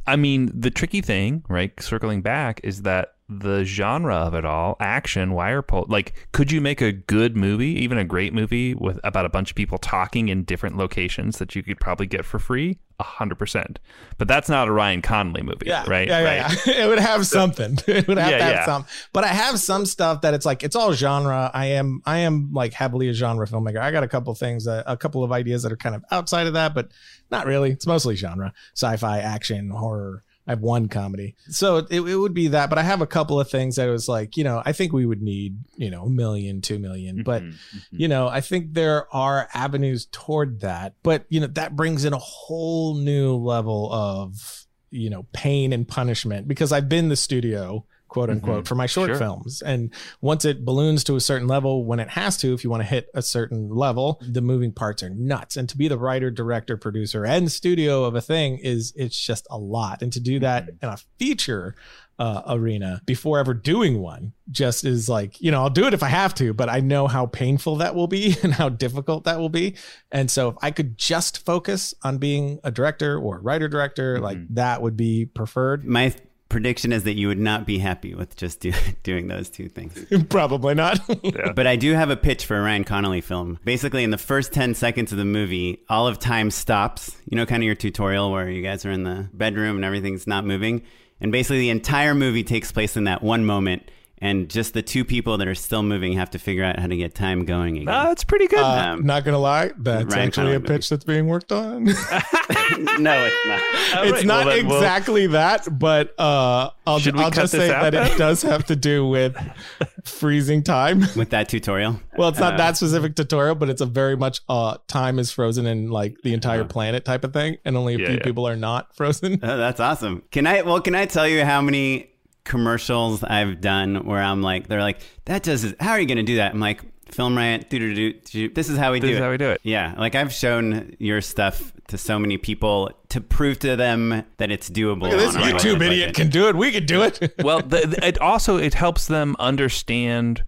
I 0.07 0.15
mean, 0.15 0.49
the 0.57 0.71
tricky 0.71 1.01
thing, 1.01 1.43
right? 1.49 1.77
Circling 1.79 2.21
back, 2.21 2.61
is 2.63 2.83
that 2.83 3.14
the 3.27 3.63
genre 3.63 4.15
of 4.15 4.35
it 4.35 4.45
all, 4.45 4.77
action, 4.79 5.33
wire 5.33 5.61
pull. 5.63 5.85
Like, 5.89 6.27
could 6.31 6.51
you 6.51 6.61
make 6.61 6.79
a 6.79 6.91
good 6.91 7.35
movie, 7.35 7.71
even 7.81 7.97
a 7.97 8.03
great 8.03 8.33
movie, 8.33 8.75
with 8.75 8.99
about 9.03 9.25
a 9.25 9.29
bunch 9.29 9.49
of 9.49 9.55
people 9.55 9.77
talking 9.79 10.29
in 10.29 10.43
different 10.43 10.77
locations 10.77 11.39
that 11.39 11.55
you 11.55 11.63
could 11.63 11.79
probably 11.79 12.05
get 12.05 12.23
for 12.23 12.37
free? 12.37 12.77
A 12.99 13.03
hundred 13.03 13.37
percent. 13.37 13.79
But 14.17 14.27
that's 14.27 14.47
not 14.47 14.67
a 14.67 14.71
Ryan 14.71 15.01
Connolly 15.01 15.41
movie, 15.41 15.65
Yeah, 15.65 15.83
right? 15.87 16.07
Yeah, 16.07 16.19
yeah, 16.19 16.43
right. 16.45 16.57
yeah. 16.67 16.73
it 16.85 16.87
would 16.87 16.99
have 16.99 17.25
something. 17.25 17.77
It 17.87 18.07
would 18.07 18.17
have 18.17 18.31
Yeah, 18.31 18.37
have 18.45 18.53
yeah. 18.55 18.65
some. 18.65 18.85
But 19.11 19.23
I 19.25 19.29
have 19.29 19.59
some 19.59 19.85
stuff 19.85 20.21
that 20.21 20.33
it's 20.33 20.45
like 20.45 20.63
it's 20.63 20.75
all 20.77 20.93
genre. 20.93 21.51
I 21.53 21.65
am 21.65 22.01
I 22.05 22.19
am 22.19 22.53
like 22.53 22.71
heavily 22.73 23.09
a 23.09 23.13
genre 23.13 23.45
filmmaker. 23.47 23.79
I 23.81 23.91
got 23.91 24.03
a 24.03 24.07
couple 24.07 24.33
things 24.35 24.65
a 24.67 24.95
couple 24.97 25.23
of 25.25 25.31
ideas 25.33 25.63
that 25.63 25.71
are 25.73 25.77
kind 25.77 25.95
of 25.95 26.05
outside 26.11 26.47
of 26.47 26.53
that, 26.53 26.73
but 26.73 26.91
not 27.31 27.47
really. 27.47 27.71
It's 27.71 27.87
mostly 27.87 28.15
genre, 28.15 28.53
sci-fi, 28.75 29.19
action, 29.19 29.71
horror. 29.71 30.23
I 30.47 30.51
have 30.51 30.61
one 30.61 30.87
comedy, 30.89 31.35
so 31.49 31.77
it, 31.77 32.01
it 32.01 32.15
would 32.15 32.33
be 32.33 32.49
that. 32.49 32.69
But 32.69 32.77
I 32.77 32.83
have 32.83 33.01
a 33.01 33.07
couple 33.07 33.39
of 33.39 33.49
things 33.49 33.77
that 33.77 33.87
was 33.87 34.07
like, 34.07 34.37
you 34.37 34.43
know, 34.43 34.61
I 34.65 34.73
think 34.73 34.93
we 34.93 35.05
would 35.05 35.21
need, 35.21 35.57
you 35.75 35.89
know, 35.89 36.03
a 36.03 36.09
million, 36.09 36.61
two 36.61 36.77
million, 36.79 37.23
but 37.23 37.41
Mhm, 37.43 37.51
mhm. 37.75 37.81
you 37.91 38.07
know 38.07 38.27
i 38.27 38.41
think 38.41 38.73
there 38.73 39.13
are 39.15 39.47
avenues 39.53 40.07
toward 40.11 40.61
that 40.61 40.93
but 41.03 41.25
you 41.29 41.39
know 41.39 41.47
that 41.47 41.75
brings 41.75 42.05
in 42.05 42.13
a 42.13 42.17
whole 42.17 42.95
new 42.95 43.35
level 43.35 43.91
of 43.91 44.65
you 44.91 45.09
know 45.09 45.25
pain 45.33 45.73
and 45.73 45.87
punishment 45.87 46.47
because 46.47 46.71
i've 46.71 46.89
been 46.89 47.09
the 47.09 47.15
studio 47.15 47.85
quote 48.15 48.29
unquote 48.29 48.63
Mhm. 48.63 48.67
for 48.67 48.75
my 48.75 48.85
short 48.85 49.09
Sure. 49.09 49.17
films 49.17 49.61
and 49.61 49.91
once 50.21 50.45
it 50.45 50.63
balloons 50.63 51.03
to 51.03 51.15
a 51.17 51.19
certain 51.21 51.47
level 51.49 51.83
when 51.85 51.99
it 51.99 52.09
has 52.11 52.37
to 52.37 52.53
if 52.53 52.63
you 52.63 52.69
want 52.69 52.81
to 52.81 52.87
hit 52.87 53.09
a 53.13 53.21
certain 53.21 53.67
level 53.69 54.21
the 54.25 54.41
moving 54.41 54.71
parts 54.71 55.03
are 55.03 55.09
nuts 55.09 55.57
and 55.57 55.67
to 55.69 55.77
be 55.77 55.87
the 55.89 55.97
writer 55.97 56.31
director 56.31 56.77
producer 56.77 57.25
and 57.25 57.51
studio 57.51 58.05
of 58.05 58.15
a 58.15 58.21
thing 58.21 58.57
is 58.57 58.93
it's 58.95 59.19
just 59.19 59.45
a 59.51 59.57
lot 59.57 60.01
and 60.01 60.13
to 60.13 60.21
do 60.21 60.39
that 60.39 60.69
in 60.81 60.87
a 60.89 60.97
feature 61.19 61.75
uh, 62.17 62.41
arena 62.47 63.01
before 63.05 63.37
ever 63.39 63.53
doing 63.53 63.99
one 63.99 64.31
just 64.49 64.85
is 64.85 65.09
like 65.09 65.41
you 65.41 65.51
know 65.51 65.61
i'll 65.61 65.69
do 65.69 65.85
it 65.85 65.93
if 65.93 66.01
i 66.01 66.07
have 66.07 66.33
to 66.33 66.53
but 66.53 66.69
i 66.69 66.79
know 66.79 67.07
how 67.07 67.25
painful 67.25 67.75
that 67.75 67.93
will 67.93 68.07
be 68.07 68.37
and 68.43 68.53
how 68.53 68.69
difficult 68.69 69.25
that 69.25 69.37
will 69.37 69.49
be 69.49 69.75
and 70.13 70.31
so 70.31 70.47
if 70.47 70.55
i 70.61 70.71
could 70.71 70.97
just 70.97 71.45
focus 71.45 71.93
on 72.03 72.17
being 72.17 72.57
a 72.63 72.71
director 72.71 73.19
or 73.19 73.41
writer 73.41 73.67
director 73.67 74.21
like 74.21 74.37
Mhm. 74.37 74.47
that 74.51 74.81
would 74.81 74.95
be 74.95 75.25
preferred 75.25 75.83
My 75.83 76.07
th- 76.07 76.23
prediction 76.49 76.91
is 76.93 77.03
that 77.03 77.13
you 77.15 77.27
would 77.27 77.39
not 77.39 77.65
be 77.65 77.79
happy 77.79 78.13
with 78.13 78.35
just 78.35 78.59
do- 78.59 78.73
doing 79.03 79.27
those 79.27 79.49
two 79.49 79.67
things. 79.67 80.05
probably 80.29 80.75
not 80.75 80.99
Yeah. 81.23 81.51
But 81.55 81.67
I 81.67 81.75
do 81.75 81.93
have 81.93 82.09
a 82.09 82.17
pitch 82.17 82.45
for 82.45 82.57
a 82.57 82.61
Ryan 82.61 82.83
Connolly 82.83 83.21
film. 83.21 83.59
Basically, 83.63 84.03
in 84.03 84.11
the 84.11 84.17
first 84.17 84.53
10 84.53 84.75
seconds 84.75 85.11
of 85.11 85.17
the 85.17 85.25
movie, 85.25 85.83
all 85.89 86.07
of 86.07 86.19
time 86.19 86.51
stops. 86.51 87.15
You 87.29 87.37
know, 87.37 87.45
kind 87.45 87.63
of 87.63 87.65
your 87.65 87.75
tutorial 87.75 88.31
where 88.31 88.49
you 88.49 88.61
guys 88.61 88.85
are 88.85 88.91
in 88.91 89.03
the 89.03 89.29
bedroom 89.33 89.75
and 89.77 89.85
everything's 89.85 90.27
not 90.27 90.45
moving. 90.45 90.83
And 91.21 91.31
basically, 91.31 91.59
the 91.59 91.69
entire 91.69 92.13
movie 92.13 92.43
takes 92.43 92.71
place 92.71 92.97
in 92.97 93.05
that 93.05 93.23
one 93.23 93.45
moment. 93.45 93.89
And 94.19 94.49
just 94.49 94.73
the 94.73 94.81
two 94.81 95.03
people 95.05 95.37
that 95.37 95.47
are 95.47 95.55
still 95.55 95.83
moving 95.83 96.13
have 96.13 96.29
to 96.31 96.39
figure 96.39 96.63
out 96.63 96.79
how 96.79 96.87
to 96.87 96.95
get 96.97 97.13
time 97.15 97.45
going 97.45 97.75
again. 97.75 97.85
That's 97.85 98.23
pretty 98.23 98.47
good. 98.47 98.59
Uh, 98.59 98.93
Um, 98.93 99.05
not 99.05 99.23
gonna 99.25 99.37
lie, 99.39 99.71
that's 99.77 100.05
Ryan 100.13 100.27
actually 100.27 100.51
a 100.51 100.59
Connolly 100.59 100.67
pitch 100.77 100.89
that's 100.89 101.03
being 101.03 101.27
worked 101.27 101.51
on. 101.51 101.83
no, 101.85 101.93
it's 101.93 103.45
not. 103.45 103.61
All 103.97 104.03
it's 104.03 104.11
right, 104.11 104.25
not 104.25 104.45
well 104.45 104.55
then 104.55 104.67
we'll- 104.67 104.77
exactly 104.77 105.27
that, 105.27 105.67
but 105.79 106.13
uh, 106.19 106.69
I'll, 106.87 106.99
we 106.99 107.11
I'll 107.11 107.31
cut 107.31 107.33
just 107.33 107.51
this 107.53 107.61
say 107.69 107.73
out 107.73 107.91
that 107.91 108.11
it 108.11 108.17
does 108.17 108.41
have 108.43 108.65
to 108.67 108.75
do 108.75 109.07
with 109.07 109.35
freezing 110.03 110.63
time. 110.63 111.01
With 111.15 111.29
that 111.31 111.49
tutorial, 111.49 111.99
Well, 112.17 112.29
it's 112.29 112.39
not 112.39 112.53
Uh, 112.53 112.57
that 112.57 112.77
specific 112.77 113.15
tutorial, 113.15 113.55
but 113.55 113.69
it's 113.69 113.81
a 113.81 113.85
very 113.85 114.15
much 114.15 114.41
uh, 114.49 114.77
time 114.87 115.19
is 115.19 115.31
frozen 115.31 115.65
in 115.65 115.89
like 115.89 116.21
the 116.23 116.33
entire 116.33 116.61
Uh-huh. 116.61 116.69
planet 116.69 117.05
type 117.05 117.23
of 117.23 117.33
thing, 117.33 117.57
and 117.65 117.75
only 117.77 117.95
a 117.95 117.97
Yeah, 117.99 118.05
few 118.07 118.15
yeah. 118.17 118.23
people 118.23 118.47
are 118.47 118.55
not 118.55 118.95
frozen. 118.95 119.39
Oh, 119.43 119.57
that's 119.57 119.79
awesome. 119.79 120.23
Can 120.31 120.47
I? 120.47 120.61
Well, 120.61 120.79
can 120.81 120.95
I 120.95 121.05
tell 121.05 121.27
you 121.27 121.43
how 121.43 121.61
many 121.61 122.11
commercials 122.45 123.23
I've 123.23 123.59
done 123.59 124.05
where 124.05 124.21
I'm 124.21 124.41
like, 124.41 124.67
they're 124.67 124.81
like, 124.81 124.99
that 125.25 125.43
does. 125.43 125.73
How 125.79 125.91
are 125.91 125.99
you 125.99 126.07
going 126.07 126.17
to 126.17 126.23
do 126.23 126.37
that? 126.37 126.53
I'm 126.53 126.59
like, 126.61 126.81
Film 127.11 127.35
doo. 127.35 128.49
This 128.53 128.67
is 128.67 128.77
how 128.77 128.91
we 128.91 128.99
This 128.99 129.09
do 129.09 129.13
is 129.13 129.19
it. 129.19 129.21
how 129.23 129.29
we 129.29 129.37
do 129.37 129.49
it. 129.51 129.61
Yeah, 129.63 129.93
like 129.97 130.15
I've 130.15 130.33
shown 130.33 130.95
your 130.97 131.21
stuff 131.21 131.71
to 131.89 131.99
so 131.99 132.17
many 132.17 132.37
people 132.39 132.89
to 133.09 133.21
prove 133.21 133.59
to 133.59 133.75
them 133.75 134.23
that 134.37 134.49
it's 134.51 134.69
doable. 134.71 135.11
this 135.11 135.35
on 135.35 135.43
a 135.43 135.45
YouTube 135.53 135.73
budget. 135.77 135.81
idiot 135.93 136.15
can 136.15 136.29
do 136.29 136.47
it. 136.49 136.55
We 136.55 136.71
can 136.71 136.85
do 136.87 137.03
it. 137.03 137.35
well, 137.43 137.59
the, 137.61 137.85
the- 137.87 138.07
it 138.07 138.19
also 138.19 138.57
it 138.57 138.73
helps 138.73 139.05
them 139.05 139.35
understand 139.37 140.43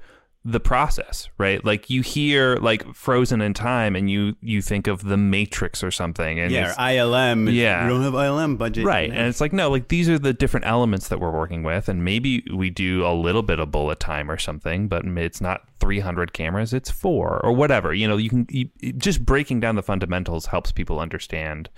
the 0.50 0.62
process, 0.62 1.28
right? 1.38 1.64
Like 1.66 1.89
you 1.89 2.02
hear 2.02 2.56
like 2.56 2.95
Frozen 2.95 3.41
in 3.41 3.54
time, 3.54 3.98
and 3.98 4.10
you 4.10 4.38
you 4.41 4.62
think 4.62 4.88
of 4.88 5.04
the 5.04 5.18
Matrix 5.18 5.84
or 5.84 5.91
something, 5.91 6.39
and 6.39 6.54
Yeah, 6.54 6.74
ILM. 6.76 7.54
Yeah. 7.54 7.84
we 7.84 7.89
don't 7.89 8.02
have 8.02 8.14
ILM 8.14 8.58
budget. 8.58 8.86
right, 8.86 9.10
and 9.10 9.28
it's 9.28 9.41
like 9.41 9.52
no, 9.52 9.70
like 9.70 9.89
these 9.89 10.08
are 10.08 10.18
the 10.18 10.34
different 10.34 10.66
elements 10.66 11.10
that 11.10 11.20
we're 11.20 11.32
working 11.32 11.64
with, 11.64 11.89
and 11.89 12.06
maybe 12.06 12.45
we 12.56 12.70
do 12.70 13.06
a 13.06 13.12
little 13.14 13.43
bit 13.43 13.60
of 13.60 13.72
bullet 13.72 14.00
time 14.00 14.32
or 14.32 14.38
something, 14.38 14.88
but 14.88 15.04
it's 15.06 15.41
not 15.41 15.68
300 15.82 16.32
cameras, 16.32 16.74
it's 16.74 16.89
four 16.89 17.41
or 17.43 17.52
whatever. 17.52 17.93
You 17.93 18.08
know, 18.08 18.16
you 18.16 18.30
can 18.30 18.48
you, 18.50 18.70
just 18.93 19.26
breaking 19.26 19.60
down 19.60 19.76
the 19.76 19.84
fundamentals 19.84 20.45
helps 20.45 20.72
people 20.72 21.02
understand 21.02 21.70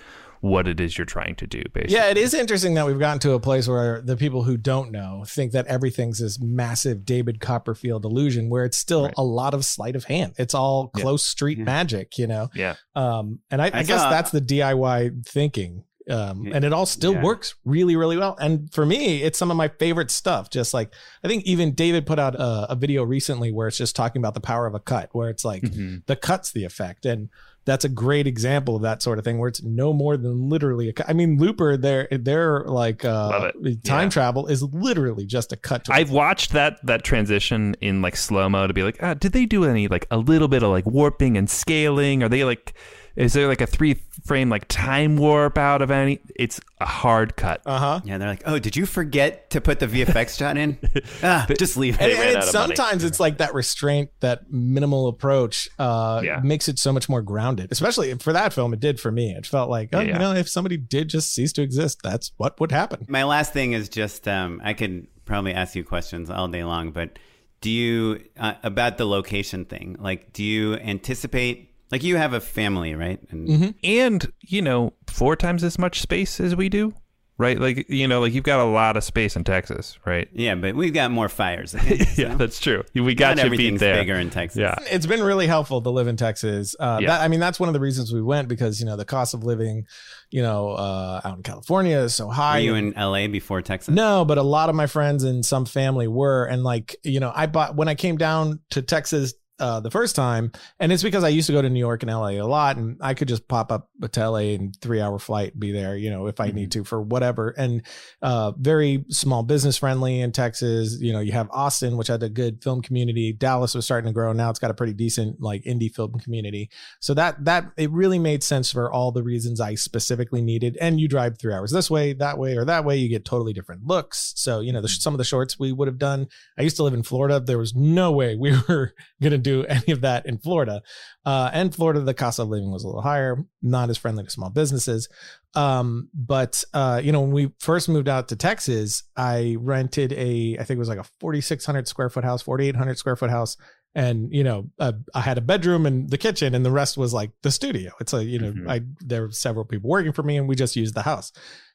what 0.42 0.68
it 0.68 0.80
is 0.80 0.98
you're 0.98 1.06
trying 1.06 1.36
to 1.36 1.46
do. 1.48 1.62
Basically, 1.74 1.96
Yeah, 1.96 2.08
it 2.10 2.18
is 2.18 2.34
interesting 2.34 2.74
that 2.76 2.86
we've 2.86 3.00
gotten 3.00 3.20
to 3.20 3.34
a 3.34 3.40
place 3.40 3.68
where 3.68 4.02
the 4.02 4.16
people 4.16 4.44
who 4.44 4.56
don't 4.58 4.92
know 4.92 5.24
think 5.28 5.52
that 5.52 5.68
everything's 5.68 6.20
this 6.20 6.40
massive 6.40 7.04
David 7.06 7.40
Copperfield 7.40 8.06
illusion, 8.06 8.50
where 8.50 8.64
it's 8.66 8.78
still 8.78 9.06
Right. 9.06 9.14
a 9.18 9.24
lot 9.24 9.54
of 9.54 9.66
sleight 9.66 9.96
of 9.96 10.06
hand. 10.06 10.34
It's 10.38 10.54
all 10.54 10.92
Yeah. 10.96 11.02
close 11.02 11.24
street 11.24 11.58
Yeah. 11.58 11.64
magic, 11.66 12.18
you 12.18 12.28
know. 12.28 12.50
yeah. 12.56 12.76
Um, 12.96 13.40
and 13.52 13.62
I, 13.62 13.66
I, 13.66 13.80
I 13.80 13.84
guess 13.84 14.02
saw- 14.02 14.10
that's 14.10 14.32
the 14.32 14.42
DIY 14.42 15.26
thinking. 15.26 15.84
Um, 16.10 16.50
and 16.52 16.66
it 16.66 16.74
all 16.74 16.88
still 16.88 17.14
Yeah. 17.14 17.22
works 17.22 17.54
really, 17.66 17.96
really 17.96 18.18
well. 18.18 18.36
And 18.42 18.74
for 18.74 18.84
me, 18.84 19.22
it's 19.22 19.38
some 19.38 19.52
of 19.52 19.58
my 19.58 19.68
favorite 19.68 20.10
stuff. 20.10 20.50
Just 20.50 20.74
like 20.74 20.92
I 21.24 21.28
think 21.28 21.44
even 21.46 21.76
David 21.76 22.08
put 22.08 22.18
out 22.18 22.34
a, 22.34 22.72
a 22.72 22.76
video 22.76 23.04
recently 23.04 23.52
where 23.52 23.68
it's 23.68 23.78
just 23.78 23.96
talking 23.96 24.20
about 24.20 24.34
the 24.34 24.40
power 24.42 24.66
of 24.66 24.74
a 24.74 24.80
cut, 24.80 25.10
where 25.12 25.30
it's 25.30 25.46
like 25.46 25.62
Mhm. 25.62 26.04
the 26.08 26.16
cut's 26.16 26.52
the 26.52 26.64
effect. 26.66 27.06
And 27.06 27.30
that's 27.70 27.86
a 27.86 27.90
great 27.90 28.26
example 28.28 28.76
of 28.76 28.82
that 28.82 29.02
sort 29.04 29.20
of 29.20 29.24
thing 29.24 29.38
where 29.38 29.48
it's 29.48 29.62
no 29.64 29.94
more 29.94 30.18
than 30.18 30.50
literally 30.50 30.90
a 30.90 30.94
cut. 30.94 31.08
I 31.10 31.14
mean, 31.14 31.38
Looper, 31.38 31.78
their 31.78 32.08
their 32.12 32.64
like 32.66 33.06
uh 33.06 33.52
time 33.84 34.06
Yeah. 34.06 34.10
travel 34.10 34.48
is 34.48 34.64
literally 34.64 35.26
just 35.26 35.54
a 35.54 35.56
cut 35.56 35.86
to 35.86 35.94
I've 35.94 36.12
watched 36.12 36.52
that 36.54 36.84
that 36.86 37.04
transition 37.04 37.76
in 37.82 38.02
like 38.02 38.16
slow 38.16 38.50
mo 38.50 38.68
to 38.68 38.74
be 38.74 38.84
like, 38.84 38.98
ah, 39.02 39.14
did 39.14 39.32
they 39.34 39.46
do 39.46 39.66
any 39.66 39.88
like 39.88 40.08
a 40.10 40.18
little 40.18 40.48
bit 40.48 40.64
of 40.64 40.70
like 40.72 40.86
warping 40.86 41.38
and 41.38 41.50
scaling? 41.50 42.24
Are 42.24 42.30
they 42.30 42.44
like, 42.44 42.74
is 43.16 43.34
there 43.34 43.48
like 43.48 43.62
a 43.62 43.68
three 43.68 43.96
frame 44.26 44.50
like 44.50 44.66
time 44.68 45.18
warp 45.18 45.58
out 45.58 45.82
of 45.82 45.92
any? 45.92 46.20
It's 46.36 46.60
a 46.80 46.86
hard 46.86 47.36
cut. 47.36 47.62
uh-huh. 47.66 48.02
Yeah, 48.04 48.18
they're 48.18 48.28
like, 48.30 48.44
oh, 48.46 48.60
did 48.60 48.76
you 48.76 48.86
forget 48.86 49.50
to 49.52 49.62
put 49.62 49.80
the 49.80 49.88
VFX 49.88 50.38
shot 50.38 50.58
in? 50.58 50.78
ah, 51.24 51.46
just 51.58 51.78
leave 51.78 51.96
it. 52.00 52.18
ran 52.18 52.28
and 52.28 52.38
it's 52.38 52.52
sometimes 52.52 53.04
it's 53.04 53.20
like 53.20 53.38
that 53.40 53.54
restraint, 53.54 54.10
that 54.22 54.52
minimal 54.52 55.08
approach, 55.08 55.70
uh, 55.80 56.22
Yeah. 56.24 56.40
makes 56.44 56.68
it 56.70 56.80
so 56.80 56.92
much 56.94 57.10
more 57.10 57.22
grounded. 57.22 57.72
Especially 57.72 58.14
for 58.16 58.34
that 58.34 58.54
film, 58.54 58.74
it 58.74 58.80
did 58.80 59.00
for 59.00 59.12
me. 59.12 59.32
It 59.36 59.46
felt 59.46 59.70
like, 59.70 59.90
oh, 59.94 60.00
Yeah, 60.00 60.08
yeah. 60.08 60.14
you 60.14 60.20
know, 60.20 60.34
if 60.34 60.48
somebody 60.50 60.78
did 60.78 61.10
just 61.10 61.34
cease 61.34 61.52
to 61.54 61.62
exist, 61.62 62.00
that's 62.04 62.32
what 62.38 62.60
would 62.60 62.72
happen. 62.72 63.06
My 63.10 63.24
last 63.24 63.54
thing 63.54 63.74
is 63.74 63.90
just 63.90 64.28
um, 64.28 64.62
I 64.64 64.74
could 64.74 65.08
probably 65.26 65.54
ask 65.54 65.76
you 65.76 65.84
questions 65.84 66.30
all 66.30 66.48
day 66.48 66.64
long, 66.64 66.92
but 66.92 67.20
do 67.62 67.70
you 67.70 68.24
uh, 68.40 68.54
about 68.64 68.98
the 68.98 69.06
location 69.06 69.66
thing? 69.66 69.98
Like, 70.00 70.32
do 70.34 70.44
you 70.44 70.76
anticipate? 70.76 71.69
Like, 71.92 72.04
you 72.04 72.18
have 72.18 72.34
a 72.34 72.40
family, 72.40 72.96
right? 72.96 73.20
And 73.30 73.48
Mm-hmm. 73.48 73.70
And 73.84 74.32
you 74.42 74.62
know, 74.62 74.94
four 75.08 75.36
times 75.36 75.64
as 75.64 75.80
much 75.80 76.02
space 76.02 76.40
as 76.40 76.56
we 76.56 76.70
do, 76.70 76.94
right? 77.38 77.60
Like 77.60 77.90
you 77.90 78.08
know, 78.08 78.20
like 78.22 78.34
you've 78.34 78.44
got 78.44 78.60
a 78.60 78.66
lot 78.70 78.96
of 78.98 79.04
space 79.04 79.36
in 79.36 79.44
Texas, 79.44 79.98
right? 80.06 80.28
yeah, 80.34 80.56
but 80.56 80.76
we've 80.76 80.94
got 80.94 81.10
more 81.12 81.30
fires. 81.30 81.76
Yeah, 82.18 82.36
that's 82.36 82.60
true. 82.60 82.84
We 82.94 83.16
got 83.16 83.38
Not 83.38 83.46
you 83.52 83.58
beat 83.58 83.80
there. 83.80 83.96
bigger 83.96 84.16
in 84.16 84.30
Texas. 84.30 84.60
Yeah. 84.60 84.76
It's 84.92 85.06
been 85.06 85.24
really 85.24 85.48
helpful 85.48 85.82
to 85.82 85.90
live 85.90 86.08
in 86.08 86.18
Texas. 86.18 86.76
Uh, 86.78 87.00
Yeah. 87.02 87.08
that, 87.08 87.22
I 87.22 87.28
mean, 87.30 87.40
that's 87.40 87.60
one 87.62 87.70
of 87.70 87.74
the 87.74 87.80
reasons 87.80 88.12
we 88.14 88.22
went 88.22 88.50
because, 88.50 88.80
you 88.82 88.86
know, 88.86 88.98
the 88.98 89.06
cost 89.06 89.34
of 89.34 89.44
living, 89.46 89.86
you 90.32 90.42
know, 90.42 90.72
uh, 90.72 91.22
out 91.24 91.38
in 91.38 91.44
California 91.44 91.98
is 92.00 92.14
so 92.14 92.28
high. 92.30 92.58
Are 92.58 92.60
you 92.62 92.76
in 92.76 92.92
LA 92.98 93.28
before 93.28 93.62
Texas? 93.62 93.96
No, 93.96 94.26
but 94.26 94.38
a 94.38 94.44
lot 94.44 94.68
of 94.70 94.76
my 94.76 94.86
friends 94.88 95.24
and 95.24 95.46
some 95.46 95.66
family 95.66 96.08
were. 96.10 96.44
And 96.46 96.62
like, 96.64 96.98
you 97.04 97.22
know, 97.22 97.32
I 97.34 97.46
bought 97.48 97.76
when 97.78 97.88
I 97.88 97.96
came 97.96 98.18
down 98.18 98.60
to 98.72 98.82
Texas 98.82 99.34
uh, 99.60 99.80
the 99.80 99.92
first 99.92 100.16
time, 100.16 100.52
and 100.80 100.92
it's 100.92 101.04
because 101.04 101.24
I 101.24 101.30
used 101.30 101.48
to 101.48 101.54
go 101.54 101.62
to 101.62 101.70
New 101.70 101.80
York 101.80 102.04
and 102.04 102.12
LA 102.12 102.30
a 102.30 102.42
lot, 102.42 102.78
and 102.78 102.98
I 103.02 103.14
could 103.14 103.28
just 103.28 103.48
pop 103.48 103.72
up 103.72 103.90
to 104.12 104.30
LA 104.30 104.40
in 104.40 104.72
three 104.82 105.02
hour 105.02 105.20
flight, 105.20 105.60
be 105.60 105.72
there, 105.72 105.96
you 105.96 106.10
know, 106.10 106.28
if 106.28 106.40
I 106.40 106.52
need 106.52 106.72
to 106.74 106.84
for 106.84 107.02
whatever. 107.02 107.50
And 107.50 107.82
uh, 108.22 108.52
very 108.58 109.06
small 109.10 109.44
business 109.44 109.78
friendly 109.78 110.22
in 110.22 110.32
Texas. 110.32 110.98
You 111.00 111.14
know, 111.14 111.20
you 111.20 111.32
have 111.32 111.50
Austin, 111.52 111.98
which 111.98 112.08
had 112.08 112.24
a 112.24 112.30
good 112.30 112.64
film 112.64 112.82
community. 112.82 113.34
Dallas 113.34 113.76
was 113.76 113.86
starting 113.86 114.10
to 114.10 114.14
grow. 114.14 114.34
Now 114.34 114.50
it's 114.50 114.60
got 114.60 114.72
a 114.72 114.76
pretty 114.76 114.94
decent 114.94 115.42
like 115.42 115.64
indie 115.64 115.94
film 115.94 116.20
community. 116.20 116.70
So 117.00 117.14
that 117.14 117.44
that 117.46 117.72
it 117.78 117.92
really 117.92 118.20
made 118.20 118.44
sense 118.44 118.72
for 118.72 118.92
all 118.92 119.12
the 119.12 119.24
reasons 119.24 119.60
I 119.60 119.76
specifically 119.76 120.42
needed. 120.42 120.78
And 120.80 121.00
you 121.00 121.08
drive 121.08 121.38
three 121.38 121.54
hours 121.54 121.72
this 121.72 121.90
way, 121.90 122.14
that 122.14 122.38
way, 122.38 122.56
or 122.56 122.66
that 122.66 122.86
way, 122.86 122.98
you 122.98 123.10
get 123.10 123.26
totally 123.26 123.54
different 123.54 123.86
looks. 123.86 124.34
So 124.36 124.60
you 124.60 124.74
know, 124.74 124.82
the, 124.82 124.88
some 124.88 125.14
of 125.14 125.18
the 125.18 125.24
shorts 125.24 125.60
we 125.60 125.72
would 125.72 125.88
have 125.88 126.00
done. 126.00 126.28
I 126.58 126.64
used 126.64 126.78
to 126.78 126.84
live 126.84 126.94
in 126.94 127.04
Florida. 127.04 127.40
There 127.40 127.58
was 127.58 127.76
no 127.76 128.12
way 128.12 128.36
we 128.36 128.52
were 128.70 128.94
going 129.22 129.32
to 129.32 129.38
do 129.50 129.66
any 129.70 129.92
of 129.92 130.02
that 130.02 130.26
in 130.26 130.38
Florida. 130.38 130.82
Uh, 131.26 131.50
and 131.54 131.74
Florida, 131.74 132.00
the 132.02 132.14
cost 132.14 132.40
of 132.40 132.48
living 132.50 132.72
was 132.72 132.84
a 132.84 132.88
little 132.88 133.02
higher, 133.02 133.38
not 133.62 133.90
as 133.90 133.98
friendly 133.98 134.24
to 134.24 134.30
small 134.30 134.50
businesses. 134.50 135.08
Um, 135.56 136.10
but 136.14 136.64
uh, 136.74 137.02
you 137.04 137.12
know, 137.12 137.22
when 137.22 137.32
we 137.32 137.52
first 137.60 137.90
moved 137.90 138.08
out 138.08 138.28
to 138.30 138.36
Texas, 138.36 139.04
I 139.16 139.58
rented 139.60 140.14
a, 140.14 140.58
I 140.60 140.64
think 140.64 140.78
it 140.78 140.80
was 140.80 140.90
like 140.90 141.00
a 141.00 141.10
4,600 141.20 141.88
square 141.88 142.10
foot 142.10 142.24
house, 142.24 142.42
4,800 142.42 142.98
square 142.98 143.16
foot 143.16 143.30
house. 143.32 143.58
And 143.96 144.32
you 144.32 144.44
know, 144.44 144.70
uh, 144.78 144.94
I 145.16 145.22
had 145.22 145.40
a 145.40 145.42
bedroom 145.42 145.88
and 145.88 146.08
the 146.10 146.18
kitchen, 146.20 146.54
and 146.54 146.64
the 146.64 146.70
rest 146.72 146.96
was 146.96 147.12
like 147.12 147.32
the 147.42 147.50
studio. 147.52 147.92
It's 148.00 148.14
a 148.14 148.24
you 148.24 148.38
know, 148.38 148.52
Mhm. 148.52 148.70
I 148.70 148.82
there 149.00 149.24
were 149.24 149.32
several 149.32 149.66
people 149.66 149.90
working 149.90 150.14
for 150.14 150.22
me, 150.22 150.38
and 150.38 150.48
we 150.48 150.56
just 150.56 150.76
used 150.76 150.94
the 150.94 151.02
house. 151.02 151.32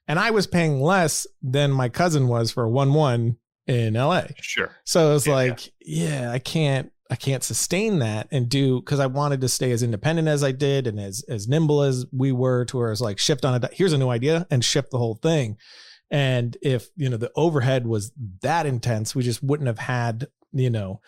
And 0.07 0.19
I 0.21 0.31
was 0.31 0.47
paying 0.47 0.81
less 0.81 1.27
than 1.43 1.73
my 1.73 1.89
cousin 1.89 2.29
was 2.29 2.53
for 2.53 2.69
one 2.69 2.95
one 2.95 3.39
in 3.67 3.95
LA. 3.95 4.27
Sure. 4.41 4.71
So 4.85 5.11
it 5.11 5.15
was 5.15 5.27
Yeah, 5.27 5.35
like, 5.35 5.73
yeah. 5.81 6.31
I 6.31 6.39
can't, 6.39 6.93
I 7.15 7.17
can't 7.17 7.45
sustain 7.45 8.01
that 8.01 8.27
and 8.33 8.49
do 8.49 8.81
because 8.81 8.99
I 8.99 9.07
wanted 9.07 9.41
to 9.43 9.49
stay 9.49 9.71
as 9.71 9.85
independent 9.85 10.27
as 10.27 10.43
I 10.43 10.51
did 10.51 10.89
and 10.89 10.99
as 10.99 11.25
as 11.29 11.47
nimble 11.47 11.83
as 11.83 12.05
we 12.11 12.33
were 12.33 12.65
to 12.65 12.77
where 12.77 12.91
it's 12.91 13.01
like 13.01 13.21
shift 13.21 13.45
on 13.45 13.63
a 13.63 13.69
here's 13.73 13.93
a 13.93 13.99
new 13.99 14.09
idea 14.09 14.49
and 14.51 14.65
shift 14.65 14.91
the 14.91 14.99
whole 14.99 15.15
thing. 15.15 15.57
And 16.11 16.57
if 16.61 16.89
you 16.97 17.09
know 17.09 17.17
the 17.17 17.31
overhead 17.37 17.87
was 17.87 18.11
that 18.43 18.67
intense, 18.67 19.15
we 19.15 19.23
just 19.23 19.45
wouldn't 19.45 19.69
have 19.69 19.79
had 19.79 20.27
you 20.53 20.71
know 20.71 21.01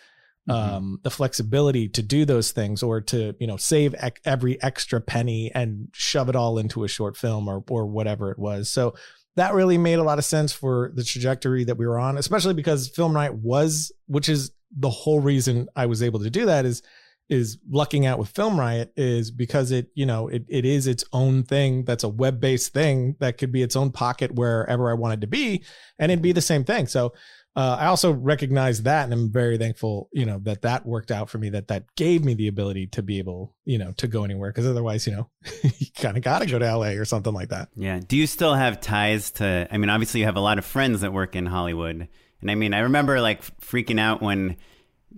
Mm-hmm. 0.49 0.75
um 0.77 1.01
the 1.03 1.11
flexibility 1.11 1.89
to 1.89 2.03
do 2.03 2.25
those 2.25 2.53
things 2.53 2.81
or 2.81 3.01
to 3.01 3.35
you 3.41 3.49
know 3.49 3.57
save 3.57 3.97
ec- 4.01 4.21
every 4.25 4.63
extra 4.63 5.01
penny 5.01 5.51
and 5.53 5.89
shove 5.93 6.29
it 6.29 6.37
all 6.37 6.57
into 6.57 6.85
a 6.85 6.89
short 6.89 7.17
film 7.17 7.49
or 7.49 7.65
or 7.69 7.85
whatever 7.85 8.31
it 8.31 8.39
was 8.39 8.71
so 8.71 8.95
that 9.35 9.55
really 9.55 9.77
made 9.77 9.99
a 9.99 10.05
lot 10.05 10.19
of 10.19 10.25
sense 10.25 10.53
for 10.53 10.93
the 10.95 11.03
trajectory 11.03 11.65
that 11.65 11.77
we 11.77 11.85
were 11.85 11.99
on 11.99 12.17
especially 12.17 12.55
because 12.55 12.89
Film 12.89 13.13
Riot 13.17 13.35
was 13.35 13.91
which 14.07 14.29
is 14.29 14.53
the 14.77 14.91
whole 14.91 15.21
reason 15.21 15.69
i 15.77 15.87
was 15.87 16.03
able 16.03 16.21
to 16.21 16.31
do 16.31 16.47
that 16.47 16.65
is 16.65 16.83
is 17.29 17.59
lucking 17.69 18.07
out 18.07 18.21
with 18.21 18.29
film 18.29 18.59
riot 18.59 18.93
is 18.97 19.31
because 19.31 19.73
it 19.73 19.89
you 19.95 20.07
know 20.07 20.29
it, 20.29 20.45
it 20.49 20.65
is 20.65 20.87
its 20.87 21.05
own 21.13 21.43
thing 21.43 21.85
that's 21.85 22.05
a 22.05 22.09
web-based 22.09 22.73
thing 22.73 23.17
that 23.19 23.37
could 23.37 23.51
be 23.51 23.63
its 23.63 23.75
own 23.77 23.91
pocket 23.91 24.35
wherever 24.35 24.91
i 24.91 24.95
wanted 24.95 25.21
to 25.21 25.27
be 25.27 25.63
and 25.99 26.13
it'd 26.13 26.23
be 26.23 26.33
the 26.33 26.41
same 26.41 26.65
thing 26.65 26.87
so 26.87 27.13
uh, 27.57 27.79
I 27.81 27.87
also 27.87 28.13
recognize 28.13 28.83
that, 28.83 29.05
and 29.05 29.15
I'm 29.15 29.33
very 29.33 29.57
thankful, 29.57 30.11
you 30.13 30.27
know, 30.27 30.39
that 30.43 30.61
that 30.61 30.85
worked 30.85 31.11
out 31.11 31.31
for 31.31 31.39
me. 31.39 31.49
That 31.49 31.69
that 31.69 31.85
gave 31.97 32.23
me 32.23 32.35
the 32.35 32.49
ability 32.49 32.89
to 32.89 33.03
be 33.03 33.17
able, 33.17 33.55
you 33.65 33.79
know, 33.79 33.93
to 33.93 34.07
go 34.07 34.25
anywhere. 34.25 34.51
Because 34.51 34.67
otherwise, 34.67 35.07
you 35.07 35.15
know, 35.15 35.31
you 35.63 35.87
kind 35.97 36.19
of 36.19 36.23
got 36.23 36.41
to 36.41 36.47
go 36.47 36.59
to 36.59 36.77
LA 36.77 36.89
or 36.89 37.07
something 37.07 37.33
like 37.33 37.49
that. 37.49 37.71
Yeah. 37.75 37.99
Do 38.07 38.19
you 38.19 38.27
still 38.27 38.53
have 38.53 38.83
ties 38.83 39.31
to? 39.33 39.67
I 39.71 39.79
mean, 39.79 39.89
obviously, 39.89 40.21
you 40.21 40.27
have 40.27 40.37
a 40.37 40.41
lot 40.41 40.59
of 40.59 40.67
friends 40.67 41.01
that 41.01 41.15
work 41.15 41.35
in 41.35 41.47
Hollywood, 41.47 42.09
and 42.41 42.51
I 42.51 42.55
mean, 42.55 42.75
I 42.75 42.81
remember 42.81 43.21
like 43.21 43.43
freaking 43.61 44.01
out 44.01 44.23
when 44.23 44.57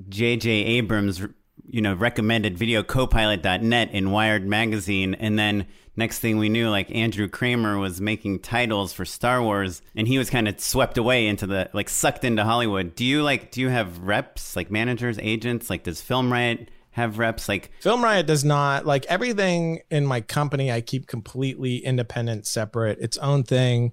J.J. 0.08 0.50
Abrams 0.50 1.20
you 1.68 1.82
know, 1.82 1.94
recommended 1.94 2.56
videocopilot.net 2.56 3.90
in 3.92 4.10
Wired 4.10 4.46
magazine. 4.46 5.14
And 5.14 5.38
then 5.38 5.66
next 5.96 6.18
thing 6.20 6.38
we 6.38 6.48
knew, 6.48 6.70
like 6.70 6.90
Andrew 6.90 7.28
Kramer 7.28 7.78
was 7.78 8.00
making 8.00 8.40
titles 8.40 8.92
for 8.92 9.04
Star 9.04 9.42
Wars 9.42 9.82
and 9.94 10.08
he 10.08 10.18
was 10.18 10.30
kind 10.30 10.48
of 10.48 10.58
swept 10.60 10.96
away 10.96 11.26
into 11.26 11.46
the, 11.46 11.68
like 11.72 11.88
sucked 11.88 12.24
into 12.24 12.44
Hollywood. 12.44 12.94
Do 12.94 13.04
you 13.04 13.22
like, 13.22 13.50
do 13.50 13.60
you 13.60 13.68
have 13.68 13.98
reps, 13.98 14.56
like 14.56 14.70
managers, 14.70 15.18
agents? 15.20 15.68
Like 15.68 15.82
does 15.82 16.00
Film 16.00 16.32
Riot 16.32 16.70
have 16.92 17.18
reps? 17.18 17.48
Like 17.48 17.70
Film 17.80 18.02
Riot 18.02 18.26
does 18.26 18.44
not 18.44 18.86
like 18.86 19.04
everything 19.06 19.80
in 19.90 20.06
my 20.06 20.22
company. 20.22 20.72
I 20.72 20.80
keep 20.80 21.06
completely 21.06 21.78
independent, 21.78 22.46
separate, 22.46 22.98
its 22.98 23.18
own 23.18 23.42
thing 23.42 23.92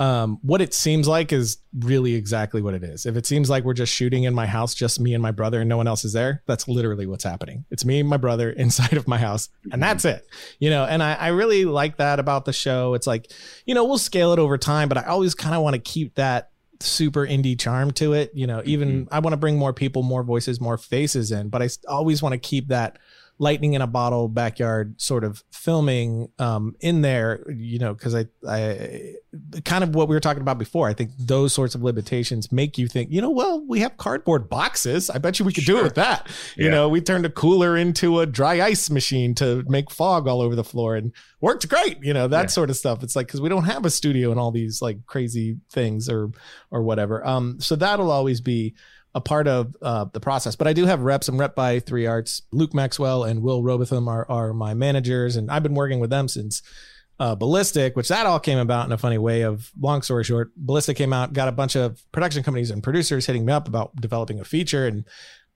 um, 0.00 0.38
what 0.42 0.60
it 0.60 0.74
seems 0.74 1.06
like 1.06 1.32
is 1.32 1.58
really 1.78 2.14
exactly 2.14 2.60
what 2.60 2.74
it 2.74 2.82
is. 2.82 3.06
If 3.06 3.16
it 3.16 3.26
seems 3.26 3.48
like 3.48 3.64
we're 3.64 3.74
just 3.74 3.92
shooting 3.92 4.24
in 4.24 4.34
my 4.34 4.46
house, 4.46 4.74
just 4.74 4.98
me 4.98 5.14
and 5.14 5.22
my 5.22 5.30
brother, 5.30 5.60
and 5.60 5.68
no 5.68 5.76
one 5.76 5.86
else 5.86 6.04
is 6.04 6.12
there, 6.12 6.42
that's 6.46 6.66
literally 6.66 7.06
what's 7.06 7.22
happening. 7.22 7.64
It's 7.70 7.84
me 7.84 8.00
and 8.00 8.08
my 8.08 8.16
brother 8.16 8.50
inside 8.64 8.94
of 8.94 9.06
my 9.06 9.18
house, 9.18 9.48
and 9.70 9.82
that's 9.82 10.04
it. 10.04 10.26
You 10.58 10.70
know, 10.70 10.84
and 10.84 11.02
I, 11.02 11.14
I 11.14 11.28
really 11.28 11.64
like 11.64 11.98
that 11.98 12.18
about 12.18 12.44
the 12.44 12.52
show. 12.52 12.94
It's 12.94 13.06
like, 13.06 13.30
you 13.66 13.74
know, 13.74 13.84
we'll 13.84 13.98
scale 13.98 14.32
it 14.32 14.38
over 14.38 14.58
time, 14.58 14.88
but 14.88 14.98
I 14.98 15.04
always 15.04 15.34
kind 15.34 15.54
of 15.54 15.62
want 15.62 15.74
to 15.74 15.80
keep 15.80 16.16
that 16.16 16.50
super 16.80 17.24
indie 17.24 17.58
charm 17.58 17.92
to 17.92 18.14
it. 18.14 18.32
You 18.34 18.48
know, 18.48 18.62
even 18.64 19.04
mm-hmm. 19.04 19.14
I 19.14 19.20
want 19.20 19.32
to 19.32 19.38
bring 19.38 19.56
more 19.56 19.72
people, 19.72 20.02
more 20.02 20.24
voices, 20.24 20.60
more 20.60 20.76
faces 20.76 21.30
in, 21.30 21.50
but 21.50 21.62
I 21.62 21.68
always 21.88 22.20
want 22.20 22.32
to 22.32 22.38
keep 22.38 22.68
that 22.68 22.98
lightning 23.38 23.74
in 23.74 23.82
a 23.82 23.86
bottle 23.86 24.28
backyard 24.28 25.00
sort 25.00 25.24
of 25.24 25.42
filming 25.50 26.28
um, 26.38 26.74
in 26.80 27.02
there, 27.02 27.44
you 27.50 27.78
know, 27.78 27.92
because 27.92 28.14
I, 28.14 28.26
I 28.48 29.14
kind 29.64 29.82
of 29.82 29.94
what 29.94 30.08
we 30.08 30.14
were 30.14 30.20
talking 30.20 30.40
about 30.40 30.58
before. 30.58 30.88
I 30.88 30.94
think 30.94 31.10
those 31.18 31.52
sorts 31.52 31.74
of 31.74 31.82
limitations 31.82 32.52
make 32.52 32.78
you 32.78 32.86
think, 32.86 33.10
you 33.10 33.20
know, 33.20 33.30
well, 33.30 33.64
we 33.66 33.80
have 33.80 33.96
cardboard 33.96 34.48
boxes. 34.48 35.10
I 35.10 35.18
bet 35.18 35.38
you 35.38 35.44
we 35.44 35.52
could 35.52 35.64
sure. 35.64 35.76
do 35.76 35.80
it 35.80 35.84
with 35.84 35.94
that. 35.96 36.28
Yeah. 36.56 36.64
You 36.64 36.70
know, 36.70 36.88
we 36.88 37.00
turned 37.00 37.26
a 37.26 37.30
cooler 37.30 37.76
into 37.76 38.20
a 38.20 38.26
dry 38.26 38.62
ice 38.62 38.88
machine 38.88 39.34
to 39.36 39.64
make 39.66 39.90
fog 39.90 40.28
all 40.28 40.40
over 40.40 40.54
the 40.54 40.64
floor 40.64 40.94
and 40.94 41.12
worked 41.40 41.68
great. 41.68 41.98
You 42.02 42.14
know, 42.14 42.28
that 42.28 42.42
yeah. 42.42 42.46
sort 42.46 42.70
of 42.70 42.76
stuff. 42.76 43.02
It's 43.02 43.16
like 43.16 43.26
because 43.26 43.40
we 43.40 43.48
don't 43.48 43.64
have 43.64 43.84
a 43.84 43.90
studio 43.90 44.30
and 44.30 44.38
all 44.38 44.52
these 44.52 44.80
like 44.80 45.04
crazy 45.06 45.58
things 45.70 46.08
or 46.08 46.30
or 46.70 46.82
whatever. 46.82 47.26
Um, 47.26 47.60
so 47.60 47.74
that'll 47.74 48.12
always 48.12 48.40
be 48.40 48.74
a 49.14 49.20
part 49.20 49.46
of 49.46 49.76
uh, 49.80 50.06
the 50.12 50.20
process. 50.20 50.56
But 50.56 50.66
I 50.66 50.72
do 50.72 50.86
have 50.86 51.00
reps. 51.00 51.28
I'm 51.28 51.38
rep 51.38 51.54
by 51.54 51.80
Three 51.80 52.06
Arts. 52.06 52.42
Luke 52.50 52.74
Maxwell 52.74 53.24
and 53.24 53.42
Will 53.42 53.62
Robotham 53.62 54.08
are, 54.08 54.26
are 54.28 54.52
my 54.52 54.74
managers, 54.74 55.36
and 55.36 55.50
I've 55.50 55.62
been 55.62 55.74
working 55.74 56.00
with 56.00 56.10
them 56.10 56.28
since 56.28 56.62
uh, 57.20 57.34
Ballistic, 57.36 57.94
which 57.94 58.08
that 58.08 58.26
all 58.26 58.40
came 58.40 58.58
about 58.58 58.86
in 58.86 58.92
a 58.92 58.98
funny 58.98 59.18
way. 59.18 59.42
Of 59.42 59.70
long 59.80 60.02
story 60.02 60.24
short, 60.24 60.50
Ballistic 60.56 60.96
came 60.96 61.12
out, 61.12 61.32
got 61.32 61.48
a 61.48 61.52
bunch 61.52 61.76
of 61.76 62.02
production 62.10 62.42
companies 62.42 62.70
and 62.70 62.82
producers 62.82 63.26
hitting 63.26 63.44
me 63.44 63.52
up 63.52 63.68
about 63.68 63.94
developing 63.96 64.40
a 64.40 64.44
feature, 64.44 64.86
and 64.86 65.04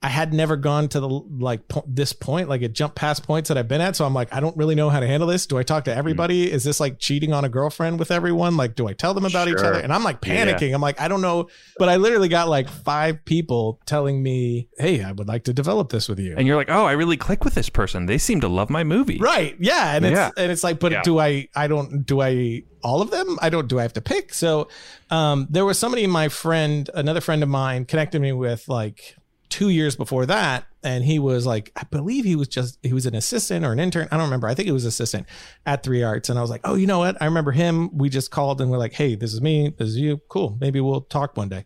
I 0.00 0.08
had 0.08 0.32
never 0.32 0.54
gone 0.56 0.86
to 0.90 1.00
the 1.00 1.08
like 1.08 1.66
po- 1.66 1.84
this 1.84 2.12
point, 2.12 2.48
like 2.48 2.62
it 2.62 2.72
jumped 2.72 2.94
past 2.94 3.24
points 3.24 3.48
that 3.48 3.58
I've 3.58 3.66
been 3.66 3.80
at. 3.80 3.96
So 3.96 4.04
I'm 4.04 4.14
like, 4.14 4.32
I 4.32 4.38
don't 4.38 4.56
really 4.56 4.76
know 4.76 4.90
how 4.90 5.00
to 5.00 5.08
handle 5.08 5.28
this. 5.28 5.44
Do 5.44 5.58
I 5.58 5.64
talk 5.64 5.86
to 5.86 5.94
everybody? 5.94 6.46
Mm. 6.46 6.50
Is 6.50 6.62
this 6.62 6.78
like 6.78 7.00
cheating 7.00 7.32
on 7.32 7.44
a 7.44 7.48
girlfriend 7.48 7.98
with 7.98 8.12
everyone? 8.12 8.56
Like, 8.56 8.76
do 8.76 8.86
I 8.86 8.92
tell 8.92 9.12
them 9.12 9.24
about 9.24 9.48
sure. 9.48 9.58
each 9.58 9.64
other? 9.64 9.80
And 9.80 9.92
I'm 9.92 10.04
like 10.04 10.20
panicking. 10.20 10.68
Yeah. 10.68 10.76
I'm 10.76 10.80
like, 10.80 11.00
I 11.00 11.08
don't 11.08 11.20
know. 11.20 11.48
But 11.78 11.88
I 11.88 11.96
literally 11.96 12.28
got 12.28 12.48
like 12.48 12.68
five 12.68 13.24
people 13.24 13.80
telling 13.86 14.22
me, 14.22 14.68
Hey, 14.78 15.02
I 15.02 15.10
would 15.10 15.26
like 15.26 15.44
to 15.44 15.52
develop 15.52 15.90
this 15.90 16.08
with 16.08 16.20
you. 16.20 16.36
And 16.36 16.46
you're 16.46 16.56
like, 16.56 16.70
Oh, 16.70 16.84
I 16.84 16.92
really 16.92 17.16
click 17.16 17.42
with 17.42 17.56
this 17.56 17.68
person. 17.68 18.06
They 18.06 18.18
seem 18.18 18.40
to 18.42 18.48
love 18.48 18.70
my 18.70 18.84
movie. 18.84 19.18
Right. 19.18 19.56
Yeah. 19.58 19.96
And 19.96 20.04
yeah. 20.04 20.28
it's 20.28 20.38
and 20.38 20.52
it's 20.52 20.62
like, 20.62 20.78
but 20.78 20.92
yeah. 20.92 21.02
do 21.02 21.18
I 21.18 21.48
I 21.56 21.66
don't 21.66 22.06
do 22.06 22.20
I 22.20 22.62
all 22.84 23.02
of 23.02 23.10
them? 23.10 23.36
I 23.42 23.50
don't 23.50 23.66
do 23.66 23.80
I 23.80 23.82
have 23.82 23.94
to 23.94 24.00
pick? 24.00 24.32
So 24.32 24.68
um 25.10 25.48
there 25.50 25.64
was 25.64 25.76
somebody 25.76 26.06
my 26.06 26.28
friend, 26.28 26.88
another 26.94 27.20
friend 27.20 27.42
of 27.42 27.48
mine 27.48 27.84
connected 27.84 28.22
me 28.22 28.30
with 28.30 28.68
like 28.68 29.16
two 29.48 29.68
years 29.68 29.96
before 29.96 30.26
that 30.26 30.66
and 30.82 31.04
he 31.04 31.18
was 31.18 31.46
like 31.46 31.72
i 31.76 31.82
believe 31.90 32.24
he 32.24 32.36
was 32.36 32.48
just 32.48 32.78
he 32.82 32.92
was 32.92 33.06
an 33.06 33.14
assistant 33.14 33.64
or 33.64 33.72
an 33.72 33.80
intern. 33.80 34.08
I 34.10 34.16
don't 34.16 34.26
remember. 34.26 34.46
I 34.46 34.54
think 34.54 34.68
it 34.68 34.72
was 34.72 34.84
assistant 34.84 35.26
at 35.66 35.82
three 35.82 36.02
arts. 36.02 36.28
And 36.28 36.38
i 36.38 36.42
was 36.42 36.50
like 36.50 36.60
oh 36.64 36.74
you 36.74 36.86
know 36.86 36.98
what? 36.98 37.20
I 37.20 37.24
remember 37.24 37.52
him. 37.52 37.96
We 37.96 38.08
just 38.08 38.30
called 38.30 38.60
and 38.60 38.70
we're 38.70 38.78
like 38.78 38.92
hey 38.92 39.14
this 39.14 39.32
is 39.32 39.40
me. 39.40 39.74
This 39.76 39.88
is 39.88 39.96
you. 39.96 40.20
Cool. 40.28 40.56
Maybe 40.60 40.80
we'll 40.80 41.02
talk 41.02 41.36
one 41.36 41.48
day 41.48 41.64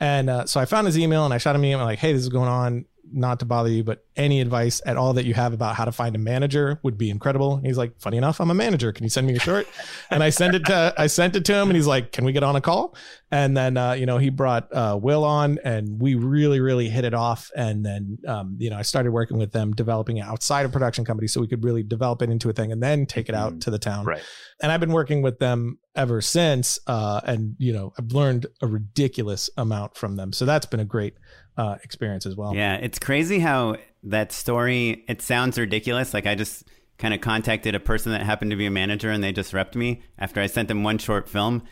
and 0.00 0.28
uh, 0.28 0.46
so 0.46 0.60
i 0.60 0.64
found 0.64 0.86
his 0.86 0.98
email 0.98 1.24
and 1.24 1.32
i 1.32 1.38
shot 1.38 1.54
him 1.54 1.62
an 1.62 1.70
email 1.70 1.84
like 1.84 2.00
hey 2.00 2.12
this 2.12 2.22
is 2.22 2.28
going 2.28 2.48
on 2.48 2.84
not 3.12 3.40
to 3.40 3.44
bother 3.44 3.68
you, 3.68 3.84
but 3.84 4.04
any 4.16 4.40
advice 4.40 4.80
at 4.86 4.96
all 4.96 5.12
that 5.14 5.24
you 5.24 5.34
have 5.34 5.52
about 5.52 5.74
how 5.74 5.84
to 5.84 5.92
find 5.92 6.14
a 6.14 6.18
manager 6.18 6.78
would 6.82 6.96
be 6.96 7.10
incredible. 7.10 7.56
And 7.56 7.66
he's 7.66 7.78
like, 7.78 7.98
funny 8.00 8.16
enough, 8.16 8.40
I'm 8.40 8.50
a 8.50 8.54
manager. 8.54 8.92
Can 8.92 9.04
you 9.04 9.10
send 9.10 9.26
me 9.26 9.34
a 9.34 9.38
short? 9.38 9.66
and 10.10 10.22
I 10.22 10.30
sent 10.30 10.54
it 10.54 10.64
to 10.66 10.94
I 10.96 11.06
sent 11.06 11.36
it 11.36 11.44
to 11.46 11.54
him, 11.54 11.68
and 11.68 11.76
he's 11.76 11.86
like, 11.86 12.12
can 12.12 12.24
we 12.24 12.32
get 12.32 12.42
on 12.42 12.56
a 12.56 12.60
call? 12.60 12.96
And 13.30 13.56
then 13.56 13.76
uh, 13.76 13.92
you 13.92 14.06
know 14.06 14.18
he 14.18 14.30
brought 14.30 14.72
uh, 14.72 14.98
Will 15.00 15.24
on, 15.24 15.58
and 15.64 16.00
we 16.00 16.14
really 16.14 16.60
really 16.60 16.88
hit 16.88 17.04
it 17.04 17.14
off. 17.14 17.50
And 17.56 17.84
then 17.84 18.18
um, 18.26 18.56
you 18.58 18.70
know 18.70 18.76
I 18.76 18.82
started 18.82 19.12
working 19.12 19.38
with 19.38 19.52
them, 19.52 19.72
developing 19.72 20.18
it 20.18 20.22
outside 20.22 20.64
of 20.64 20.72
production 20.72 21.04
company, 21.04 21.28
so 21.28 21.40
we 21.40 21.48
could 21.48 21.64
really 21.64 21.82
develop 21.82 22.22
it 22.22 22.30
into 22.30 22.48
a 22.48 22.52
thing, 22.52 22.72
and 22.72 22.82
then 22.82 23.06
take 23.06 23.28
it 23.28 23.34
out 23.34 23.52
mm-hmm. 23.52 23.60
to 23.60 23.70
the 23.70 23.78
town. 23.78 24.04
Right. 24.04 24.22
And 24.62 24.70
I've 24.70 24.80
been 24.80 24.92
working 24.92 25.22
with 25.22 25.38
them 25.38 25.78
ever 25.96 26.20
since. 26.20 26.78
Uh, 26.86 27.20
and 27.24 27.54
you 27.58 27.72
know 27.72 27.92
I've 27.98 28.12
learned 28.12 28.46
a 28.62 28.66
ridiculous 28.66 29.50
amount 29.56 29.96
from 29.96 30.16
them. 30.16 30.32
So 30.32 30.44
that's 30.44 30.66
been 30.66 30.80
a 30.80 30.84
great 30.84 31.14
uh, 31.56 31.76
experience 31.82 32.26
as 32.26 32.36
well. 32.36 32.54
Yeah, 32.54 32.76
it's 32.76 32.98
crazy 32.98 33.38
how 33.38 33.76
that 34.04 34.32
story. 34.32 35.04
It 35.08 35.22
sounds 35.22 35.58
ridiculous. 35.58 36.14
Like 36.14 36.26
I 36.26 36.34
just 36.34 36.64
kind 36.98 37.14
of 37.14 37.20
contacted 37.20 37.74
a 37.74 37.80
person 37.80 38.12
that 38.12 38.22
happened 38.22 38.50
to 38.50 38.56
be 38.56 38.66
a 38.66 38.70
manager, 38.70 39.10
and 39.10 39.22
they 39.22 39.32
just 39.32 39.52
repped 39.52 39.74
me 39.74 40.02
after 40.18 40.40
I 40.40 40.46
sent 40.46 40.68
them 40.68 40.82
one 40.82 40.98
short 40.98 41.28
film. 41.28 41.62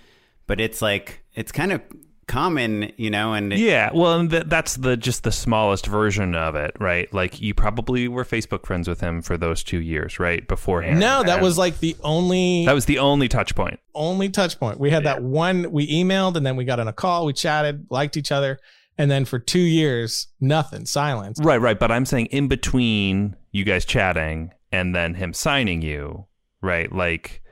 But 0.46 0.60
it's 0.60 0.82
like 0.82 1.24
it's 1.34 1.52
kind 1.52 1.72
of 1.72 1.80
common, 2.26 2.92
you 2.96 3.10
know, 3.10 3.34
and 3.34 3.52
yeah, 3.52 3.90
well, 3.92 4.18
and 4.18 4.30
th- 4.30 4.44
that's 4.46 4.76
the 4.76 4.96
just 4.96 5.22
the 5.22 5.32
smallest 5.32 5.86
version 5.86 6.34
of 6.34 6.54
it, 6.54 6.72
right? 6.80 7.12
Like 7.12 7.40
you 7.40 7.54
probably 7.54 8.08
were 8.08 8.24
Facebook 8.24 8.66
friends 8.66 8.88
with 8.88 9.00
him 9.00 9.22
for 9.22 9.36
those 9.36 9.62
two 9.62 9.80
years, 9.80 10.18
right? 10.18 10.46
Beforehand. 10.46 11.00
No, 11.00 11.22
that 11.22 11.42
was 11.42 11.58
like 11.58 11.78
the 11.80 11.96
only. 12.02 12.64
That 12.66 12.74
was 12.74 12.86
the 12.86 12.98
only 12.98 13.28
touch 13.28 13.54
point. 13.54 13.80
Only 13.94 14.28
touch 14.30 14.58
point. 14.58 14.80
We 14.80 14.90
had 14.90 15.04
yeah. 15.04 15.14
that 15.14 15.22
one. 15.22 15.70
We 15.72 15.86
emailed, 15.88 16.36
and 16.36 16.46
then 16.46 16.56
we 16.56 16.64
got 16.64 16.80
on 16.80 16.88
a 16.88 16.92
call. 16.92 17.26
We 17.26 17.32
chatted, 17.32 17.86
liked 17.90 18.16
each 18.16 18.32
other, 18.32 18.58
and 19.02 19.10
then 19.10 19.24
for 19.24 19.40
two 19.40 19.58
years, 19.58 20.28
nothing, 20.40 20.86
silence. 20.86 21.40
Right, 21.42 21.60
right. 21.60 21.76
But 21.76 21.90
I'm 21.90 22.06
saying 22.06 22.26
in 22.26 22.46
between 22.46 23.34
you 23.50 23.64
guys 23.64 23.84
chatting 23.84 24.52
and 24.70 24.94
then 24.94 25.14
him 25.14 25.32
signing 25.32 25.82
you, 25.82 26.26
right? 26.60 26.92
Like 26.92 27.42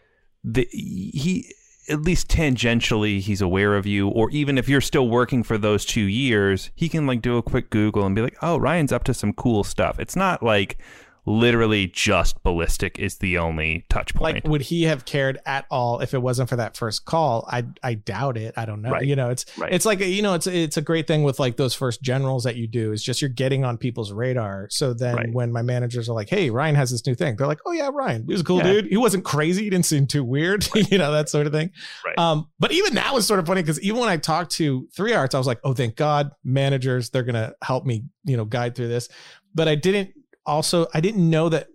the 0.45 0.69
he 0.71 1.53
at 1.89 2.03
least 2.03 2.29
tangentially 2.29 3.19
he's 3.19 3.41
aware 3.41 3.75
of 3.75 3.85
you 3.85 4.07
or 4.07 4.31
even 4.31 4.59
if 4.59 4.69
you're 4.69 4.81
still 4.81 5.09
working 5.09 5.43
for 5.43 5.59
those 5.59 5.85
2 5.85 6.03
years, 6.03 6.71
he 6.77 6.89
can 6.89 7.05
like 7.05 7.21
do 7.21 7.37
a 7.37 7.43
quick 7.43 7.69
google 7.71 8.07
and 8.07 8.15
be 8.15 8.23
like, 8.23 8.37
"Oh, 8.43 8.57
Ryan's 8.57 8.93
up 8.93 9.03
to 9.03 9.13
some 9.13 9.33
cool 9.33 9.65
stuff." 9.65 9.99
It's 9.99 10.15
not 10.15 10.45
like 10.45 10.79
literally 11.27 11.87
just 11.87 12.43
ballistic 12.43 12.99
is 12.99 13.19
the 13.19 13.39
only 13.39 13.85
touch 13.89 14.15
point. 14.15 14.37
Like, 14.37 14.49
would 14.49 14.63
he 14.63 14.85
have 14.85 15.05
cared 15.05 15.39
at 15.47 15.67
all 15.71 16.01
if 16.01 16.15
it 16.15 16.23
wasn't 16.23 16.49
for 16.49 16.57
that 16.57 16.77
first 16.77 17.05
call? 17.05 17.47
I 17.51 17.65
I 17.83 17.95
doubt 17.95 18.37
it. 18.37 18.55
I 18.57 18.65
don't 18.65 18.83
know. 18.83 18.91
Right. 18.91 19.07
You 19.07 19.17
know, 19.17 19.31
it's 19.31 19.47
right. 19.59 19.73
it's 19.73 19.85
like 19.85 20.01
you 20.01 20.23
know, 20.23 20.35
it's 20.35 20.47
it's 20.47 20.77
a 20.77 20.83
great 20.83 21.07
thing 21.07 21.23
with 21.23 21.39
like 21.39 21.57
those 21.57 21.75
first 21.75 22.03
generals 22.03 22.45
that 22.45 22.57
you 22.57 22.67
do 22.67 22.93
is 22.93 23.03
just 23.03 23.21
you're 23.21 23.29
getting 23.29 23.65
on 23.65 23.77
people's 23.77 24.13
radar. 24.13 24.69
So 24.71 24.93
then 24.93 25.17
right. 25.17 25.33
when 25.33 25.53
my 25.53 25.63
managers 25.63 26.09
are 26.09 26.15
like, 26.15 26.29
"Hey, 26.29 26.51
Ryan 26.51 26.75
has 26.75 26.91
this 26.91 27.07
new 27.07 27.15
thing," 27.15 27.37
they're 27.37 27.47
like, 27.47 27.61
"Oh 27.67 27.73
yeah, 27.73 27.91
Ryan, 27.93 28.25
he 28.27 28.33
was 28.33 28.41
a 28.41 28.45
cool 28.45 28.59
yeah. 28.59 28.73
dude. 28.73 28.87
He 28.87 28.97
wasn't 28.97 29.25
crazy. 29.25 29.65
He 29.65 29.71
didn't 29.71 29.87
seem 29.87 30.07
too 30.07 30.25
weird. 30.25 30.67
you 30.75 30.99
know, 30.99 31.13
that 31.13 31.29
sort 31.29 31.47
of 31.47 31.53
thing." 31.53 31.71
Right. 32.05 32.19
Um, 32.19 32.49
but 32.59 32.73
even 32.73 32.95
that 32.95 33.15
was 33.15 33.27
sort 33.27 33.41
of 33.41 33.47
funny 33.47 33.63
because 33.63 33.81
even 33.81 34.01
when 34.01 34.09
I 34.09 34.17
talked 34.17 34.53
to 34.53 34.89
Three 34.95 35.13
Arts, 35.13 35.35
I 35.35 35.39
was 35.39 35.47
like, 35.47 35.61
"Oh, 35.65 35.75
thank 35.75 35.97
God, 35.97 36.31
managers, 36.45 37.11
they're 37.11 37.23
gonna 37.23 37.55
help 37.63 37.85
me, 37.85 38.05
you 38.25 38.37
know, 38.37 38.45
guide 38.45 38.75
through 38.75 38.89
this." 38.89 39.09
But 39.55 39.67
I 39.67 39.75
didn't 39.75 40.11
also 40.47 40.87
I 40.95 41.01
didn't 41.01 41.29
know 41.29 41.49
that 41.49 41.69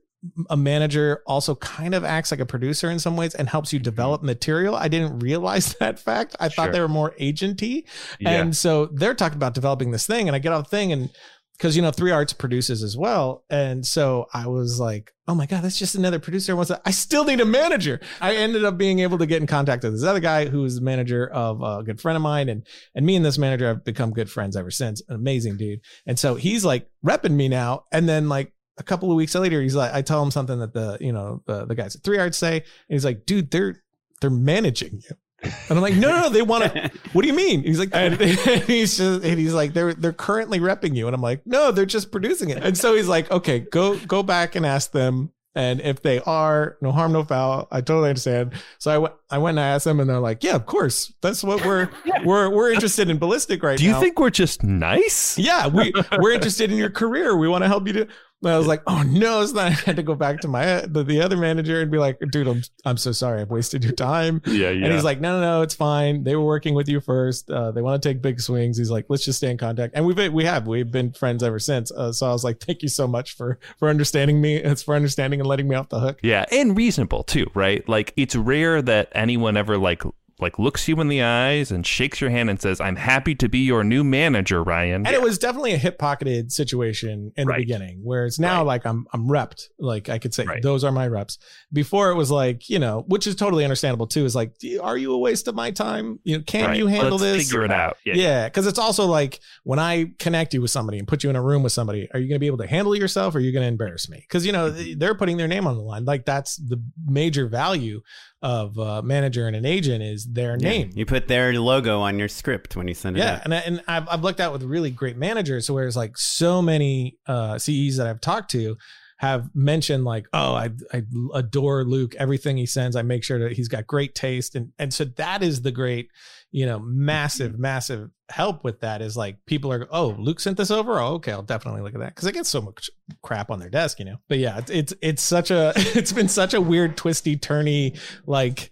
a 0.49 0.57
manager 0.57 1.21
also 1.27 1.55
kind 1.55 1.93
of 1.93 2.03
acts 2.03 2.31
like 2.31 2.39
a 2.39 2.45
producer 2.45 2.89
in 2.89 2.99
some 2.99 3.15
ways 3.15 3.35
and 3.35 3.47
helps 3.47 3.71
you 3.71 3.79
mm-hmm. 3.79 3.83
develop 3.83 4.23
material. 4.23 4.75
I 4.75 4.87
didn't 4.87 5.19
realize 5.19 5.73
that 5.79 5.99
fact. 5.99 6.35
I 6.39 6.49
thought 6.49 6.71
they 6.71 6.79
were 6.79 6.87
more 6.87 7.13
agenty. 7.19 7.83
Yeah. 8.19 8.41
And 8.41 8.55
so 8.55 8.87
they're 8.87 9.13
talking 9.13 9.37
about 9.37 9.53
developing 9.53 9.91
this 9.91 10.07
thing 10.07 10.27
and 10.27 10.35
I 10.35 10.39
get 10.39 10.51
off 10.51 10.65
the 10.65 10.69
thing 10.69 10.91
and 10.91 11.09
because 11.57 11.75
you 11.75 11.81
know 11.81 11.91
three 11.91 12.11
arts 12.11 12.33
produces 12.33 12.83
as 12.83 12.97
well 12.97 13.43
and 13.49 13.85
so 13.85 14.25
i 14.33 14.45
was 14.45 14.79
like 14.79 15.13
oh 15.27 15.35
my 15.35 15.45
god 15.45 15.63
that's 15.63 15.79
just 15.79 15.95
another 15.95 16.19
producer 16.19 16.57
i 16.85 16.91
still 16.91 17.23
need 17.23 17.39
a 17.39 17.45
manager 17.45 17.99
i 18.21 18.35
ended 18.35 18.65
up 18.65 18.77
being 18.77 18.99
able 18.99 19.17
to 19.17 19.25
get 19.25 19.41
in 19.41 19.47
contact 19.47 19.83
with 19.83 19.93
this 19.93 20.03
other 20.03 20.19
guy 20.19 20.45
who's 20.45 20.75
the 20.75 20.81
manager 20.81 21.27
of 21.27 21.61
a 21.61 21.83
good 21.83 21.99
friend 21.99 22.15
of 22.15 22.21
mine 22.21 22.49
and 22.49 22.65
and 22.93 23.05
me 23.05 23.15
and 23.15 23.23
this 23.23 23.37
manager 23.37 23.67
have 23.67 23.83
become 23.83 24.11
good 24.11 24.29
friends 24.29 24.55
ever 24.55 24.71
since 24.71 25.01
an 25.07 25.15
amazing 25.15 25.57
dude 25.57 25.79
and 26.05 26.19
so 26.19 26.35
he's 26.35 26.65
like 26.65 26.89
repping 27.05 27.31
me 27.31 27.47
now 27.47 27.83
and 27.91 28.07
then 28.09 28.27
like 28.27 28.51
a 28.77 28.83
couple 28.83 29.09
of 29.11 29.17
weeks 29.17 29.35
later, 29.35 29.61
he's 29.61 29.75
like, 29.75 29.93
I 29.93 30.01
tell 30.01 30.21
him 30.21 30.31
something 30.31 30.59
that 30.59 30.73
the, 30.73 30.97
you 30.99 31.13
know, 31.13 31.41
the, 31.45 31.65
the 31.65 31.75
guys 31.75 31.95
at 31.95 32.03
Three 32.03 32.17
Arts 32.17 32.37
say. 32.37 32.57
And 32.57 32.63
he's 32.89 33.05
like, 33.05 33.25
dude, 33.25 33.51
they're, 33.51 33.81
they're 34.21 34.29
managing 34.29 35.01
you. 35.03 35.15
And 35.43 35.77
I'm 35.77 35.81
like, 35.81 35.95
no, 35.95 36.09
no, 36.09 36.21
no 36.21 36.29
they 36.29 36.41
want 36.41 36.73
to. 36.73 36.91
What 37.13 37.21
do 37.21 37.27
you 37.27 37.33
mean? 37.33 37.63
He's 37.63 37.79
like, 37.79 37.89
and 37.93 38.15
he's 38.19 38.97
just, 38.97 39.23
and 39.23 39.39
he's 39.39 39.53
like, 39.53 39.73
they're 39.73 39.93
they're 39.93 40.13
currently 40.13 40.59
repping 40.59 40.95
you, 40.95 41.07
and 41.07 41.15
I'm 41.15 41.21
like, 41.21 41.45
no, 41.45 41.71
they're 41.71 41.85
just 41.85 42.11
producing 42.11 42.49
it. 42.49 42.63
And 42.63 42.77
so 42.77 42.95
he's 42.95 43.07
like, 43.07 43.29
okay, 43.31 43.59
go 43.59 43.97
go 43.99 44.23
back 44.23 44.55
and 44.55 44.65
ask 44.65 44.91
them, 44.91 45.31
and 45.55 45.79
if 45.79 46.01
they 46.01 46.19
are, 46.21 46.77
no 46.81 46.91
harm, 46.91 47.13
no 47.13 47.23
foul. 47.23 47.69
I 47.71 47.79
totally 47.79 48.09
understand. 48.09 48.53
So 48.79 48.91
I 48.91 48.97
went, 48.97 49.13
I 49.29 49.37
went 49.37 49.57
and 49.57 49.65
I 49.65 49.69
asked 49.69 49.85
them, 49.85 50.01
and 50.01 50.09
they're 50.09 50.19
like, 50.19 50.43
yeah, 50.43 50.55
of 50.55 50.65
course, 50.65 51.13
that's 51.21 51.43
what 51.43 51.65
we're 51.65 51.89
we're 52.25 52.49
we're 52.49 52.71
interested 52.71 53.09
in 53.09 53.17
ballistic 53.17 53.63
right 53.63 53.73
now. 53.73 53.77
Do 53.77 53.85
you 53.85 53.91
now. 53.91 54.01
think 54.01 54.19
we're 54.19 54.29
just 54.29 54.63
nice? 54.63 55.37
Yeah, 55.37 55.67
we 55.67 55.93
we're 56.19 56.33
interested 56.33 56.71
in 56.71 56.77
your 56.77 56.89
career. 56.89 57.37
We 57.37 57.47
want 57.47 57.63
to 57.63 57.69
help 57.69 57.87
you 57.87 57.93
do 57.93 58.07
But 58.45 58.53
I 58.53 58.59
was 58.59 58.67
like, 58.67 58.83
oh 58.85 59.01
no, 59.01 59.41
it's 59.41 59.53
not. 59.53 59.65
I 59.65 59.69
had 59.71 59.95
to 59.95 60.03
go 60.03 60.13
back 60.13 60.39
to 60.41 60.47
my 60.47 60.81
the, 60.81 61.03
the 61.03 61.19
other 61.19 61.35
manager 61.35 61.81
and 61.81 61.89
be 61.89 61.97
like, 61.97 62.19
dude, 62.29 62.47
I'm 62.47 62.61
I'm 62.85 62.95
so 62.95 63.11
sorry, 63.11 63.41
I've 63.41 63.49
wasted 63.49 63.83
your 63.83 63.93
time. 63.93 64.39
Yeah, 64.45 64.69
yeah. 64.69 64.85
And 64.85 64.93
he's 64.93 65.03
like, 65.03 65.19
no, 65.19 65.39
no, 65.39 65.41
no, 65.41 65.61
it's 65.63 65.73
fine. 65.73 66.23
They 66.23 66.35
were 66.35 66.45
working 66.45 66.75
with 66.75 66.87
you 66.87 66.99
first. 67.01 67.49
Uh, 67.49 67.71
they 67.71 67.81
want 67.81 68.03
to 68.03 68.07
take 68.07 68.21
big 68.21 68.39
swings. 68.39 68.77
He's 68.77 68.91
like, 68.91 69.07
let's 69.09 69.25
just 69.25 69.39
stay 69.39 69.49
in 69.49 69.57
contact. 69.57 69.95
And 69.95 70.05
we've 70.05 70.15
been, 70.15 70.31
we 70.31 70.43
have 70.45 70.67
we've 70.67 70.91
been 70.91 71.11
friends 71.11 71.41
ever 71.41 71.57
since. 71.57 71.91
Uh, 71.91 72.11
so 72.11 72.27
I 72.27 72.33
was 72.33 72.43
like, 72.43 72.59
thank 72.59 72.83
you 72.83 72.87
so 72.87 73.07
much 73.07 73.35
for 73.35 73.57
for 73.79 73.89
understanding 73.89 74.39
me. 74.39 74.57
It's 74.57 74.83
for 74.83 74.93
understanding 74.93 75.39
and 75.39 75.49
letting 75.49 75.67
me 75.67 75.75
off 75.75 75.89
the 75.89 75.99
hook. 75.99 76.19
yeah, 76.21 76.45
and 76.51 76.77
reasonable 76.77 77.23
too, 77.23 77.49
right? 77.55 77.87
Like 77.89 78.13
it's 78.15 78.35
rare 78.35 78.79
that 78.83 79.09
anyone 79.13 79.57
ever 79.57 79.75
like 79.75 80.03
like 80.39 80.59
looks 80.59 80.87
you 80.87 80.99
in 80.99 81.07
the 81.07 81.21
eyes 81.23 81.71
and 81.71 81.85
shakes 81.87 82.19
your 82.19 82.29
hand 82.29 82.49
and 82.49 82.61
says, 82.61 82.81
"I'm 82.81 82.97
happy 82.97 83.35
to 83.35 83.47
be 83.47 83.59
your 83.59 83.83
new 83.83 84.03
manager, 84.03 84.61
Ryan." 84.63 85.05
And 85.07 85.15
it 85.15 85.21
was 85.21 85.37
definitely 85.37 85.71
a 85.73 85.77
hip 85.77 85.97
pocketed 85.97 86.51
situation 86.51 87.31
in 87.37 87.47
Right. 87.47 87.55
the 87.57 87.61
beginning, 87.63 88.01
where 88.03 88.25
it's 88.25 88.37
now 88.37 88.57
Right. 88.59 88.67
like 88.67 88.85
I'm 88.85 89.05
I'm 89.13 89.27
repped. 89.27 89.69
Like 89.79 90.09
I 90.09 90.19
could 90.19 90.33
say 90.33 90.43
Right. 90.45 90.61
those 90.61 90.83
are 90.83 90.91
my 90.91 91.07
reps. 91.07 91.37
Before 91.71 92.09
it 92.11 92.15
was 92.15 92.31
like 92.31 92.69
you 92.69 92.79
know, 92.79 93.05
which 93.07 93.27
is 93.27 93.35
totally 93.35 93.63
understandable 93.63 94.07
too. 94.07 94.25
Is 94.25 94.35
like, 94.35 94.53
are 94.81 94.97
you 94.97 95.13
a 95.13 95.17
waste 95.17 95.47
of 95.47 95.55
my 95.55 95.71
time? 95.71 96.19
You 96.23 96.37
know, 96.39 96.43
can 96.45 96.75
you 96.75 96.87
handle 96.87 97.11
Let's 97.17 97.23
this? 97.23 97.47
Figure 97.47 97.63
it 97.63 97.71
out. 97.71 97.95
Yeah. 98.05 98.15
Yeah, 98.15 98.47
because 98.47 98.67
it's 98.67 98.79
also 98.79 99.05
like 99.05 99.39
when 99.63 99.79
I 99.79 100.11
connect 100.19 100.53
you 100.53 100.61
with 100.61 100.71
somebody 100.71 100.99
and 100.99 101.07
put 101.07 101.23
you 101.23 101.29
in 101.29 101.35
a 101.37 101.41
room 101.41 101.63
with 101.63 101.71
somebody, 101.71 102.09
are 102.13 102.19
you 102.19 102.27
going 102.27 102.35
to 102.35 102.39
be 102.39 102.47
able 102.47 102.57
to 102.57 102.67
handle 102.67 102.95
yourself 102.95 103.35
or 103.35 103.37
are 103.37 103.41
you 103.41 103.51
going 103.53 103.63
to 103.63 103.67
embarrass 103.69 104.09
me? 104.09 104.17
Because, 104.19 104.45
you 104.45 104.51
know, 104.51 104.65
Mm-hmm. 104.71 104.99
they're 104.99 105.15
putting 105.15 105.37
their 105.37 105.47
name 105.47 105.65
on 105.67 105.75
the 105.75 105.81
line. 105.81 106.03
Like 106.05 106.25
that's 106.25 106.57
the 106.57 106.81
major 107.07 107.47
value 107.47 108.01
of 108.41 108.77
a 108.77 109.01
manager 109.01 109.47
and 109.47 109.55
an 109.55 109.65
agent 109.65 110.03
is 110.03 110.25
their 110.31 110.51
Yeah. 110.59 110.69
name. 110.69 110.91
You 110.93 111.05
put 111.05 111.27
their 111.27 111.53
logo 111.59 112.01
on 112.01 112.19
your 112.19 112.27
script 112.27 112.75
when 112.75 112.87
you 112.87 112.93
send 112.93 113.17
it 113.17 113.19
Yeah, 113.21 113.35
out. 113.35 113.41
and 113.45 113.53
I- 113.53 113.59
and 113.59 113.81
I've 113.87 114.07
I've 114.09 114.23
looked 114.23 114.39
out 114.39 114.53
with 114.53 114.63
really 114.63 114.91
great 114.91 115.17
managers, 115.17 115.69
where 115.71 115.87
it's 115.87 115.95
like 115.95 116.17
so 116.17 116.61
many 116.61 117.17
uh, 117.27 117.57
CEs 117.57 117.97
that 117.97 118.07
I've 118.07 118.21
talked 118.21 118.51
to 118.51 118.75
have 119.19 119.49
mentioned 119.55 120.03
like, 120.03 120.25
oh, 120.33 120.53
I 120.53 120.71
I 120.93 121.03
adore 121.33 121.85
Luke. 121.85 122.15
Everything 122.15 122.57
he 122.57 122.65
sends, 122.65 122.95
I 122.97 123.01
make 123.01 123.23
sure 123.23 123.39
that 123.39 123.53
he's 123.53 123.69
got 123.69 123.87
great 123.87 124.13
taste, 124.13 124.55
and 124.55 124.73
and 124.77 124.93
so 124.93 125.05
that 125.05 125.41
is 125.41 125.61
the 125.61 125.71
great, 125.71 126.09
you 126.55 126.65
know, 126.65 126.79
massive 126.79 127.59
massive 127.59 128.09
help 128.29 128.63
with 128.63 128.79
that 128.79 129.01
is 129.01 129.17
like 129.17 129.35
people 129.45 129.73
are 129.73 129.89
oh 129.91 130.15
Luke 130.17 130.39
sent 130.39 130.55
this 130.55 130.71
over? 130.71 130.97
Oh 130.99 131.15
okay 131.15 131.33
I'll 131.33 131.41
definitely 131.41 131.81
look 131.81 131.93
at 131.93 131.99
that. 131.99 132.15
Because 132.15 132.29
I 132.29 132.31
get 132.31 132.45
so 132.45 132.61
much 132.61 132.89
crap 133.21 133.51
on 133.51 133.59
their 133.59 133.69
desk 133.69 133.99
you 133.99 134.05
know? 134.05 134.15
But 134.29 134.37
yeah 134.37 134.59
it's 134.59 134.71
it's, 134.71 134.93
it's 135.01 135.21
such 135.21 135.51
a 135.51 135.73
it's 135.75 136.13
been 136.13 136.29
such 136.29 136.53
a 136.53 136.61
weird 136.61 136.95
twisty 136.95 137.35
turny 137.35 137.99
like 138.25 138.71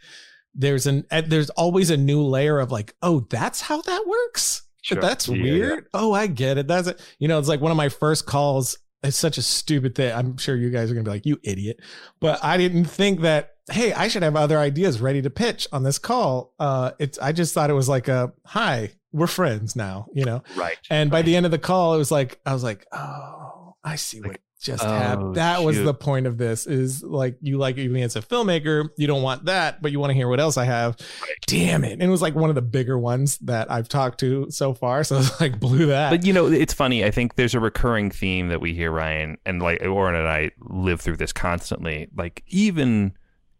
there's 0.55 0.88
an 0.88 1.03
eh, 1.11 1.23
there's 1.27 1.49
always 1.51 1.89
a 1.89 1.97
new 1.97 2.23
layer 2.23 2.57
of 2.57 2.72
like 2.72 2.95
oh 3.01 3.27
that's 3.30 3.60
how 3.60 3.81
that 3.81 4.07
works? 4.07 4.61
Sure. 4.81 5.01
that's 5.01 5.27
Yeah, 5.27 5.43
weird? 5.43 5.88
Oh 5.93 6.14
i 6.14 6.27
get 6.27 6.57
it. 6.57 6.68
That's 6.68 6.88
it 6.88 7.01
you 7.19 7.27
know 7.27 7.38
it's 7.38 7.49
like 7.49 7.60
one 7.60 7.72
of 7.72 7.77
my 7.77 7.89
first 7.89 8.26
calls 8.26 8.77
it's 9.04 9.18
such 9.18 9.38
a 9.38 9.42
stupid 9.42 9.96
thing. 9.96 10.14
I'm 10.14 10.38
sure 10.38 10.56
you 10.56 10.70
guys 10.70 10.90
are 10.90 10.94
gonna 10.94 11.04
be 11.04 11.12
like 11.12 11.26
you 11.26 11.40
idiot. 11.44 11.80
But 12.20 12.44
i 12.44 12.58
didn't 12.58 12.86
think 12.86 13.22
that 13.22 13.52
hey 13.72 13.94
i 13.94 14.08
should 14.08 14.24
have 14.24 14.36
other 14.36 14.58
ideas 14.58 15.00
ready 15.02 15.22
to 15.22 15.30
pitch 15.30 15.68
on 15.72 15.84
this 15.84 15.98
call. 16.00 16.54
Uh 16.60 16.92
it's 17.00 17.18
i 17.20 17.32
just 17.32 17.54
thought 17.54 17.70
it 17.70 17.74
was 17.74 17.90
like 17.90 18.08
a 18.08 18.34
hi 18.46 18.92
we're 19.12 19.28
friends 19.28 19.76
now 19.76 20.08
you 20.14 20.26
know? 20.26 20.42
Right. 20.56 20.78
and 20.90 21.12
by 21.12 21.22
the 21.22 21.36
end 21.36 21.46
of 21.46 21.52
the 21.52 21.60
call, 21.60 21.94
it 21.94 21.98
was 21.98 22.12
like 22.12 22.40
I 22.46 22.54
was 22.54 22.64
like, 22.64 22.86
oh, 22.92 23.76
I 23.84 23.96
see 23.96 24.20
what 24.22 24.30
Like, 24.30 24.42
just 24.64 24.84
oh, 24.84 24.88
happened. 24.88 25.35
That 25.35 25.64
was 25.64 25.81
the 25.81 25.94
point 25.94 26.26
of 26.26 26.38
this. 26.38 26.65
Is 26.65 27.03
like 27.03 27.38
you 27.41 27.57
like 27.57 27.77
me 27.77 28.02
as 28.02 28.15
a 28.15 28.22
filmmaker, 28.22 28.90
you 28.98 29.07
don't 29.07 29.22
want 29.22 29.45
that, 29.45 29.81
but 29.81 29.91
you 29.91 29.99
want 29.99 30.11
to 30.11 30.15
hear 30.15 30.27
what 30.27 30.40
else 30.40 30.57
I 30.57 30.65
have. 30.65 30.98
Damn 31.45 31.84
it! 31.84 31.94
And 31.94 32.03
it 32.03 32.10
was 32.10 32.22
like 32.22 32.35
one 32.35 32.49
of 32.49 32.56
the 32.56 32.61
bigger 32.61 32.98
ones 32.98 33.38
that 33.40 33.72
I've 33.72 33.90
talked 33.90 34.19
to 34.22 34.49
so 34.49 34.73
far. 34.73 35.03
So 35.03 35.18
it's 35.19 35.40
like 35.40 35.60
blew 35.60 35.88
that. 35.88 36.10
But 36.10 36.26
you 36.26 36.34
know, 36.34 36.48
it's 36.48 36.73
funny. 36.73 37.03
I 37.03 37.11
think 37.11 37.35
there's 37.35 37.53
a 37.53 37.60
recurring 37.60 38.10
theme 38.10 38.48
that 38.48 38.61
we 38.61 38.73
hear, 38.73 38.91
Ryan, 38.91 39.38
and 39.45 39.61
like 39.61 39.81
Oren 39.84 40.15
and 40.15 40.27
I 40.27 40.52
live 40.60 41.02
through 41.02 41.18
this 41.18 41.34
constantly. 41.34 42.07
Like 42.15 42.44
even 42.48 43.14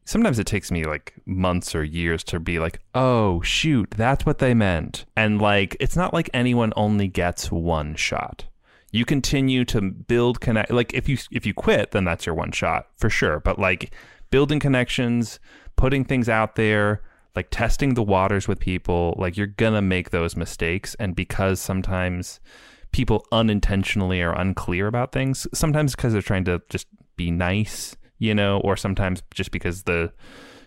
sometimes 0.06 0.40
it 0.40 0.48
takes 0.48 0.72
me 0.72 0.86
like 0.86 1.14
months 1.26 1.76
or 1.76 1.84
years 1.84 2.24
to 2.26 2.40
be 2.40 2.60
like, 2.60 2.80
oh 2.96 3.42
shoot, 3.42 3.90
that's 3.92 4.26
what 4.26 4.40
they 4.40 4.54
meant. 4.54 5.06
And 5.16 5.42
like 5.42 5.78
it's 5.80 5.96
not 5.96 6.14
like 6.14 6.30
anyone 6.34 6.74
only 6.76 7.08
gets 7.08 7.52
one 7.52 7.96
shot. 7.96 8.46
You 8.94 9.06
continue 9.06 9.66
to 9.66 9.82
build 9.82 10.40
connect. 10.40 10.72
Like 10.72 10.94
if 10.94 11.10
you 11.10 11.18
if 11.32 11.46
you 11.46 11.54
quit, 11.54 11.92
then 11.92 12.06
that's 12.06 12.26
your 12.26 12.36
one 12.36 12.52
shot 12.52 12.88
for 12.96 13.10
sure. 13.10 13.42
But 13.42 13.60
like 13.60 13.94
building 14.30 14.60
connections, 14.60 15.40
putting 15.76 16.06
things 16.06 16.30
out 16.30 16.56
there, 16.56 17.02
like 17.36 17.48
testing 17.50 17.96
the 17.96 18.04
waters 18.04 18.48
with 18.48 18.60
people, 18.60 19.16
like 19.18 19.36
you're 19.36 19.48
gonna 19.48 19.82
make 19.82 20.12
those 20.12 20.36
mistakes. 20.38 20.96
And 21.00 21.16
because 21.16 21.60
sometimes 21.60 22.40
people 22.92 23.26
unintentionally 23.32 24.22
are 24.22 24.40
unclear 24.40 24.88
about 24.88 25.12
things, 25.12 25.48
sometimes 25.54 25.96
because 25.96 26.14
they're 26.14 26.22
trying 26.22 26.46
to 26.46 26.62
just 26.70 26.88
be 27.16 27.32
nice, 27.32 27.98
you 28.20 28.36
know, 28.36 28.60
or 28.60 28.78
sometimes 28.78 29.24
just 29.34 29.52
because 29.52 29.84
the, 29.84 30.14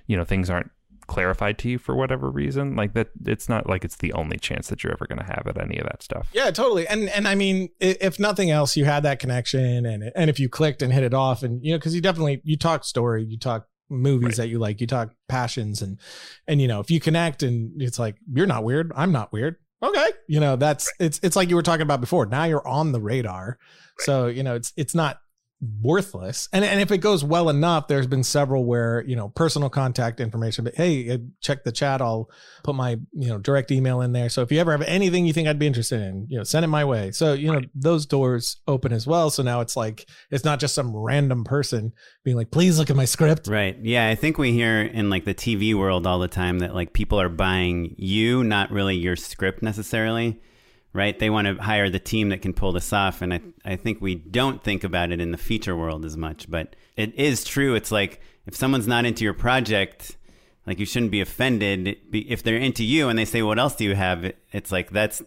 you 0.09 0.17
know, 0.17 0.25
things 0.25 0.51
aren't 0.51 0.71
clarified 1.07 1.59
to 1.59 1.69
you 1.69 1.79
for 1.79 1.95
whatever 1.95 2.31
reason. 2.31 2.77
Like 2.77 2.93
that, 2.95 3.09
it's 3.25 3.49
not 3.49 3.69
like 3.69 3.85
it's 3.85 3.97
the 3.97 4.13
only 4.13 4.39
chance 4.39 4.69
that 4.69 4.83
you're 4.83 4.93
ever 4.93 5.07
gonna 5.07 5.25
have 5.25 5.47
at 5.47 5.61
any 5.61 5.79
of 5.79 5.85
that 5.85 6.03
stuff. 6.03 6.29
yeah, 6.33 6.51
totally. 6.51 6.87
And 6.89 7.09
and 7.11 7.27
I 7.29 7.35
mean, 7.35 7.69
if 7.81 8.19
nothing 8.19 8.51
else, 8.51 8.77
you 8.77 8.85
had 8.85 9.03
that 9.05 9.19
connection, 9.19 9.87
and 9.87 10.11
and 10.15 10.31
if 10.31 10.39
you 10.41 10.49
clicked 10.49 10.83
and 10.83 10.93
hit 10.93 11.03
it 11.05 11.15
off, 11.15 11.43
and 11.43 11.65
you 11.65 11.73
know, 11.73 11.79
because 11.79 11.95
you 11.95 12.01
definitely 12.01 12.41
you 12.45 12.57
talk 12.57 12.85
story, 12.85 13.25
you 13.25 13.39
talk 13.39 13.67
movies 13.89 14.27
Right. 14.31 14.37
that 14.39 14.49
you 14.49 14.59
like, 14.59 14.81
you 14.81 14.87
talk 14.87 15.13
passions, 15.29 15.81
and 15.83 15.99
and 16.49 16.61
you 16.61 16.69
know, 16.69 16.81
if 16.81 16.91
you 16.91 17.01
connect, 17.01 17.43
and 17.43 17.81
it's 17.81 17.99
like 17.99 18.17
you're 18.33 18.47
not 18.47 18.65
weird, 18.65 18.93
I'm 18.97 19.13
not 19.13 19.33
weird. 19.33 19.57
Okay, 19.83 20.09
you 20.27 20.41
know, 20.41 20.57
that's 20.57 20.91
it's 20.99 21.21
it's 21.23 21.37
like 21.37 21.49
you 21.51 21.55
were 21.57 21.63
talking 21.63 21.83
about 21.83 22.01
before. 22.01 22.27
Now 22.27 22.45
you're 22.45 22.67
on 22.67 22.93
the 22.93 23.01
radar, 23.01 23.59
so 24.01 24.27
you 24.27 24.43
know, 24.43 24.55
it's 24.55 24.73
it's 24.77 24.95
not 24.95 25.19
worthless. 25.61 26.49
And 26.53 26.65
and 26.65 26.81
if 26.81 26.91
it 26.91 26.99
goes 26.99 27.25
well 27.25 27.49
enough 27.49 27.89
there's 27.89 28.07
been 28.07 28.23
several 28.23 28.65
where 28.65 29.03
you 29.07 29.17
know 29.17 29.31
personal 29.31 29.71
contact 29.71 30.21
information 30.21 30.65
but 30.65 30.75
hey 30.75 31.11
uh, 31.11 31.19
check 31.41 31.65
the 31.65 31.73
chat. 31.73 32.03
I'll 32.03 32.29
put 32.63 32.75
my 32.75 32.99
you 33.13 33.29
know 33.29 33.39
direct 33.39 33.71
email 33.71 34.03
in 34.03 34.13
there. 34.13 34.29
So 34.29 34.43
if 34.43 34.53
you 34.53 34.61
ever 34.61 34.73
have 34.73 34.83
anything 34.83 35.27
you 35.27 35.33
think 35.33 35.49
i'd 35.49 35.59
be 35.59 35.67
interested 35.67 36.01
in 36.01 36.27
you 36.29 36.37
know 36.37 36.45
send 36.45 36.65
it 36.65 36.69
my 36.69 36.85
way. 36.85 37.11
So 37.11 37.33
you 37.33 37.51
know 37.51 37.63
those 37.75 38.07
doors 38.07 38.61
open 38.69 38.93
as 38.93 39.07
well. 39.07 39.31
So 39.31 39.43
now 39.43 39.61
it's 39.61 39.77
like 39.77 40.07
it's 40.31 40.45
not 40.45 40.61
just 40.61 40.75
some 40.75 40.95
random 40.95 41.45
person 41.45 41.93
being 42.25 42.37
like 42.37 42.51
please 42.51 42.79
look 42.79 42.91
at 42.91 42.97
my 42.97 43.07
script. 43.07 43.47
Right. 43.47 43.79
Yeah, 43.83 44.09
I 44.09 44.15
think 44.15 44.37
we 44.37 44.53
hear 44.53 44.83
in 44.83 45.09
like 45.09 45.25
the 45.25 45.35
TV 45.35 45.75
world 45.75 46.07
all 46.07 46.19
the 46.19 46.29
time 46.29 46.59
that 46.59 46.75
like 46.75 46.93
people 46.93 47.21
are 47.21 47.31
buying 47.31 47.95
you, 47.97 48.45
not 48.45 48.71
really 48.71 48.97
your 48.97 49.17
script 49.17 49.63
necessarily. 49.63 50.41
Right? 50.97 51.17
They 51.19 51.31
want 51.31 51.47
to 51.47 51.63
hire 51.63 51.91
the 51.91 51.99
team 52.01 52.31
that 52.31 52.41
can 52.43 52.55
pull 52.55 52.73
this 52.73 52.93
off 52.93 53.21
and 53.23 53.35
I 53.35 53.41
I 53.65 53.77
think 53.77 54.01
we 54.01 54.15
don't 54.15 54.63
think 54.65 54.83
about 54.83 55.13
it 55.13 55.21
in 55.21 55.31
the 55.31 55.39
feature 55.39 55.77
world 55.77 56.05
as 56.05 56.17
much, 56.17 56.51
but 56.51 56.75
it 56.97 57.15
is 57.15 57.45
true. 57.45 57.75
It's 57.75 57.93
like 57.93 58.21
if 58.47 58.57
someone's 58.57 58.89
not 58.89 59.05
into 59.05 59.23
your 59.23 59.35
project, 59.35 60.17
like 60.67 60.79
you 60.79 60.87
shouldn't 60.87 61.13
be 61.13 61.21
offended 61.21 61.97
if 62.13 62.43
they're 62.43 62.57
into 62.57 62.83
you 62.85 63.09
and 63.09 63.19
they 63.19 63.25
say 63.27 63.43
what 63.43 63.59
else 63.59 63.77
do 63.77 63.85
you 63.85 63.95
have? 63.95 64.33
It's 64.53 64.73
like 64.73 64.91
that's 64.91 65.23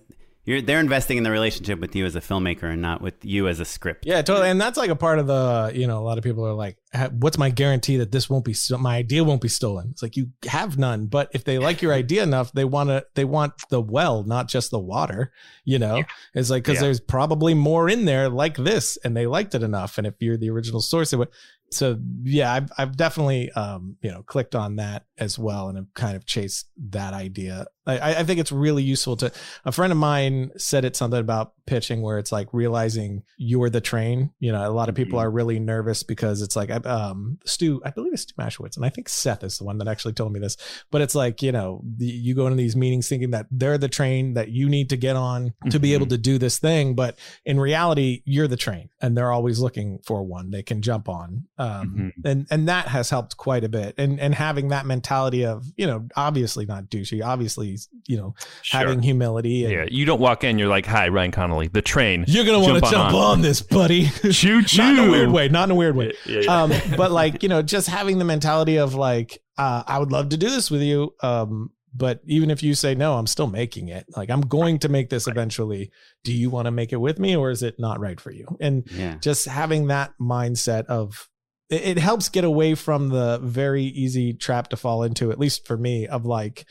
you're 0.45 0.61
they're 0.61 0.79
investing 0.79 1.17
in 1.17 1.23
the 1.23 1.31
relationship 1.31 1.79
with 1.79 1.95
you 1.95 2.05
as 2.05 2.15
a 2.15 2.21
filmmaker 2.21 2.63
and 2.63 2.81
not 2.81 3.01
with 3.01 3.23
you 3.23 3.47
as 3.47 3.59
a 3.59 3.65
script. 3.65 4.05
yeah 4.07 4.21
totally 4.23 4.49
and 4.49 4.59
that's 4.59 4.77
like 4.77 4.89
a 4.89 4.95
part 4.95 5.19
of 5.19 5.27
the 5.27 5.71
you 5.75 5.85
know 5.85 5.99
a 5.99 6.05
lot 6.05 6.17
of 6.17 6.23
people 6.23 6.43
are 6.47 6.53
like 6.53 6.75
"Ha- 6.77 6.78
what's 7.11 7.37
my 7.37 7.49
guarantee 7.51 7.97
that 7.97 8.11
this 8.11 8.29
won't 8.29 8.45
be 8.45 8.55
my 8.79 8.95
idea 8.97 9.23
won't 9.23 9.41
be 9.41 9.47
stolen? 9.47 9.89
It's 9.91 10.01
like 10.01 10.17
you 10.17 10.29
have 10.47 10.77
none 10.77 11.05
but 11.05 11.29
if 11.33 11.43
they 11.43 11.59
like 11.59 11.81
your 11.81 11.93
idea 12.03 12.23
enough 12.23 12.51
they 12.53 12.65
want 12.65 12.89
to 12.89 13.05
they 13.15 13.25
want 13.25 13.53
the 13.69 13.81
well 13.81 14.23
not 14.23 14.47
just 14.47 14.71
the 14.71 14.79
water 14.79 15.31
you 15.65 15.77
know? 15.77 16.03
It's 16.33 16.49
like 16.49 16.63
because 16.63 16.75
Yeah. 16.77 16.81
there's 16.87 16.99
probably 16.99 17.53
more 17.53 17.87
in 17.89 18.05
there 18.05 18.27
like 18.29 18.57
this 18.57 18.97
and 19.03 19.15
they 19.15 19.27
liked 19.27 19.53
it 19.53 19.61
enough 19.63 19.97
and 19.97 20.07
if 20.07 20.15
you're 20.19 20.37
the 20.37 20.49
original 20.49 20.81
source 20.81 21.13
it 21.13 21.17
would 21.17 21.29
so 21.71 21.99
yeah 22.23 22.51
I've, 22.51 22.71
I've 22.79 22.97
definitely 22.97 23.51
um 23.51 23.95
you 24.01 24.09
know 24.09 24.23
clicked 24.23 24.55
on 24.55 24.77
that 24.77 25.05
as 25.19 25.37
well 25.37 25.69
and 25.69 25.77
i've 25.77 25.93
kind 25.93 26.15
of 26.15 26.25
chased 26.25 26.67
that 26.89 27.13
idea. 27.13 27.67
I, 27.85 28.15
I 28.19 28.23
think 28.23 28.39
it's 28.39 28.51
really 28.51 28.81
useful 28.83 29.15
to 29.17 29.31
a 29.65 29.71
friend 29.71 29.91
of 29.91 29.97
mine 29.97 30.51
said 30.57 30.83
it 30.85 30.95
something 30.95 31.19
about 31.19 31.53
pitching 31.67 32.01
where 32.01 32.17
it's 32.19 32.31
like 32.31 32.47
realizing 32.53 33.21
you're 33.37 33.69
the 33.69 33.81
train 33.81 34.31
you 34.39 34.51
know? 34.51 34.67
A 34.67 34.73
lot 34.73 34.89
of 34.89 34.95
people 34.95 35.19
Mhm. 35.19 35.23
are 35.23 35.29
really 35.31 35.59
nervous 35.59 36.01
because 36.01 36.41
it's 36.41 36.55
like 36.55 36.69
um 36.85 37.37
stu 37.45 37.81
i 37.85 37.89
believe 37.89 38.13
it's 38.13 38.23
stu 38.23 38.33
maschwitz 38.35 38.75
and 38.75 38.85
i 38.85 38.89
think 38.89 39.07
seth 39.09 39.43
is 39.43 39.57
the 39.57 39.63
one 39.63 39.77
that 39.77 39.87
actually 39.87 40.13
told 40.13 40.31
me 40.31 40.39
this 40.39 40.57
but 40.91 41.01
it's 41.01 41.15
like 41.15 41.41
you 41.41 41.51
know 41.51 41.81
the, 41.97 42.05
you 42.05 42.33
go 42.35 42.45
into 42.47 42.57
these 42.57 42.75
meetings 42.75 43.07
thinking 43.07 43.31
that 43.31 43.45
they're 43.51 43.77
the 43.77 43.87
train 43.87 44.33
that 44.33 44.49
you 44.49 44.67
need 44.69 44.89
to 44.89 44.97
get 44.97 45.15
on 45.15 45.53
to 45.69 45.79
be 45.79 45.93
able 45.93 46.05
to 46.07 46.17
do 46.17 46.37
this 46.37 46.59
thing 46.59 46.93
but 46.95 47.17
in 47.45 47.59
reality 47.59 48.21
you're 48.25 48.47
the 48.47 48.57
train 48.57 48.89
and 49.01 49.17
they're 49.17 49.31
always 49.31 49.59
looking 49.59 49.99
for 50.05 50.23
one 50.23 50.51
they 50.51 50.63
can 50.63 50.81
jump 50.81 51.07
on 51.09 51.45
um 51.57 51.89
Mhm. 51.89 52.11
and 52.25 52.47
and 52.51 52.67
that 52.67 52.87
has 52.89 53.09
helped 53.09 53.37
quite 53.37 53.63
a 53.63 53.69
bit 53.69 53.95
and 53.97 54.19
and 54.19 54.35
having 54.35 54.69
that 54.69 54.85
mentality 54.85 55.45
of 55.45 55.65
you 55.77 55.87
know 55.87 56.07
obviously 56.15 56.65
not 56.65 56.85
douchey 56.85 57.23
obviously 57.25 57.77
you 58.07 58.17
know 58.17 58.35
Sure. 58.61 58.79
having 58.81 59.01
humility 59.01 59.63
and 59.65 59.73
yeah, 59.73 59.85
you 59.89 60.05
don't 60.05 60.19
walk 60.19 60.43
in. 60.43 60.57
You're 60.59 60.67
like, 60.67 60.85
"Hi, 60.85 61.07
Ryan 61.09 61.31
Connolly, 61.31 61.67
the 61.67 61.81
train." 61.81 62.25
you're 62.27 62.45
gonna 62.45 62.59
want 62.59 62.83
to 62.83 62.89
Jump 62.91 63.13
on 63.13 63.29
on 63.39 63.41
this 63.41 63.61
buddy 63.61 64.07
Choo 64.31 64.61
not 64.77 64.93
in 64.97 64.99
a 65.07 65.09
weird 65.11 65.29
way 65.31 65.47
not 65.49 65.65
in 65.65 65.71
a 65.71 65.75
weird 65.75 65.95
way 65.95 66.13
Yeah, 66.25 66.41
yeah. 66.41 66.63
um 66.63 66.68
but 66.97 67.11
like 67.11 67.43
you 67.43 67.49
know 67.49 67.61
just 67.61 67.87
having 67.87 68.19
the 68.19 68.25
mentality 68.25 68.77
of 68.77 68.95
like 68.95 69.41
uh 69.57 69.83
i 69.87 69.97
would 69.97 70.11
love 70.11 70.29
to 70.29 70.37
do 70.37 70.49
this 70.49 70.69
with 70.71 70.81
you 70.81 71.13
um 71.21 71.71
but 71.93 72.21
even 72.25 72.51
if 72.51 72.61
you 72.61 72.75
say 72.75 72.93
no, 72.93 73.17
I'm 73.17 73.25
still 73.25 73.47
making 73.47 73.87
it. 73.87 74.05
Like 74.15 74.29
I'm 74.29 74.41
going 74.41 74.77
to 74.79 74.89
make 74.89 75.09
this 75.09 75.27
eventually. 75.27 75.91
Do 76.23 76.31
you 76.31 76.51
want 76.51 76.65
to 76.67 76.71
make 76.71 76.93
it 76.93 76.97
with 77.01 77.17
me 77.17 77.35
or 77.35 77.49
is 77.49 77.63
it 77.63 77.79
not 77.79 77.99
right 77.99 78.21
for 78.21 78.31
you? 78.31 78.45
And 78.61 78.87
Yeah. 78.91 79.15
just 79.19 79.45
having 79.45 79.87
that 79.87 80.13
mindset 80.21 80.85
of 80.85 81.29
it, 81.69 81.81
it 81.81 81.97
helps 81.97 82.29
get 82.29 82.43
away 82.43 82.75
from 82.75 83.09
the 83.09 83.39
very 83.39 83.83
easy 83.83 84.33
trap 84.33 84.69
to 84.69 84.77
fall 84.77 85.01
into, 85.01 85.31
at 85.31 85.39
least 85.39 85.65
for 85.65 85.77
me, 85.77 86.05
of 86.07 86.25
like 86.25 86.67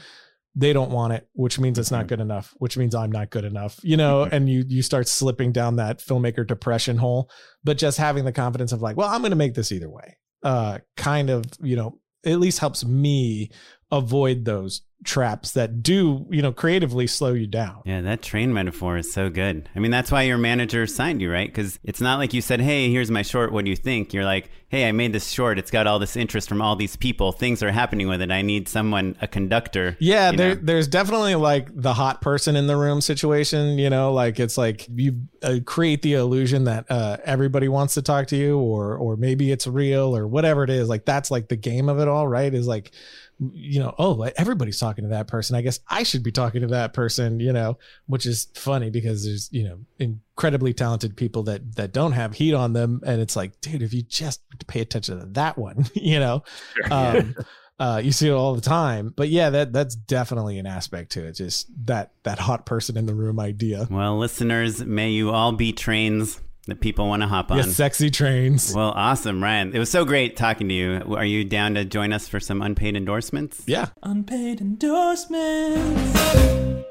they 0.59 0.73
don't 0.73 0.91
want 0.91 1.13
it, 1.13 1.29
which 1.35 1.61
means 1.61 1.79
it's 1.79 1.93
not 1.93 2.09
good 2.09 2.19
enough, 2.19 2.53
which 2.57 2.77
means 2.77 2.93
I'm 2.93 3.13
not 3.13 3.31
good 3.31 3.45
enough, 3.45 3.79
you 3.85 3.97
know, 3.97 4.25
and 4.25 4.49
you 4.49 4.65
you 4.67 4.83
start 4.83 5.07
slipping 5.07 5.53
down 5.53 5.77
that 5.77 6.01
filmmaker 6.01 6.45
depression 6.45 6.97
hole. 6.97 7.31
But 7.63 7.79
just 7.79 7.97
having 7.97 8.25
the 8.25 8.33
confidence 8.33 8.73
of 8.73 8.83
like, 8.83 8.97
well, 8.97 9.09
I'm 9.09 9.23
gonna 9.23 9.37
make 9.37 9.55
this 9.55 9.71
either 9.71 9.89
way, 9.89 10.17
uh, 10.43 10.79
kind 10.97 11.31
of, 11.31 11.45
you 11.63 11.77
know, 11.77 12.01
at 12.27 12.41
least 12.41 12.59
helps 12.59 12.85
me 12.85 13.51
avoid 13.93 14.45
those 14.45 14.83
traps 15.05 15.53
that 15.53 15.83
do, 15.83 16.27
you 16.29 16.43
know, 16.43 16.53
creatively 16.53 17.07
slow 17.07 17.33
you 17.33 17.47
down. 17.47 17.83
Yeah, 17.85 18.01
that 18.01 18.21
train 18.21 18.53
metaphor 18.53 18.97
is 18.97 19.13
so 19.13 19.31
good. 19.31 19.69
I 19.75 19.79
mean, 19.79 19.91
that's 19.91 20.11
why 20.11 20.23
your 20.23 20.39
manager 20.39 20.87
signed 20.87 21.23
you, 21.23 21.31
right? 21.31 21.49
Because 21.49 21.79
it's 21.85 22.01
not 22.01 22.19
like 22.19 22.35
you 22.35 22.43
said, 22.43 22.61
hey, 22.61 22.91
here's 22.91 23.11
my 23.11 23.23
short. 23.23 23.53
What 23.53 23.65
do 23.65 23.71
you 23.71 23.77
think? 23.77 24.13
You're 24.13 24.25
like, 24.25 24.51
hey, 24.69 24.89
I 24.89 24.93
made 24.93 25.13
this 25.13 25.31
short. 25.31 25.59
It's 25.59 25.71
got 25.71 25.87
all 25.87 25.99
this 25.99 26.17
interest 26.17 26.49
from 26.49 26.61
all 26.61 26.77
these 26.77 26.97
people. 26.97 27.33
Things 27.33 27.63
are 27.63 27.71
happening 27.71 28.09
with 28.09 28.21
it. 28.21 28.31
I 28.31 28.43
need 28.43 28.69
someone, 28.69 29.17
a 29.21 29.29
conductor. 29.29 29.97
Yeah, 29.99 30.33
there, 30.33 30.57
there's 30.57 30.89
definitely 30.89 31.37
like 31.37 31.69
the 31.73 31.95
hot 31.95 32.21
person 32.21 32.57
in 32.57 32.67
the 32.67 32.77
room 32.77 33.01
situation. 33.01 33.79
You 33.79 33.91
know, 33.91 34.13
like 34.13 34.39
it's 34.41 34.59
like 34.59 34.87
you 34.95 35.23
uh, 35.43 35.61
create 35.65 36.03
the 36.03 36.15
illusion 36.15 36.65
that 36.65 36.87
uh, 36.91 37.19
everybody 37.25 37.69
wants 37.69 37.95
to 37.95 38.03
talk 38.03 38.27
to 38.29 38.37
you, 38.37 38.59
or 38.59 38.97
or 38.97 39.17
maybe 39.17 39.53
it's 39.53 39.67
real, 39.67 40.15
or 40.15 40.27
whatever 40.27 40.65
it 40.65 40.71
is. 40.71 40.89
Like 40.89 41.05
that's 41.05 41.31
like 41.31 41.49
the 41.49 41.57
game 41.57 41.89
of 41.89 41.99
it 41.99 42.09
all, 42.09 42.29
right? 42.29 42.53
Is 42.53 42.67
like, 42.67 42.91
you 43.39 43.79
know, 43.81 43.95
oh, 43.99 44.23
everybody's 44.37 44.79
talking 44.79 45.05
to 45.05 45.11
that 45.11 45.29
person. 45.29 45.55
I 45.55 45.63
guess 45.63 45.81
I 45.89 46.03
should 46.03 46.23
be 46.23 46.33
talking 46.33 46.61
to 46.63 46.67
that 46.69 46.93
person. 46.93 47.39
You 47.41 47.53
know, 47.53 47.79
which 48.07 48.27
is 48.27 48.49
funny 48.55 48.91
because 48.91 49.25
there's 49.25 49.49
you 49.53 49.65
know 49.65 49.79
incredibly 49.99 50.75
talented 50.75 51.17
people 51.17 51.45
that 51.45 51.77
that 51.77 51.93
don't 51.93 52.13
have 52.13 52.35
heat 52.35 52.55
on 52.55 52.73
them, 52.73 53.01
and 53.07 53.21
it's 53.21 53.37
like, 53.37 53.61
dude, 53.61 53.83
if 53.83 53.95
you 53.95 54.03
just 54.03 54.43
pay 54.67 54.81
attention 54.81 55.21
to 55.21 55.27
that 55.27 55.57
one, 55.57 55.87
you 55.95 56.19
know. 56.19 56.43
Um, 56.91 57.37
uh, 57.79 58.01
you 58.03 58.11
see 58.11 58.29
it 58.29 58.33
all 58.33 58.55
the 58.55 58.61
time, 58.61 59.13
but 59.17 59.29
yeah, 59.29 59.51
that 59.51 59.73
that's 59.73 59.95
definitely 59.95 60.59
an 60.59 60.67
aspect 60.67 61.13
to 61.13 61.25
it. 61.25 61.33
Just 61.33 61.69
that 61.87 62.11
that 62.25 62.41
hot 62.41 62.67
person 62.67 62.97
in 62.97 63.07
the 63.07 63.15
room 63.15 63.39
idea. 63.39 63.87
Well, 63.89 64.19
listeners, 64.19 64.85
may 64.85 65.11
you 65.11 65.31
all 65.31 65.53
be 65.53 65.73
trains 65.73 66.41
that 66.69 66.81
people 66.81 67.09
want 67.09 67.23
to 67.23 67.29
hop 67.29 67.51
on. 67.51 67.59
Yes, 67.59 67.75
sexy 67.75 68.11
trains. 68.11 68.75
Well, 68.75 68.93
awesome, 68.95 69.43
Ryan. 69.43 69.75
It 69.75 69.79
was 69.79 69.91
so 69.91 70.05
great 70.05 70.37
talking 70.37 70.69
to 70.69 70.75
you. 70.75 71.03
Are 71.17 71.25
you 71.25 71.45
down 71.45 71.75
to 71.75 71.85
join 71.85 72.13
us 72.13 72.29
for 72.29 72.41
some 72.41 72.63
unpaid 72.63 72.97
endorsements? 72.97 73.63
Yeah, 73.67 73.89
Unpaid 74.03 74.61
endorsements. 74.61 76.85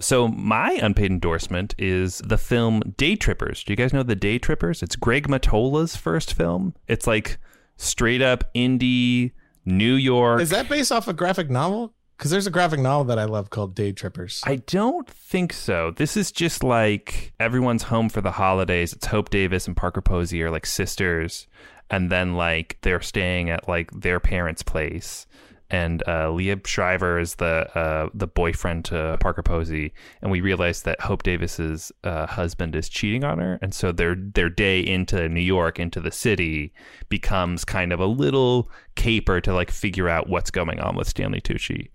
So 0.00 0.28
my 0.28 0.72
unpaid 0.82 1.10
endorsement 1.10 1.74
is 1.78 2.18
the 2.18 2.38
film 2.38 2.80
Day 2.96 3.16
Trippers. 3.16 3.64
Do 3.64 3.72
you 3.72 3.76
guys 3.76 3.92
know 3.92 4.02
the 4.02 4.16
Day 4.16 4.38
Trippers? 4.38 4.82
It's 4.82 4.96
Greg 4.96 5.28
Mottola's 5.28 5.96
first 5.96 6.34
film. 6.34 6.74
It's 6.88 7.06
like 7.06 7.38
straight 7.76 8.20
up 8.22 8.52
indie 8.54 9.32
New 9.64 9.94
York. 9.94 10.42
is 10.42 10.50
that 10.50 10.68
based 10.68 10.92
off 10.92 11.08
a 11.08 11.12
graphic 11.14 11.48
novel? 11.48 11.94
Because 12.16 12.30
there's 12.30 12.46
a 12.46 12.50
graphic 12.50 12.80
novel 12.80 13.04
that 13.04 13.18
I 13.18 13.24
love 13.24 13.50
called 13.50 13.74
Day 13.74 13.92
Trippers. 13.92 14.40
I 14.44 14.56
don't 14.56 15.08
think 15.08 15.52
so. 15.52 15.90
This 15.90 16.16
is 16.16 16.30
just 16.30 16.62
like 16.62 17.32
everyone's 17.40 17.84
home 17.84 18.08
for 18.08 18.20
the 18.20 18.30
holidays. 18.32 18.92
It's 18.92 19.06
Hope 19.06 19.30
Davis 19.30 19.66
and 19.66 19.76
Parker 19.76 20.00
Posey 20.00 20.42
are 20.42 20.50
like 20.50 20.66
sisters, 20.66 21.46
and 21.90 22.10
then 22.10 22.34
like 22.34 22.78
they're 22.82 23.00
staying 23.00 23.50
at 23.50 23.68
like 23.68 23.90
their 23.90 24.20
parents' 24.20 24.62
place. 24.62 25.26
And 25.74 26.04
uh, 26.06 26.28
Liev 26.28 26.68
Schreiber 26.68 27.18
is 27.18 27.34
the 27.34 27.68
uh, 27.76 28.08
the 28.14 28.28
boyfriend 28.28 28.84
to 28.86 29.18
Parker 29.18 29.42
Posey, 29.42 29.92
and 30.22 30.30
we 30.30 30.40
realize 30.40 30.82
that 30.82 31.00
Hope 31.00 31.24
Davis's 31.24 31.90
uh, 32.04 32.26
husband 32.26 32.76
is 32.76 32.88
cheating 32.88 33.24
on 33.24 33.38
her, 33.38 33.58
and 33.60 33.74
so 33.74 33.90
their 33.90 34.14
their 34.14 34.48
day 34.48 34.78
into 34.78 35.28
New 35.28 35.40
York, 35.40 35.80
into 35.80 35.98
the 35.98 36.12
city, 36.12 36.72
becomes 37.08 37.64
kind 37.64 37.92
of 37.92 37.98
a 37.98 38.06
little 38.06 38.70
caper 38.94 39.40
to 39.40 39.52
like 39.52 39.72
figure 39.72 40.08
out 40.08 40.28
what's 40.28 40.48
going 40.48 40.78
on 40.78 40.94
with 40.94 41.08
Stanley 41.08 41.40
Tucci. 41.40 41.90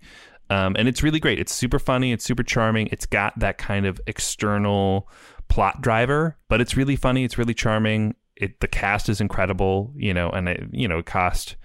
Um, 0.50 0.76
and 0.78 0.86
it's 0.86 1.02
really 1.02 1.18
great. 1.18 1.38
It's 1.38 1.54
super 1.54 1.78
funny. 1.78 2.12
It's 2.12 2.24
super 2.24 2.42
charming. 2.42 2.90
It's 2.92 3.06
got 3.06 3.38
that 3.38 3.56
kind 3.56 3.86
of 3.86 3.98
external 4.06 5.08
plot 5.48 5.80
driver, 5.80 6.36
but 6.50 6.60
it's 6.60 6.76
really 6.76 6.96
funny. 6.96 7.24
It's 7.24 7.38
really 7.38 7.54
charming. 7.54 8.14
It 8.36 8.60
the 8.60 8.68
cast 8.68 9.08
is 9.08 9.22
incredible, 9.22 9.90
you 9.96 10.12
know, 10.12 10.28
and 10.28 10.50
it 10.50 10.64
you 10.70 10.86
know 10.86 10.98
it 10.98 11.06
cost 11.06 11.56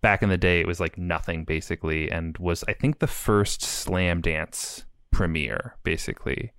back 0.00 0.22
in 0.22 0.28
the 0.28 0.38
day 0.38 0.60
it 0.60 0.66
was 0.66 0.80
like 0.80 0.98
nothing 0.98 1.44
basically, 1.44 2.10
and 2.10 2.36
was 2.38 2.64
I 2.68 2.72
think 2.72 2.98
the 2.98 3.06
first 3.06 3.62
Slam 3.62 4.20
Dance 4.20 4.84
premiere 5.10 5.76
basically, 5.82 6.52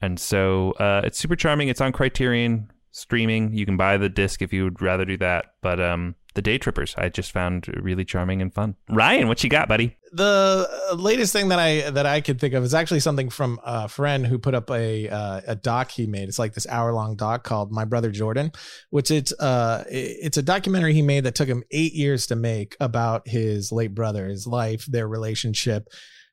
and 0.00 0.18
so 0.18 0.72
uh, 0.72 1.02
it's 1.04 1.18
super 1.18 1.36
charming. 1.36 1.68
It's 1.68 1.80
on 1.80 1.92
Criterion 1.92 2.70
streaming. 2.90 3.52
You 3.52 3.64
can 3.64 3.76
buy 3.76 3.96
the 3.96 4.08
disc 4.08 4.42
if 4.42 4.52
you 4.52 4.64
would 4.64 4.82
rather 4.82 5.04
do 5.04 5.16
that, 5.18 5.54
but 5.60 5.80
um. 5.80 6.14
The 6.34 6.42
Day 6.42 6.58
Trippers, 6.58 6.94
I 6.96 7.08
just 7.08 7.32
found 7.32 7.68
really 7.82 8.04
charming 8.04 8.40
and 8.40 8.52
fun. 8.52 8.76
Ryan, 8.88 9.28
what 9.28 9.42
you 9.44 9.50
got, 9.50 9.68
buddy? 9.68 9.96
the 10.12 10.68
latest 10.94 11.32
thing 11.32 11.48
that 11.48 11.58
I 11.58 11.90
that 11.90 12.04
I 12.04 12.20
could 12.20 12.38
think 12.38 12.52
of 12.52 12.62
is 12.62 12.74
actually 12.74 13.00
something 13.00 13.30
from 13.30 13.58
a 13.64 13.88
friend 13.88 14.26
who 14.26 14.38
put 14.38 14.54
up 14.54 14.70
a 14.70 15.08
uh, 15.08 15.40
a 15.46 15.56
doc 15.56 15.90
he 15.90 16.06
made. 16.06 16.28
It's 16.28 16.38
like 16.38 16.52
this 16.52 16.66
hour 16.66 16.92
long 16.92 17.16
doc 17.16 17.44
called 17.44 17.72
My 17.72 17.86
Brother 17.86 18.10
Jordan, 18.10 18.52
which 18.90 19.10
it's 19.10 19.32
uh 19.40 19.84
it's 19.88 20.36
a 20.36 20.42
documentary 20.42 20.92
he 20.92 21.02
made 21.02 21.24
that 21.24 21.34
took 21.34 21.48
him 21.48 21.64
eight 21.70 21.94
years 21.94 22.26
to 22.26 22.36
make 22.36 22.76
about 22.78 23.26
his 23.26 23.72
late 23.72 23.94
brother, 23.94 24.28
his 24.28 24.46
life, 24.46 24.84
their 24.84 25.08
relationship. 25.08 25.88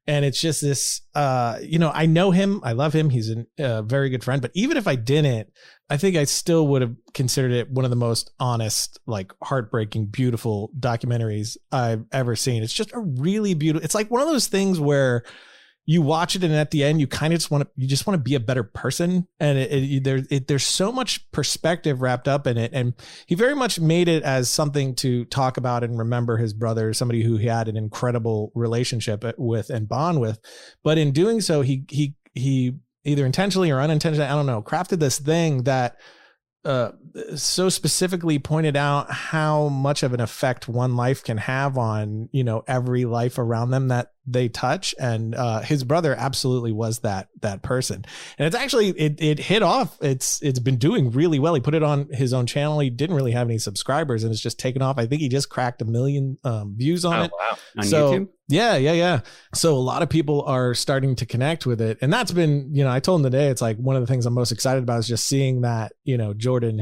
And 0.07 0.25
it's 0.25 0.41
just 0.41 0.61
this, 0.61 1.01
uh, 1.13 1.59
you 1.61 1.77
know, 1.77 1.91
I 1.93 2.07
know 2.07 2.31
him, 2.31 2.61
I 2.63 2.71
love 2.71 2.93
him. 2.93 3.11
He's 3.11 3.29
a 3.29 3.45
uh, 3.63 3.81
very 3.83 4.09
good 4.09 4.23
friend. 4.23 4.41
But 4.41 4.51
even 4.55 4.75
if 4.75 4.87
I 4.87 4.95
didn't, 4.95 5.51
I 5.89 5.97
think 5.97 6.15
I 6.15 6.25
still 6.25 6.67
would 6.67 6.81
have 6.81 6.95
considered 7.13 7.51
it 7.51 7.71
one 7.71 7.83
of 7.83 7.91
the 7.91 7.97
most 7.97 8.31
honest, 8.39 8.99
like 9.07 9.33
heartbreaking, 9.43 10.07
beautiful 10.07 10.71
documentaries 10.79 11.57
I've 11.71 12.05
ever 12.11 12.35
seen. 12.35 12.61
It's 12.61 12.73
just 12.73 12.93
a 12.93 12.99
really 12.99 13.55
beautiful. 13.55 13.83
It's 13.83 13.95
like 13.95 14.11
one 14.11 14.21
of 14.21 14.27
those 14.27 14.47
things 14.47 14.79
where 14.79 15.23
you 15.89 16.03
watch 16.03 16.35
it 16.35 16.43
and 16.43 16.53
at 16.53 16.69
the 16.69 16.83
end 16.83 16.99
you 17.01 17.07
kind 17.07 17.33
of 17.33 17.39
just 17.39 17.49
want 17.49 17.63
to 17.63 17.69
you 17.75 17.87
just 17.87 18.05
want 18.05 18.13
to 18.13 18.21
be 18.21 18.35
a 18.35 18.39
better 18.39 18.61
person 18.61 19.27
and 19.39 19.57
it, 19.57 19.71
it, 19.71 20.03
there, 20.03 20.21
it, 20.29 20.47
there's 20.47 20.63
so 20.63 20.91
much 20.91 21.31
perspective 21.31 21.99
wrapped 21.99 22.27
up 22.27 22.45
in 22.45 22.59
it 22.59 22.69
and 22.75 22.93
he 23.25 23.33
very 23.33 23.55
much 23.55 23.79
made 23.79 24.07
it 24.07 24.21
as 24.21 24.51
something 24.51 24.93
to 24.93 25.25
talk 25.25 25.57
about 25.57 25.83
and 25.83 25.97
remember 25.97 26.37
his 26.37 26.53
brother 26.53 26.93
somebody 26.93 27.23
who 27.23 27.37
he 27.37 27.47
had 27.47 27.67
an 27.67 27.75
incredible 27.75 28.51
relationship 28.53 29.25
uh, 29.25 29.33
with 29.39 29.71
and 29.71 29.89
bond 29.89 30.21
with 30.21 30.39
but 30.83 30.99
in 30.99 31.11
doing 31.11 31.41
so 31.41 31.63
he 31.63 31.83
he 31.89 32.13
he 32.35 32.75
either 33.03 33.25
intentionally 33.25 33.71
or 33.71 33.79
unintentionally 33.79 34.29
i 34.29 34.35
don't 34.35 34.45
know 34.45 34.61
crafted 34.61 34.99
this 34.99 35.19
thing 35.19 35.63
that 35.63 35.97
uh, 36.65 36.91
so 37.35 37.69
specifically 37.69 38.39
pointed 38.39 38.75
out 38.75 39.11
how 39.11 39.67
much 39.69 40.03
of 40.03 40.13
an 40.13 40.19
effect 40.19 40.67
one 40.67 40.95
life 40.95 41.23
can 41.23 41.37
have 41.37 41.77
on 41.77 42.29
you 42.31 42.43
know 42.43 42.63
every 42.67 43.05
life 43.05 43.37
around 43.37 43.71
them 43.71 43.87
that 43.87 44.11
they 44.31 44.47
touch. 44.47 44.93
And 44.99 45.33
uh, 45.35 45.61
his 45.61 45.83
brother 45.83 46.15
absolutely 46.15 46.71
was 46.71 46.99
that 46.99 47.29
that 47.41 47.61
person. 47.61 48.05
And 48.37 48.45
it's 48.45 48.55
actually 48.55 48.89
it, 48.89 49.15
it 49.19 49.39
hit 49.39 49.63
off. 49.63 49.97
It's 50.01 50.41
it's 50.41 50.59
been 50.59 50.77
doing 50.77 51.11
really 51.11 51.39
well. 51.39 51.53
He 51.53 51.61
put 51.61 51.73
it 51.73 51.83
on 51.83 52.09
his 52.11 52.33
own 52.33 52.45
channel. 52.45 52.79
He 52.79 52.89
didn't 52.89 53.15
really 53.15 53.31
have 53.31 53.47
any 53.47 53.57
subscribers 53.57 54.23
and 54.23 54.31
it's 54.31 54.41
just 54.41 54.59
taken 54.59 54.81
off. 54.81 54.97
I 54.97 55.07
think 55.07 55.21
he 55.21 55.29
just 55.29 55.49
cracked 55.49 55.81
a 55.81 55.85
million 55.85 56.37
um, 56.43 56.75
views 56.77 57.05
on 57.05 57.25
it. 57.25 57.31
wow. 57.37 57.57
On 57.77 57.83
so 57.83 58.13
YouTube? 58.13 58.27
yeah 58.47 58.75
yeah 58.75 58.93
yeah. 58.93 59.19
So 59.53 59.73
a 59.73 59.77
lot 59.79 60.01
of 60.01 60.09
people 60.09 60.43
are 60.43 60.73
starting 60.73 61.15
to 61.17 61.25
connect 61.25 61.65
with 61.65 61.81
it. 61.81 61.97
And 62.01 62.13
that's 62.13 62.31
been 62.31 62.69
you 62.73 62.83
know 62.83 62.91
i 62.91 62.99
told 62.99 63.19
him 63.19 63.31
today 63.31 63.47
it's 63.47 63.61
like 63.61 63.77
one 63.77 63.95
of 63.95 64.01
the 64.01 64.07
things 64.07 64.25
i'm 64.25 64.33
most 64.33 64.51
excited 64.51 64.83
about 64.83 64.99
is 64.99 65.07
just 65.07 65.25
seeing 65.25 65.61
that 65.61 65.93
you 66.03 66.17
know 66.17 66.33
jordan 66.33 66.77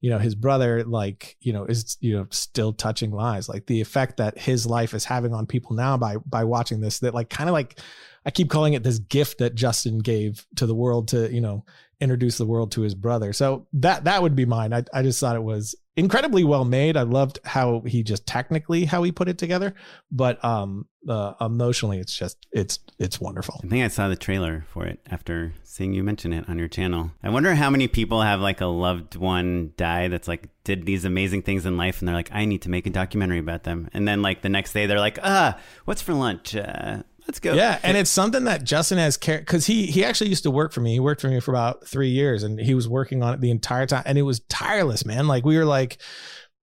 you 0.00 0.10
know 0.10 0.18
his 0.18 0.34
brother 0.34 0.84
like 0.84 1.36
you 1.40 1.52
know 1.52 1.64
is 1.64 1.96
you 2.00 2.16
know 2.16 2.26
still 2.30 2.72
touching 2.72 3.10
lives 3.10 3.48
like 3.48 3.66
the 3.66 3.80
effect 3.80 4.16
that 4.16 4.38
his 4.38 4.66
life 4.66 4.94
is 4.94 5.04
having 5.04 5.32
on 5.32 5.46
people 5.46 5.74
now 5.74 5.96
by 5.96 6.16
by 6.26 6.44
watching 6.44 6.80
this 6.80 6.98
that 7.00 7.14
like 7.14 7.30
kind 7.30 7.48
of 7.48 7.54
like 7.54 7.80
i 8.24 8.30
keep 8.30 8.50
calling 8.50 8.74
it 8.74 8.82
this 8.82 8.98
gift 8.98 9.38
that 9.38 9.54
justin 9.54 9.98
gave 9.98 10.46
to 10.56 10.66
the 10.66 10.74
world 10.74 11.08
to 11.08 11.32
you 11.32 11.40
know 11.40 11.64
introduce 12.00 12.38
the 12.38 12.46
world 12.46 12.70
to 12.72 12.82
his 12.82 12.94
brother 12.94 13.32
so 13.32 13.66
that 13.72 14.04
that 14.04 14.22
would 14.22 14.36
be 14.36 14.44
mine 14.44 14.72
i, 14.72 14.82
I 14.92 15.02
just 15.02 15.18
thought 15.20 15.36
it 15.36 15.42
was 15.42 15.74
incredibly 15.96 16.44
well 16.44 16.64
made 16.64 16.96
i 16.96 17.02
loved 17.02 17.38
how 17.44 17.80
he 17.86 18.02
just 18.02 18.26
technically 18.26 18.84
how 18.84 19.02
he 19.02 19.12
put 19.12 19.28
it 19.28 19.38
together 19.38 19.74
but 20.10 20.42
um 20.44 20.86
uh, 21.08 21.34
emotionally 21.40 22.00
it's 22.00 22.16
just 22.16 22.46
it's 22.50 22.80
it's 22.98 23.20
wonderful 23.20 23.60
I 23.62 23.68
think 23.68 23.84
I 23.84 23.88
saw 23.88 24.08
the 24.08 24.16
trailer 24.16 24.66
for 24.68 24.84
it 24.86 24.98
after 25.08 25.52
seeing 25.62 25.92
you 25.92 26.02
mention 26.02 26.32
it 26.32 26.48
on 26.48 26.58
your 26.58 26.68
channel. 26.68 27.10
I 27.22 27.28
wonder 27.28 27.54
how 27.54 27.68
many 27.68 27.86
people 27.86 28.22
have 28.22 28.40
like 28.40 28.60
a 28.60 28.66
loved 28.66 29.14
one 29.14 29.72
die 29.76 30.08
that's 30.08 30.26
like 30.26 30.48
did 30.64 30.86
these 30.86 31.04
amazing 31.04 31.42
things 31.42 31.66
in 31.66 31.76
life 31.76 32.00
and 32.00 32.08
they're 32.08 32.14
like, 32.14 32.30
I 32.32 32.44
need 32.44 32.62
to 32.62 32.70
make 32.70 32.86
a 32.86 32.90
documentary 32.90 33.38
about 33.38 33.64
them. 33.64 33.88
And 33.92 34.08
then 34.08 34.22
like 34.22 34.42
the 34.42 34.48
next 34.48 34.72
day 34.72 34.86
they're 34.86 34.98
like, 34.98 35.18
ah, 35.22 35.58
what's 35.84 36.00
for 36.00 36.14
lunch? 36.14 36.56
Uh, 36.56 37.02
let's 37.26 37.40
go. 37.40 37.54
Yeah, 37.54 37.78
and 37.82 37.96
it's 37.96 38.10
something 38.10 38.44
that 38.44 38.64
Justin 38.64 38.98
has 38.98 39.16
care 39.16 39.38
because 39.38 39.66
he 39.66 39.86
he 39.86 40.04
actually 40.04 40.30
used 40.30 40.44
to 40.44 40.50
work 40.50 40.72
for 40.72 40.80
me. 40.80 40.92
He 40.92 41.00
worked 41.00 41.20
for 41.20 41.28
me 41.28 41.40
for 41.40 41.50
about 41.50 41.86
three 41.86 42.10
years, 42.10 42.42
and 42.42 42.58
he 42.58 42.74
was 42.74 42.88
working 42.88 43.22
on 43.22 43.34
it 43.34 43.40
the 43.40 43.50
entire 43.50 43.86
time, 43.86 44.02
and 44.06 44.18
it 44.18 44.22
was 44.22 44.40
tireless, 44.48 45.04
man. 45.04 45.26
Like 45.26 45.44
we 45.44 45.56
were 45.56 45.64
like, 45.64 45.98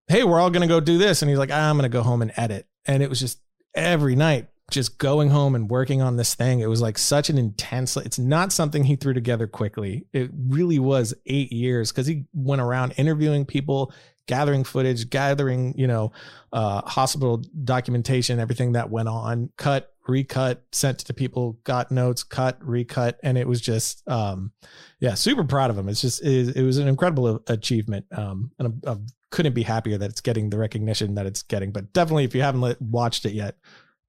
"Hey, 0.08 0.24
we're 0.24 0.40
all 0.40 0.50
gonna 0.50 0.68
go 0.68 0.80
do 0.80 0.98
this," 0.98 1.22
and 1.22 1.30
he's 1.30 1.40
like, 1.40 1.52
"I'm 1.52 1.78
gonna 1.78 1.90
go 1.90 2.04
home 2.04 2.22
and 2.22 2.32
edit," 2.36 2.68
and 2.86 3.04
it 3.04 3.10
was 3.10 3.20
just 3.20 3.40
every 3.76 4.16
night 4.16 4.48
just 4.72 4.98
going 4.98 5.30
home 5.30 5.56
and 5.56 5.70
working 5.70 6.02
on 6.02 6.18
this 6.18 6.36
thing. 6.36 6.60
It 6.60 6.68
was 6.68 6.82
like 6.82 6.98
such 6.98 7.30
an 7.30 7.38
intense. 7.38 7.96
It's 7.98 8.20
not 8.20 8.52
something 8.52 8.84
he 8.84 8.96
threw 8.96 9.14
together 9.14 9.48
quickly. 9.48 10.06
It 10.14 10.32
really 10.34 10.80
was 10.80 11.14
eight 11.26 11.52
years 11.52 11.92
because 11.92 12.08
he 12.08 12.26
went 12.34 12.62
around 12.62 12.94
interviewing 12.98 13.46
people, 13.46 13.94
gathering 14.28 14.64
footage, 14.64 15.10
gathering 15.10 15.76
you 15.78 15.88
know 15.88 16.12
uh, 16.52 16.82
hospital 16.82 17.44
documentation, 17.64 18.40
everything 18.40 18.74
that 18.74 18.90
went 18.90 19.10
on, 19.10 19.52
cut, 19.58 19.93
recut, 20.08 20.64
sent 20.72 21.00
to 21.00 21.14
people, 21.14 21.60
got 21.64 21.92
notes, 21.92 22.24
cut, 22.24 22.58
recut, 22.62 23.20
and 23.24 23.38
it 23.38 23.48
was 23.48 23.62
just 23.62 24.08
um, 24.08 24.52
yeah, 25.00 25.14
super 25.14 25.44
proud 25.44 25.70
of 25.70 25.78
him. 25.78 25.90
It's 25.90 26.02
just 26.02 26.24
it, 26.24 26.56
it 26.56 26.64
was 26.64 26.78
an 26.78 26.88
incredible 26.88 27.42
achievement, 27.48 28.06
um, 28.12 28.52
and 28.60 28.82
I, 28.86 28.92
I 28.92 28.98
couldn't 29.30 29.54
be 29.54 29.64
happier 29.64 29.98
that 29.98 30.10
it's 30.10 30.22
getting 30.22 30.50
the 30.50 30.58
recognition 30.58 31.16
that 31.16 31.26
it's 31.26 31.44
getting. 31.44 31.72
But 31.72 31.94
definitely, 31.94 32.26
if 32.26 32.36
you 32.36 32.42
haven't 32.42 32.82
watched 32.82 33.26
it 33.26 33.34
yet 33.34 33.58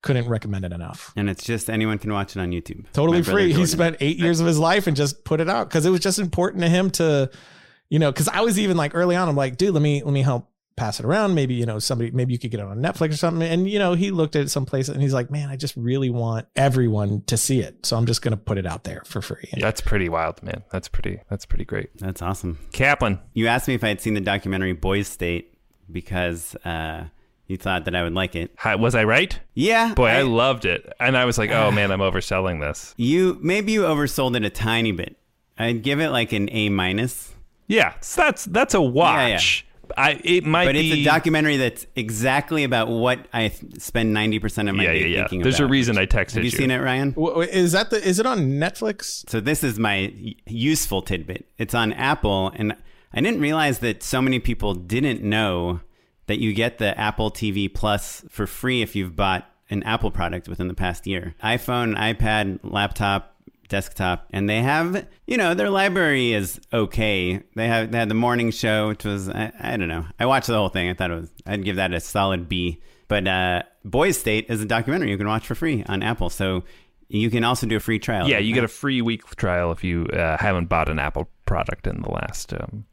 couldn't 0.04 0.28
recommend 0.28 0.66
it 0.66 0.72
enough. 0.72 1.12
And 1.16 1.30
it's 1.30 1.42
just 1.42 1.70
anyone 1.70 1.96
can 1.98 2.12
watch 2.12 2.36
it 2.36 2.38
on 2.38 2.50
YouTube. 2.50 2.84
Totally 2.92 3.22
free. 3.22 3.54
He 3.54 3.64
spent 3.64 3.96
eight 4.00 4.18
years 4.18 4.38
of 4.38 4.46
his 4.46 4.58
life 4.58 4.86
and 4.86 4.94
just 4.94 5.24
put 5.24 5.40
it 5.40 5.48
out 5.48 5.66
because 5.66 5.86
it 5.86 5.90
was 5.90 6.00
just 6.00 6.18
important 6.18 6.62
to 6.62 6.68
him 6.68 6.90
to, 6.90 7.30
you 7.88 7.98
know, 7.98 8.12
because 8.12 8.28
I 8.28 8.42
was 8.42 8.58
even 8.58 8.76
like 8.76 8.94
early 8.94 9.16
on, 9.16 9.30
I'm 9.30 9.34
like, 9.34 9.56
dude, 9.56 9.72
let 9.72 9.82
me 9.82 10.02
let 10.02 10.12
me 10.12 10.20
help 10.20 10.50
pass 10.76 10.98
it 10.98 11.06
around. 11.06 11.34
Maybe 11.34 11.54
you 11.54 11.66
know 11.66 11.78
somebody, 11.78 12.10
maybe 12.10 12.32
you 12.32 12.38
could 12.38 12.50
get 12.50 12.60
it 12.60 12.66
on 12.66 12.78
Netflix 12.78 13.10
or 13.10 13.16
something. 13.16 13.48
And 13.48 13.68
you 13.68 13.78
know, 13.78 13.94
he 13.94 14.10
looked 14.10 14.36
at 14.36 14.42
it 14.42 14.50
someplace 14.50 14.88
and 14.88 15.00
he's 15.00 15.14
like, 15.14 15.30
man, 15.30 15.48
I 15.48 15.56
just 15.56 15.76
really 15.76 16.10
want 16.10 16.46
everyone 16.56 17.22
to 17.26 17.36
see 17.36 17.60
it, 17.60 17.86
so 17.86 17.96
I'm 17.96 18.06
just 18.06 18.22
gonna 18.22 18.36
put 18.36 18.58
it 18.58 18.66
out 18.66 18.84
there 18.84 19.02
for 19.06 19.22
free. 19.22 19.48
And 19.52 19.62
that's 19.62 19.80
pretty 19.80 20.08
wild, 20.08 20.42
man. 20.42 20.64
That's 20.70 20.88
pretty. 20.88 21.20
That's 21.28 21.46
pretty 21.46 21.64
great. 21.64 21.96
That's 21.98 22.22
awesome. 22.22 22.58
Kaplan, 22.72 23.20
you 23.32 23.46
asked 23.46 23.68
me 23.68 23.74
if 23.74 23.84
I 23.84 23.88
had 23.88 24.00
seen 24.00 24.14
the 24.14 24.20
documentary 24.20 24.72
Boys 24.72 25.08
State 25.08 25.54
because. 25.90 26.56
uh 26.64 27.04
you 27.46 27.58
thought 27.58 27.84
that 27.84 27.94
I 27.94 28.02
would 28.02 28.14
like 28.14 28.34
it. 28.36 28.54
Hi, 28.56 28.74
was 28.74 28.94
I 28.94 29.04
right? 29.04 29.38
Yeah. 29.52 29.92
Boy, 29.92 30.06
I, 30.06 30.20
I, 30.20 30.22
loved 30.22 30.64
it. 30.64 30.90
And 30.98 31.16
I 31.16 31.26
was 31.26 31.36
like, 31.36 31.50
oh 31.50 31.70
man, 31.70 31.90
I'm 31.90 32.00
overselling 32.00 32.60
this. 32.60 32.94
You 32.96 33.38
maybe 33.42 33.72
you 33.72 33.82
oversold 33.82 34.34
it 34.36 34.44
a 34.44 34.50
tiny 34.50 34.92
bit. 34.92 35.16
I'd 35.58 35.82
give 35.82 36.00
it 36.00 36.08
like 36.08 36.32
an 36.32 36.48
A 36.50 36.68
minus. 36.68 37.32
Yeah, 37.66 37.94
so 38.00 38.22
that's 38.22 38.44
that's 38.46 38.74
a 38.74 38.80
watch. 38.80 39.64
Yeah, 39.66 39.70
yeah. 39.70 39.73
I 39.96 40.20
it 40.24 40.44
might 40.44 40.66
but 40.66 40.74
be, 40.74 40.90
it's 40.90 41.00
a 41.00 41.04
documentary 41.04 41.56
that's 41.56 41.86
exactly 41.96 42.64
about 42.64 42.88
what 42.88 43.26
I 43.32 43.48
spend 43.78 44.12
ninety 44.12 44.38
percent 44.38 44.68
of 44.68 44.74
my 44.74 44.84
yeah, 44.84 44.92
day 44.92 45.08
yeah, 45.08 45.18
thinking 45.22 45.42
There's 45.42 45.60
about. 45.60 45.68
a 45.68 45.70
reason 45.70 45.98
I 45.98 46.06
texted 46.06 46.34
you. 46.34 46.36
Have 46.36 46.44
you, 46.44 46.50
you. 46.50 46.50
seen 46.50 46.70
it, 46.70 46.78
Ryan? 46.78 47.14
Is 47.50 47.72
that 47.72 47.90
the? 47.90 48.06
Is 48.06 48.18
it 48.18 48.26
on 48.26 48.52
Netflix? 48.52 49.28
So 49.28 49.40
this 49.40 49.64
is 49.64 49.78
my 49.78 50.12
useful 50.46 51.02
tidbit. 51.02 51.46
It's 51.58 51.74
on 51.74 51.92
Apple, 51.92 52.52
and 52.54 52.76
I 53.12 53.20
didn't 53.20 53.40
realize 53.40 53.78
that 53.80 54.02
so 54.02 54.20
many 54.20 54.38
people 54.38 54.74
didn't 54.74 55.22
know 55.22 55.80
that 56.26 56.38
you 56.38 56.52
get 56.52 56.78
the 56.78 56.98
Apple 56.98 57.30
TV 57.30 57.72
Plus 57.72 58.24
for 58.28 58.46
free 58.46 58.82
if 58.82 58.96
you've 58.96 59.14
bought 59.14 59.50
an 59.70 59.82
Apple 59.82 60.10
product 60.10 60.48
within 60.48 60.68
the 60.68 60.74
past 60.74 61.06
year. 61.06 61.34
iPhone, 61.42 61.96
iPad, 61.96 62.60
laptop, 62.62 63.33
desktop, 63.68 64.26
and 64.30 64.48
they 64.48 64.62
have, 64.62 65.06
you 65.26 65.36
know, 65.36 65.54
their 65.54 65.70
library 65.70 66.32
is 66.32 66.60
okay. 66.72 67.42
They 67.56 67.66
have 67.66 67.90
they 67.92 67.98
had 67.98 68.08
the 68.08 68.14
morning 68.14 68.50
show, 68.50 68.88
which 68.88 69.04
was 69.04 69.28
I, 69.28 69.52
I 69.60 69.76
don't 69.76 69.88
know. 69.88 70.06
I 70.18 70.26
watched 70.26 70.48
the 70.48 70.54
whole 70.54 70.68
thing. 70.68 70.88
I 70.88 70.94
thought 70.94 71.10
it 71.10 71.20
was 71.20 71.30
I'd 71.46 71.64
give 71.64 71.76
that 71.76 71.92
a 71.92 72.00
solid 72.00 72.48
B. 72.48 72.80
But 73.08 73.28
uh, 73.28 73.62
Boys 73.84 74.18
State 74.18 74.46
is 74.48 74.62
a 74.62 74.66
documentary 74.66 75.10
you 75.10 75.18
can 75.18 75.28
watch 75.28 75.46
for 75.46 75.54
free 75.54 75.84
on 75.88 76.02
Apple. 76.02 76.30
So 76.30 76.64
you 77.08 77.30
can 77.30 77.44
also 77.44 77.66
do 77.66 77.76
a 77.76 77.80
free 77.80 77.98
trial. 77.98 78.28
Yeah, 78.28 78.38
you 78.38 78.54
get 78.54 78.64
a 78.64 78.68
free 78.68 79.02
week 79.02 79.24
trial 79.36 79.72
if 79.72 79.84
you 79.84 80.06
uh, 80.06 80.38
haven't 80.38 80.66
bought 80.68 80.88
an 80.88 80.98
Apple 80.98 81.28
product 81.46 81.86
in 81.86 82.02
the 82.02 82.10
last 82.10 82.54
um, 82.54 82.86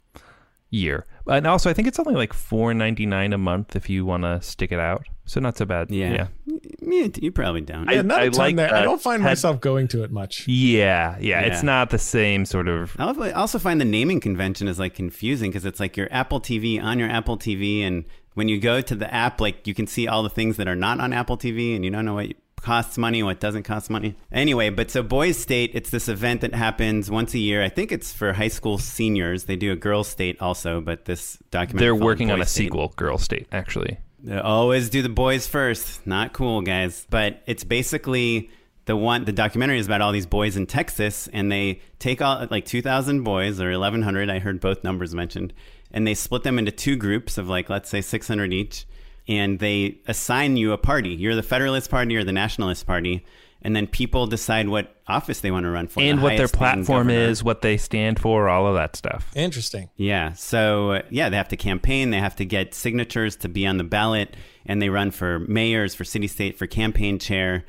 year. 0.70 1.06
And 1.28 1.48
also, 1.48 1.70
I 1.70 1.74
think 1.74 1.88
it's 1.88 2.00
only 2.00 2.16
like 2.16 2.34
four 2.34 2.74
ninety 2.74 3.06
nine 3.06 3.34
a 3.34 3.38
month 3.38 3.76
if 3.76 3.90
you 3.90 4.06
want 4.06 4.24
to 4.24 4.42
stick 4.42 4.72
it 4.72 4.80
out. 4.80 5.08
So 5.32 5.40
not 5.40 5.58
so 5.58 5.64
bad. 5.64 5.90
Yeah, 5.90 6.28
yeah. 6.46 7.08
You, 7.22 7.32
probably 7.32 7.62
don't. 7.62 7.88
I, 7.88 8.02
not 8.02 8.22
I 8.22 8.28
like 8.28 8.58
there. 8.58 8.76
I 8.76 8.82
don't 8.82 9.02
find 9.02 9.24
had, 9.24 9.30
myself 9.30 9.62
going 9.62 9.88
to 9.88 10.04
it 10.04 10.12
much. 10.12 10.46
Yeah, 10.46 11.16
yeah, 11.22 11.40
yeah, 11.40 11.46
It's 11.46 11.64
not 11.64 11.90
the 11.90 12.00
same 12.00 12.44
sort 12.44 12.68
of. 12.68 12.94
I 13.00 13.32
also 13.32 13.58
find 13.58 13.80
the 13.80 13.86
naming 13.86 14.20
convention 14.20 14.68
is 14.68 14.78
like 14.78 14.94
confusing 14.94 15.50
because 15.50 15.64
it's 15.64 15.80
like 15.80 15.96
your 15.96 16.10
Apple 16.12 16.42
TV 16.42 16.84
on 16.84 17.00
your 17.00 17.08
Apple 17.08 17.38
TV, 17.38 17.80
and 17.80 18.04
when 18.34 18.50
you 18.50 18.60
go 18.60 18.82
to 18.82 18.94
the 18.94 19.12
app, 19.14 19.40
like 19.40 19.66
you 19.68 19.74
can 19.74 19.88
see 19.88 20.06
all 20.06 20.22
the 20.22 20.30
things 20.30 20.58
that 20.58 20.68
are 20.68 20.76
not 20.76 21.00
on 21.00 21.14
Apple 21.14 21.38
TV, 21.38 21.78
and 21.78 21.86
you 21.86 21.92
don't 21.92 22.04
know 22.04 22.16
what 22.16 22.34
costs 22.58 22.98
money, 22.98 23.24
what 23.24 23.40
doesn't 23.40 23.64
cost 23.64 23.90
money. 23.90 24.18
Anyway, 24.34 24.70
but 24.70 24.92
so 24.92 25.02
Boys 25.02 25.38
State, 25.38 25.72
it's 25.74 25.92
this 25.92 26.10
event 26.10 26.42
that 26.42 26.54
happens 26.54 27.10
once 27.10 27.34
a 27.36 27.40
year. 27.40 27.64
I 27.64 27.70
think 27.70 27.94
it's 27.94 28.12
for 28.12 28.34
high 28.34 28.50
school 28.50 28.78
seniors. 28.78 29.46
They 29.46 29.56
do 29.56 29.72
a 29.72 29.78
Girls 29.78 30.10
State 30.10 30.42
also, 30.42 30.82
but 30.82 31.06
this 31.06 31.38
documentary. 31.52 31.86
They're 31.86 31.96
working 31.96 32.32
on 32.32 32.42
a 32.42 32.46
State. 32.46 32.66
sequel, 32.66 32.90
Girls 32.98 33.24
State, 33.24 33.48
actually. 33.54 33.98
They 34.24 34.38
always 34.38 34.90
do 34.90 35.02
the 35.02 35.10
boys 35.10 35.48
first. 35.48 36.06
Not 36.06 36.34
cool, 36.34 36.62
guys. 36.62 37.06
But 37.10 37.42
it's 37.46 37.64
basically 37.64 38.50
the 38.86 38.96
one. 38.96 39.26
The 39.26 39.32
documentary 39.32 39.80
is 39.80 39.86
about 39.86 40.02
all 40.02 40.12
these 40.12 40.26
boys 40.26 40.58
in 40.58 40.68
Texas, 40.68 41.28
and 41.32 41.52
they 41.52 41.82
take 42.00 42.22
all 42.22 42.48
like 42.52 42.66
two 42.66 42.82
thousand 42.82 43.24
boys 43.24 43.60
or 43.60 43.72
eleven 43.72 44.02
hundred. 44.02 44.30
I 44.30 44.40
heard 44.40 44.60
both 44.60 44.84
numbers 44.84 45.16
mentioned, 45.16 45.54
and 45.92 46.06
they 46.06 46.14
split 46.14 46.44
them 46.44 46.60
into 46.60 46.72
two 46.72 46.96
groups 46.96 47.38
of 47.38 47.48
like 47.48 47.70
let's 47.70 47.90
say 47.90 48.02
six 48.02 48.28
hundred 48.28 48.54
each 48.54 48.86
and 49.28 49.60
they 49.60 50.00
assign 50.08 50.58
you 50.58 50.72
a 50.72 50.78
party. 50.78 51.10
You're 51.10 51.36
the 51.36 51.44
Federalist 51.44 51.90
Party 51.90 52.16
or 52.16 52.24
the 52.24 52.32
Nationalist 52.32 52.86
Party, 52.86 53.26
and 53.62 53.76
then 53.76 53.88
people 53.88 54.28
decide 54.28 54.68
what 54.68 54.96
office 55.08 55.42
they 55.42 55.52
want 55.52 55.66
to 55.66 55.70
run 55.70 55.88
for, 55.88 56.02
and 56.02 56.20
the 56.20 56.24
what 56.24 56.38
their 56.38 56.48
platform 56.48 57.10
is, 57.10 57.44
what 57.44 57.62
they 57.62 57.78
stand 57.78 58.20
for, 58.20 58.50
all 58.50 58.68
of 58.68 58.76
that 58.76 58.96
stuff. 58.96 59.32
Interesting. 59.36 59.90
Yeah. 59.96 60.34
So 60.34 61.02
yeah, 61.10 61.30
they 61.30 61.38
have 61.38 61.50
to 61.50 61.58
campaign. 61.58 62.10
They 62.10 62.20
have 62.20 62.36
to 62.38 62.46
get 62.46 62.74
signatures 62.74 63.36
to 63.38 63.50
be 63.50 63.66
on 63.68 63.78
the 63.78 63.84
ballot, 63.84 64.36
and 64.66 64.82
they 64.82 64.90
run 64.90 65.12
for 65.12 65.40
mayors, 65.40 65.96
for 65.96 66.04
city 66.04 66.28
state, 66.28 66.58
for 66.58 66.68
campaign 66.68 67.20
chair, 67.20 67.66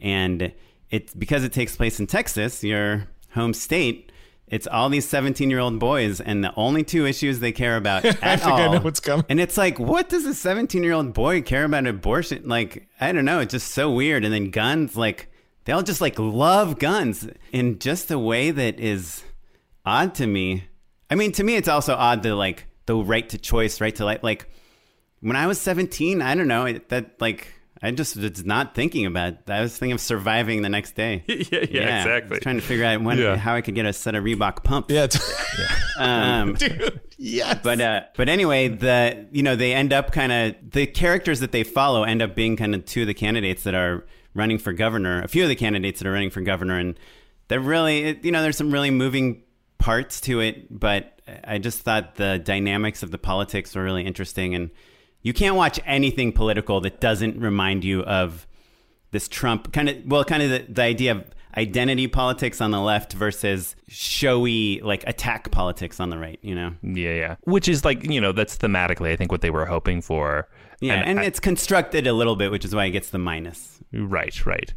and 0.00 0.52
it's 0.90 1.14
because 1.14 1.44
it 1.44 1.52
takes 1.52 1.76
place 1.76 2.00
in 2.00 2.06
Texas, 2.06 2.62
your 2.62 3.08
home 3.30 3.54
state 3.54 4.12
it's 4.48 4.68
all 4.68 4.88
these 4.88 5.08
17 5.08 5.50
year 5.50 5.58
old 5.58 5.78
boys, 5.78 6.20
and 6.20 6.44
the 6.44 6.54
only 6.56 6.84
two 6.84 7.04
issues 7.04 7.40
they 7.40 7.52
care 7.52 7.76
about 7.76 8.04
at 8.04 8.22
I 8.22 8.36
think 8.36 8.52
all. 8.52 8.58
I 8.58 8.72
know 8.74 8.80
what's 8.80 9.00
coming. 9.00 9.24
And 9.28 9.40
it's 9.40 9.56
like, 9.56 9.78
what 9.78 10.08
does 10.08 10.24
a 10.24 10.34
17 10.34 10.82
year 10.82 10.92
old 10.92 11.12
boy 11.12 11.42
care 11.42 11.64
about 11.64 11.86
abortion? 11.86 12.48
Like, 12.48 12.88
I 13.00 13.12
don't 13.12 13.24
know. 13.24 13.40
It's 13.40 13.52
just 13.52 13.72
so 13.72 13.90
weird. 13.90 14.24
And 14.24 14.32
then 14.32 14.50
guns, 14.50 14.96
like, 14.96 15.28
they 15.66 15.72
all 15.72 15.82
just 15.82 16.00
like 16.00 16.18
love 16.18 16.78
guns 16.78 17.28
in 17.52 17.78
just 17.78 18.10
a 18.10 18.18
way 18.18 18.50
that 18.50 18.80
is 18.80 19.22
odd 19.84 20.14
to 20.14 20.26
me. 20.26 20.64
I 21.10 21.16
mean, 21.16 21.32
to 21.32 21.44
me, 21.44 21.56
it's 21.56 21.68
also 21.68 21.94
odd 21.94 22.22
the 22.22 22.34
like 22.34 22.66
the 22.86 22.96
right 22.96 23.28
to 23.28 23.38
choice, 23.38 23.80
right 23.80 23.94
to 23.96 24.04
like, 24.04 24.22
like 24.22 24.48
when 25.20 25.36
I 25.36 25.46
was 25.46 25.60
17, 25.60 26.22
I 26.22 26.34
don't 26.34 26.48
know 26.48 26.72
that 26.88 27.20
like 27.20 27.48
I 27.82 27.90
just 27.90 28.16
was 28.16 28.44
not 28.44 28.74
thinking 28.74 29.06
about 29.06 29.34
it. 29.34 29.50
I 29.50 29.60
was 29.60 29.76
thinking 29.76 29.92
of 29.92 30.00
surviving 30.00 30.62
the 30.62 30.68
next 30.68 30.94
day. 30.94 31.24
yeah, 31.28 31.36
yeah, 31.50 31.66
yeah, 31.70 31.98
exactly. 31.98 32.40
trying 32.40 32.56
to 32.56 32.62
figure 32.62 32.84
out 32.84 33.02
when, 33.02 33.18
yeah. 33.18 33.36
how 33.36 33.54
I 33.54 33.60
could 33.60 33.74
get 33.74 33.86
a 33.86 33.92
set 33.92 34.14
of 34.14 34.24
Reebok 34.24 34.62
pumps. 34.62 34.92
Yeah, 34.92 35.08
yeah. 35.58 35.76
um, 36.40 36.54
dude. 36.58 37.00
Yes. 37.18 37.58
But 37.62 37.80
uh, 37.80 38.02
but 38.16 38.28
anyway, 38.28 38.68
the 38.68 39.26
you 39.32 39.42
know 39.42 39.56
they 39.56 39.74
end 39.74 39.92
up 39.92 40.12
kind 40.12 40.32
of 40.32 40.70
the 40.70 40.86
characters 40.86 41.40
that 41.40 41.50
they 41.50 41.64
follow 41.64 42.04
end 42.04 42.22
up 42.22 42.34
being 42.34 42.56
kind 42.56 42.74
of 42.74 42.84
two 42.84 43.02
of 43.02 43.06
the 43.08 43.14
candidates 43.14 43.64
that 43.64 43.74
are 43.74 44.06
running 44.36 44.58
for 44.58 44.72
governor. 44.72 45.22
A 45.22 45.28
few 45.28 45.42
of 45.42 45.48
the 45.48 45.56
candidates 45.56 46.00
that 46.00 46.08
are 46.08 46.12
running 46.12 46.30
for 46.30 46.40
governor, 46.40 46.78
and 46.78 46.98
they're 47.48 47.60
really 47.60 48.18
you 48.22 48.30
know 48.30 48.42
there's 48.42 48.56
some 48.56 48.70
really 48.70 48.90
moving 48.90 49.42
parts 49.78 50.20
to 50.22 50.40
it. 50.40 50.66
But 50.78 51.20
I 51.44 51.58
just 51.58 51.80
thought 51.80 52.16
the 52.16 52.38
dynamics 52.38 53.02
of 53.02 53.10
the 53.10 53.18
politics 53.18 53.74
were 53.74 53.82
really 53.82 54.06
interesting 54.06 54.54
and 54.54 54.70
you 55.26 55.32
can't 55.32 55.56
watch 55.56 55.80
anything 55.84 56.30
political 56.30 56.80
that 56.82 57.00
doesn't 57.00 57.40
remind 57.40 57.82
you 57.82 58.02
of 58.04 58.46
this 59.10 59.26
Trump 59.26 59.72
kind 59.72 59.88
of 59.88 59.96
well, 60.06 60.22
kind 60.22 60.40
of 60.40 60.50
the, 60.50 60.72
the 60.72 60.82
idea 60.82 61.10
of 61.10 61.24
identity 61.56 62.06
politics 62.06 62.60
on 62.60 62.70
the 62.70 62.80
left 62.80 63.12
versus 63.12 63.74
showy 63.88 64.80
like 64.82 65.02
attack 65.08 65.50
politics 65.50 65.98
on 65.98 66.10
the 66.10 66.18
right 66.18 66.38
you 66.42 66.54
know 66.54 66.74
yeah 66.82 67.12
yeah 67.12 67.36
which 67.44 67.66
is 67.66 67.82
like 67.82 68.04
you 68.04 68.20
know 68.20 68.30
that's 68.30 68.58
thematically 68.58 69.10
i 69.10 69.16
think 69.16 69.32
what 69.32 69.40
they 69.40 69.48
were 69.48 69.64
hoping 69.64 70.02
for 70.02 70.46
yeah 70.80 70.94
and, 70.94 71.10
and 71.10 71.20
I, 71.20 71.24
it's 71.24 71.40
constructed 71.40 72.06
a 72.06 72.12
little 72.12 72.36
bit 72.36 72.50
which 72.50 72.64
is 72.64 72.74
why 72.74 72.86
it 72.86 72.90
gets 72.90 73.10
the 73.10 73.18
minus 73.18 73.80
right 73.92 74.44
right 74.46 74.72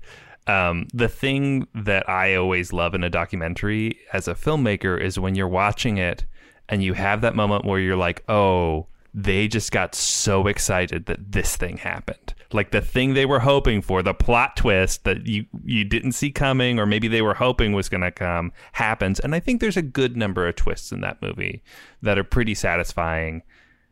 um, 0.48 0.88
the 0.94 1.08
thing 1.08 1.68
that 1.76 2.10
i 2.10 2.36
always 2.36 2.74
love 2.74 2.96
in 2.96 3.04
a 3.04 3.10
documentary 3.10 4.00
as 4.14 4.28
a 4.28 4.34
filmmaker 4.34 5.00
is 5.00 5.20
when 5.20 5.36
you're 5.36 5.48
watching 5.48 5.98
it 5.98 6.26
and 6.68 6.84
you 6.84 6.94
have 6.94 7.22
that 7.22 7.36
moment 7.36 7.66
where 7.66 7.80
you're 7.80 7.96
like 7.96 8.24
oh 8.30 8.88
they 9.14 9.48
just 9.48 9.72
got 9.72 9.96
so 9.96 10.48
excited 10.48 11.06
that 11.08 11.32
this 11.32 11.56
thing 11.56 11.78
happened. 11.78 12.34
Like 12.52 12.72
the 12.72 12.82
thing 12.82 13.14
they 13.14 13.26
were 13.26 13.40
hoping 13.40 13.82
for, 13.82 14.02
the 14.02 14.14
plot 14.14 14.56
twist 14.56 15.04
that 15.04 15.26
you 15.28 15.46
you 15.64 15.84
didn't 15.84 16.14
see 16.14 16.32
coming 16.32 16.80
or 16.80 16.86
maybe 16.86 17.08
they 17.08 17.22
were 17.22 17.34
hoping 17.36 17.74
was 17.74 17.90
going 17.90 18.02
to 18.02 18.12
come 18.12 18.52
happens. 18.74 19.20
And 19.20 19.36
I 19.36 19.40
think 19.40 19.62
there's 19.62 19.78
a 19.78 19.82
good 19.82 20.16
number 20.18 20.48
of 20.48 20.56
twists 20.56 20.92
in 20.92 21.02
that 21.02 21.22
movie 21.22 21.64
that 22.02 22.18
are 22.18 22.24
pretty 22.24 22.56
satisfying. 22.56 23.44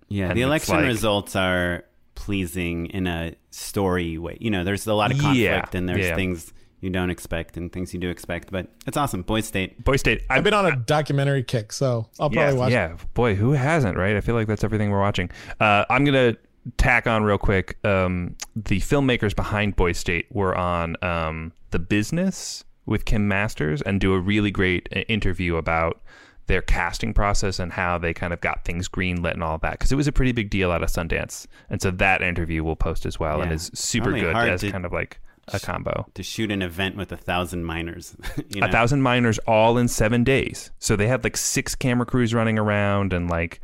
Yeah, 0.08 0.34
the 0.34 0.42
election 0.42 0.76
like, 0.76 0.86
results 0.86 1.36
are 1.36 1.84
pleasing 2.18 2.88
in 2.88 3.06
a 3.06 3.36
story 3.52 4.18
way. 4.18 4.38
You 4.42 4.50
know, 4.50 4.64
there's 4.64 4.88
a 4.88 4.94
lot 4.96 5.12
of 5.12 5.20
conflict 5.20 5.38
yeah, 5.40 5.78
and 5.78 5.88
there's 5.88 6.08
yeah. 6.08 6.16
things 6.16 6.52
you 6.82 6.90
don't 6.90 7.12
expect 7.12 7.58
and 7.58 7.72
things 7.72 7.94
you 7.94 8.00
do 8.00 8.10
expect. 8.10 8.52
But 8.52 8.68
it's 8.88 8.98
awesome. 8.98 9.22
Boy 9.22 9.42
State. 9.42 9.84
Boy 9.84 9.98
State. 9.98 10.24
I've 10.28 10.44
been 10.44 10.56
on 10.56 10.66
a 10.66 10.76
documentary 10.76 11.44
kick, 11.44 11.72
so 11.72 12.10
I'll 12.20 12.32
probably 12.32 12.54
yeah, 12.54 12.54
watch. 12.54 12.72
Yeah, 12.72 12.98
boy, 13.14 13.36
who 13.36 13.52
hasn't? 13.52 13.98
Right? 13.98 14.16
I 14.16 14.22
feel 14.22 14.34
like 14.34 14.48
that's 14.48 14.64
everything 14.64 14.90
we're 14.90 15.00
watching. 15.00 15.30
Uh, 15.60 15.86
I'm 15.92 16.04
gonna 16.06 16.36
tack 16.78 17.06
on 17.06 17.24
real 17.24 17.38
quick. 17.38 17.78
Um, 17.86 18.36
the 18.56 18.80
filmmakers 18.80 19.36
behind 19.36 19.76
Boy 19.76 19.92
State 19.92 20.26
were 20.32 20.58
on 20.58 20.98
um, 21.04 21.54
The 21.70 21.80
Business 21.80 22.66
with 22.88 23.06
Kim 23.06 23.28
Masters 23.28 23.84
and 23.84 24.02
do 24.02 24.14
a 24.14 24.20
really 24.20 24.50
great 24.50 24.90
interview 25.08 25.56
about 25.58 26.02
their 26.48 26.62
casting 26.62 27.14
process 27.14 27.60
and 27.60 27.72
how 27.74 27.98
they 27.98 28.14
kind 28.14 28.34
of 28.34 28.42
got 28.42 28.66
things 28.66 28.88
greenlit 28.90 29.34
and 29.34 29.44
all 29.44 29.58
that 29.60 29.74
because 29.74 29.92
it 29.92 29.96
was 29.96 30.08
a 30.08 30.12
pretty 30.12 30.32
big 30.32 30.50
deal 30.50 30.72
out 30.72 30.82
of 30.82 30.90
Sundance. 30.90 31.46
And 31.70 31.82
so 31.82 31.92
that 31.92 32.22
interview 32.22 32.64
will 32.64 32.76
post 32.76 33.06
as 33.06 33.20
well 33.20 33.42
and 33.42 33.52
is 33.52 33.70
super 33.74 34.12
good 34.12 34.36
as 34.36 34.62
to- 34.62 34.72
kind 34.72 34.86
of 34.86 34.92
like 34.94 35.20
a 35.50 35.60
combo. 35.60 36.06
to 36.14 36.24
shoot 36.24 36.52
an 36.52 36.62
event 36.62 36.98
with 36.98 37.12
a 37.12 37.18
thousand 37.18 37.64
miners. 37.64 38.16
you 38.50 38.62
know? 38.62 38.68
A 38.68 38.72
thousand 38.72 39.02
miners 39.02 39.40
all 39.40 39.78
in 39.78 39.88
seven 39.88 40.24
days. 40.24 40.72
So 40.80 40.96
they 40.96 41.08
had 41.08 41.24
like 41.24 41.38
six 41.38 41.76
camera 41.76 42.06
crews 42.06 42.34
running 42.34 42.60
around 42.60 43.14
and 43.14 43.30
like, 43.30 43.62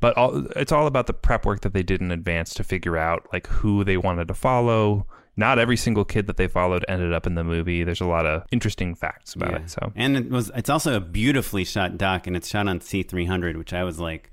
but 0.00 0.16
all, 0.16 0.46
it's 0.56 0.72
all 0.72 0.86
about 0.86 1.06
the 1.06 1.14
prep 1.14 1.44
work 1.46 1.62
that 1.62 1.72
they 1.72 1.82
did 1.82 2.00
in 2.00 2.10
advance 2.10 2.54
to 2.54 2.64
figure 2.64 2.96
out 2.96 3.26
like 3.32 3.46
who 3.48 3.84
they 3.84 3.96
wanted 3.96 4.28
to 4.28 4.34
follow. 4.34 5.06
Not 5.36 5.58
every 5.58 5.76
single 5.76 6.04
kid 6.04 6.26
that 6.28 6.36
they 6.38 6.48
followed 6.48 6.84
ended 6.88 7.12
up 7.12 7.26
in 7.26 7.34
the 7.34 7.44
movie. 7.44 7.84
There's 7.84 8.00
a 8.00 8.06
lot 8.06 8.24
of 8.26 8.44
interesting 8.50 8.94
facts 8.94 9.34
about 9.34 9.50
Yeah. 9.50 9.56
it. 9.58 9.70
So 9.70 9.92
and 9.94 10.16
it 10.16 10.30
was 10.30 10.50
it's 10.56 10.70
also 10.70 10.94
a 10.96 11.00
beautifully 11.00 11.64
shot 11.64 11.98
doc, 11.98 12.26
and 12.26 12.36
it's 12.36 12.48
shot 12.48 12.68
on 12.68 12.80
C300, 12.80 13.56
which 13.56 13.72
I 13.74 13.84
was 13.84 13.98
like, 14.00 14.30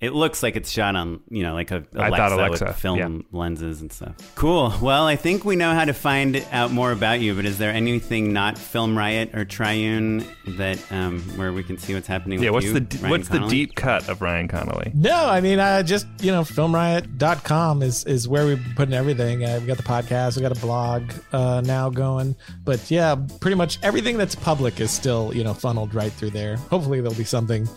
it 0.00 0.12
looks 0.12 0.42
like 0.42 0.56
it's 0.56 0.70
shot 0.70 0.96
on 0.96 1.20
you 1.30 1.42
know 1.42 1.54
like 1.54 1.70
a 1.70 1.84
Alexa, 1.94 1.98
I 1.98 2.10
thought 2.10 2.32
Alexa, 2.32 2.64
with 2.66 2.76
film 2.76 3.24
lenses 3.32 3.80
and 3.80 3.92
stuff. 3.92 4.14
Cool. 4.34 4.74
Well, 4.82 5.06
I 5.06 5.16
think 5.16 5.44
we 5.44 5.56
know 5.56 5.72
how 5.72 5.84
to 5.84 5.94
find 5.94 6.44
out 6.52 6.72
more 6.72 6.92
about 6.92 7.20
you. 7.20 7.34
But 7.34 7.46
is 7.46 7.58
there 7.58 7.72
anything 7.72 8.32
not 8.32 8.58
Film 8.58 8.96
Riot 8.98 9.34
or 9.34 9.44
Triune 9.44 10.24
that 10.46 10.80
um, 10.92 11.20
where 11.36 11.52
we 11.52 11.62
can 11.62 11.78
see 11.78 11.94
what's 11.94 12.06
happening? 12.06 12.42
yeah, 12.42 12.50
with 12.50 12.64
what's 12.64 12.66
you, 12.66 12.80
the 12.80 12.98
Ryan 12.98 13.10
what's 13.10 13.28
the 13.28 13.46
deep 13.48 13.74
cut 13.74 14.08
of 14.08 14.20
Ryan 14.20 14.48
Connolly? 14.48 14.92
No, 14.94 15.26
I 15.26 15.40
mean, 15.40 15.58
uh, 15.58 15.82
just, 15.82 16.06
you 16.20 16.30
know, 16.30 16.42
filmriot.com 16.42 17.82
is, 17.82 18.04
is 18.04 18.28
where 18.28 18.46
we've 18.46 18.62
been 18.62 18.74
putting 18.74 18.94
everything. 18.94 19.44
Uh, 19.44 19.58
we 19.60 19.66
got 19.66 19.76
the 19.76 19.82
podcast, 19.82 20.36
we 20.36 20.42
got 20.42 20.56
a 20.56 20.60
blog 20.60 21.10
uh, 21.32 21.60
now 21.62 21.88
going. 21.88 22.36
But 22.64 22.90
yeah, 22.90 23.16
pretty 23.40 23.56
much 23.56 23.78
everything 23.82 24.18
that's 24.18 24.34
public 24.34 24.80
is 24.80 24.90
still, 24.90 25.32
you 25.34 25.44
know, 25.44 25.54
funneled 25.54 25.94
right 25.94 26.12
through 26.12 26.30
there. 26.30 26.56
Hopefully 26.56 27.00
there'll 27.00 27.16
be 27.16 27.24
something 27.24 27.68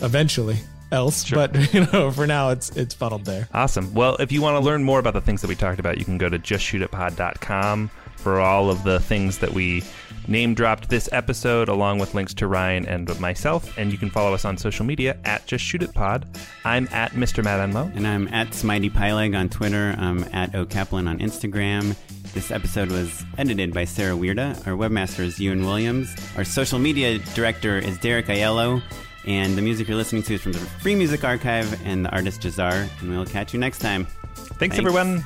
eventually 0.00 0.56
else. 0.94 1.28
But, 1.30 1.74
you 1.74 1.86
know, 1.92 2.10
for 2.10 2.26
now 2.26 2.50
it's 2.50 2.70
it's 2.70 2.94
funneled 2.94 3.24
there. 3.24 3.48
Awesome. 3.52 3.92
Well, 3.92 4.16
if 4.16 4.32
you 4.32 4.40
want 4.40 4.56
to 4.56 4.64
learn 4.64 4.82
more 4.84 4.98
about 4.98 5.12
the 5.14 5.20
things 5.20 5.42
that 5.42 5.48
we 5.48 5.54
talked 5.54 5.80
about, 5.80 5.98
you 5.98 6.04
can 6.04 6.16
go 6.16 6.28
to 6.28 6.38
justshootitpod.com 6.38 7.90
for 8.16 8.40
all 8.40 8.70
of 8.70 8.82
the 8.84 9.00
things 9.00 9.38
that 9.38 9.52
we 9.52 9.82
name 10.28 10.54
dropped 10.54 10.88
this 10.88 11.08
episode, 11.12 11.68
along 11.68 11.98
with 11.98 12.14
links 12.14 12.32
to 12.34 12.46
Ryan 12.46 12.86
and 12.86 13.20
myself. 13.20 13.76
And 13.76 13.92
you 13.92 13.98
can 13.98 14.08
follow 14.08 14.32
us 14.32 14.44
on 14.46 14.56
social 14.56 14.86
media 14.86 15.18
at 15.24 15.46
Just 15.46 15.64
Shoot 15.64 15.82
It 15.82 15.92
Pod. 15.92 16.26
I'm 16.64 16.88
at 16.90 17.12
Mr. 17.12 17.44
Matt 17.44 17.60
Enlow. 17.60 17.94
And 17.94 18.06
I'm 18.06 18.28
at 18.28 18.48
Smitey 18.48 18.90
Pyleg 18.90 19.38
on 19.38 19.50
Twitter. 19.50 19.94
I'm 19.98 20.24
at 20.32 20.54
O 20.54 20.64
Kaplan 20.64 21.06
on 21.06 21.18
Instagram. 21.18 21.94
This 22.32 22.50
episode 22.50 22.90
was 22.90 23.24
edited 23.38 23.72
by 23.74 23.84
Sarah 23.84 24.16
Weirda. 24.16 24.66
Our 24.66 24.72
webmaster 24.72 25.20
is 25.20 25.38
Ewan 25.38 25.64
Williams. 25.64 26.14
Our 26.36 26.44
social 26.44 26.78
media 26.78 27.18
director 27.34 27.78
is 27.78 27.98
Derek 27.98 28.26
Aiello. 28.26 28.82
And 29.26 29.56
the 29.56 29.62
music 29.62 29.88
you're 29.88 29.96
listening 29.96 30.22
to 30.24 30.34
is 30.34 30.42
from 30.42 30.52
the 30.52 30.58
Free 30.58 30.94
Music 30.94 31.24
Archive 31.24 31.80
and 31.86 32.04
the 32.04 32.10
artist 32.10 32.42
Jahzzar. 32.42 32.88
And 33.00 33.10
we'll 33.10 33.24
catch 33.26 33.54
you 33.54 33.60
next 33.60 33.78
time. 33.78 34.06
Thanks, 34.34 34.76
Thanks. 34.76 34.78
everyone. 34.78 35.24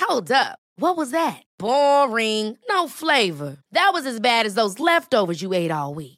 Hold 0.00 0.32
up. 0.32 0.58
What 0.76 0.96
was 0.96 1.10
that? 1.10 1.42
Boring. 1.58 2.56
No 2.68 2.88
flavor. 2.88 3.58
That 3.72 3.90
was 3.92 4.06
as 4.06 4.20
bad 4.20 4.46
as 4.46 4.54
those 4.54 4.80
leftovers 4.80 5.42
you 5.42 5.52
ate 5.52 5.70
all 5.70 5.94
week. 5.94 6.17